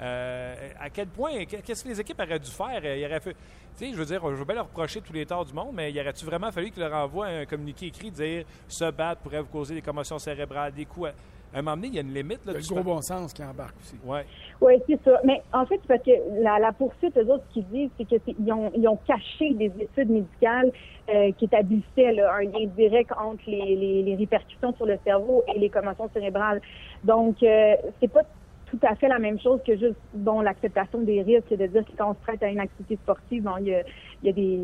Euh, 0.00 0.54
à 0.80 0.88
quel 0.88 1.08
point, 1.08 1.44
qu'est-ce 1.44 1.84
que 1.84 1.88
les 1.88 2.00
équipes 2.00 2.20
auraient 2.20 2.38
dû 2.38 2.50
faire? 2.50 2.96
Il 2.96 3.04
aurait 3.04 3.20
fait, 3.20 3.36
je 3.78 3.94
veux 3.94 4.04
dire, 4.04 4.20
je 4.22 4.34
veux 4.34 4.44
bien 4.44 4.54
leur 4.54 4.66
reprocher 4.66 5.00
tous 5.00 5.12
les 5.12 5.26
torts 5.26 5.44
du 5.44 5.52
monde, 5.52 5.72
mais 5.74 5.90
il 5.90 6.00
aurait-tu 6.00 6.24
vraiment 6.24 6.50
fallu 6.50 6.70
qu'ils 6.70 6.82
leur 6.82 6.94
envoient 6.94 7.26
un 7.26 7.44
communiqué 7.44 7.86
écrit, 7.86 8.10
dire 8.10 8.44
se 8.66 8.90
battre 8.90 9.20
pourrait 9.20 9.40
vous 9.40 9.48
causer 9.48 9.74
des 9.74 9.82
commotions 9.82 10.18
cérébrales, 10.18 10.72
des 10.72 10.86
coups. 10.86 11.10
À 11.52 11.58
un 11.58 11.62
moment 11.62 11.76
donné, 11.76 11.88
il 11.88 11.94
y 11.94 11.98
a 11.98 12.02
une 12.02 12.14
limite. 12.14 12.46
Là, 12.46 12.52
le 12.52 12.60
gros 12.60 12.82
bon 12.82 13.02
sens 13.02 13.32
qui 13.32 13.42
embarque 13.42 13.74
aussi. 13.80 13.96
Oui, 14.04 14.20
ouais, 14.60 14.80
c'est 14.86 15.02
ça. 15.04 15.20
Mais 15.24 15.42
en 15.52 15.66
fait, 15.66 15.80
parce 15.88 16.00
que 16.02 16.12
la, 16.40 16.72
poursuite, 16.72 17.16
eux 17.18 17.28
autres, 17.28 17.42
ce 17.48 17.54
qu'ils 17.54 17.66
disent, 17.66 17.90
c'est 17.98 18.04
qu'ils 18.04 18.52
ont, 18.52 18.70
ils 18.74 18.86
ont 18.86 18.98
caché 19.04 19.52
des 19.54 19.72
études 19.80 20.10
médicales 20.10 20.70
euh, 21.12 21.32
qui 21.32 21.46
établissaient 21.46 22.20
un 22.20 22.42
lien 22.42 22.66
direct 22.76 23.10
entre 23.20 23.42
les, 23.48 24.02
les, 24.04 24.14
répercussions 24.14 24.72
sur 24.76 24.86
le 24.86 24.96
cerveau 25.04 25.42
et 25.52 25.58
les 25.58 25.70
commotions 25.70 26.08
cérébrales. 26.14 26.62
Donc, 27.02 27.42
euh, 27.42 27.74
c'est 28.00 28.12
pas 28.12 28.22
tout 28.70 28.78
à 28.82 28.94
fait 28.94 29.08
la 29.08 29.18
même 29.18 29.38
chose 29.40 29.60
que 29.66 29.76
juste 29.76 29.96
bon 30.14 30.40
l'acceptation 30.40 31.00
des 31.00 31.22
risques, 31.22 31.50
de 31.50 31.66
dire 31.66 31.84
que 31.84 31.92
quand 31.96 32.10
on 32.10 32.14
se 32.14 32.20
prête 32.20 32.42
à 32.42 32.48
une 32.48 32.60
activité 32.60 32.96
sportive, 33.02 33.42
bon, 33.42 33.56
il, 33.60 33.68
y 33.68 33.74
a, 33.74 34.32
des, 34.32 34.60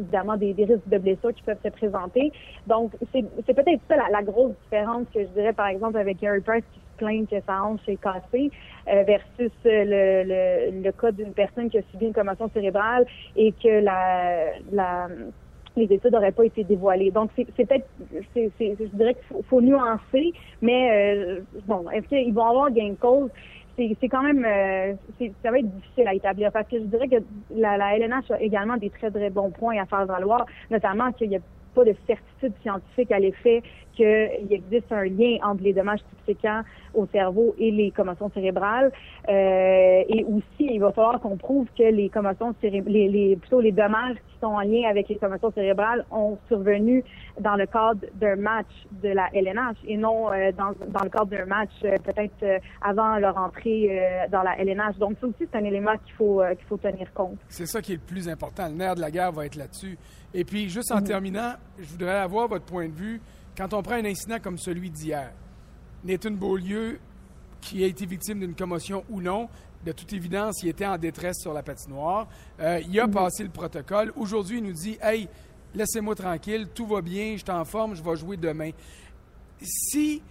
évidemment 0.00 0.36
des, 0.36 0.52
risques 0.52 0.88
de 0.88 0.98
blessures 0.98 1.32
qui 1.32 1.42
peuvent 1.42 1.60
se 1.64 1.70
présenter. 1.70 2.32
Donc, 2.66 2.92
c'est, 3.12 3.22
peut-être 3.46 3.80
ça 3.88 3.96
la, 4.10 4.22
grosse 4.22 4.52
différence 4.64 5.06
que 5.14 5.20
je 5.20 5.28
dirais, 5.28 5.52
par 5.52 5.68
exemple, 5.68 5.96
avec 5.96 6.20
Gary 6.20 6.40
Price 6.40 6.64
qui 6.72 6.80
se 6.80 6.96
plaint 6.96 7.30
que 7.30 7.36
sa 7.46 7.62
hanche 7.62 7.80
est 7.86 7.96
cassée 7.96 8.50
euh, 8.88 9.04
versus 9.04 9.52
le, 9.64 10.24
le, 10.24 10.82
le 10.82 10.92
cas 10.92 11.12
d'une 11.12 11.32
personne 11.32 11.70
qui 11.70 11.78
a 11.78 11.82
subi 11.90 12.06
une 12.06 12.12
commotion 12.12 12.50
cérébrale 12.52 13.06
et 13.36 13.52
que 13.52 13.80
la 13.80 15.08
les 15.78 15.92
études 15.94 16.12
n'auraient 16.12 16.32
pas 16.32 16.44
été 16.44 16.64
dévoilées. 16.64 17.10
Donc, 17.10 17.30
c'est 17.36 17.44
peut-être, 17.44 17.86
je 18.12 18.96
dirais 18.96 19.14
qu'il 19.14 19.44
faut, 19.44 19.60
nuancer, 19.60 20.32
mais 20.62 20.90
euh, 20.92 21.40
bon, 21.66 21.88
est-ce 21.90 22.06
qu'ils 22.06 22.34
vont 22.34 22.46
avoir 22.46 22.70
gain 22.70 22.90
de 22.90 22.94
cause? 22.94 23.30
C'est 23.76 24.08
quand 24.08 24.22
même, 24.22 24.44
euh, 24.44 24.94
ça 25.40 25.52
va 25.52 25.58
être 25.60 25.72
difficile 25.76 26.08
à 26.08 26.14
établir 26.14 26.50
parce 26.50 26.66
que 26.68 26.78
je 26.78 26.84
dirais 26.84 27.06
que 27.06 27.22
la, 27.54 27.76
la 27.76 27.96
LNH 27.96 28.28
a 28.32 28.40
également 28.40 28.76
des 28.76 28.90
très 28.90 29.08
très 29.08 29.30
bons 29.30 29.50
points 29.50 29.80
à 29.80 29.86
faire 29.86 30.04
valoir, 30.04 30.46
notamment 30.68 31.12
qu'il 31.12 31.30
y 31.30 31.36
a 31.36 31.40
pas 31.76 31.84
de 31.84 31.94
certitude 32.04 32.28
scientifique 32.62 33.10
à 33.12 33.18
l'effet 33.18 33.62
qu'il 33.94 34.52
existe 34.52 34.92
un 34.92 35.04
lien 35.04 35.38
entre 35.42 35.62
les 35.62 35.72
dommages 35.72 36.00
subséquents 36.10 36.62
au 36.94 37.06
cerveau 37.06 37.54
et 37.58 37.70
les 37.70 37.90
commotions 37.90 38.30
cérébrales. 38.32 38.92
Euh, 39.28 40.02
et 40.08 40.24
aussi, 40.24 40.44
il 40.72 40.78
va 40.78 40.92
falloir 40.92 41.20
qu'on 41.20 41.36
prouve 41.36 41.66
que 41.76 41.82
les 41.82 42.08
commotions 42.08 42.54
les, 42.62 42.80
les, 43.08 43.36
plutôt 43.36 43.60
les 43.60 43.72
dommages 43.72 44.16
qui 44.16 44.38
sont 44.40 44.46
en 44.46 44.60
lien 44.60 44.88
avec 44.88 45.08
les 45.08 45.16
commotions 45.16 45.50
cérébrales 45.52 46.04
ont 46.10 46.38
survenu 46.48 47.04
dans 47.40 47.56
le 47.56 47.66
cadre 47.66 48.00
d'un 48.14 48.36
match 48.36 48.68
de 49.02 49.08
la 49.08 49.28
LNH 49.32 49.76
et 49.86 49.96
non 49.96 50.32
euh, 50.32 50.52
dans, 50.52 50.72
dans, 50.88 51.04
le 51.04 51.10
cadre 51.10 51.26
d'un 51.26 51.46
match 51.46 51.70
euh, 51.84 51.96
peut-être 52.04 52.42
euh, 52.42 52.58
avant 52.82 53.16
leur 53.18 53.36
entrée 53.36 54.26
dans 54.30 54.42
la 54.42 54.58
LNH. 54.58 54.96
Donc 54.98 55.16
ça 55.20 55.26
aussi, 55.26 55.46
c'est 55.50 55.56
un 55.56 55.64
élément 55.64 55.96
qu'il 56.04 56.14
faut 56.14 56.42
qu'il 56.56 56.66
faut 56.66 56.76
tenir 56.76 57.12
compte. 57.12 57.38
C'est 57.48 57.66
ça 57.66 57.80
qui 57.80 57.92
est 57.92 57.96
le 57.96 58.00
plus 58.00 58.28
important. 58.28 58.68
Le 58.68 58.74
nerf 58.74 58.94
de 58.94 59.00
la 59.00 59.10
guerre 59.10 59.32
va 59.32 59.46
être 59.46 59.56
là-dessus. 59.56 59.98
Et 60.34 60.44
puis, 60.44 60.68
juste 60.68 60.92
en 60.92 60.98
mm-hmm. 60.98 61.04
terminant, 61.04 61.52
je 61.78 61.86
voudrais 61.86 62.20
avoir 62.28 62.46
votre 62.46 62.66
point 62.66 62.88
de 62.88 62.92
vue 62.92 63.20
quand 63.56 63.72
on 63.72 63.82
prend 63.82 63.94
un 63.94 64.04
incident 64.04 64.36
comme 64.40 64.58
celui 64.58 64.90
d'hier, 64.90 65.32
Nathan 66.04 66.30
Beaulieu, 66.32 67.00
qui 67.60 67.82
a 67.82 67.86
été 67.86 68.06
victime 68.06 68.40
d'une 68.40 68.54
commotion 68.54 69.02
ou 69.08 69.20
non, 69.20 69.48
de 69.84 69.92
toute 69.92 70.12
évidence, 70.12 70.62
il 70.62 70.68
était 70.68 70.86
en 70.86 70.98
détresse 70.98 71.38
sur 71.40 71.52
la 71.52 71.62
patinoire. 71.62 72.28
Euh, 72.60 72.80
il 72.88 73.00
a 73.00 73.06
mhm. 73.06 73.14
passé 73.14 73.42
le 73.42 73.48
protocole. 73.48 74.12
Aujourd'hui, 74.16 74.58
il 74.58 74.64
nous 74.64 74.72
dit 74.72 74.98
Hey, 75.00 75.28
laissez-moi 75.74 76.14
tranquille, 76.14 76.68
tout 76.74 76.86
va 76.86 77.00
bien, 77.00 77.32
je 77.32 77.38
suis 77.38 77.50
en 77.50 77.64
forme, 77.64 77.94
je 77.94 78.02
vais 78.02 78.16
jouer 78.16 78.36
demain. 78.36 78.70
Si 79.62 80.22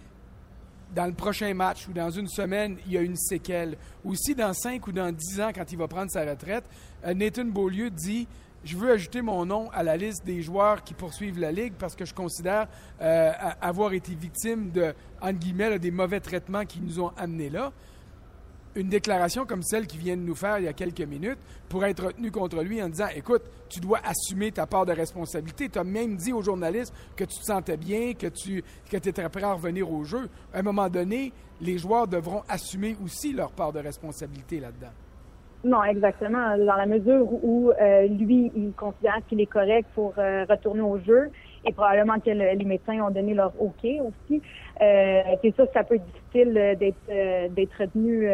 dans 0.94 1.06
le 1.06 1.12
prochain 1.12 1.52
match 1.52 1.86
ou 1.88 1.92
dans 1.92 2.10
une 2.10 2.28
semaine, 2.28 2.78
il 2.86 2.92
y 2.92 2.98
a 2.98 3.02
une 3.02 3.16
séquelle, 3.16 3.76
ou 4.04 4.14
si 4.14 4.34
dans 4.34 4.54
cinq 4.54 4.86
ou 4.86 4.92
dans 4.92 5.12
dix 5.12 5.38
ans, 5.38 5.50
quand 5.54 5.70
il 5.70 5.76
va 5.76 5.86
prendre 5.86 6.10
sa 6.10 6.24
retraite, 6.24 6.64
euh, 7.04 7.12
Nathan 7.12 7.44
Beaulieu 7.44 7.90
dit 7.90 8.26
je 8.64 8.76
veux 8.76 8.90
ajouter 8.90 9.22
mon 9.22 9.46
nom 9.46 9.70
à 9.70 9.82
la 9.82 9.96
liste 9.96 10.24
des 10.24 10.42
joueurs 10.42 10.82
qui 10.82 10.94
poursuivent 10.94 11.38
la 11.38 11.52
Ligue 11.52 11.74
parce 11.78 11.94
que 11.94 12.04
je 12.04 12.14
considère 12.14 12.66
euh, 13.00 13.32
avoir 13.60 13.92
été 13.92 14.14
victime 14.14 14.70
de, 14.70 14.94
entre 15.20 15.38
guillemets, 15.38 15.78
des 15.78 15.90
mauvais 15.90 16.20
traitements 16.20 16.64
qui 16.64 16.80
nous 16.80 17.00
ont 17.00 17.12
amenés 17.16 17.50
là. 17.50 17.72
Une 18.74 18.88
déclaration 18.88 19.46
comme 19.46 19.62
celle 19.62 19.86
qu'il 19.86 20.00
vient 20.00 20.16
de 20.16 20.22
nous 20.22 20.34
faire 20.34 20.58
il 20.58 20.64
y 20.64 20.68
a 20.68 20.72
quelques 20.72 21.00
minutes 21.00 21.38
pourrait 21.68 21.90
être 21.90 22.06
retenue 22.06 22.30
contre 22.30 22.62
lui 22.62 22.82
en 22.82 22.88
disant 22.88 23.08
Écoute, 23.14 23.42
tu 23.68 23.80
dois 23.80 24.00
assumer 24.04 24.52
ta 24.52 24.66
part 24.66 24.86
de 24.86 24.92
responsabilité. 24.92 25.68
Tu 25.68 25.78
as 25.78 25.84
même 25.84 26.16
dit 26.16 26.32
aux 26.32 26.42
journalistes 26.42 26.92
que 27.16 27.24
tu 27.24 27.38
te 27.38 27.44
sentais 27.44 27.76
bien, 27.76 28.12
que 28.14 28.26
tu 28.26 28.62
que 28.90 28.96
étais 28.96 29.28
prêt 29.28 29.42
à 29.42 29.54
revenir 29.54 29.90
au 29.90 30.04
jeu. 30.04 30.28
À 30.52 30.58
un 30.58 30.62
moment 30.62 30.88
donné, 30.88 31.32
les 31.60 31.78
joueurs 31.78 32.06
devront 32.06 32.42
assumer 32.48 32.96
aussi 33.02 33.32
leur 33.32 33.50
part 33.50 33.72
de 33.72 33.80
responsabilité 33.80 34.60
là-dedans. 34.60 34.92
Non, 35.64 35.82
exactement. 35.84 36.56
Dans 36.56 36.76
la 36.76 36.86
mesure 36.86 37.26
où 37.32 37.72
euh, 37.80 38.06
lui, 38.06 38.52
il 38.54 38.74
considère 38.74 39.18
qu'il 39.28 39.40
est 39.40 39.46
correct 39.46 39.88
pour 39.94 40.14
euh, 40.18 40.44
retourner 40.48 40.82
au 40.82 40.98
jeu 41.00 41.30
et 41.68 41.72
probablement 41.72 42.18
que 42.18 42.30
les 42.30 42.64
médecins 42.64 43.00
ont 43.00 43.10
donné 43.10 43.34
leur 43.34 43.52
OK 43.60 43.84
aussi. 43.84 44.42
Euh, 44.80 45.22
c'est 45.42 45.54
sûr 45.54 45.66
que 45.66 45.72
ça 45.72 45.82
peut 45.82 45.96
être 45.96 46.06
difficile 46.06 46.76
d'être 46.78 47.54
d'être 47.54 47.72
retenu 47.78 48.28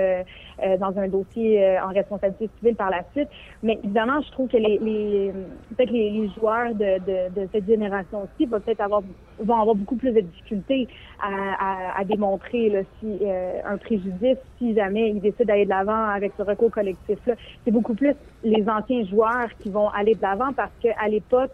dans 0.79 0.99
un 0.99 1.09
dossier 1.09 1.79
en 1.79 1.89
responsabilité 1.89 2.51
civile 2.59 2.77
par 2.77 2.91
la 2.91 3.03
suite. 3.13 3.29
Mais 3.63 3.79
évidemment, 3.83 4.21
je 4.21 4.31
trouve 4.33 4.49
que 4.49 4.57
les, 4.57 4.79
les 4.79 5.33
peut-être 5.75 5.91
les, 5.91 6.11
les, 6.11 6.29
joueurs 6.39 6.75
de, 6.75 6.99
de, 6.99 7.41
de 7.41 7.49
cette 7.53 7.67
génération-ci 7.67 8.47
vont 8.47 8.61
peut-être 8.61 8.81
avoir 8.81 9.03
vont 9.39 9.61
avoir 9.61 9.75
beaucoup 9.75 9.97
plus 9.97 10.13
de 10.13 10.21
difficultés 10.21 10.87
à, 11.21 11.99
à, 11.99 12.05
démontrer 12.05 12.69
là, 12.69 12.81
si 13.01 13.21
un 13.65 13.77
préjudice 13.79 14.39
si 14.59 14.75
jamais 14.75 15.11
ils 15.11 15.21
décident 15.21 15.45
d'aller 15.45 15.65
de 15.65 15.71
l'avant 15.71 16.05
avec 16.09 16.33
ce 16.37 16.43
recours 16.43 16.71
collectif-là. 16.71 17.35
C'est 17.65 17.71
beaucoup 17.71 17.95
plus 17.95 18.15
les 18.43 18.69
anciens 18.69 19.05
joueurs 19.05 19.49
qui 19.61 19.71
vont 19.71 19.89
aller 19.89 20.15
de 20.15 20.23
l'avant 20.23 20.53
parce 20.53 20.73
qu'à 20.81 21.09
l'époque, 21.09 21.51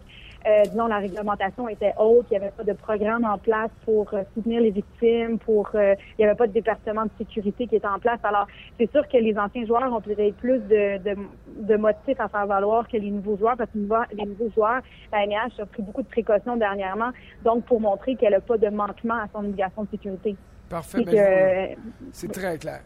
euh, 0.47 0.63
disons, 0.63 0.87
la 0.87 0.97
réglementation 0.97 1.69
était 1.69 1.93
haute, 1.99 2.25
il 2.31 2.37
n'y 2.37 2.43
avait 2.43 2.51
pas 2.51 2.63
de 2.63 2.73
programme 2.73 3.25
en 3.25 3.37
place 3.37 3.69
pour 3.85 4.11
euh, 4.13 4.23
soutenir 4.33 4.61
les 4.61 4.71
victimes, 4.71 5.37
pour 5.37 5.69
euh, 5.75 5.95
il 6.17 6.21
n'y 6.21 6.25
avait 6.25 6.37
pas 6.37 6.47
de 6.47 6.53
département 6.53 7.03
de 7.05 7.11
sécurité 7.17 7.67
qui 7.67 7.75
était 7.75 7.87
en 7.87 7.99
place. 7.99 8.19
Alors, 8.23 8.47
c'est 8.79 8.89
sûr 8.91 9.07
que 9.07 9.17
les 9.17 9.37
anciens 9.37 9.65
joueurs 9.65 9.93
ont 9.93 10.01
peut-être 10.01 10.35
plus 10.37 10.59
de, 10.59 10.97
de, 10.97 11.15
de, 11.57 11.75
motifs 11.75 12.19
à 12.19 12.27
faire 12.27 12.47
valoir 12.47 12.87
que 12.87 12.97
les 12.97 13.11
nouveaux 13.11 13.37
joueurs, 13.37 13.55
parce 13.55 13.69
que 13.69 13.77
les 13.77 14.25
nouveaux 14.25 14.49
joueurs, 14.55 14.81
la 15.11 15.27
NH 15.27 15.61
a 15.61 15.65
pris 15.65 15.83
beaucoup 15.83 16.01
de 16.01 16.07
précautions 16.07 16.57
dernièrement, 16.57 17.11
donc 17.43 17.65
pour 17.65 17.79
montrer 17.79 18.15
qu'elle 18.15 18.33
n'a 18.33 18.41
pas 18.41 18.57
de 18.57 18.69
manquement 18.69 19.15
à 19.15 19.27
son 19.33 19.39
obligation 19.39 19.83
de 19.83 19.89
sécurité. 19.89 20.35
Parfait. 20.69 21.03
Ben, 21.03 21.77
c'est 22.13 22.31
très 22.31 22.57
clair. 22.57 22.81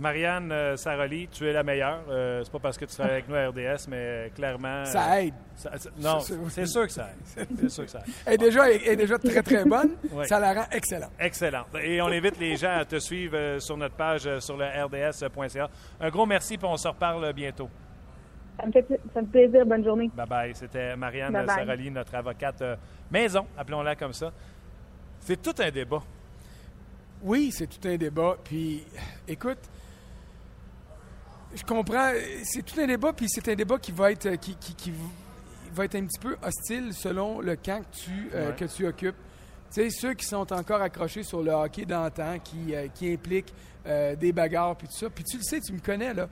Marianne 0.00 0.50
euh, 0.50 0.76
Saroli, 0.76 1.28
tu 1.28 1.46
es 1.46 1.52
la 1.52 1.62
meilleure. 1.62 2.02
Euh, 2.08 2.40
c'est 2.42 2.50
pas 2.50 2.58
parce 2.58 2.78
que 2.78 2.86
tu 2.86 2.94
travailles 2.94 3.16
avec 3.16 3.28
nous 3.28 3.34
à 3.34 3.48
RDS, 3.48 3.86
mais 3.88 4.32
clairement. 4.34 4.84
Ça 4.86 5.22
aide. 5.22 5.34
non, 6.00 6.20
c'est 6.20 6.66
sûr 6.66 6.86
que 6.86 6.92
ça 6.92 7.10
aide. 7.10 7.48
C'est 7.60 7.68
sûr 7.68 7.84
que 7.84 7.90
ça 7.90 7.98
aide. 7.98 8.12
Elle 8.24 8.34
est 8.34 8.38
déjà, 8.38 8.70
est 8.70 8.96
déjà 8.96 9.18
très, 9.18 9.42
très 9.42 9.64
bonne. 9.64 9.96
Ça 10.24 10.40
la 10.40 10.54
rend 10.54 10.66
excellente. 10.72 11.12
Excellente. 11.20 11.66
Et 11.82 12.00
on 12.00 12.06
invite 12.06 12.38
les 12.38 12.56
gens 12.56 12.72
à 12.78 12.84
te 12.86 12.98
suivre 12.98 13.36
euh, 13.36 13.60
sur 13.60 13.76
notre 13.76 13.94
page 13.94 14.38
sur 14.38 14.56
le 14.56 14.64
rds.ca. 14.64 15.68
Un 16.00 16.08
gros 16.08 16.24
merci, 16.24 16.56
puis 16.56 16.66
on 16.66 16.78
se 16.78 16.88
reparle 16.88 17.32
bientôt. 17.34 17.68
Ça 18.58 18.66
me, 18.66 18.72
fait, 18.72 18.86
ça 19.12 19.20
me 19.20 19.26
fait 19.26 19.32
plaisir. 19.32 19.66
Bonne 19.66 19.84
journée. 19.84 20.10
Bye 20.14 20.26
bye. 20.26 20.54
C'était 20.54 20.96
Marianne 20.96 21.46
Saroli, 21.46 21.90
notre 21.90 22.14
avocate 22.14 22.62
maison, 23.10 23.46
appelons-la 23.56 23.96
comme 23.96 24.14
ça. 24.14 24.32
C'est 25.20 25.40
tout 25.40 25.54
un 25.62 25.70
débat. 25.70 26.02
Oui, 27.22 27.50
c'est 27.52 27.66
tout 27.66 27.86
un 27.86 27.96
débat. 27.96 28.36
Puis, 28.42 28.82
écoute, 29.28 29.58
je 31.54 31.62
comprends. 31.64 32.12
C'est 32.44 32.64
tout 32.64 32.80
un 32.80 32.86
débat, 32.86 33.12
puis 33.12 33.26
c'est 33.28 33.48
un 33.48 33.54
débat 33.54 33.78
qui 33.78 33.92
va 33.92 34.12
être 34.12 34.36
qui, 34.36 34.54
qui, 34.56 34.92
va 35.74 35.84
être 35.84 35.96
un 35.96 36.04
petit 36.04 36.18
peu 36.18 36.36
hostile 36.42 36.92
selon 36.92 37.40
le 37.40 37.56
camp 37.56 37.82
que 37.82 37.96
tu, 37.96 38.30
euh, 38.34 38.52
que 38.52 38.64
tu 38.64 38.86
occupes. 38.86 39.16
Tu 39.72 39.82
sais, 39.82 39.90
ceux 39.90 40.14
qui 40.14 40.26
sont 40.26 40.52
encore 40.52 40.82
accrochés 40.82 41.22
sur 41.22 41.42
le 41.42 41.52
hockey 41.52 41.84
d'antan, 41.84 42.38
qui, 42.42 42.74
euh, 42.74 42.88
qui 42.88 43.12
implique 43.12 43.54
euh, 43.86 44.16
des 44.16 44.32
bagarres, 44.32 44.76
puis 44.76 44.88
tout 44.88 44.96
ça. 44.96 45.10
Puis 45.10 45.24
tu 45.24 45.36
le 45.36 45.42
sais, 45.42 45.60
tu 45.60 45.72
me 45.72 45.78
connais, 45.78 46.12
là. 46.12 46.28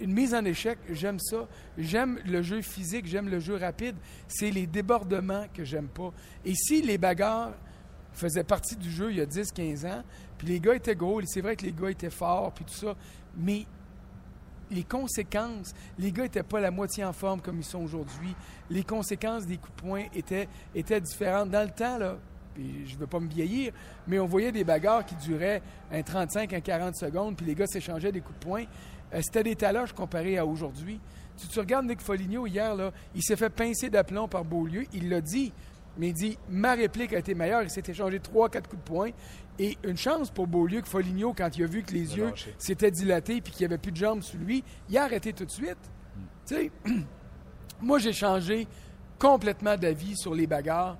Une 0.00 0.12
mise 0.12 0.34
en 0.34 0.44
échec, 0.44 0.78
j'aime 0.90 1.18
ça. 1.20 1.46
J'aime 1.78 2.18
le 2.24 2.42
jeu 2.42 2.60
physique, 2.62 3.06
j'aime 3.06 3.28
le 3.28 3.40
jeu 3.40 3.56
rapide. 3.56 3.96
C'est 4.26 4.50
les 4.50 4.66
débordements 4.66 5.46
que 5.54 5.64
j'aime 5.64 5.88
pas. 5.88 6.12
Et 6.44 6.54
si 6.54 6.82
les 6.82 6.98
bagarres 6.98 7.52
faisaient 8.12 8.44
partie 8.44 8.76
du 8.76 8.90
jeu 8.90 9.10
il 9.10 9.18
y 9.18 9.20
a 9.20 9.26
10-15 9.26 9.86
ans, 9.86 10.02
puis 10.38 10.48
les 10.48 10.60
gars 10.60 10.74
étaient 10.74 10.96
gros, 10.96 11.20
c'est 11.24 11.40
vrai 11.40 11.54
que 11.54 11.64
les 11.64 11.72
gars 11.72 11.90
étaient 11.90 12.10
forts, 12.10 12.52
puis 12.52 12.64
tout 12.64 12.74
ça, 12.74 12.96
mais 13.36 13.66
les 14.72 14.84
conséquences, 14.84 15.74
les 15.98 16.12
gars 16.12 16.24
n'étaient 16.24 16.42
pas 16.42 16.60
la 16.60 16.70
moitié 16.70 17.04
en 17.04 17.12
forme 17.12 17.40
comme 17.40 17.58
ils 17.58 17.64
sont 17.64 17.82
aujourd'hui. 17.82 18.34
Les 18.70 18.84
conséquences 18.84 19.46
des 19.46 19.56
coups 19.58 19.76
de 19.76 19.82
poing 19.82 20.04
étaient, 20.14 20.48
étaient 20.74 21.00
différentes. 21.00 21.50
Dans 21.50 21.62
le 21.62 21.70
temps, 21.70 21.98
là, 21.98 22.16
puis 22.54 22.86
je 22.86 22.94
ne 22.94 23.00
veux 23.00 23.06
pas 23.06 23.20
me 23.20 23.28
vieillir, 23.28 23.72
mais 24.06 24.18
on 24.18 24.26
voyait 24.26 24.52
des 24.52 24.64
bagarres 24.64 25.04
qui 25.04 25.14
duraient 25.16 25.62
un 25.90 26.02
35, 26.02 26.52
un 26.52 26.60
40 26.60 26.96
secondes, 26.96 27.36
puis 27.36 27.46
les 27.46 27.54
gars 27.54 27.66
s'échangeaient 27.66 28.12
des 28.12 28.20
coups 28.20 28.38
de 28.38 28.44
poing. 28.44 28.64
Euh, 29.14 29.20
C'était 29.22 29.42
des 29.42 29.56
taloches 29.56 29.92
comparé 29.92 30.38
à 30.38 30.46
aujourd'hui. 30.46 31.00
Tu, 31.36 31.46
tu 31.48 31.58
regardes 31.58 31.86
Nick 31.86 32.00
Foligno 32.00 32.46
hier, 32.46 32.74
là, 32.74 32.90
il 33.14 33.22
s'est 33.22 33.36
fait 33.36 33.50
pincer 33.50 33.88
d'aplomb 33.90 34.28
par 34.28 34.44
Beaulieu. 34.44 34.84
Il 34.92 35.08
l'a 35.08 35.20
dit, 35.20 35.52
mais 35.98 36.08
il 36.08 36.14
dit 36.14 36.38
ma 36.48 36.72
réplique 36.74 37.12
a 37.12 37.18
été 37.18 37.34
meilleure. 37.34 37.62
Il 37.62 37.70
s'est 37.70 37.82
échangé 37.86 38.18
3-4 38.18 38.68
coups 38.68 38.82
de 38.82 38.88
poing. 38.88 39.10
Et 39.58 39.76
une 39.84 39.96
chance 39.96 40.30
pour 40.30 40.46
Beaulieu 40.46 40.80
que 40.80 40.88
Foligno, 40.88 41.34
quand 41.36 41.56
il 41.56 41.64
a 41.64 41.66
vu 41.66 41.82
que 41.82 41.92
les 41.92 42.16
yeux 42.16 42.32
s'étaient 42.58 42.90
dilatés 42.90 43.40
puis 43.40 43.52
qu'il 43.52 43.66
n'y 43.66 43.72
avait 43.72 43.80
plus 43.80 43.92
de 43.92 43.96
jambes 43.96 44.22
sur 44.22 44.38
lui, 44.38 44.64
il 44.88 44.96
a 44.96 45.04
arrêté 45.04 45.32
tout 45.32 45.44
de 45.44 45.50
suite. 45.50 45.78
Tu 46.46 46.54
sais, 46.54 46.70
moi, 47.80 47.98
j'ai 47.98 48.12
changé 48.12 48.66
complètement 49.18 49.76
d'avis 49.76 50.16
sur 50.16 50.34
les 50.34 50.46
bagarres. 50.46 50.96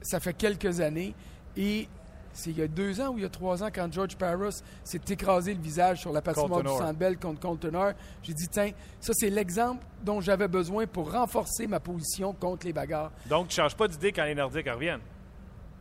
Ça 0.00 0.20
fait 0.20 0.32
quelques 0.32 0.80
années. 0.80 1.14
Et 1.56 1.86
c'est 2.32 2.50
il 2.50 2.58
y 2.58 2.62
a 2.62 2.68
deux 2.68 3.00
ans 3.00 3.10
ou 3.10 3.18
il 3.18 3.22
y 3.22 3.26
a 3.26 3.28
trois 3.28 3.62
ans, 3.62 3.68
quand 3.72 3.92
George 3.92 4.16
Parros 4.16 4.50
s'est 4.82 5.00
écrasé 5.08 5.54
le 5.54 5.60
visage 5.60 6.00
sur 6.00 6.12
la 6.12 6.22
patinoire 6.22 6.60
du 6.60 6.66
Colton 6.66 6.70
Orr. 6.70 6.78
Centre 6.78 6.98
Bell 6.98 7.18
contre 7.18 7.40
Colton 7.40 7.94
j'ai 8.22 8.34
dit, 8.34 8.48
tiens, 8.48 8.70
ça, 9.00 9.12
c'est 9.14 9.30
l'exemple 9.30 9.84
dont 10.02 10.20
j'avais 10.20 10.48
besoin 10.48 10.86
pour 10.86 11.12
renforcer 11.12 11.66
ma 11.66 11.78
position 11.78 12.32
contre 12.32 12.66
les 12.66 12.72
bagarres. 12.72 13.12
Donc, 13.26 13.48
tu 13.48 13.60
ne 13.60 13.64
changes 13.64 13.76
pas 13.76 13.86
d'idée 13.86 14.12
quand 14.12 14.24
les 14.24 14.34
Nordiques 14.34 14.68
reviennent? 14.68 15.00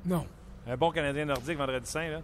Non, 0.05 0.25
Un 0.67 0.77
bon 0.77 0.91
Canadien 0.91 1.25
nordique 1.25 1.57
vendredi 1.57 1.89
saint, 1.89 2.07
là, 2.07 2.21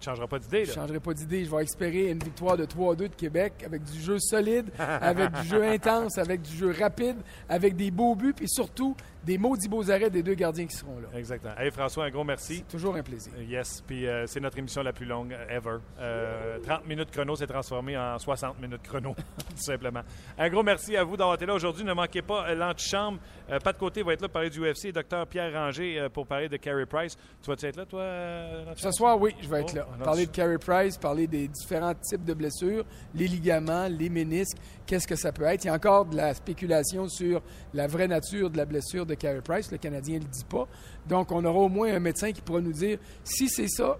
tu 0.00 0.08
ne 0.08 0.14
changeras 0.14 0.26
pas 0.26 0.38
d'idée. 0.40 0.64
je 0.64 0.70
là. 0.70 0.76
ne 0.76 0.80
changerai 0.82 1.00
pas 1.00 1.14
d'idée. 1.14 1.44
Je 1.44 1.50
vais 1.54 1.62
espérer 1.62 2.10
une 2.10 2.18
victoire 2.18 2.56
de 2.56 2.64
3-2 2.66 2.96
de 2.96 3.06
Québec 3.08 3.52
avec 3.64 3.84
du 3.84 4.00
jeu 4.00 4.18
solide, 4.18 4.66
avec 4.78 5.30
du 5.30 5.46
jeu 5.46 5.62
intense, 5.62 6.18
avec 6.18 6.42
du 6.42 6.56
jeu 6.56 6.74
rapide, 6.76 7.16
avec 7.48 7.76
des 7.76 7.90
beaux 7.92 8.16
buts, 8.16 8.34
puis 8.34 8.48
surtout 8.48 8.96
des 9.24 9.38
maudits 9.38 9.68
beaux 9.68 9.90
arrêts 9.90 10.10
des 10.10 10.22
deux 10.22 10.34
gardiens 10.34 10.66
qui 10.66 10.76
seront 10.76 10.98
là. 11.00 11.08
Exactement. 11.18 11.54
Hey, 11.58 11.70
François, 11.70 12.04
un 12.06 12.10
gros 12.10 12.24
merci. 12.24 12.62
Toujours 12.68 12.96
un 12.96 13.02
plaisir. 13.02 13.32
Euh, 13.38 13.42
Yes, 13.44 13.82
puis 13.86 14.06
euh, 14.06 14.26
c'est 14.26 14.40
notre 14.40 14.58
émission 14.58 14.82
la 14.82 14.92
plus 14.92 15.06
longue 15.06 15.32
euh, 15.32 15.56
ever. 15.56 15.78
Euh, 16.00 16.58
30 16.62 16.86
minutes 16.86 17.10
chrono 17.10 17.36
s'est 17.36 17.46
transformé 17.46 17.96
en 17.96 18.18
60 18.18 18.60
minutes 18.60 18.82
chrono, 18.82 19.14
tout 19.38 19.56
simplement. 19.62 20.00
Un 20.38 20.48
gros 20.48 20.62
merci 20.62 20.96
à 20.96 21.04
vous 21.04 21.16
d'avoir 21.16 21.34
été 21.36 21.46
là 21.46 21.54
aujourd'hui. 21.54 21.84
Ne 21.84 21.92
manquez 21.92 22.22
pas 22.22 22.54
l'antichambre. 22.54 23.18
Euh, 23.50 23.58
pas 23.58 23.72
de 23.72 23.78
côté 23.78 24.02
va 24.02 24.12
être 24.14 24.22
là 24.22 24.28
pour 24.28 24.34
parler 24.34 24.50
du 24.50 24.60
UFC. 24.60 24.92
Docteur 24.92 25.26
Pierre 25.26 25.52
Ranger 25.52 26.08
pour 26.12 26.26
parler 26.26 26.48
de 26.48 26.56
Carey 26.56 26.86
Price. 26.86 27.16
Tu 27.42 27.50
vas-tu 27.50 27.66
être 27.66 27.76
là, 27.76 27.86
toi, 27.86 28.74
Ce 28.76 28.90
soir, 28.90 29.20
oui, 29.20 29.34
je 29.40 29.48
vais 29.48 29.60
être 29.60 29.72
Oh, 29.74 29.76
là. 29.76 29.86
alors, 29.94 30.04
Parler 30.04 30.26
de 30.26 30.30
Carey 30.32 30.58
Price, 30.58 30.96
parler 30.98 31.26
des 31.26 31.48
différents 31.48 31.94
types 31.94 32.24
de 32.24 32.34
blessures, 32.34 32.84
les 33.14 33.28
ligaments, 33.28 33.86
les 33.88 34.08
ménisques, 34.08 34.56
qu'est-ce 34.86 35.06
que 35.06 35.16
ça 35.16 35.32
peut 35.32 35.44
être. 35.44 35.64
Il 35.64 35.68
y 35.68 35.70
a 35.70 35.74
encore 35.74 36.06
de 36.06 36.16
la 36.16 36.34
spéculation 36.34 37.08
sur 37.08 37.42
la 37.74 37.86
vraie 37.86 38.08
nature 38.08 38.50
de 38.50 38.56
la 38.56 38.64
blessure 38.64 39.06
de 39.06 39.14
Carey 39.14 39.40
Price. 39.42 39.70
Le 39.70 39.78
Canadien 39.78 40.18
ne 40.18 40.24
le 40.24 40.30
dit 40.30 40.44
pas. 40.44 40.66
Donc, 41.06 41.32
on 41.32 41.44
aura 41.44 41.60
au 41.60 41.68
moins 41.68 41.92
un 41.94 42.00
médecin 42.00 42.32
qui 42.32 42.40
pourra 42.40 42.60
nous 42.60 42.72
dire 42.72 42.98
si 43.24 43.48
c'est 43.48 43.68
ça, 43.68 43.98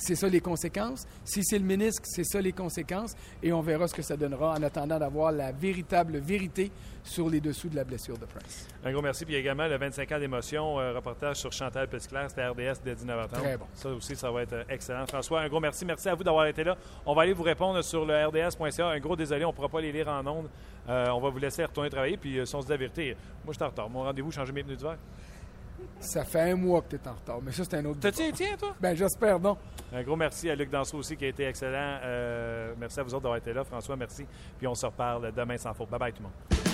c'est 0.00 0.14
ça 0.14 0.28
les 0.28 0.40
conséquences. 0.40 1.06
Si 1.24 1.44
c'est 1.44 1.58
le 1.58 1.64
ménisque, 1.64 2.02
c'est 2.04 2.24
ça 2.24 2.40
les 2.40 2.52
conséquences. 2.52 3.14
Et 3.42 3.52
on 3.52 3.60
verra 3.60 3.86
ce 3.86 3.94
que 3.94 4.02
ça 4.02 4.16
donnera 4.16 4.52
en 4.52 4.62
attendant 4.62 4.98
d'avoir 4.98 5.30
la 5.30 5.52
véritable 5.52 6.18
vérité 6.18 6.72
sur 7.02 7.28
les 7.28 7.40
dessous 7.40 7.68
de 7.68 7.76
la 7.76 7.84
blessure 7.84 8.18
de 8.18 8.26
Price. 8.26 8.66
Un 8.84 8.92
gros 8.92 9.02
merci. 9.02 9.24
Puis 9.24 9.34
également 9.34 9.66
le 9.66 9.76
25 9.76 10.12
ans 10.12 10.18
d'émotion, 10.18 10.80
euh, 10.80 10.92
reportage 10.92 11.36
sur 11.36 11.52
Chantal 11.52 11.88
Pesclair, 11.88 12.28
c'était 12.28 12.46
RDS 12.46 12.80
dès 12.84 12.94
19h30. 12.94 13.28
Très 13.28 13.56
bon. 13.56 13.66
Ça 13.74 13.88
aussi, 13.90 14.16
ça 14.16 14.30
va 14.30 14.42
être 14.42 14.52
euh, 14.52 14.64
excellent. 14.68 15.06
François, 15.06 15.40
un 15.40 15.48
gros 15.48 15.60
merci. 15.60 15.84
Merci 15.84 16.08
à 16.08 16.14
vous 16.14 16.24
d'avoir 16.24 16.46
été 16.46 16.64
là. 16.64 16.76
On 17.06 17.14
va 17.14 17.22
aller 17.22 17.32
vous 17.32 17.42
répondre 17.42 17.82
sur 17.82 18.04
le 18.04 18.26
rds.ca. 18.26 18.88
Un 18.88 18.98
gros 18.98 19.16
désolé, 19.16 19.44
on 19.44 19.48
ne 19.48 19.54
pourra 19.54 19.68
pas 19.68 19.80
les 19.80 19.92
lire 19.92 20.08
en 20.08 20.26
ondes. 20.26 20.48
Euh, 20.88 21.08
on 21.10 21.20
va 21.20 21.28
vous 21.28 21.38
laisser 21.38 21.64
retourner 21.64 21.90
travailler. 21.90 22.16
Puis 22.16 22.38
euh, 22.38 22.44
si 22.44 22.54
on 22.54 22.60
se 22.60 22.66
dit 22.66 22.72
la 22.72 22.78
vérité, 22.78 23.16
moi 23.44 23.52
je 23.52 23.54
suis 23.54 23.64
en 23.64 23.68
retard. 23.68 23.88
Mon 23.90 24.02
rendez-vous, 24.02 24.30
changer 24.30 24.52
mes 24.52 24.62
pneus 24.62 24.76
d'hiver. 24.76 24.96
Ça 26.00 26.24
fait 26.24 26.50
un 26.52 26.56
mois 26.56 26.80
que 26.82 26.96
tu 26.96 26.96
es 26.96 27.08
en 27.08 27.12
retard, 27.12 27.40
mais 27.42 27.52
ça, 27.52 27.62
c'est 27.64 27.76
un 27.76 27.84
autre. 27.84 28.00
T'as-tu 28.00 28.32
tiens, 28.32 28.56
toi? 28.58 28.74
Ben, 28.80 28.96
j'espère 28.96 29.38
non. 29.38 29.56
Un 29.92 30.02
gros 30.02 30.16
merci 30.16 30.48
à 30.48 30.54
Luc 30.54 30.70
Danseau 30.70 30.98
aussi 30.98 31.16
qui 31.16 31.24
a 31.26 31.28
été 31.28 31.44
excellent. 31.44 31.98
Euh, 32.02 32.74
merci 32.78 33.00
à 33.00 33.02
vous 33.02 33.12
autres 33.12 33.22
d'avoir 33.22 33.38
été 33.38 33.52
là. 33.52 33.64
François, 33.64 33.96
merci. 33.96 34.24
Puis 34.58 34.66
on 34.66 34.74
se 34.74 34.86
reparle 34.86 35.32
demain 35.32 35.58
sans 35.58 35.74
faute. 35.74 35.90
Bye 35.90 35.98
bye 36.00 36.12
tout 36.12 36.22
le 36.22 36.24
monde. 36.24 36.69